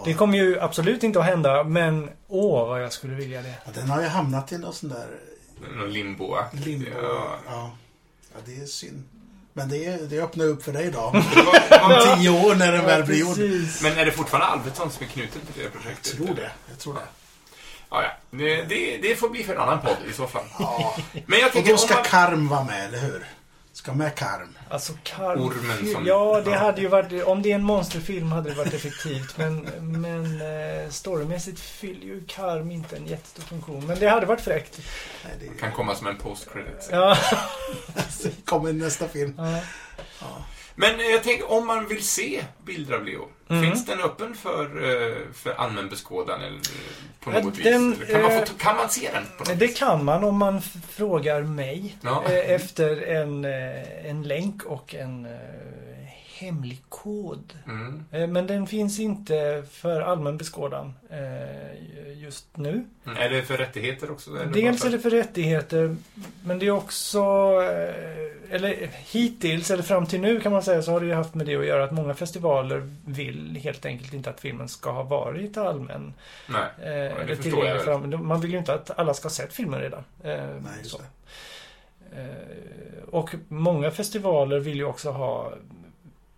Det 0.05 0.15
kommer 0.15 0.39
ju 0.39 0.61
absolut 0.61 1.03
inte 1.03 1.19
att 1.21 1.25
hända, 1.27 1.65
men 1.65 2.11
åh, 2.29 2.69
vad 2.69 2.83
jag 2.83 2.93
skulle 2.93 3.15
vilja 3.15 3.43
det. 3.43 3.55
Ja, 3.65 3.71
den 3.75 3.91
har 3.91 4.03
ju 4.03 4.09
hamnat 4.09 4.53
i 4.53 4.59
någon 4.59 4.73
sån 4.73 4.89
där 4.89 5.07
Någon 5.77 5.93
limbo 5.93 6.37
limbo. 6.53 6.87
Ja. 7.03 7.37
Ja. 7.49 7.71
ja, 8.35 8.41
det 8.45 8.63
är 8.63 8.67
synd. 8.67 9.03
Men 9.53 9.69
det, 9.69 10.11
det 10.11 10.21
öppnar 10.21 10.45
upp 10.45 10.63
för 10.63 10.73
dig 10.73 10.91
då. 10.91 11.01
Om 11.83 12.17
tio 12.17 12.31
år 12.31 12.55
när 12.55 12.73
den 12.73 12.85
väl 12.85 13.05
blir 13.05 13.19
gjord. 13.19 13.39
Men 13.83 13.99
är 13.99 14.05
det 14.05 14.13
fortfarande 14.13 14.47
Albertsson 14.47 14.91
som 14.91 15.05
är 15.05 15.09
knuten 15.09 15.41
till 15.53 15.63
det 15.63 15.71
projektet? 15.71 16.15
Jag 16.19 16.27
tror 16.27 16.37
det. 16.37 16.51
Jag 16.69 16.79
tror 16.79 16.95
det. 16.95 17.01
Ja, 17.91 18.03
ja. 18.03 18.11
Det, 18.31 18.63
det, 18.63 18.99
det 19.03 19.17
får 19.17 19.29
bli 19.29 19.45
för 19.45 19.55
en 19.55 19.61
annan 19.61 19.81
podd 19.81 19.97
i 20.11 20.13
så 20.13 20.27
fall. 20.27 20.45
Ja. 20.59 20.97
Men 21.27 21.39
jag 21.39 21.57
Och 21.57 21.63
då 21.65 21.77
ska 21.77 21.95
man... 21.95 22.05
Karm 22.05 22.49
vara 22.49 22.65
med, 22.65 22.87
eller 22.87 22.99
hur? 22.99 23.27
Ska 23.83 23.93
med 23.93 24.15
Karm. 24.15 24.59
Alltså 24.69 24.93
Karm... 25.03 25.41
Ormen 25.41 25.93
som- 25.93 26.07
Ja, 26.07 26.41
det 26.45 26.51
Ja. 26.51 26.57
hade 26.59 26.81
ju 26.81 26.89
varit... 26.89 27.25
Om 27.25 27.43
det 27.43 27.51
är 27.51 27.55
en 27.55 27.63
monsterfilm 27.63 28.33
hade 28.33 28.51
det 28.51 28.57
varit 28.57 28.75
effektivt. 28.75 29.39
Men, 29.39 29.57
men 29.81 30.41
eh, 30.41 30.91
storymässigt 30.91 31.61
fyller 31.61 32.07
ju 32.07 32.25
Karm 32.27 32.71
inte 32.71 32.97
en 32.97 33.07
jättestor 33.07 33.43
funktion. 33.43 33.87
Men 33.87 33.99
det 33.99 34.07
hade 34.09 34.27
varit 34.27 34.41
fräckt. 34.41 34.81
Nej, 35.25 35.33
det 35.41 35.61
Kan 35.61 35.73
komma 35.73 35.95
som 35.95 36.07
en 36.07 36.17
post-credit. 36.19 36.89
Ja. 36.91 37.17
kommer 38.45 38.71
i 38.71 38.73
nästa 38.73 39.09
film. 39.09 39.35
ja. 40.21 40.27
Men 40.75 41.01
eh, 41.01 41.07
jag 41.07 41.23
tänker, 41.23 41.51
om 41.53 41.67
man 41.67 41.89
vill 41.89 42.03
se 42.05 42.43
bilder 42.65 42.95
av 42.95 43.05
Leo, 43.05 43.29
Mm. 43.49 43.65
finns 43.65 43.87
den 43.87 44.01
öppen 44.01 44.35
för, 44.35 44.63
eh, 44.65 45.17
för 45.35 45.51
allmän 45.53 45.89
beskådan 45.89 46.41
eller 46.41 46.57
eh, 46.57 46.61
på 47.21 47.31
något 47.31 47.57
vis? 47.59 47.65
den, 47.65 47.93
Eller 47.93 48.07
kan, 48.13 48.23
man 48.23 48.33
eh, 48.33 48.45
få, 48.45 48.55
kan 48.59 48.77
man 48.77 48.89
se 48.89 49.11
den? 49.13 49.23
På 49.39 49.45
något 49.45 49.59
Det 49.59 49.67
vis? 49.67 49.79
kan 49.79 50.05
man 50.05 50.25
om 50.25 50.37
man 50.39 50.63
frågar 50.91 51.43
mig. 51.43 51.97
Ja. 52.03 52.25
eh, 52.27 52.51
Efter 52.51 53.03
en, 53.03 53.45
eh, 53.45 54.07
en 54.11 54.23
länk 54.23 54.63
och 54.65 54.95
en 54.95 55.27
eh, 55.27 55.31
hemlig 56.43 56.83
kod. 56.89 57.53
Mm. 57.67 58.05
Eh, 58.11 58.27
Men 58.27 58.47
den 58.47 58.67
finns 58.67 59.01
inte 59.01 59.65
för 59.71 60.01
allmän 60.01 60.37
beskådan 60.37 60.95
eh, 61.11 62.23
just 62.23 62.57
nu. 62.57 62.85
Mm. 63.07 63.19
Är 63.19 63.31
det 63.31 63.43
för 63.43 63.57
rättigheter 63.57 64.11
också? 64.11 64.31
Eller 64.31 64.53
Dels 64.53 64.85
är 64.85 64.91
det 64.91 64.99
för 64.99 65.11
rättigheter, 65.11 65.97
men 66.45 66.59
det 66.59 66.67
är 66.67 66.71
också... 66.71 67.19
eh, 67.63 68.55
Eller 68.55 68.91
hittills, 69.13 69.71
eller 69.71 69.83
fram 69.83 70.07
till 70.07 70.21
nu 70.21 70.41
kan 70.41 70.53
man 70.53 70.63
säga, 70.63 70.83
så 70.83 70.93
har 70.93 71.01
det 71.01 71.07
ju 71.07 71.15
haft 71.15 71.35
med 71.35 71.47
det 71.47 71.57
att 71.57 71.67
göra 71.67 71.85
att 71.85 71.93
många 71.93 72.15
festivaler 72.15 72.91
vill 73.07 73.57
helt 73.63 73.87
enkelt 73.87 74.15
inte 74.15 74.31
att 74.31 74.41
filmen 74.41 74.69
ska 74.69 74.91
ha 74.91 75.03
varit 75.03 75.57
allmän. 75.57 76.15
Nej. 76.49 76.63
Eh, 76.79 76.85
det 76.85 77.23
eller 77.23 77.37
förstår 77.37 77.67
jag 77.67 77.85
för 77.85 77.93
allmän- 77.93 78.25
Man 78.25 78.41
vill 78.41 78.53
ju 78.53 78.59
inte 78.59 78.75
att 78.75 78.99
alla 78.99 79.15
ska 79.15 79.25
ha 79.27 79.31
sett 79.31 79.53
filmen 79.53 79.81
redan. 79.81 80.05
Nej, 80.23 80.41
just 80.79 80.91
så. 80.91 80.99
det. 80.99 81.05
Och 83.11 83.35
många 83.49 83.91
festivaler 83.91 84.59
vill 84.59 84.77
ju 84.77 84.85
också 84.85 85.11
ha 85.11 85.53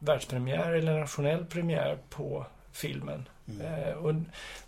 världspremiär 0.05 0.73
eller 0.73 1.01
nationell 1.01 1.45
premiär 1.45 1.99
på 2.11 2.47
filmen. 2.73 3.29
Mm. 3.49 3.67
Eh, 3.67 3.95
och, 3.95 4.15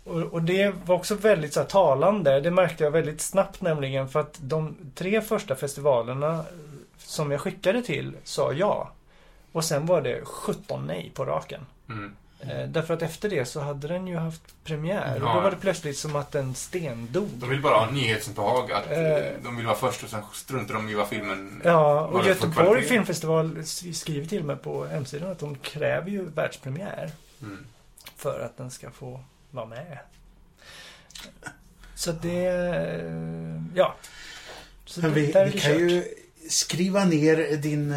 och, 0.03 0.21
och 0.33 0.41
det 0.41 0.75
var 0.85 0.95
också 0.95 1.15
väldigt 1.15 1.53
så 1.53 1.59
här, 1.59 1.67
talande. 1.67 2.39
Det 2.39 2.51
märkte 2.51 2.83
jag 2.83 2.91
väldigt 2.91 3.21
snabbt 3.21 3.61
nämligen 3.61 4.09
för 4.09 4.19
att 4.19 4.37
de 4.41 4.75
tre 4.95 5.21
första 5.21 5.55
festivalerna 5.55 6.45
som 6.97 7.31
jag 7.31 7.41
skickade 7.41 7.81
till 7.81 8.15
sa 8.23 8.53
ja. 8.53 8.91
Och 9.51 9.63
sen 9.63 9.85
var 9.85 10.01
det 10.01 10.25
17 10.25 10.87
nej 10.87 11.11
på 11.13 11.25
raken. 11.25 11.65
Mm. 11.89 12.15
Eh, 12.39 12.67
därför 12.67 12.93
att 12.93 13.01
efter 13.01 13.29
det 13.29 13.45
så 13.45 13.59
hade 13.59 13.87
den 13.87 14.07
ju 14.07 14.15
haft 14.17 14.41
premiär. 14.63 15.15
Och 15.21 15.27
Ja. 15.27 15.33
då 15.33 15.41
var 15.41 15.51
det 15.51 15.57
plötsligt 15.57 15.97
som 15.97 16.15
att 16.15 16.31
den 16.31 16.55
stendog. 16.55 17.27
De 17.33 17.49
vill 17.49 17.61
bara 17.61 17.77
ha 17.77 17.91
nyhetsbehag, 17.91 18.71
att 18.71 18.91
eh, 18.91 18.99
Eh. 18.99 19.33
de 19.43 19.57
vill 19.57 19.65
vara 19.65 19.75
först 19.77 20.03
och 20.03 20.09
sen 20.09 20.21
struntar 20.33 20.73
de 20.73 20.89
i 20.89 20.93
vad 20.93 21.07
filmen... 21.07 21.61
Ja, 21.65 22.01
och 22.05 22.25
Göteborg 22.25 22.83
filmfestival 22.83 23.63
skriver 23.93 24.27
till 24.27 24.43
mig 24.43 24.55
på 24.55 24.85
hemsidan 24.85 25.31
att 25.31 25.39
de 25.39 25.55
kräver 25.55 26.09
ju 26.09 26.25
världspremiär 26.25 27.11
Mm. 27.41 27.65
för 28.15 28.39
att 28.39 28.57
den 28.57 28.71
ska 28.71 28.91
få 28.91 29.19
vara 29.51 29.65
med. 29.65 29.97
Så 31.95 32.11
det... 32.11 32.41
Ja. 33.75 33.95
Så 34.85 35.01
Men 35.01 35.13
det- 35.13 35.19
vi, 35.21 35.31
där 35.31 35.41
är 35.45 35.49
vi 35.51 35.59
kan 35.59 35.71
kört. 35.71 35.81
ju 35.81 36.03
skriva 36.49 37.05
ner 37.05 37.57
din... 37.57 37.93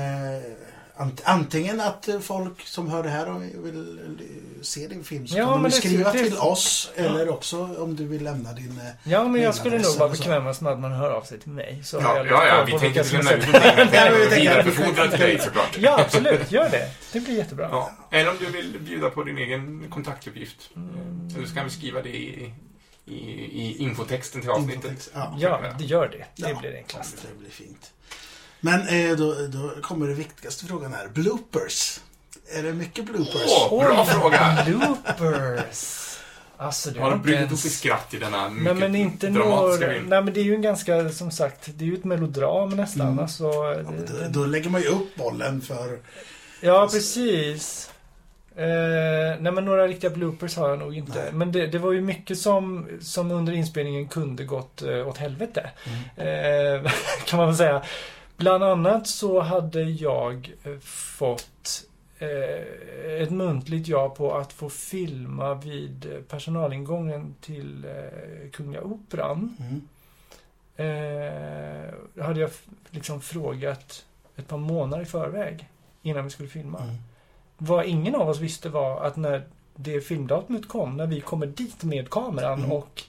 ant- 1.00 1.20
Antingen 1.24 1.80
att 1.80 2.08
eh, 2.08 2.20
folk 2.20 2.66
som 2.66 2.88
hör 2.90 3.02
det 3.02 3.08
här 3.08 3.30
och 3.30 3.42
vill 3.42 3.98
eh, 4.18 4.62
se 4.62 4.86
din 4.88 5.04
film 5.04 5.26
så 5.26 5.38
Ja, 5.38 5.52
kan 5.52 5.62
de 5.62 5.70
skriva 5.70 6.12
det- 6.12 6.18
till 6.24 6.36
oss. 6.38 6.90
Eller 6.96 7.28
också 7.28 7.76
om 7.82 7.96
du 7.96 8.06
vill 8.06 8.24
lämna 8.24 8.52
din... 8.52 8.80
eh, 8.80 9.10
Ja, 9.10 9.28
men 9.28 9.42
jag 9.42 9.54
skulle 9.54 9.78
nog 9.78 9.96
vara 9.98 10.08
bekvämast 10.08 10.60
med 10.60 10.72
att 10.72 10.80
man 10.80 10.92
hör 10.92 11.10
av 11.10 11.22
sig 11.22 11.38
till 11.38 11.50
mig. 11.52 11.80
Så 11.84 11.96
Ja, 11.96 12.24
ja, 12.30 12.46
ja, 12.46 12.64
vi 12.66 12.78
tänker 12.78 13.00
inte 13.00 13.12
lämna 13.16 13.32
ut 13.32 13.46
någonting. 13.46 13.70
Vi 13.76 13.84
Nej, 13.84 13.88
tänker 13.88 14.10
men 14.18 14.30
vi 14.30 14.40
vidarebefordra 14.40 15.08
till 15.08 15.20
dig 15.20 15.38
såklart. 15.38 15.76
Ja, 15.78 16.00
absolut. 16.00 16.52
Gör 16.52 16.70
det. 16.70 16.90
Det 17.12 17.20
blir 17.20 17.36
jättebra. 17.36 17.68
Ja. 17.72 17.90
Eller 18.10 18.30
om 18.30 18.36
du 18.40 18.46
vill 18.46 18.76
bjuda 18.80 19.10
på 19.10 19.22
din 19.22 19.38
egen 19.38 19.86
kontaktuppgift. 19.90 20.70
Mm. 20.76 21.28
Eller 21.36 21.46
så 21.46 21.54
kan 21.54 21.64
vi 21.64 21.70
skriva 21.70 22.02
det 22.02 22.08
i, 22.08 22.52
i, 23.06 23.14
i 23.14 23.76
infotexten 23.78 24.40
till 24.40 24.50
avsnittet. 24.50 24.74
Infotext. 24.84 25.10
Ja. 25.14 25.34
Ja, 25.38 25.60
det 25.78 25.84
gör 25.84 26.08
det. 26.08 26.42
Det 26.44 26.50
Ja. 26.50 26.58
blir 26.60 26.76
enklast. 26.76 27.16
Det 27.32 27.38
blir 27.38 27.50
fint. 27.50 27.90
Men 28.60 28.80
eh, 28.80 29.16
då, 29.16 29.34
då 29.46 29.70
kommer 29.82 30.08
det 30.08 30.14
viktigaste 30.14 30.66
frågan 30.66 30.92
här. 30.92 31.08
Bloopers. 31.08 32.00
Är 32.52 32.62
det 32.62 32.72
mycket 32.72 33.04
bloopers? 33.04 33.68
Åh, 33.70 33.84
bra 33.84 34.04
fråga! 34.04 34.64
Bloopers. 34.66 36.00
Alltså, 36.56 36.90
det 36.90 37.00
Har 37.00 37.12
inte 37.12 37.22
brutit 37.22 37.42
upp 37.42 37.48
ens... 37.48 37.66
i 37.66 37.70
skratt 37.70 38.14
i 38.14 38.18
denna 38.18 38.48
Nej 38.48 38.50
mycket 38.50 38.78
men 38.78 38.96
inte 38.96 39.28
dramatiska 39.28 39.86
några... 39.86 39.94
film? 39.94 40.06
Nej 40.08 40.22
men 40.22 40.34
det 40.34 40.40
är 40.40 40.44
ju 40.44 40.54
en 40.54 40.62
ganska, 40.62 41.08
som 41.08 41.30
sagt, 41.30 41.68
det 41.74 41.84
är 41.84 41.86
ju 41.86 41.94
ett 41.94 42.04
melodram 42.04 42.68
nästan. 42.68 43.06
Mm. 43.06 43.18
Alltså, 43.18 43.44
Ja, 43.44 43.74
det, 43.74 43.82
men 43.82 44.32
då, 44.32 44.40
då 44.40 44.46
lägger 44.46 44.70
man 44.70 44.80
ju 44.80 44.88
upp 44.88 45.16
bollen 45.16 45.60
för... 45.60 45.98
ja 46.60 46.88
precis. 46.92 47.90
Eh, 48.56 49.40
nej 49.40 49.52
men 49.52 49.64
några 49.64 49.86
riktiga 49.86 50.10
bloopers 50.10 50.56
har 50.56 50.68
jag 50.68 50.78
nog 50.78 50.96
inte. 50.96 51.22
Nej. 51.22 51.32
Men 51.32 51.52
det, 51.52 51.66
det 51.66 51.78
var 51.78 51.92
ju 51.92 52.00
mycket 52.00 52.38
som, 52.38 52.88
som 53.00 53.30
under 53.30 53.52
inspelningen 53.52 54.08
kunde 54.08 54.44
gått 54.44 54.82
eh, 54.82 55.08
åt 55.08 55.18
helvete. 55.18 55.70
Eh, 56.16 56.90
kan 57.26 57.36
man 57.36 57.46
väl 57.46 57.56
säga. 57.56 57.82
Bland 58.40 58.64
annat 58.64 59.06
så 59.06 59.40
hade 59.40 59.82
jag 59.82 60.52
eh, 60.64 60.78
fått 61.18 61.84
eh, 62.18 63.22
ett 63.22 63.30
muntligt 63.30 63.88
ja 63.88 64.08
på 64.08 64.34
att 64.34 64.52
få 64.52 64.70
filma 64.70 65.54
vid 65.54 66.12
eh, 66.12 66.20
personalingången 66.20 67.34
till 67.40 67.86
Kungliga 68.52 68.82
Operan. 68.82 69.56
Mm. 69.60 69.88
Eh, 70.76 72.24
hade 72.24 72.40
jag 72.40 72.50
liksom 72.90 73.20
frågat 73.20 74.04
ett 74.36 74.48
par 74.48 74.58
månader 74.58 75.02
i 75.02 75.06
förväg 75.06 75.68
innan 76.02 76.24
vi 76.24 76.30
skulle 76.30 76.48
filma. 76.48 76.78
Mm. 76.78 76.96
Vad 77.58 77.86
ingen 77.86 78.14
av 78.14 78.28
oss 78.28 78.40
visste 78.40 78.68
var 78.68 79.04
att 79.04 79.16
när 79.16 79.42
det 79.74 80.00
filmdatumet 80.00 80.68
kom, 80.68 80.96
när 80.96 81.06
vi 81.06 81.20
kommer 81.20 81.46
dit 81.46 81.82
med 81.82 82.10
kameran 82.10 82.58
Mm. 82.58 82.72
och 82.72 83.02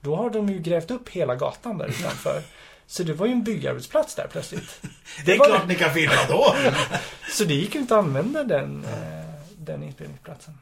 då 0.00 0.16
har 0.16 0.30
de 0.30 0.48
ju 0.48 0.58
grävt 0.58 0.90
upp 0.90 1.08
hela 1.08 1.34
gatan 1.34 1.78
där 1.78 1.86
utanför. 1.88 2.42
Så 2.90 3.02
det 3.02 3.12
var 3.12 3.26
ju 3.26 3.32
en 3.32 3.44
byggarbetsplats 3.44 4.14
där 4.14 4.28
plötsligt. 4.32 4.80
Det 5.24 5.34
är 5.34 5.38
var 5.38 5.46
klart 5.46 5.68
ni 5.68 5.74
kan 5.74 5.94
filma 5.94 6.24
då. 6.28 6.56
Så 7.30 7.44
det 7.44 7.54
gick 7.54 7.74
ju 7.74 7.80
inte 7.80 7.94
att 7.94 8.04
använda 8.04 8.44
den, 8.44 8.84
eh, 8.84 9.34
den 9.56 9.82
inspelningsplatsen. 9.82 10.58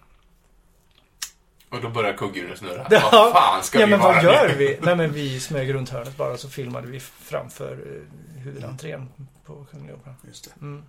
Och 1.69 1.81
då 1.83 1.89
börjar 1.89 2.17
kugghjulen 2.17 2.57
snurra. 2.57 2.87
Ja. 2.91 3.09
Vad 3.13 3.33
fan 3.33 3.65
ska 3.65 3.81
ja 3.81 3.87
vi 3.87 3.91
men 3.91 4.01
vara 4.01 4.15
vad 4.15 4.25
gör 4.25 4.49
nu? 4.49 4.55
vi? 4.55 4.79
Nej 4.83 4.97
men 4.97 5.13
vi 5.13 5.41
smög 5.41 5.75
runt 5.75 5.89
hörnet 5.89 6.17
bara 6.17 6.37
så 6.37 6.51
filmade 6.51 6.87
vi 6.87 7.01
framför 7.01 7.73
eh, 7.73 8.41
huvudentrén 8.43 9.09
på 9.45 9.65
Kungliga 9.71 9.95
Operan. 9.97 10.17
Just 10.27 10.45
det. 10.45 10.51
Mm. 10.61 10.85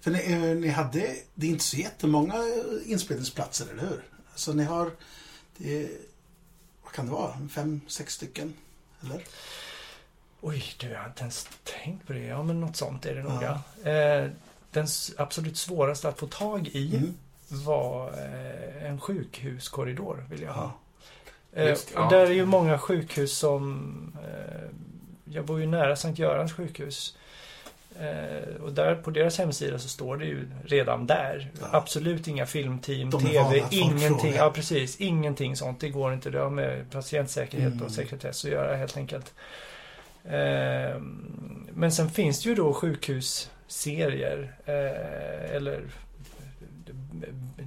För 0.00 0.10
ni, 0.10 0.32
eh, 0.32 0.38
ni 0.38 0.68
hade, 0.68 1.16
det 1.34 1.46
är 1.46 1.50
inte 1.50 1.64
så 1.64 1.76
jättemånga 1.76 2.36
inspelningsplatser, 2.84 3.66
eller 3.72 3.82
hur? 3.82 4.02
Så 4.34 4.52
ni 4.52 4.64
har, 4.64 4.90
det, 5.56 5.90
vad 6.82 6.92
kan 6.92 7.06
det 7.06 7.12
vara, 7.12 7.48
fem, 7.54 7.80
sex 7.86 8.14
stycken? 8.14 8.54
Eller? 9.04 9.22
Oj, 10.40 10.64
du, 10.78 10.88
jag 10.88 10.98
har 10.98 11.06
inte 11.06 11.20
ens 11.20 11.48
tänkt 11.82 12.06
på 12.06 12.12
det. 12.12 12.18
Ja, 12.24 12.42
men 12.42 12.60
något 12.60 12.76
sånt 12.76 13.06
är 13.06 13.14
det 13.14 13.22
nog, 13.22 13.42
Ja. 13.42 13.90
Eh, 13.90 14.28
den 14.70 14.86
absolut 15.18 15.56
svåraste 15.56 16.08
att 16.08 16.18
få 16.18 16.26
tag 16.26 16.68
i 16.68 16.96
Mm. 16.96 17.14
var 17.48 18.08
eh, 18.08 18.86
en 18.90 19.00
sjukhuskorridor, 19.00 20.24
vill 20.30 20.42
jag 20.42 20.52
ha. 20.52 20.72
Ja. 21.54 21.62
Eh, 21.62 21.78
och 22.04 22.10
där 22.10 22.26
är 22.26 22.30
ju 22.30 22.44
många 22.46 22.78
sjukhus 22.78 23.32
som... 23.38 24.16
Eh, 24.24 24.68
jag 25.24 25.44
bor 25.44 25.60
ju 25.60 25.66
nära 25.66 25.96
Sankt 25.96 26.18
Görans 26.18 26.52
sjukhus. 26.52 27.16
Eh, 28.00 28.54
och 28.62 28.72
där 28.72 28.94
på 28.94 29.10
deras 29.10 29.38
hemsida 29.38 29.78
så 29.78 29.88
står 29.88 30.16
det 30.16 30.24
ju 30.24 30.48
redan 30.64 31.06
där. 31.06 31.50
Ja. 31.60 31.66
Absolut 31.72 32.28
inga 32.28 32.46
filmteam, 32.46 33.10
TV, 33.10 33.64
ingenting. 33.70 34.34
Ja, 34.34 34.50
precis. 34.50 34.96
Ingenting 35.00 35.56
sånt. 35.56 35.80
Det 35.80 35.88
går 35.88 36.12
inte. 36.14 36.30
Det 36.30 36.38
har 36.38 36.50
med 36.50 36.90
patientsäkerhet 36.90 37.72
Mm. 37.72 37.84
och 37.86 37.92
sekretess 37.92 38.44
att 38.44 38.50
göra 38.50 38.76
helt 38.76 38.96
enkelt. 38.96 39.32
Eh, 40.24 41.00
men 41.74 41.92
sen 41.92 42.10
finns 42.10 42.42
det 42.42 42.48
ju 42.48 42.54
då 42.54 42.74
sjukhus 42.74 43.50
serier. 43.66 44.54
Eh, 44.64 45.56
eller 45.56 45.82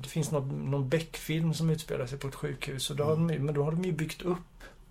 det, 0.01 0.07
finns 0.09 0.31
någon, 0.31 0.71
någon 0.71 0.89
Beck-film 0.89 1.53
som 1.53 1.69
utspelar 1.69 2.05
sig 2.05 2.19
på 2.19 2.27
ett 2.27 2.35
sjukhus. 2.35 2.89
Och 2.89 2.95
då 2.95 3.03
har 3.03 3.11
de, 3.15 3.25
men 3.27 3.53
då 3.55 3.63
har 3.63 3.71
de 3.71 3.83
ju 3.83 3.91
byggt 3.91 4.21
upp 4.21 4.37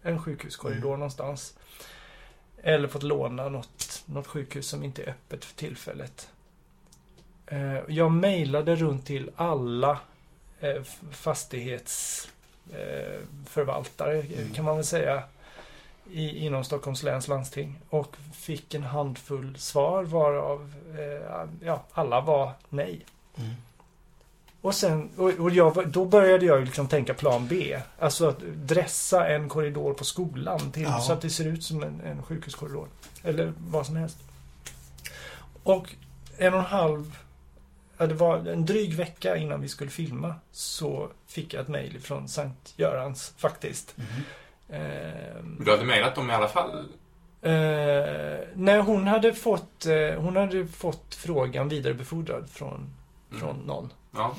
en 0.02 0.22
sjukhuskorridor 0.22 0.89
Mm. 0.89 0.98
någonstans. 1.01 1.55
Eller 2.62 2.89
fått 2.89 3.02
låna 3.02 3.48
något, 3.48 4.02
något 4.06 4.26
sjukhus 4.26 4.66
som 4.68 4.82
inte 4.84 5.02
är 5.02 5.09
öppet 5.10 5.44
för 5.44 5.56
tillfället. 5.56 6.28
Eh, 7.47 7.78
jag 7.89 8.12
mejlade 8.12 8.76
runt 8.76 9.06
till 9.06 9.30
alla 9.36 9.98
eh, 10.60 10.82
fastighetsförvaltare, 11.10 13.18
förvaltare, 13.47 14.20
Mm. 14.20 14.55
kan 14.55 14.64
man 14.64 14.76
väl 14.76 14.84
säga, 14.84 15.22
i, 16.10 16.46
inom 16.46 16.64
Stockholms 16.64 17.02
läns 17.02 17.28
landsting. 17.28 17.78
Och 17.90 18.16
fick 18.32 18.74
en 18.74 18.82
handfull 18.82 19.58
svar 19.58 20.04
varav 20.04 20.74
eh, 20.98 21.66
ja, 21.66 21.84
alla 21.92 22.20
var 22.20 22.52
nej. 22.68 23.06
Mm. 23.36 23.50
Och 24.60 24.74
sen, 24.74 25.10
och, 25.16 25.30
och 25.30 25.50
jag, 25.50 25.88
då 25.88 26.04
började 26.04 26.46
jag 26.46 26.64
liksom 26.64 26.88
tänka 26.88 27.14
plan 27.14 27.46
B. 27.46 27.80
Alltså 27.98 28.28
att 28.28 28.38
dressa 28.54 29.28
en 29.28 29.48
korridor 29.48 29.94
på 29.94 30.04
skolan 30.04 30.72
till, 30.72 30.82
Ja. 30.82 31.00
så 31.00 31.12
att 31.12 31.20
det 31.20 31.30
ser 31.30 31.46
ut 31.46 31.64
som 31.64 31.82
en, 31.82 32.00
en 32.00 32.22
sjukhuskorridor. 32.22 32.88
Eller 33.22 33.52
vad 33.58 33.86
som 33.86 33.96
helst. 33.96 34.18
Och 35.62 35.94
en 36.38 36.54
och 36.54 36.58
en 36.60 36.66
halv, 36.66 37.18
ja, 37.98 38.06
det 38.06 38.14
var 38.14 38.36
en 38.36 38.66
dryg 38.66 38.94
vecka 38.94 39.36
innan 39.36 39.60
vi 39.60 39.68
skulle 39.68 39.90
filma 39.90 40.34
så 40.52 41.08
fick 41.26 41.54
jag 41.54 41.60
ett 41.62 41.68
mejl 41.68 42.00
från 42.00 42.28
Sankt 42.28 42.74
Görans 42.76 43.34
faktiskt. 43.36 43.94
Mm. 43.98 44.22
Ehm, 44.73 45.57
Du 45.65 45.70
hade 45.70 45.85
mejlat 45.85 46.15
dem 46.15 46.31
i 46.31 46.35
alla 46.35 46.49
fall? 46.49 46.70
Eh, 47.43 48.39
nej, 48.55 48.81
hon 48.81 49.07
hade 49.07 49.35
fått, 49.35 49.86
eh, 49.86 50.20
hon 50.20 50.36
hade 50.36 50.66
fått 50.66 51.15
frågan 51.15 51.69
vidarebefordrad 51.69 52.51
från, 52.51 52.90
Mm. 53.31 53.40
från 53.40 53.57
någon. 53.57 53.93
Ja. 54.16 54.35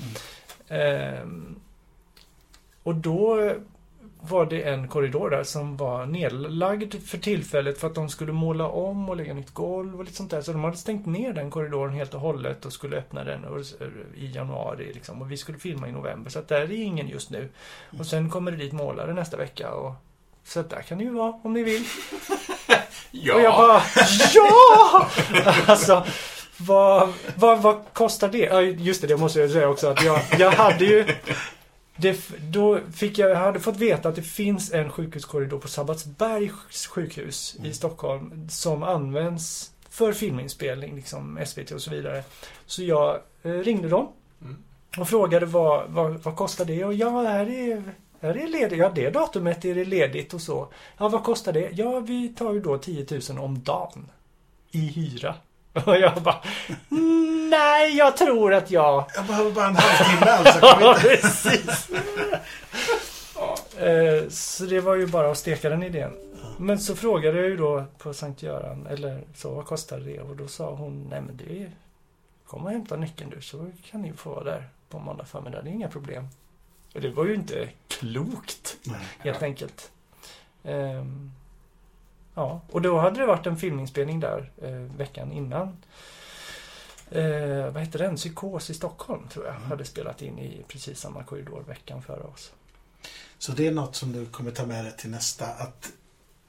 Ehm, 0.67 1.55
och 2.83 2.95
då 2.95 3.53
var 4.21 4.45
det 4.45 4.61
en 4.69 4.87
korridor 4.87 5.29
där 5.29 5.43
som 5.43 5.77
var 5.77 6.05
nedlagd 6.05 6.95
för 6.95 7.17
tillfället 7.17 7.77
för 7.77 7.87
att 7.87 7.95
de 7.95 8.09
skulle 8.09 8.31
måla 8.31 8.67
om 8.67 9.09
och 9.09 9.15
lägga 9.17 9.33
nytt 9.33 9.53
golv 9.53 9.95
och 9.97 10.03
lite 10.03 10.15
sånt 10.17 10.31
där. 10.31 10.41
Så 10.41 10.51
de 10.51 10.63
hade 10.63 10.77
stängt 10.77 11.05
ner 11.05 11.33
den 11.33 11.49
korridoren 11.51 11.93
helt 11.93 12.13
och 12.13 12.19
hållet 12.21 12.65
och 12.65 12.73
skulle 12.73 12.97
öppna 12.97 13.23
den 13.23 13.45
i 14.15 14.31
januari. 14.31 14.93
Liksom. 14.93 15.21
Och 15.21 15.31
vi 15.31 15.37
skulle 15.37 15.57
filma 15.57 15.87
i 15.87 15.91
november. 15.91 16.29
Så 16.31 16.39
att 16.39 16.47
där 16.47 16.61
är 16.61 16.71
ingen 16.71 17.07
just 17.07 17.29
nu. 17.29 17.49
Och 17.99 18.05
sen 18.05 18.29
kommer 18.29 18.51
det 18.51 18.57
dit 18.57 18.73
målare 18.73 19.13
nästa 19.13 19.37
vecka. 19.37 19.71
Och, 19.73 19.93
så 20.45 20.61
där 20.61 20.81
kan 20.81 20.97
det 20.97 21.03
ju 21.03 21.09
vara 21.09 21.33
om 21.43 21.53
ni 21.53 21.63
vill. 21.63 21.85
Ja. 23.15 23.35
Och 23.35 23.41
jag 23.41 23.53
bara 23.53 23.81
ja! 24.33 25.09
Alltså, 25.67 26.05
vad, 26.57 27.13
vad, 27.35 27.61
vad 27.61 27.81
kostar 27.93 28.27
det? 28.29 28.37
Ja, 28.37 28.61
just 28.61 29.01
det, 29.01 29.07
det 29.07 29.17
måste 29.17 29.39
jag 29.39 29.49
säga 29.51 29.69
också. 29.69 29.87
Att 29.87 30.03
jag, 30.03 30.19
jag 30.39 30.51
hade 30.51 30.85
ju... 30.85 31.05
Det, 31.95 32.19
då 32.51 32.79
fick 32.95 33.17
jag, 33.17 33.31
jag 33.31 33.35
hade 33.35 33.59
fått 33.59 33.77
veta 33.77 34.09
att 34.09 34.15
det 34.15 34.21
finns 34.21 34.73
en 34.73 34.89
sjukhuskorridor 34.91 35.59
på 35.59 35.67
Sabbatsbergs 35.67 36.87
sjukhus 36.87 37.55
i 37.63 37.73
Stockholm 37.73 38.49
som 38.49 38.83
används 38.83 39.71
för 39.89 40.13
filminspelning, 40.13 40.95
liksom 40.95 41.39
SVT 41.45 41.71
och 41.71 41.81
så 41.81 41.91
vidare. 41.91 42.23
Så 42.65 42.83
jag 42.83 43.19
eh, 43.43 43.51
ringde 43.51 43.89
dem 43.89 44.07
Mm. 44.41 44.57
och 44.97 45.09
frågade 45.09 45.45
vad, 45.45 45.89
vad, 45.89 46.23
vad 46.23 46.35
kostar 46.35 46.65
det? 46.65 46.85
Och 46.85 46.93
ja, 46.93 47.21
det 47.21 47.29
här 47.29 47.49
är, 47.49 47.83
det 48.33 48.41
är 48.43 48.47
ledigt. 48.47 48.79
Ja, 48.79 48.89
det 48.95 49.09
datumet 49.09 49.65
är 49.65 49.75
det 49.75 49.85
ledigt 49.85 50.33
och 50.33 50.41
så. 50.41 50.67
Ja, 50.97 51.07
vad 51.09 51.23
kostar 51.23 51.53
det? 51.53 51.69
Ja, 51.73 51.99
vi 51.99 52.29
tar 52.29 52.53
ju 52.53 52.59
då 52.59 52.77
10 52.77 53.05
000 53.29 53.39
om 53.39 53.63
dagen 53.63 54.09
i 54.71 54.79
hyra. 54.87 55.35
Och 55.85 55.97
jag 55.99 56.21
bara, 56.23 56.41
"Mm, 56.91 57.49
nej, 57.49 57.97
jag 57.97 58.17
tror 58.17 58.53
att 58.53 58.71
jag 58.71 59.05
Jag 59.15 59.25
behöver 59.25 59.51
bara 59.51 59.67
en 59.67 59.75
halvtimme 59.75 60.31
alltså. 60.31 60.59
Ja, 60.81 60.95
precis. 61.01 61.89
Eh, 63.77 64.29
Så 64.29 64.63
det 64.65 64.79
var 64.79 64.95
ju 64.95 65.07
bara 65.07 65.31
att 65.31 65.37
steka 65.37 65.69
den 65.69 65.83
idén. 65.83 66.11
Men 66.57 66.79
så 66.79 66.95
frågade 66.95 67.37
jag 67.39 67.49
ju 67.49 67.57
då 67.57 67.83
på 67.97 68.13
Sankt 68.13 68.43
Göran, 68.43 68.87
eller 68.87 69.21
så, 69.35 69.49
vad 69.53 69.65
kostar 69.65 69.99
det? 69.99 70.19
Och 70.19 70.35
då 70.35 70.47
sa 70.47 70.71
hon, 70.75 71.07
nej 71.09 71.21
men 71.21 71.37
det 71.37 71.61
är... 71.63 71.71
Kom 72.47 72.65
och 72.65 72.71
hämta 72.71 72.95
nyckeln 72.95 73.29
du, 73.35 73.41
så 73.41 73.71
kan 73.91 74.01
ni 74.01 74.13
få 74.13 74.29
vara 74.29 74.43
där 74.43 74.69
på 74.89 74.99
måndag 74.99 75.25
förmiddag. 75.25 75.61
Det 75.61 75.69
är 75.69 75.73
inga 75.73 75.87
problem. 75.87 76.27
Det 76.93 77.09
var 77.09 77.25
ju 77.25 77.35
inte 77.35 77.69
klokt, 77.87 78.77
Nej. 78.83 79.01
helt 79.19 79.43
enkelt. 79.43 79.91
Ehm, 80.63 81.31
ja, 82.33 82.61
och 82.71 82.81
då 82.81 82.99
hade 82.99 83.19
det 83.19 83.25
varit 83.25 83.45
en 83.45 83.57
filminspelning 83.57 84.19
där 84.19 84.51
eh, 84.61 84.97
veckan 84.97 85.31
innan. 85.31 85.77
Eh, 87.11 87.71
vad 87.71 87.81
heter 87.81 87.99
den? 87.99 88.15
Psykos 88.15 88.69
i 88.69 88.73
Stockholm, 88.73 89.27
tror 89.27 89.45
jag. 89.45 89.55
Mm. 89.55 89.67
Hade 89.69 89.85
spelat 89.85 90.21
in 90.21 90.39
i 90.39 90.63
precis 90.67 90.99
samma 90.99 91.23
korridor 91.23 91.63
veckan 91.67 92.01
före 92.01 92.23
oss. 92.23 92.51
Så 93.37 93.51
det 93.51 93.67
är 93.67 93.71
något 93.71 93.95
som 93.95 94.11
du 94.11 94.25
kommer 94.25 94.51
ta 94.51 94.65
med 94.65 94.85
dig 94.85 94.97
till 94.97 95.09
nästa. 95.09 95.45
Att 95.45 95.91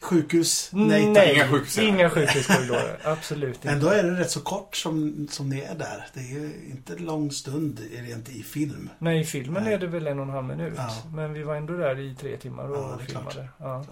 sjukhus, 0.05 0.72
Mm, 0.72 0.89
nej 0.89 1.06
nej 1.10 1.35
Inga 1.35 1.48
sjukhus. 1.48 1.78
Inga 1.78 2.10
sjukhuskorridorer. 2.10 3.01
Absolut 3.05 3.55
inte. 3.55 3.68
Ändå 3.70 3.89
är 3.89 4.02
det 4.02 4.10
rätt 4.20 4.31
så 4.31 4.40
kort 4.40 4.76
som, 4.76 5.26
som 5.31 5.48
ni 5.48 5.60
är 5.60 5.74
där. 5.74 6.06
Det 6.14 6.20
är 6.20 6.24
ju 6.40 6.52
inte 6.70 6.97
lång 6.97 7.31
stund 7.31 7.81
rent 7.93 8.28
i 8.28 8.43
film. 8.43 8.90
Nej, 8.98 9.20
i 9.20 9.24
filmen 9.24 9.64
Nej. 9.64 9.74
är 9.74 9.78
det 9.78 9.86
väl 9.86 10.06
en 10.06 10.18
och 10.18 10.24
en 10.24 10.31
halv 10.31 10.47
minut. 10.47 10.74
Ja. 10.76 10.90
Men 11.14 11.32
vi 11.32 11.43
var 11.43 11.56
ändå 11.56 11.76
där 11.76 11.98
i 12.01 12.14
tre 12.14 12.36
timmar 12.36 12.68
och 12.70 12.76
Ja, 12.76 12.98
filmade. 13.06 13.48
Ja. 13.59 13.85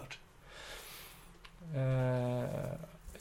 Eh, 1.75 2.45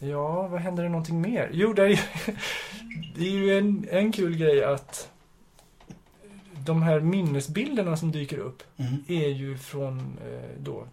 ja, 0.09 0.47
vad 0.47 0.59
händer 0.61 0.84
det 0.84 0.89
någonting 0.89 1.22
mer? 1.22 1.49
Jo, 1.53 1.73
det 1.73 1.81
är 1.84 1.88
ju, 1.88 1.97
det 3.15 3.26
är 3.26 3.31
ju 3.31 3.57
en, 3.57 3.88
en 3.91 4.11
kul 4.11 4.38
grej 4.38 4.63
att 4.63 5.09
de 6.65 6.81
här 6.81 6.99
minnesbilderna 6.99 7.97
som 7.97 8.11
dyker 8.11 8.38
upp 8.38 8.63
Mm. 8.77 9.03
är 9.07 9.27
ju 9.27 9.57
från 9.57 10.18
eh, 10.26 10.49
då 10.59 10.88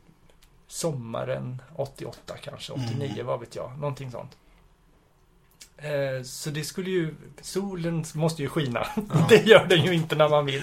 sommaren 0.68 1.62
88 1.76 2.34
kanske, 2.42 2.72
89, 2.72 3.10
Mm. 3.12 3.26
vad 3.26 3.40
vet 3.40 3.56
jag. 3.56 3.78
Någonting 3.78 4.10
sånt. 4.10 4.36
Eh, 5.76 6.22
så 6.24 6.50
det 6.50 6.64
skulle 6.64 6.90
ju, 6.90 7.14
solen 7.40 8.04
måste 8.14 8.42
ju 8.42 8.48
skina. 8.48 8.86
Ja. 8.96 9.26
det 9.28 9.46
gör 9.46 9.66
den 9.66 9.84
ju 9.84 9.94
inte 9.94 10.16
när 10.16 10.28
man 10.28 10.46
vill. 10.46 10.62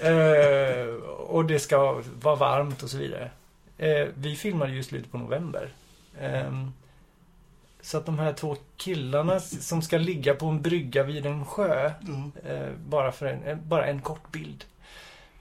Eh, 0.00 0.94
och 1.10 1.44
det 1.44 1.58
ska 1.58 2.02
vara 2.20 2.36
varmt 2.36 2.82
och 2.82 2.90
så 2.90 2.96
vidare. 2.98 3.30
Eh, 3.78 4.08
vi 4.14 4.36
filmade 4.36 4.72
ju 4.72 4.78
i 4.78 4.82
slutet 4.82 5.12
på 5.12 5.18
november. 5.18 5.68
Ehm, 6.20 6.72
så 7.80 7.98
att 7.98 8.06
de 8.06 8.18
här 8.18 8.32
två 8.32 8.56
killarna 8.76 9.40
som 9.40 9.82
ska 9.82 9.98
ligga 9.98 10.34
på 10.34 10.46
en 10.46 10.62
brygga 10.62 11.02
vid 11.02 11.26
en 11.26 11.44
sjö, 11.44 11.90
Mm. 12.08 12.32
eh, 12.44 12.72
bara, 12.88 13.12
för 13.12 13.26
en, 13.26 13.68
bara 13.68 13.86
en 13.86 14.00
kort 14.02 14.32
bild. 14.32 14.64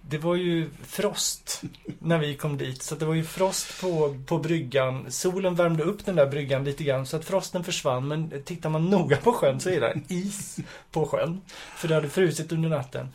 Det 0.10 0.18
var 0.18 0.36
ju 0.36 0.70
frost 0.88 1.62
när 2.00 2.18
vi 2.18 2.36
kom 2.36 2.58
dit, 2.58 2.84
så 2.84 2.96
det 2.96 3.06
var 3.06 3.14
ju 3.14 3.24
frost 3.24 3.82
på, 3.82 4.18
på 4.26 4.38
bryggan. 4.38 5.06
Solen 5.12 5.56
värmde 5.56 5.84
upp 5.84 6.06
den 6.06 6.16
där 6.16 6.26
bryggan 6.26 6.64
lite 6.64 6.84
grann 6.84 7.06
så 7.06 7.18
att 7.18 7.26
frosten 7.26 7.64
försvann. 7.64 8.08
Men 8.08 8.44
tittar 8.46 8.70
man 8.70 8.86
noga 8.86 9.18
på 9.18 9.34
sjön 9.34 9.60
så 9.60 9.70
är 9.70 9.82
det 9.82 10.02
is 10.08 10.58
på 10.92 11.06
sjön. 11.06 11.42
För 11.76 11.88
det 11.88 11.96
hade 11.96 12.10
frusit 12.10 12.52
under 12.52 12.70
natten. 12.70 13.10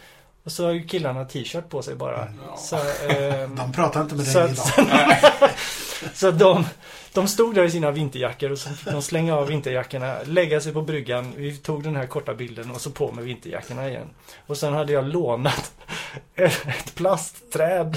Och 0.44 0.52
så 0.52 0.64
har 0.64 0.72
ju 0.72 0.86
killarna 0.86 1.24
t-shirt 1.24 1.68
på 1.68 1.82
sig 1.82 1.94
bara. 1.94 2.28
Ja. 2.46 2.56
Så, 2.56 2.76
ehm, 3.08 3.56
De 3.56 3.72
pratar 3.72 4.00
inte 4.00 4.14
med 4.14 4.24
dig 4.26 4.52
idag. 4.52 4.66
så 6.14 6.30
de, 6.30 6.64
de 7.12 7.28
stod 7.28 7.54
där 7.54 7.64
i 7.64 7.70
sina 7.70 7.90
vinterjackor 7.90 8.52
och 8.52 8.58
så 8.58 8.70
fick 8.70 8.92
de 8.92 9.02
slänga 9.02 9.36
av 9.36 9.46
vinterjackorna, 9.46 10.16
lägga 10.24 10.60
sig 10.60 10.72
på 10.72 10.82
bryggan. 10.82 11.32
Vi 11.36 11.56
tog 11.56 11.82
den 11.82 11.96
här 11.96 12.06
korta 12.06 12.34
bilden 12.34 12.70
och 12.70 12.80
så 12.80 12.90
på 12.90 13.12
med 13.12 13.24
vinterjackorna 13.24 13.88
igen. 13.88 14.06
Och 14.46 14.56
sen 14.56 14.72
hade 14.72 14.92
jag 14.92 15.04
lånat 15.04 15.72
ett 16.34 16.94
plastträd. 16.94 17.96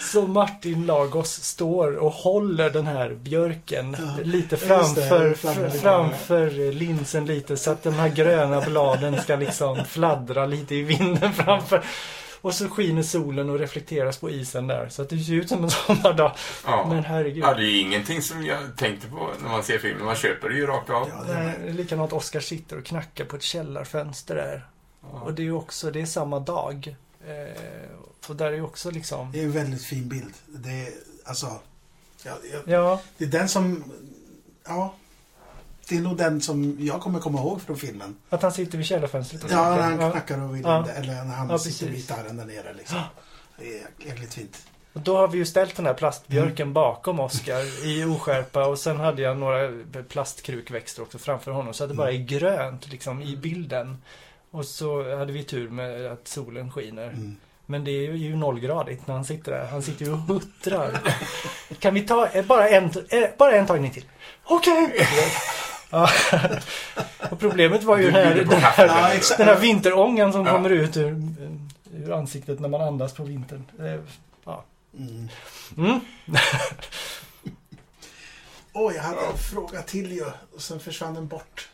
Så 0.00 0.26
Martin 0.26 0.86
Lagos 0.86 1.44
står 1.44 1.96
och 1.96 2.12
håller 2.12 2.70
den 2.70 2.86
här 2.86 3.10
björken 3.14 3.96
Ja, 3.98 4.24
lite 4.24 4.36
just 4.38 4.50
det, 4.50 4.56
framför, 4.56 5.68
framför 5.70 6.72
linsen 6.72 7.26
lite 7.26 7.56
så 7.56 7.70
att 7.70 7.82
de 7.82 7.94
här 7.94 8.08
gröna 8.08 8.60
bladen 8.60 9.20
ska 9.22 9.36
liksom 9.36 9.84
fladdra 9.84 10.46
lite 10.46 10.74
i 10.74 10.82
vinden 10.82 11.32
framför. 11.32 11.84
Och 12.40 12.54
så 12.54 12.68
skiner 12.68 13.02
solen 13.02 13.50
och 13.50 13.58
reflekteras 13.58 14.18
på 14.18 14.30
isen 14.30 14.66
där. 14.66 14.88
Så 14.88 15.02
att 15.02 15.08
det 15.08 15.18
ser 15.18 15.32
ut 15.32 15.48
som 15.48 15.64
en 15.64 15.70
sommardag. 15.86 16.36
Ja. 16.64 16.86
Men 16.88 17.04
herregud. 17.04 17.44
ja, 17.44 17.54
det 17.54 17.64
är 17.64 17.80
ingenting 17.80 18.22
som 18.22 18.44
jag 18.44 18.76
tänkte 18.76 19.08
på 19.08 19.30
när 19.42 19.48
man 19.48 19.62
ser 19.64 19.78
filmen. 19.78 20.04
Man 20.04 20.16
köper 20.16 20.48
det 20.48 20.54
ju 20.54 20.66
rakt 20.66 20.90
av. 20.90 21.08
Ja, 21.08 21.24
det 21.26 21.68
är 21.68 21.72
likadant 21.72 22.12
Oskar 22.12 22.40
sitter 22.40 22.78
och 22.78 22.84
knackar 22.84 23.24
på 23.24 23.36
ett 23.36 23.42
källarfönster 23.42 24.34
där. 24.34 24.66
Ja. 25.02 25.20
Och 25.20 25.34
det 25.34 25.42
är 25.42 25.44
ju 25.44 25.52
också, 25.52 25.90
det 25.90 26.00
är 26.00 26.06
samma 26.06 26.40
dag. 26.40 26.96
Eh, 27.26 27.90
och 28.28 28.36
där 28.36 28.46
är 28.46 28.52
ju 28.52 28.62
också 28.62 28.90
liksom... 28.90 29.32
Det 29.32 29.40
är 29.40 29.44
en 29.44 29.52
väldigt 29.52 29.84
fin 29.84 30.08
bild. 30.08 30.34
Det 30.46 30.70
är, 30.70 30.88
alltså... 31.24 31.46
Ja, 32.24 32.32
ja, 32.52 32.58
Ja, 32.66 33.00
det 33.18 33.24
är 33.24 33.28
den 33.28 33.48
som... 33.48 33.84
Ja. 34.64 34.94
Det 35.90 35.96
är 35.96 36.00
nog 36.00 36.16
den 36.16 36.40
som 36.40 36.76
jag 36.80 37.00
kommer 37.00 37.18
komma 37.20 37.38
ihåg 37.38 37.62
från 37.62 37.76
filmen. 37.76 38.16
att 38.30 38.42
han 38.42 38.52
sitter 38.52 38.78
vid 38.78 38.86
källarfönstret 38.86 39.42
Ja, 39.50 39.70
när 39.76 39.82
han 39.82 40.00
Ja. 40.00 40.10
knackar 40.10 40.42
och 40.42 40.54
vill 40.56 40.62
Ja. 40.62 40.86
Eller 40.96 41.14
när 41.24 41.34
han 41.34 41.50
Ja, 41.50 41.58
sitter 41.58 41.86
precis. 41.86 42.08
gitarren 42.08 42.36
där 42.36 42.44
nere 42.44 42.74
liksom. 42.78 42.98
Det 43.58 43.64
är 43.78 43.86
jäkligt 44.08 44.34
fint. 44.34 44.56
Och 44.92 45.00
då 45.00 45.16
har 45.16 45.28
vi 45.28 45.38
ju 45.38 45.46
ställt 45.46 45.76
den 45.76 45.86
här 45.86 45.94
plastbjörken 45.94 46.72
bakom 46.72 47.20
Oscar 47.20 47.86
i 47.86 48.04
oskärpa 48.04 48.66
och 48.66 48.78
sen 48.78 49.00
hade 49.00 49.22
jag 49.22 49.36
några 49.38 49.70
plastkrukväxter 50.08 51.02
också 51.02 51.18
framför 51.18 51.50
honom 51.50 51.74
så 51.74 51.84
att 51.84 51.90
det 51.90 51.96
bara 51.96 52.12
är 52.12 52.18
grönt 52.18 52.88
liksom 52.92 53.22
i 53.22 53.36
bilden. 53.36 54.02
Och 54.50 54.64
så 54.64 55.16
hade 55.16 55.32
vi 55.32 55.44
tur 55.44 55.70
med 55.70 56.06
att 56.12 56.28
solen 56.28 56.70
skiner. 56.72 57.06
Mm. 57.08 57.36
Men 57.66 57.84
det 57.84 57.90
är 57.90 58.12
ju 58.12 58.36
nollgradigt 58.36 59.06
när 59.06 59.14
han 59.14 59.24
sitter 59.24 59.52
där. 59.52 59.66
Han 59.66 59.82
sitter 59.82 60.04
ju 60.04 60.12
och 60.12 60.18
huttrar. 60.18 61.00
Kan 61.78 61.94
vi 61.94 62.00
ta 62.02 62.26
eh, 62.26 62.44
bara 62.46 62.68
en, 62.68 62.84
eh, 62.84 63.28
bara 63.38 63.52
en 63.52 63.66
tagning 63.66 63.90
till? 63.90 64.04
Okej! 64.44 64.94
Ja. 64.98 65.06
Och 67.30 67.38
problemet 67.38 67.82
var 67.84 67.98
ju 67.98 68.04
den 68.10 68.14
här, 68.14 68.34
den 68.34 68.60
här, 68.60 68.86
Ja, 68.86 69.36
den 69.38 69.46
här 69.48 69.58
vinterångan 69.60 70.32
som 70.32 70.46
Ja. 70.46 70.52
kommer 70.52 70.70
ut 70.70 70.96
ur, 70.96 71.22
ur 71.94 72.12
ansiktet 72.18 72.60
när 72.60 72.68
man 72.68 72.80
andas 72.80 73.12
på 73.14 73.22
vintern. 73.24 73.64
Ja. 74.44 74.64
Mm. 74.98 75.28
Mm. 75.76 76.00
Åh, 78.72 78.94
jag 78.94 79.02
hade 79.02 79.20
en 79.20 79.38
fråga 79.38 79.82
till 79.82 80.12
ju. 80.12 80.24
Och 80.54 80.62
sen 80.62 80.80
försvann 80.80 81.14
den 81.14 81.26
bort 81.28 81.68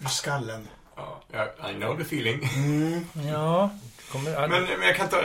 ur 0.00 0.06
skallen. 0.08 0.68
Ja, 0.96 1.70
I 1.70 1.74
know 1.74 1.96
the 1.96 2.02
feeling. 2.02 2.48
Mm. 2.56 3.04
Ja. 3.28 3.70
Kommer, 4.12 4.48
Men, 4.48 4.62
men 4.62 4.86
jag 4.86 4.96
kan 4.96 5.08
ta, 5.08 5.22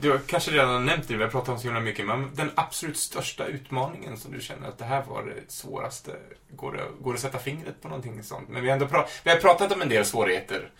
du 0.00 0.10
har 0.10 0.18
kanske 0.18 0.50
redan 0.50 0.86
nämnt 0.86 1.08
det, 1.08 1.16
vi 1.16 1.22
har 1.22 1.30
pratat 1.30 1.48
om 1.48 1.58
så 1.58 1.64
himla 1.64 1.80
mycket, 1.80 2.06
men 2.06 2.34
den 2.34 2.50
absolut 2.54 2.96
största 2.96 3.46
utmaningen 3.46 4.16
som 4.16 4.32
du 4.32 4.40
känner 4.40 4.68
att 4.68 4.78
det 4.78 4.84
här 4.84 5.02
var 5.02 5.22
det 5.22 5.52
svåraste, 5.52 6.12
går 6.50 6.72
det, 6.72 6.82
går 7.00 7.12
det 7.12 7.16
att 7.16 7.20
sätta 7.20 7.38
fingret 7.38 7.82
på 7.82 7.88
någonting 7.88 8.22
sånt? 8.22 8.48
Men 8.48 8.62
vi 8.62 8.70
ändå 8.70 8.86
pra, 8.86 9.06
vi 9.24 9.30
har 9.30 9.36
pratat 9.36 9.72
om 9.72 9.82
en 9.82 9.88
del 9.88 10.04
svårigheter. 10.04 10.70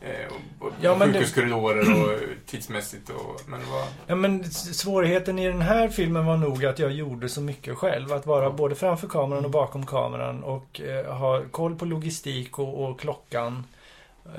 Eh, 0.00 0.26
och, 0.60 0.66
och 0.66 0.72
Ja, 0.80 0.94
det- 0.94 1.06
sjukhuskorridorer 1.06 2.02
och 2.04 2.18
tidsmässigt 2.46 3.10
och, 3.10 3.40
men 3.46 3.60
vad... 3.70 3.84
Ja, 4.06 4.14
men 4.14 4.44
svårigheten 4.50 5.38
i 5.38 5.46
den 5.46 5.60
här 5.62 5.88
filmen 5.88 6.26
var 6.26 6.36
nog 6.36 6.64
att 6.66 6.78
jag 6.78 6.92
gjorde 6.92 7.28
så 7.28 7.40
mycket 7.40 7.76
själv. 7.76 8.12
Att 8.12 8.26
vara 8.26 8.50
både 8.50 8.74
framför 8.74 9.08
kameran 9.08 9.44
och 9.44 9.50
bakom 9.50 9.86
kameran 9.86 10.42
och 10.44 10.80
eh, 10.80 11.14
ha 11.14 11.42
koll 11.50 11.74
på 11.76 11.84
logistik 11.84 12.58
och, 12.58 12.84
och 12.84 13.00
klockan. 13.00 13.64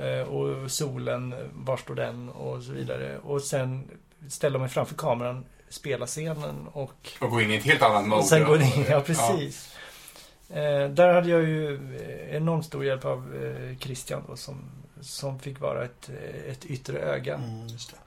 Eh, 0.00 0.28
och 0.28 0.70
solen, 0.70 1.34
var 1.52 1.76
står 1.76 1.94
den 1.94 2.28
och 2.28 2.62
så 2.62 2.72
vidare. 2.72 3.18
Och 3.18 3.42
sen 3.42 3.88
ställa 4.28 4.58
mig 4.58 4.68
framför 4.68 4.94
kameran, 4.94 5.44
spela 5.68 6.06
scenen 6.06 6.66
och 6.72 7.08
Och 7.20 7.30
gå 7.30 7.40
in 7.40 7.50
i 7.50 7.54
ett 7.56 7.64
helt 7.64 7.82
annat 7.82 8.06
mode. 8.06 8.20
och 8.20 8.24
sen 8.26 8.44
det 8.58 8.64
in, 8.64 8.84
ja 8.88 9.00
precis. 9.00 9.76
Eh, 10.50 10.88
där 10.90 11.14
hade 11.14 11.28
jag 11.30 11.42
ju 11.42 11.74
eh, 11.74 12.36
enormt 12.36 12.64
stor 12.64 12.84
hjälp 12.84 13.04
av 13.04 13.34
eh, 13.44 13.76
Christian 13.78 14.22
då, 14.28 14.36
som, 14.36 14.56
som 15.02 15.38
fick 15.38 15.60
vara 15.60 15.84
ett, 15.84 16.08
eh, 16.08 16.50
ett 16.50 16.64
yttre 16.64 16.98
öga. 16.98 17.34
Mm, 17.34 17.68
det. 17.68 17.98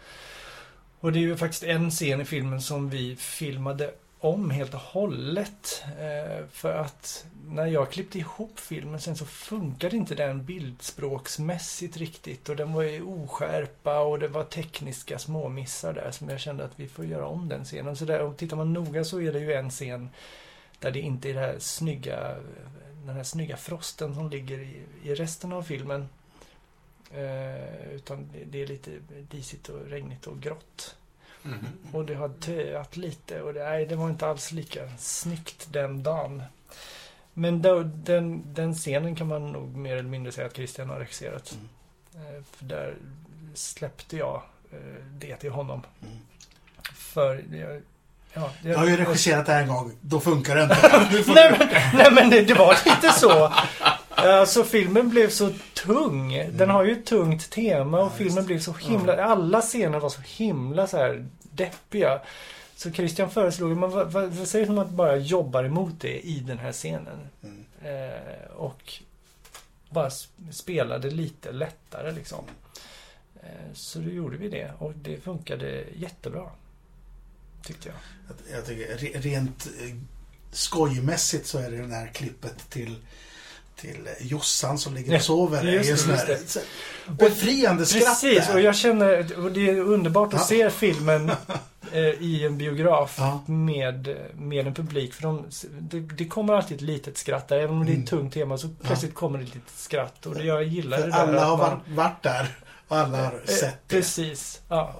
Och 0.99 1.11
det 1.11 1.19
är 1.19 1.21
ju 1.21 1.37
faktiskt 1.37 1.63
en 1.63 1.91
scen 1.91 2.21
i 2.21 2.25
filmen 2.25 2.61
som 2.61 2.89
vi 2.89 3.15
filmade 3.15 3.93
om 4.23 4.49
helt 4.49 4.73
och 4.73 4.79
hållet. 4.79 5.83
Eh, 5.99 6.45
för 6.51 6.73
att 6.73 7.25
när 7.47 7.65
jag 7.65 7.91
klippte 7.91 8.19
ihop 8.19 8.59
filmen 8.59 9.01
sen 9.01 9.15
så 9.15 9.25
funkade 9.25 9.95
inte 9.95 10.15
den 10.15 10.45
bildspråksmässigt 10.45 11.97
riktigt. 11.97 12.49
Och 12.49 12.55
den 12.55 12.73
var 12.73 12.83
i 12.83 13.01
oskärpa 13.01 13.99
och 13.99 14.19
det 14.19 14.27
var 14.27 14.43
tekniska 14.43 15.19
småmissar 15.19 15.93
där 15.93 16.11
som 16.11 16.29
jag 16.29 16.39
kände 16.39 16.63
att 16.63 16.79
vi 16.79 16.87
får 16.87 17.05
göra 17.05 17.27
om 17.27 17.49
den 17.49 17.65
scenen. 17.65 17.95
Så 17.95 18.05
där, 18.05 18.21
och 18.21 18.37
tittar 18.37 18.57
man 18.57 18.73
noga 18.73 19.03
så 19.03 19.21
är 19.21 19.33
det 19.33 19.39
ju 19.39 19.53
en 19.53 19.69
scen 19.69 20.09
där 20.79 20.91
det 20.91 20.99
inte 20.99 21.29
är 21.29 21.33
det 21.33 21.39
här 21.39 21.55
snygga, 21.59 22.35
den 23.05 23.15
här 23.15 23.23
snygga 23.23 23.57
frosten 23.57 24.15
som 24.15 24.29
ligger 24.29 24.59
i, 24.59 24.83
i 25.03 25.15
resten 25.15 25.53
av 25.53 25.63
filmen. 25.63 26.09
Eh, 27.11 27.93
utan 27.95 28.29
det, 28.45 28.61
är 28.61 28.67
lite 28.67 28.91
disigt 29.29 29.69
och 29.69 29.85
regnigt 29.89 30.27
och 30.27 30.41
grått. 30.41 30.95
Mhm. 31.43 31.67
Och 31.91 32.05
det 32.05 32.15
har 32.15 32.29
töat 32.29 32.97
lite 32.97 33.41
och 33.41 33.53
det, 33.53 33.63
nej, 33.63 33.85
det 33.85 33.95
var 33.95 34.09
inte 34.09 34.27
alls 34.27 34.51
lika 34.51 34.89
snyggt 34.97 35.67
den 35.71 36.03
dagen. 36.03 36.43
Men 37.33 37.61
då, 37.61 37.83
den, 37.83 38.53
den 38.53 38.73
scenen 38.73 39.15
kan 39.15 39.27
man 39.27 39.51
nog 39.51 39.75
mer 39.75 39.97
eller 39.97 40.09
mindre 40.09 40.31
säga 40.31 40.47
att 40.47 40.55
Christian 40.55 40.89
har 40.89 40.99
regisserat. 40.99 41.57
Mm. 42.13 42.35
Eh, 42.35 42.43
För 42.51 42.65
där 42.65 42.95
släppte 43.53 44.17
jag 44.17 44.41
eh, 44.71 45.05
det 45.17 45.35
till 45.35 45.51
honom. 45.51 45.81
Mm. 46.01 46.17
För 46.93 47.43
jag, 47.51 47.81
ja, 48.33 48.51
Jag 48.61 48.77
har 48.77 48.87
ju 48.87 48.97
regisserat 48.97 49.45
det 49.45 49.51
här 49.53 49.61
en 49.61 49.67
gång. 49.67 49.91
Då 50.01 50.19
funkar 50.19 50.55
det 50.55 50.63
inte. 50.63 50.77
Nej 51.33 51.55
men, 51.59 51.67
nej, 51.93 52.11
men 52.11 52.29
det, 52.29 52.41
det 52.41 52.53
var 52.53 52.77
lite 52.85 53.13
så. 53.13 53.53
Alltså 54.15 54.63
filmen 54.63 55.09
blev 55.09 55.29
så 55.29 55.49
tung. 55.73 56.33
Den 56.53 56.69
har 56.69 56.83
ju 56.83 56.91
ett 56.91 57.05
tungt 57.05 57.49
tema 57.49 57.99
och 58.01 58.13
filmen 58.13 58.45
blev 58.45 58.59
så 58.59 58.73
himla... 58.73 59.23
Alla 59.25 59.61
scener 59.61 59.99
var 59.99 60.09
så 60.09 60.21
himla 60.21 60.87
så 60.87 60.97
här 60.97 61.25
deppiga. 61.43 62.21
Så 62.75 62.91
Christian 62.91 63.31
föreslog, 63.31 63.77
men 63.77 63.89
vad, 63.91 64.11
vad, 64.11 64.29
vad 64.31 64.47
säger 64.47 64.69
om 64.69 64.77
att 64.77 64.89
bara 64.89 65.15
jobbar 65.15 65.63
emot 65.63 65.93
det 66.01 66.19
i 66.27 66.39
den 66.39 66.57
här 66.57 66.71
scenen? 66.71 67.19
Mm. 67.43 67.65
Eh, 67.83 68.51
och 68.55 68.93
bara 69.89 70.09
spelade 70.51 71.09
lite 71.09 71.51
lättare 71.51 72.11
liksom. 72.11 72.45
Eh, 73.43 73.73
så 73.73 73.99
då 73.99 74.09
gjorde 74.09 74.37
vi 74.37 74.49
det 74.49 74.71
och 74.79 74.93
det 74.95 75.17
funkade 75.17 75.83
jättebra. 75.95 76.49
Tyckte 77.63 77.87
jag. 77.89 77.97
Jag- 78.27 78.57
Jag 78.57 78.65
tycker 78.65 78.97
re- 78.97 79.21
rent 79.21 79.65
eh, 79.81 79.95
skojmässigt 80.51 81.47
så 81.47 81.57
är 81.59 81.71
det 81.71 81.77
det 81.87 81.95
här 81.95 82.07
klippet 82.07 82.69
till 82.69 82.95
till 83.83 84.09
Jossan 84.19 84.77
som 84.77 84.93
ligger 84.93 85.11
Ja, 85.11 85.17
och 85.17 85.23
sover. 85.23 85.63
just 85.63 85.89
just 85.89 86.07
här- 86.07 86.27
det. 86.27 86.49
så- 86.49 86.59
Befriande 87.07 87.85
skratt 87.85 88.03
Precis, 88.05 88.47
där. 88.47 88.53
och 88.55 88.61
jag 88.61 88.75
känner, 88.75 89.37
och 89.45 89.51
det 89.51 89.69
är 89.69 89.79
underbart 89.79 90.33
att 90.33 90.39
Ja. 90.39 90.45
se 90.45 90.69
filmen 90.69 91.29
eh, 91.91 91.99
i 92.01 92.45
en 92.45 92.57
biograf 92.57 93.15
Ja. 93.19 93.43
med, 93.45 94.15
med 94.35 94.67
en 94.67 94.73
publik. 94.73 95.13
För 95.13 95.21
de, 95.21 95.45
det, 95.79 95.99
det 95.99 96.25
kommer 96.25 96.53
alltid 96.53 96.75
ett 96.77 96.81
litet 96.81 97.17
skratt 97.17 97.47
där, 97.47 97.57
även 97.59 97.75
om 97.77 97.85
det 97.85 97.91
är 97.91 97.93
Mm. 97.93 98.03
ett 98.03 98.09
tungt 98.09 98.33
tema 98.33 98.57
så 98.57 98.67
plötsligt 98.83 99.13
kommer 99.15 99.37
det 99.37 99.43
ett 99.43 99.55
litet 99.55 99.75
skratt. 99.77 100.25
Och 100.25 100.35
det, 100.35 100.43
jag 100.43 100.63
gillar 100.63 100.97
För 100.97 101.05
det 101.07 101.11
där. 101.11 101.19
alla 101.19 101.45
har 101.45 101.57
man- 101.57 101.79
varit, 101.95 102.23
där 102.23 102.47
och 102.87 102.97
alla 102.97 103.17
har 103.17 103.33
eh, 103.47 103.53
sett 103.55 103.61
det. 103.87 103.95
Precis, 103.95 104.61
ja. 104.69 104.93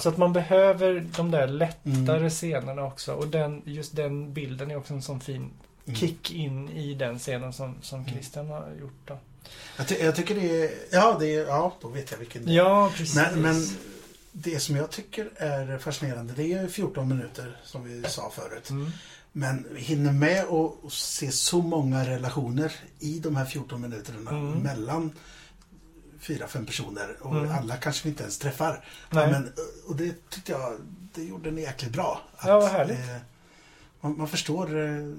Så 0.00 0.08
att 0.08 0.16
man 0.16 0.32
behöver 0.32 1.06
de 1.16 1.30
där 1.30 1.46
lättare 1.46 2.16
Mm. 2.16 2.30
scenerna 2.30 2.84
också. 2.84 3.12
Och 3.12 3.28
den, 3.28 3.62
just 3.64 3.96
den 3.96 4.32
bilden 4.34 4.70
är 4.70 4.76
också 4.76 4.94
en 4.94 5.02
sån 5.02 5.20
fin 5.20 5.36
Mm. 5.36 5.50
Kick 5.94 6.30
in 6.30 6.68
i 6.68 6.94
den 6.94 7.18
scenen 7.18 7.52
som, 7.52 7.74
som 7.82 8.06
Christian 8.06 8.46
har 8.46 8.74
gjort. 8.80 9.00
Då. 9.04 9.18
Jag, 9.76 9.88
ty- 9.88 9.98
jag 10.04 10.16
tycker 10.16 10.34
det 10.34 10.62
är... 10.64 10.70
Ja, 10.90 11.16
det 11.20 11.34
är, 11.34 11.46
ja, 11.46 11.76
då 11.80 11.88
vet 11.88 12.10
jag 12.10 12.18
vilken 12.18 12.44
det 12.44 12.50
är. 12.52 12.56
Ja, 12.56 12.92
precis. 12.96 13.16
Men, 13.16 13.42
men 13.42 13.66
det 14.32 14.60
som 14.60 14.76
jag 14.76 14.90
tycker 14.90 15.30
är 15.36 15.78
fascinerande, 15.78 16.32
det 16.36 16.42
är 16.42 16.62
ju 16.62 16.68
14 16.68 17.08
minuter 17.08 17.56
som 17.64 17.84
vi 17.84 18.02
sa 18.02 18.30
förut. 18.30 18.70
Mm. 18.70 18.90
Men 19.32 19.66
vi 19.72 19.80
hinner 19.80 20.12
med 20.12 20.44
att 20.44 20.84
att 20.84 20.92
se 20.92 21.32
så 21.32 21.62
många 21.62 22.04
relationer 22.08 22.72
i 22.98 23.18
de 23.18 23.36
här 23.36 23.44
14 23.44 23.80
minuterna 23.80 24.30
Mm. 24.30 24.58
mellan 24.58 25.12
fyra, 26.20 26.48
fem 26.48 26.66
personer. 26.66 27.16
Och 27.20 27.36
Mm. 27.36 27.50
alla 27.58 27.76
kanske 27.76 28.04
vi 28.04 28.08
inte 28.10 28.22
ens 28.22 28.38
träffar. 28.38 28.84
Nej. 29.10 29.30
Men, 29.30 29.52
och 29.86 29.96
det 29.96 30.30
tyckte 30.30 30.52
jag, 30.52 30.72
det 31.14 31.22
gjorde 31.24 31.50
ni 31.50 31.60
jäkligt 31.62 31.92
bra. 31.92 32.20
Ja, 32.44 32.60
vad 32.60 32.68
härligt. 32.70 32.98
eh, 32.98 33.16
man, 34.00 34.18
man 34.18 34.28
förstår 34.28 34.80
eh, 34.84 35.14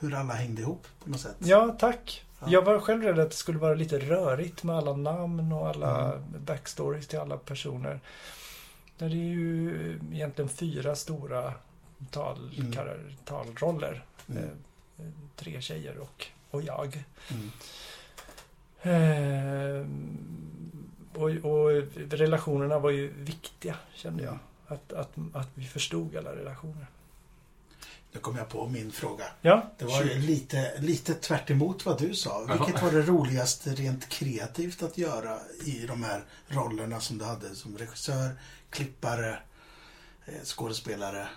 hur 0.00 0.14
alla 0.14 0.34
hängde 0.34 0.62
ihop 0.62 0.86
på 1.04 1.10
något 1.10 1.20
sätt. 1.20 1.36
Ja, 1.38 1.76
tack. 1.78 2.24
Ja. 2.40 2.46
Jag 2.50 2.62
var 2.62 2.80
själv 2.80 3.02
rädd 3.02 3.18
att 3.18 3.30
det 3.30 3.36
skulle 3.36 3.58
vara 3.58 3.74
lite 3.74 3.98
rörigt 3.98 4.62
med 4.62 4.76
alla 4.76 4.96
namn 4.96 5.52
och 5.52 5.68
alla 5.68 6.12
Mm. 6.14 6.44
backstories 6.44 7.06
till 7.06 7.18
alla 7.18 7.36
personer. 7.36 8.00
Där 8.98 9.08
det 9.08 9.14
är 9.14 9.18
ju 9.18 9.98
egentligen 10.12 10.48
fyra 10.48 10.96
stora 10.96 11.54
tal, 12.10 12.50
Mm. 12.58 12.72
kar- 12.72 13.14
talroller. 13.24 14.04
Mm. 14.28 14.42
Eh, 14.98 15.04
tre 15.36 15.60
tjejer 15.60 15.98
och, 15.98 16.26
och 16.50 16.62
jag. 16.62 17.04
Mm. 17.30 17.50
Eh, 18.82 19.86
och, 21.22 21.30
och 21.30 21.70
relationerna 22.10 22.78
var 22.78 22.90
ju 22.90 23.12
viktiga, 23.18 23.76
kände 23.94 24.22
jag. 24.24 24.38
Att, 24.66 24.92
att, 24.92 25.12
att 25.32 25.48
vi 25.54 25.64
förstod 25.64 26.16
alla 26.16 26.36
relationer. 26.36 26.86
Nu 28.16 28.20
kom 28.22 28.36
jag 28.36 28.48
på 28.48 28.68
min 28.68 28.92
fråga. 28.92 29.24
Ja, 29.42 29.62
Det 29.78 29.84
var 29.84 30.02
ju 30.02 30.14
lite, 30.14 30.72
lite 30.80 31.14
tvärt 31.14 31.50
emot 31.50 31.86
vad 31.86 31.98
du 32.00 32.14
sa. 32.14 32.46
Vilket 32.58 32.82
var 32.82 32.90
det 32.90 33.02
roligaste 33.02 33.70
rent 33.70 34.08
kreativt 34.08 34.82
att 34.82 34.98
göra 34.98 35.38
i 35.64 35.86
de 35.86 36.04
här 36.04 36.24
rollerna 36.48 37.00
som 37.00 37.18
du 37.18 37.24
hade 37.24 37.54
som 37.54 37.78
regissör, 37.78 38.30
klippare, 38.70 39.38
eh, 40.26 40.34
skådespelare? 40.44 41.28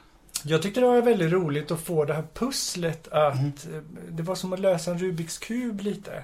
Jag 0.43 0.61
tyckte 0.61 0.79
det 0.79 0.85
var 0.87 1.01
väldigt 1.01 1.31
roligt 1.31 1.71
att 1.71 1.79
få 1.79 2.05
det 2.05 2.13
här 2.13 2.27
pusslet 2.33 3.07
att 3.07 3.33
Mm. 3.65 3.75
eh, 3.75 3.81
det 4.09 4.23
var 4.23 4.35
som 4.35 4.53
att 4.53 4.59
lösa 4.59 4.91
en 4.91 4.99
Rubiks 4.99 5.37
kub 5.37 5.81
lite. 5.81 6.23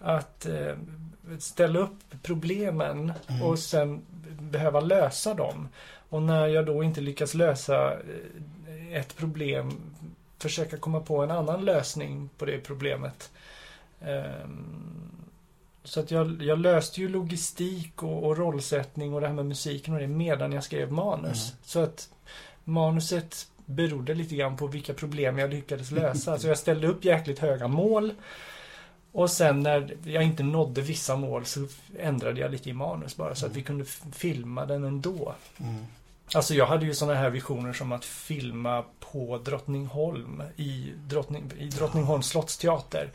Att 0.00 0.46
eh, 0.46 0.74
ställa 1.38 1.78
upp 1.78 1.98
problemen 2.22 3.12
Mm. 3.28 3.42
och 3.42 3.58
sen 3.58 4.02
behöva 4.40 4.80
lösa 4.80 5.34
dem. 5.34 5.68
Och 6.08 6.22
när 6.22 6.46
jag 6.46 6.66
då 6.66 6.82
inte 6.82 7.00
lyckas 7.00 7.34
lösa 7.34 7.96
ett 8.92 9.16
problem 9.16 9.70
försöka 10.38 10.76
komma 10.76 11.00
på 11.00 11.22
en 11.22 11.30
annan 11.30 11.64
lösning 11.64 12.28
på 12.38 12.44
det 12.44 12.58
problemet. 12.58 13.30
Ehm, 14.00 15.26
Så 15.84 16.00
att 16.00 16.10
jag, 16.10 16.42
jag 16.42 16.58
löste 16.58 17.00
ju 17.00 17.08
logistik 17.08 18.02
och, 18.02 18.24
och 18.24 18.36
rollsättning 18.38 19.14
och 19.14 19.20
det 19.20 19.26
här 19.26 19.34
med 19.34 19.46
musiken 19.46 19.94
och 19.94 20.00
det 20.00 20.06
medan 20.06 20.52
jag 20.52 20.64
skrev 20.64 20.92
manus. 20.92 21.48
Mm. 21.50 21.56
Så 21.64 21.80
att 21.82 22.08
manuset 22.64 23.46
berodde 23.66 24.14
lite 24.14 24.36
grann 24.36 24.56
på 24.56 24.66
vilka 24.66 24.94
problem 24.94 25.38
jag 25.38 25.50
lyckades 25.50 25.90
lösa. 25.90 26.38
Så 26.38 26.48
jag 26.48 26.58
ställde 26.58 26.86
upp 26.86 27.04
jäkligt 27.04 27.38
höga 27.38 27.68
mål. 27.68 28.14
Och 29.12 29.30
sen 29.30 29.60
när 29.60 29.96
jag 30.04 30.22
inte 30.22 30.42
nådde 30.42 30.80
vissa 30.80 31.16
mål 31.16 31.44
så 31.44 31.66
ändrade 31.98 32.40
jag 32.40 32.50
lite 32.50 32.70
i 32.70 32.72
manus 32.72 33.16
bara 33.16 33.34
så 33.34 33.46
att 33.46 33.56
vi 33.56 33.62
kunde 33.62 33.84
f- 33.84 34.02
filma 34.12 34.66
den 34.66 34.84
ändå. 34.84 35.34
Mm. 35.58 35.86
Alltså 36.34 36.54
jag 36.54 36.66
hade 36.66 36.86
ju 36.86 36.94
sådana 36.94 37.18
här 37.18 37.30
visioner 37.30 37.72
som 37.72 37.92
att 37.92 38.04
filma 38.04 38.84
på 39.12 39.38
Drottningholm 39.38 40.42
i, 40.56 40.92
Drottning, 40.96 41.52
i 41.58 41.66
Drottningholms 41.66 42.26
slottsteater. 42.28 43.10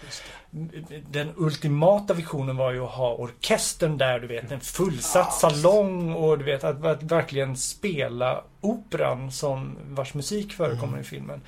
Den 1.10 1.34
ultimata 1.38 2.14
visionen 2.14 2.58
var 2.58 2.72
ju 2.72 2.84
att 2.84 2.92
ha 2.92 3.14
orkestern 3.16 3.98
där, 3.98 4.20
du 4.20 4.28
vet, 4.28 4.52
en 4.52 4.60
fullsatt 4.60 5.34
salong 5.34 6.14
och 6.14 6.38
du 6.38 6.44
vet, 6.46 6.64
att, 6.64 6.86
att 6.86 7.04
verkligen 7.04 7.58
spela 7.58 8.44
operan 8.62 9.32
som 9.32 9.78
vars 9.90 10.14
musik 10.14 10.54
förekommer 10.54 10.88
Mm. 10.94 11.02
i 11.02 11.04
filmen. 11.04 11.42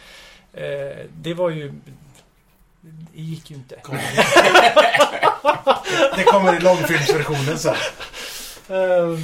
Eh, 0.53 1.05
det 1.21 1.33
var 1.33 1.49
ju... 1.49 1.73
Det 2.81 3.21
gick 3.21 3.49
ju 3.51 3.55
inte. 3.55 3.75
Det 6.15 6.23
kommer 6.23 6.55
i 6.57 6.59
långfilmsversionen 6.59 7.57
sen. 7.59 7.75
Eh, 8.69 9.19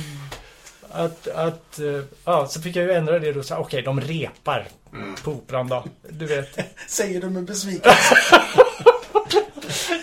att, 0.92 1.28
att, 1.28 1.80
eh, 1.80 2.04
ja, 2.26 2.48
så 2.48 2.62
fick 2.62 2.76
jag 2.76 2.86
ju 2.86 2.92
ändra 2.92 3.20
det 3.20 3.32
då. 3.34 3.42
Okej, 3.56 3.82
de 3.82 4.02
repar 4.02 4.68
Mm. 4.94 5.16
på 5.24 5.32
operan 5.32 5.68
då. 5.68 5.86
Du 6.10 6.26
vet. 6.26 6.60
Säger 6.88 7.22
du 7.22 7.30
med 7.30 7.44
besvikelse. 7.46 8.16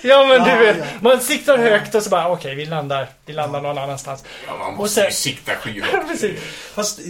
Ja 0.02 0.26
men 0.26 0.44
du 0.58 0.64
vet, 0.66 1.02
man 1.02 1.20
siktar 1.20 1.58
högt 1.58 1.94
och 1.94 2.02
så 2.02 2.10
bara 2.10 2.28
okej, 2.28 2.54
vi 2.54 2.66
landar, 2.66 3.08
vi 3.26 3.32
landar 3.32 3.60
någon 3.60 3.78
annanstans. 3.78 4.24
Ja, 4.46 4.56
man 4.58 4.66
Och 4.72 4.78
måste 4.78 4.94
sen- 5.00 5.04
ju 5.04 5.10
sikta 5.12 5.54
skyhögt. 5.54 6.40
Fast, 6.74 7.00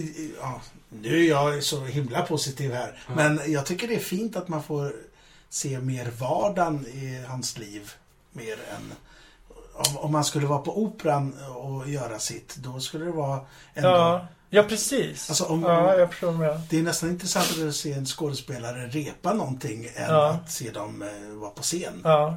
ja, 0.41 0.61
nu 0.89 1.19
är 1.25 1.29
jag 1.29 1.63
så 1.63 1.85
himla 1.85 2.21
positiv 2.21 2.73
här. 2.73 2.99
Men 3.15 3.41
jag 3.47 3.65
tycker 3.65 3.87
det 3.87 3.95
är 3.95 3.99
fint 3.99 4.35
att 4.35 4.47
man 4.47 4.63
får 4.63 4.93
se 5.49 5.79
mer 5.79 6.05
vardagen 6.19 6.85
i 6.87 7.23
hans 7.27 7.57
liv. 7.57 7.91
Mer 8.31 8.53
än... 8.75 8.93
Om, 9.77 9.97
om 9.97 10.11
man 10.11 10.23
skulle 10.25 10.47
vara 10.47 10.59
på 10.59 10.81
operan 10.83 11.33
och 11.55 11.89
göra 11.89 12.19
sitt, 12.19 12.55
då 12.55 12.79
skulle 12.79 13.05
det 13.05 13.11
vara 13.11 13.39
ändå... 13.73 13.89
Ja, 13.89 14.27
ja 14.49 14.63
precis. 14.63 15.29
Alltså, 15.29 15.43
om- 15.45 15.63
ja, 15.63 15.95
jag 15.97 16.09
förstår 16.09 16.31
menar. 16.31 16.61
Det 16.69 16.79
är 16.79 16.83
nästan 16.83 17.09
intressantare 17.09 17.67
att 17.69 17.75
se 17.75 17.93
en 17.93 18.05
skådespelare 18.05 18.87
repa 18.87 19.33
någonting 19.33 19.85
än 19.95 20.09
Ja. 20.13 20.29
att 20.29 20.51
se 20.51 20.71
dem 20.71 21.01
eh, 21.01 21.35
vara 21.39 21.49
på 21.51 21.61
scen. 21.63 22.01
Ja, 22.03 22.35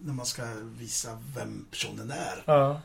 När 0.00 0.12
man 0.14 0.26
ska 0.26 0.42
visa 0.78 1.08
vem 1.36 1.66
personen 1.70 2.10
är. 2.10 2.42
ja. 2.44 2.80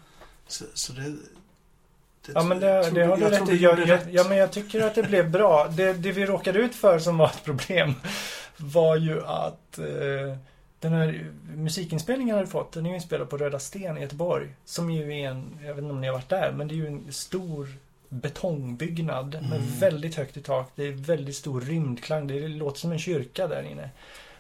Så, 0.47 0.65
så 0.73 0.93
det, 0.93 1.01
det... 1.01 2.31
Ja 2.35 2.43
men 2.43 2.59
det, 2.59 2.89
det 2.91 3.03
har 3.05 3.17
du 3.17 3.25
rätt 3.29 3.49
i. 3.49 3.57
Jag, 3.57 3.99
ja 4.11 4.23
men 4.23 4.37
jag 4.37 4.51
tycker 4.51 4.81
att 4.87 4.95
det 4.95 5.03
blev 5.03 5.31
bra. 5.31 5.67
Det, 5.67 5.93
det 5.93 6.11
vi 6.11 6.25
råkade 6.25 6.59
ut 6.59 6.75
för 6.75 6.99
som 6.99 7.17
var 7.17 7.27
ett 7.27 7.43
problem 7.43 7.93
var 8.57 8.95
ju 8.95 9.25
att 9.25 9.77
eh, 9.77 10.37
den 10.83 10.93
här 10.93 11.31
musikinspelningen 11.55 12.29
jag 12.29 12.35
hade 12.35 12.49
fått, 12.51 12.71
den 12.71 12.85
är 12.85 12.89
ju 12.89 12.95
inspelad 12.95 13.29
på 13.29 13.37
Röda 13.37 13.59
Sten 13.59 13.97
i 13.97 14.01
Göteborg. 14.01 14.47
Som 14.65 14.89
ju 14.91 15.13
är 15.19 15.29
en, 15.29 15.57
jag 15.61 15.73
vet 15.73 15.83
inte 15.83 15.93
om 15.93 16.01
ni 16.01 16.07
har 16.07 16.13
varit 16.13 16.29
där, 16.29 16.51
men 16.51 16.67
det 16.67 16.73
är 16.73 16.77
ju 16.77 16.87
en 16.87 17.11
stor 17.13 17.67
betongbyggnad 18.09 19.33
med 19.33 19.43
Mm. 19.61 19.79
väldigt 19.79 20.15
högt 20.15 20.37
i 20.37 20.41
tak. 20.41 20.71
Det 20.75 20.83
är 20.87 20.91
väldigt 20.91 21.35
stor 21.35 21.61
rymdklang. 21.61 22.27
Det 22.27 22.47
låter 22.47 22.79
som 22.79 22.91
en 22.91 22.99
kyrka 22.99 23.47
där 23.47 23.63
inne. 23.63 23.89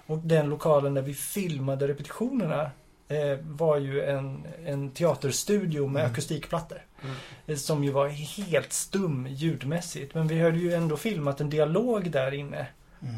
Och 0.05 0.17
den 0.17 0.49
lokalen 0.49 0.93
där 0.93 1.01
vi 1.01 1.13
filmade 1.13 1.87
repetitionerna 1.87 2.71
eh, 3.07 3.37
var 3.41 3.77
ju 3.77 4.01
en, 4.03 4.43
en 4.65 4.91
teaterstudio 4.91 5.87
med 5.87 5.99
Mm. 6.01 6.11
akustikplattor. 6.11 6.77
Mm. 7.03 7.15
Eh, 7.47 7.55
Som 7.55 7.83
ju 7.83 7.91
var 7.91 8.07
helt 8.47 8.73
stum 8.73 9.27
ljudmässigt. 9.29 10.13
Men 10.15 10.27
vi 10.27 10.41
hade 10.41 10.57
ju 10.57 10.73
ändå 10.73 10.97
filmat 10.97 11.41
en 11.41 11.49
dialog 11.49 12.11
där 12.11 12.33
inne. 12.33 12.67
Mm. 13.01 13.15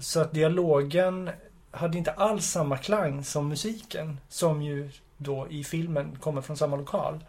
Så 0.00 0.20
att 0.20 0.32
dialogen 0.32 1.30
hade 1.70 1.98
inte 1.98 2.12
alls 2.12 2.46
samma 2.46 2.76
klang 2.76 3.24
som 3.24 3.48
musiken. 3.48 4.20
Som 4.28 4.62
ju 4.62 4.90
då 5.16 5.46
i 5.50 5.64
filmen 5.64 6.16
kommer 6.20 6.42
från 6.42 6.56
samma 6.56 6.76
lokal. 6.76 7.24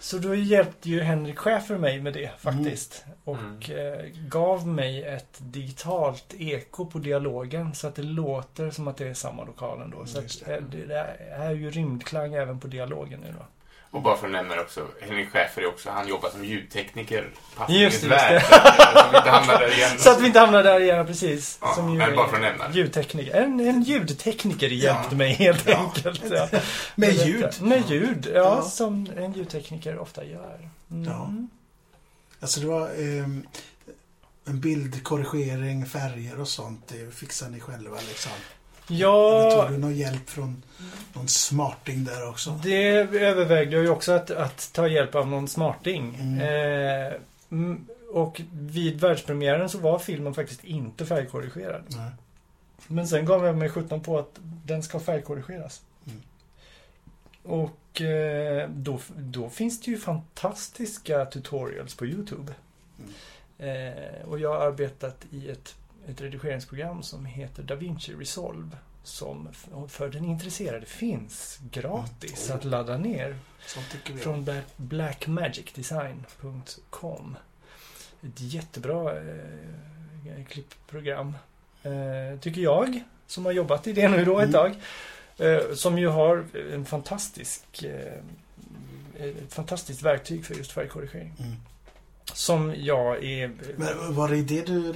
Så 0.00 0.18
då 0.18 0.34
hjälpte 0.34 0.90
ju 0.90 1.00
Henrik 1.00 1.38
Schäfer 1.38 1.78
mig 1.78 2.00
med 2.00 2.12
det 2.12 2.30
faktiskt. 2.38 3.04
Och 3.24 3.70
eh, 3.70 4.06
gav 4.28 4.66
mig 4.66 5.04
ett 5.04 5.38
digitalt 5.38 6.34
eko 6.38 6.86
på 6.86 6.98
dialogen 6.98 7.74
så 7.74 7.86
att 7.86 7.94
det 7.94 8.02
låter 8.02 8.70
som 8.70 8.88
att 8.88 8.96
det 8.96 9.08
är 9.08 9.14
samma 9.14 9.44
lokal 9.44 9.80
ändå. 9.82 10.06
Så 10.06 10.18
att, 10.18 10.42
det. 10.44 10.56
eh, 10.56 10.62
det, 10.62 10.86
det 10.86 10.98
är 11.30 11.50
ju 11.50 11.70
rymdklang 11.70 12.34
även 12.34 12.60
på 12.60 12.66
dialogen 12.66 13.20
nu 13.20 13.34
då. 13.38 13.44
Och 13.92 14.02
bara 14.02 14.16
för 14.16 14.26
att 14.26 14.32
nämna 14.32 14.54
det 14.54 14.60
också, 14.60 14.86
Henrik 15.00 15.30
Schäfer 15.30 15.62
är 15.62 15.66
också, 15.66 15.90
han 15.90 16.08
jobbar 16.08 16.30
som 16.30 16.44
ljudtekniker. 16.44 17.30
Just 17.58 17.68
det, 17.68 17.74
just 17.78 18.02
värld. 18.04 18.42
Så 18.48 18.50
att 18.60 19.10
vi 19.12 19.16
inte 19.16 19.30
hamnar 19.30 19.58
där 19.58 19.72
igen. 19.76 19.90
Så 19.98 20.10
att 20.10 20.20
vi 20.20 20.26
inte 20.26 20.38
hamnar 20.40 20.62
där 20.62 20.80
igen 20.80 21.06
precis. 21.06 21.58
Ja, 21.62 21.74
som 21.74 21.96
men 21.98 22.16
bara 22.16 22.28
för 22.28 22.36
att 22.36 22.42
nämna 22.42 22.68
det. 22.68 22.74
Ljudtekniker. 22.78 23.34
En, 23.34 23.60
en 23.60 23.82
ljudtekniker 23.82 24.68
hjälpte 24.68 25.08
Ja. 25.10 25.16
mig 25.16 25.32
helt 25.32 25.68
Ja. 25.68 25.76
enkelt. 25.78 26.22
Ja. 26.30 26.48
Med 26.94 27.08
Det 27.14 27.24
ljud. 27.24 27.48
Med 27.62 27.90
ljud, 27.90 28.26
ja, 28.34 28.40
Ja. 28.40 28.62
Som 28.62 29.08
en 29.16 29.32
ljudtekniker 29.32 29.98
ofta 29.98 30.24
gör. 30.24 30.70
Mm. 30.90 31.04
Ja. 31.12 31.30
Alltså 32.40 32.60
det 32.60 32.66
var 32.66 32.88
ehm, 32.90 33.46
en 34.46 34.60
bildkorrigering, 34.60 35.86
färger 35.86 36.40
och 36.40 36.48
sånt. 36.48 36.88
Det 36.88 37.14
fixar 37.14 37.48
ni 37.48 37.60
själva 37.60 37.96
liksom. 38.08 38.32
Ja, 38.90 39.50
tog 39.50 39.70
du 39.70 39.78
någon 39.78 39.96
hjälp 39.96 40.30
från 40.30 40.62
någon 41.12 41.28
smarting 41.28 42.04
där 42.04 42.28
också? 42.28 42.60
det 42.62 42.92
övervägde 43.20 43.76
jag 43.76 43.84
ju 43.84 43.90
också 43.90 44.12
att, 44.12 44.30
att 44.30 44.70
ta 44.72 44.88
hjälp 44.88 45.14
av 45.14 45.28
någon 45.28 45.48
smarting. 45.48 46.14
Mm. 46.20 46.40
Eh, 46.40 47.12
mm, 47.50 47.86
och 48.12 48.40
vid 48.52 49.00
världspremiären 49.00 49.68
så 49.68 49.78
var 49.78 49.98
filmen 49.98 50.34
faktiskt 50.34 50.64
inte 50.64 51.06
färgkorrigerad. 51.06 51.82
Nej. 51.88 52.10
Men 52.86 53.08
sen 53.08 53.24
gav 53.24 53.46
jag 53.46 53.56
mig 53.56 53.70
sjutton 53.70 54.00
på 54.00 54.18
att 54.18 54.38
den 54.42 54.82
ska 54.82 55.00
färgkorrigeras. 55.00 55.82
Mm. 56.06 56.22
Och 57.42 58.00
eh, 58.00 58.68
då, 58.70 59.00
då 59.16 59.50
finns 59.50 59.80
det 59.80 59.90
ju 59.90 59.98
fantastiska 59.98 61.24
tutorials 61.24 61.94
på 61.94 62.06
Youtube. 62.06 62.52
Mm. 62.98 63.12
Eh, 63.58 64.28
och 64.28 64.38
jag 64.38 64.48
har 64.48 64.66
arbetat 64.66 65.24
i 65.30 65.50
ett, 65.50 65.74
ett 66.08 66.20
redigeringsprogram 66.20 67.02
som 67.02 67.26
heter 67.26 67.62
DaVinci 67.62 68.12
Resolve. 68.14 68.70
Som 69.02 69.48
för 69.88 70.08
den 70.08 70.24
intresserade 70.24 70.86
finns 70.86 71.58
gratis 71.70 72.46
Mm. 72.46 72.58
att 72.58 72.64
ladda 72.64 72.98
ner 72.98 73.36
från 74.22 74.44
Bla- 74.44 74.62
blackmagicdesign.com. 74.76 77.36
Ett 78.22 78.40
jättebra 78.40 79.16
eh, 79.16 80.44
klippprogram. 80.48 81.36
Eh, 81.82 82.38
tycker 82.40 82.60
jag, 82.60 83.02
som 83.26 83.44
har 83.44 83.52
jobbat 83.52 83.86
i 83.86 83.92
det 83.92 84.08
nu 84.08 84.24
då 84.24 84.38
ett 84.38 84.48
Mm. 84.48 84.52
tag. 84.52 84.74
Eh, 85.38 85.74
som 85.74 85.98
ju 85.98 86.08
har 86.08 86.44
en 86.72 86.84
fantastisk 86.84 87.82
eh, 87.82 88.12
ett 89.18 89.52
fantastiskt 89.52 90.02
verktyg 90.02 90.44
för 90.44 90.54
just 90.54 90.72
färgkorrigering. 90.72 91.32
Mm. 91.38 91.52
Som 92.34 92.74
jag 92.76 93.24
är... 93.24 93.52
Men 93.76 94.14
var 94.14 94.28
det 94.28 94.42
det 94.42 94.66
du 94.66 94.92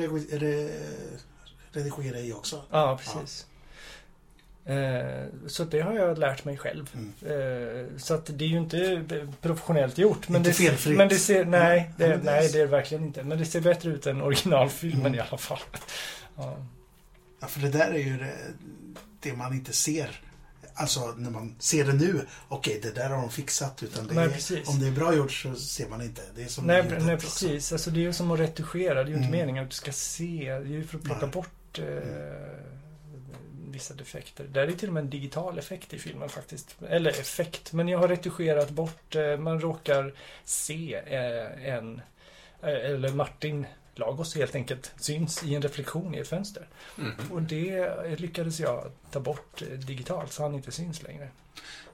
redigerade 1.73 2.21
i 2.21 2.33
också? 2.33 2.63
Ja, 2.71 2.99
precis. 3.03 3.47
Eh, 4.67 5.25
så 5.47 5.65
det 5.65 5.81
har 5.81 5.93
jag 5.95 6.19
lärt 6.19 6.45
mig 6.45 6.57
själv. 6.57 6.91
Mm. 6.95 7.13
Eh, 7.21 7.87
så 7.99 8.15
att 8.15 8.27
det 8.39 8.45
är 8.45 8.49
ju 8.49 8.59
inte 8.59 9.05
professionellt 9.41 9.99
gjort. 9.99 10.29
Men 10.29 10.37
Inte 10.37 10.51
det, 10.51 10.55
felfritt. 10.55 10.97
Men 10.97 11.09
det 11.09 11.15
ser, 11.15 11.45
nej, 11.45 11.91
Ja, 11.99 12.07
det, 12.07 12.13
är 12.15 12.19
nej, 12.23 12.49
det 12.53 12.59
är 12.59 12.63
det 12.63 12.67
verkligen 12.67 13.05
inte. 13.05 13.23
Men 13.25 13.39
det 13.39 13.45
ser 13.45 13.61
bättre 13.61 13.91
ut 13.91 14.07
än 14.07 14.23
originalfilmen 14.23 15.01
Mm. 15.07 15.15
i 15.15 15.21
alla 15.21 15.39
fall. 15.39 15.59
Ja. 16.37 16.57
Ja, 17.41 17.47
för 17.47 17.61
det 17.61 17.69
där 17.69 17.91
är 17.91 17.99
ju 17.99 18.17
det, 18.19 18.35
det 19.21 19.33
man 19.33 19.53
inte 19.53 19.73
ser. 19.73 20.21
Alltså 20.75 21.15
när 21.17 21.31
man 21.31 21.57
ser 21.59 21.85
det 21.85 21.93
nu, 21.93 22.27
okej 22.49 22.81
det 22.83 22.91
där 22.95 23.09
har 23.11 23.17
de 23.17 23.31
fixat. 23.31 23.83
Utan 23.83 24.07
det 24.07 24.15
Nej, 24.15 24.25
är, 24.25 24.69
om 24.71 24.81
det 24.81 24.87
är 24.87 24.91
bra 24.91 25.15
gjort 25.15 25.33
så 25.33 25.55
ser 25.55 25.89
man 25.89 26.03
inte. 26.03 26.23
Det 26.37 26.43
är 26.43 26.47
som 26.47 26.67
Nej, 26.67 26.85
nej, 27.01 27.15
också. 27.15 27.27
precis. 27.27 27.73
Alltså, 27.73 27.91
det 27.91 28.01
är 28.01 28.03
ju 28.03 28.13
som 28.13 28.31
att 28.31 28.41
retuschera. 28.41 28.95
Det 28.95 29.01
är 29.01 29.07
ju 29.07 29.15
inte 29.15 29.29
Mm. 29.29 29.39
meningen 29.39 29.65
att 29.65 29.71
du 29.71 29.77
ska 29.77 29.93
se. 29.93 30.45
Det 30.45 30.51
är 30.51 30.65
ju 30.65 30.85
för 30.85 30.99
att 30.99 31.05
plocka 31.05 31.21
Nej. 31.27 31.31
bort 31.31 31.79
eh, 31.79 31.85
vissa 33.71 33.95
defekter. 33.95 34.45
Där 34.45 34.69
är 34.69 34.73
till 34.73 34.89
och 34.89 34.95
med 34.95 35.05
en 35.05 35.11
digital 35.11 35.59
effekt 35.59 35.95
i 35.95 35.99
filmen 35.99 36.29
faktiskt. 36.29 36.77
Eller 36.89 37.11
effekt, 37.11 37.73
men 37.73 37.89
jag 37.89 37.99
har 37.99 38.09
retuscherat 38.09 38.71
bort. 38.71 39.15
Eh, 39.15 39.37
man 39.37 39.61
råkar 39.61 40.15
se 40.45 40.95
eh, 41.07 41.69
en, 41.75 42.01
eh, 42.63 42.69
eller 42.69 43.09
Martin 43.09 43.67
Lagos 43.95 44.35
helt 44.35 44.55
enkelt, 44.55 44.93
syns 45.01 45.43
i 45.43 45.55
en 45.55 45.63
reflektion 45.63 46.15
i 46.15 46.19
ett 46.19 46.29
fönster. 46.29 46.67
Mm. 46.99 47.13
Och 47.33 47.43
det 47.43 47.89
lyckades 48.19 48.61
jag 48.61 48.91
ta 49.11 49.21
bort 49.21 49.63
eh, 49.63 49.69
digitalt 49.79 50.33
så 50.33 50.43
han 50.43 50.55
inte 50.55 50.73
syns 50.73 51.03
längre. 51.03 51.29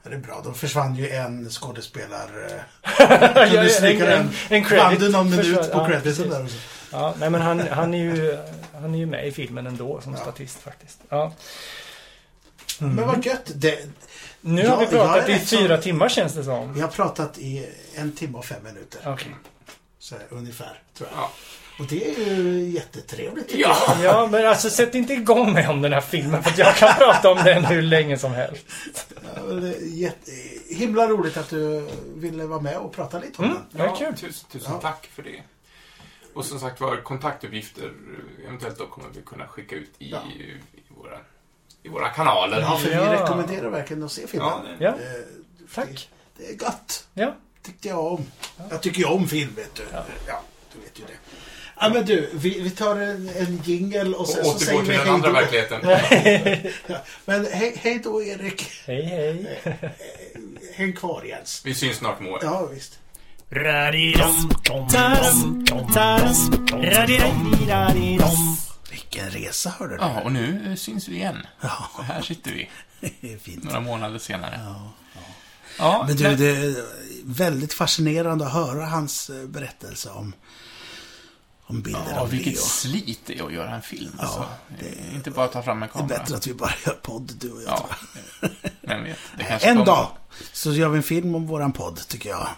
Ja, 0.02 0.10
det 0.10 0.16
är 0.16 0.20
bra. 0.20 0.40
Då 0.44 0.52
försvann 0.52 0.96
ju 0.96 1.08
en 1.10 1.50
skådespelare. 1.50 2.64
Jag- 3.54 3.70
stryka 3.70 4.12
en, 4.16 4.20
en, 4.22 4.30
en 4.48 4.64
credit. 4.64 5.00
du 5.00 5.08
någon 5.08 5.30
minut 5.30 5.46
försvann- 5.46 5.70
på 5.72 5.78
ja, 5.78 5.86
crediten 5.86 6.02
precis. 6.14 6.30
där 6.32 6.44
också? 6.44 6.56
Ja, 6.92 7.14
nej 7.18 7.30
men 7.30 7.40
han, 7.42 7.60
han, 7.68 7.94
är 7.94 7.98
ju, 7.98 8.38
han 8.72 8.94
är 8.94 8.98
ju 8.98 9.06
med 9.06 9.26
i 9.28 9.32
filmen 9.32 9.66
ändå 9.66 10.00
som 10.00 10.12
Ja. 10.14 10.18
statist 10.20 10.58
faktiskt. 10.58 10.98
Ja. 11.08 11.32
Mm. 12.80 12.94
Men 12.94 13.06
vad 13.06 13.26
gött. 13.26 13.50
Det, 13.54 13.78
Nu 14.40 14.62
Ja, 14.62 14.70
har 14.70 14.76
vi 14.78 14.82
jag 14.84 14.90
pratat 14.92 15.28
i 15.28 15.38
fyra 15.38 15.78
timmar 15.78 16.08
känns 16.08 16.32
det 16.34 16.44
som. 16.44 16.74
vi 16.74 16.80
har 16.80 16.88
pratat 16.88 17.38
i 17.38 17.68
en 17.94 18.12
timme 18.12 18.38
och 18.38 18.44
fem 18.44 18.62
minuter. 18.64 19.00
Okej. 19.06 19.34
Så 19.98 20.14
ungefär, 20.28 20.82
tror 20.94 21.08
jag. 21.12 21.18
Ja. 21.18 21.30
Och 21.80 21.86
det 21.86 22.10
är 22.10 22.34
ju 22.34 22.68
jättetrevligt 22.68 23.54
Ja. 23.54 23.96
Ja, 24.02 24.28
men 24.30 24.46
alltså 24.46 24.70
sätt 24.70 24.94
inte 24.94 25.12
igång 25.12 25.52
mig 25.52 25.68
om 25.68 25.82
den 25.82 25.92
här 25.92 26.00
filmen 26.00 26.42
för 26.42 26.50
att 26.50 26.58
jag 26.58 26.76
kan 26.76 26.94
prata 26.94 27.30
om 27.30 27.38
den 27.44 27.64
hur 27.64 27.82
länge 27.82 28.18
som 28.18 28.32
helst. 28.32 28.64
Ja, 29.36 29.42
det 29.52 29.68
är 29.68 29.86
jätte, 29.86 30.30
himla 30.68 31.08
roligt 31.08 31.36
att 31.36 31.50
du 31.50 31.88
ville 32.14 32.46
vara 32.46 32.60
med 32.60 32.76
och 32.76 32.92
prata 32.92 33.18
lite 33.18 33.42
om 33.42 33.44
Mm. 33.44 33.56
den. 33.70 33.86
Ja, 33.86 33.96
kul. 33.96 34.14
Tusen, 34.16 34.48
tusen 34.52 34.72
Ja. 34.72 34.78
tack 34.80 35.06
för 35.06 35.22
det. 35.22 35.42
Och 36.34 36.44
som 36.44 36.60
sagt 36.60 36.80
var, 36.80 36.96
kontaktuppgifter 36.96 37.92
eventuellt 38.46 38.78
då 38.78 38.86
kommer 38.86 39.08
vi 39.14 39.22
kunna 39.22 39.46
skicka 39.46 39.76
ut 39.76 39.90
i, 39.98 40.10
Ja. 40.10 40.18
i, 40.38 40.54
våra, 40.88 41.18
i 41.82 41.88
våra 41.88 42.08
kanaler. 42.08 42.60
Ja, 42.60 42.76
för 42.78 42.90
Ja. 42.90 43.10
vi 43.10 43.16
rekommenderar 43.16 43.70
verkligen 43.70 44.02
att 44.02 44.12
se 44.12 44.26
filmen. 44.26 44.48
Ja, 44.48 44.62
det- 44.78 44.84
Ja, 44.84 44.90
Eh, 44.90 45.74
tack. 45.74 46.08
Det, 46.36 46.42
det 46.44 46.50
är 46.50 46.64
gött. 46.64 47.08
Ja. 47.14 47.34
Tyckte 47.62 47.88
jag 47.88 48.12
om. 48.12 48.26
Jag 48.70 48.82
tycker 48.82 48.98
ju 48.98 49.04
om 49.06 49.28
film, 49.28 49.52
vet 49.56 49.74
du. 49.74 49.82
Ja, 50.26 50.42
du 50.74 50.80
vet 50.80 50.98
ju 50.98 51.02
det. 51.04 51.12
Ja, 51.82 51.88
men 51.88 52.04
du, 52.04 52.30
vi, 52.34 52.60
vi 52.60 52.70
tar 52.70 52.96
en, 52.96 53.28
en 53.36 53.60
jingle 53.64 54.04
och 54.16 54.28
sen 54.28 54.40
Och 54.40 54.46
så 54.52 54.58
säger 54.58 54.80
vi 54.80 54.86
till 54.86 54.98
den 54.98 55.08
andra 55.08 55.28
då. 55.28 55.34
verkligheten. 55.34 55.80
Ja, 56.86 56.96
men 57.24 57.46
hej, 57.52 57.72
hej 57.76 58.00
då, 58.04 58.22
Erik. 58.22 58.70
Hej, 58.86 59.02
hej. 59.04 59.60
Häng 60.74 60.92
kvar, 60.92 61.22
Jens. 61.24 61.62
Vi 61.64 61.74
syns 61.74 61.96
snart, 61.96 62.20
Moe. 62.20 62.38
Ja, 62.42 62.66
visst. 62.66 62.98
Vilken 68.90 69.30
resa, 69.30 69.70
hörde 69.78 69.94
du. 69.96 70.02
Ja, 70.02 70.20
och 70.20 70.32
nu 70.32 70.66
eh, 70.70 70.74
syns 70.74 71.08
vi 71.08 71.14
igen. 71.16 71.46
Ja. 71.60 71.90
Så 71.96 72.02
här 72.02 72.22
sitter 72.22 72.50
vi, 73.00 73.38
fint. 73.42 73.64
några 73.64 73.80
månader 73.80 74.18
senare. 74.18 74.60
Ja. 74.64 74.92
Ja, 75.78 76.04
Men 76.08 76.16
du, 76.16 76.22
men- 76.22 76.36
det 76.38 76.46
är 76.50 76.74
väldigt 77.24 77.72
fascinerande 77.72 78.46
att 78.46 78.52
höra 78.52 78.86
hans 78.86 79.30
eh, 79.30 79.46
berättelse 79.46 80.10
om, 80.10 80.32
om 81.70 81.80
bilder 81.82 82.02
Ja, 82.10 82.20
av 82.20 82.30
vilket 82.30 82.52
Leo. 82.52 82.62
slit 82.62 83.20
det 83.26 83.38
är 83.38 83.46
att 83.46 83.52
göra 83.52 83.74
en 83.74 83.82
film. 83.82 84.12
Ja, 84.18 84.22
alltså. 84.24 84.44
det- 84.80 85.14
Inte 85.14 85.30
bara 85.30 85.48
ta 85.48 85.62
fram 85.62 85.82
en 85.82 85.88
Det 85.92 85.98
är 85.98 86.00
kamera. 86.00 86.18
bättre 86.18 86.36
att 86.36 86.46
vi 86.46 86.54
bara 86.54 86.72
gör 86.86 86.92
podd, 86.94 87.32
du 87.40 87.52
och 87.52 87.62
jag. 87.62 87.68
Ja, 88.40 88.48
vem 88.80 89.04
vet. 89.04 89.18
En 89.62 89.72
kommer. 89.76 89.86
dag 89.86 90.08
så 90.52 90.72
gör 90.72 90.88
vi 90.88 90.96
en 90.96 91.02
film 91.02 91.34
om 91.34 91.46
våran 91.46 91.72
podd, 91.72 92.00
tycker 92.08 92.28
jag. 92.30 92.48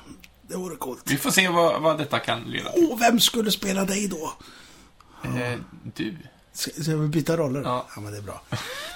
Det 0.48 0.56
vore 0.56 0.76
coolt. 0.76 1.02
Vi 1.06 1.16
får 1.16 1.30
se 1.30 1.48
vad, 1.48 1.82
vad 1.82 1.98
detta 1.98 2.18
kan 2.18 2.40
leda 2.42 2.72
till. 2.72 2.90
Och 2.92 3.00
vem 3.00 3.20
skulle 3.20 3.50
spela 3.50 3.84
dig 3.84 4.08
då? 4.08 4.32
Eh, 5.24 5.58
du. 5.94 6.16
Ska, 6.52 6.96
vi 6.96 7.08
byta 7.08 7.36
roller? 7.36 7.62
Ja. 7.62 7.86
ja, 7.94 8.00
men 8.00 8.12
det 8.12 8.18
är 8.18 8.22
bra. 8.22 8.42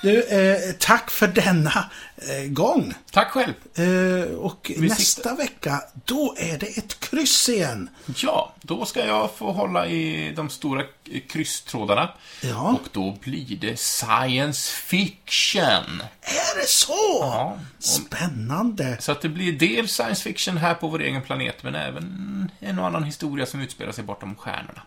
Du, 0.03 0.23
eh, 0.23 0.73
tack 0.79 1.11
för 1.11 1.29
denna 1.29 1.91
eh, 2.17 2.49
gång. 2.49 2.95
Tack 3.11 3.31
själv. 3.31 3.55
Eh, 3.75 4.35
och 4.35 4.73
Vi 4.77 4.89
nästa 4.89 5.35
vecka, 5.35 5.83
då 6.05 6.35
är 6.39 6.59
det 6.59 6.67
ett 6.67 7.01
kryss 7.01 7.49
igen. 7.49 7.91
Ja, 8.17 8.53
då 8.63 8.85
ska 8.85 9.07
jag 9.07 9.31
få 9.35 9.53
hålla 9.53 9.87
i 9.87 10.33
de 10.37 10.51
stora 10.51 10.83
krysstrådarna. 11.29 12.11
Ja. 12.41 12.79
Och 12.83 12.89
då 12.93 13.17
blir 13.21 13.57
det 13.57 13.79
science 13.79 14.77
fiction. 14.77 16.03
Är 16.21 16.61
det 16.61 16.69
så? 16.69 17.19
Ja. 17.21 17.59
Spännande. 17.79 18.97
Så 19.01 19.13
att 19.13 19.21
det 19.21 19.29
blir 19.29 19.53
dels 19.53 19.93
science 19.93 20.23
fiction 20.23 20.57
här 20.57 20.75
på 20.75 20.89
vår 20.89 21.03
egen 21.03 21.23
planet, 21.23 21.63
men 21.63 21.75
även 21.75 22.51
en 22.61 22.79
och 22.79 22.87
annan 22.87 23.05
historia 23.05 23.47
som 23.47 23.61
utspelar 23.61 23.93
sig 23.93 24.05
bortom 24.05 24.35
stjärnorna. 24.35 24.83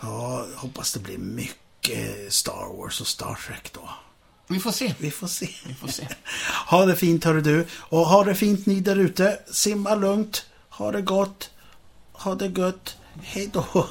Ja, 0.00 0.46
hoppas 0.56 0.92
det 0.92 1.00
blir 1.00 1.18
mycket 1.18 2.32
Star 2.32 2.76
Wars 2.76 3.00
och 3.00 3.06
Star 3.06 3.38
Trek 3.46 3.72
då. 3.72 3.88
Vi 4.48 4.58
får 4.58 4.72
se. 4.72 4.94
Vi 4.98 5.10
får 5.10 5.26
se. 5.26 5.48
Vi 5.66 5.74
får 5.74 5.88
se. 5.88 6.08
Ha 6.66 6.86
det 6.86 6.96
fint 6.96 7.24
hörru 7.24 7.40
du. 7.40 7.66
Och 7.72 8.06
ha 8.06 8.24
det 8.24 8.34
fint 8.34 8.66
ni 8.66 8.80
där 8.80 8.96
ute. 8.96 9.40
Simma 9.50 9.94
lugnt. 9.94 10.46
Ha 10.68 10.92
det 10.92 11.02
gott. 11.02 11.50
Ha 12.12 12.34
det 12.34 12.46
gött. 12.46 12.96
Hej 13.22 13.50
då. 13.52 13.86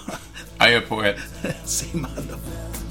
Adjö 0.58 0.82
på 0.82 1.06
er. 1.06 1.24
Simma 1.66 2.10
lugnt. 2.16 2.87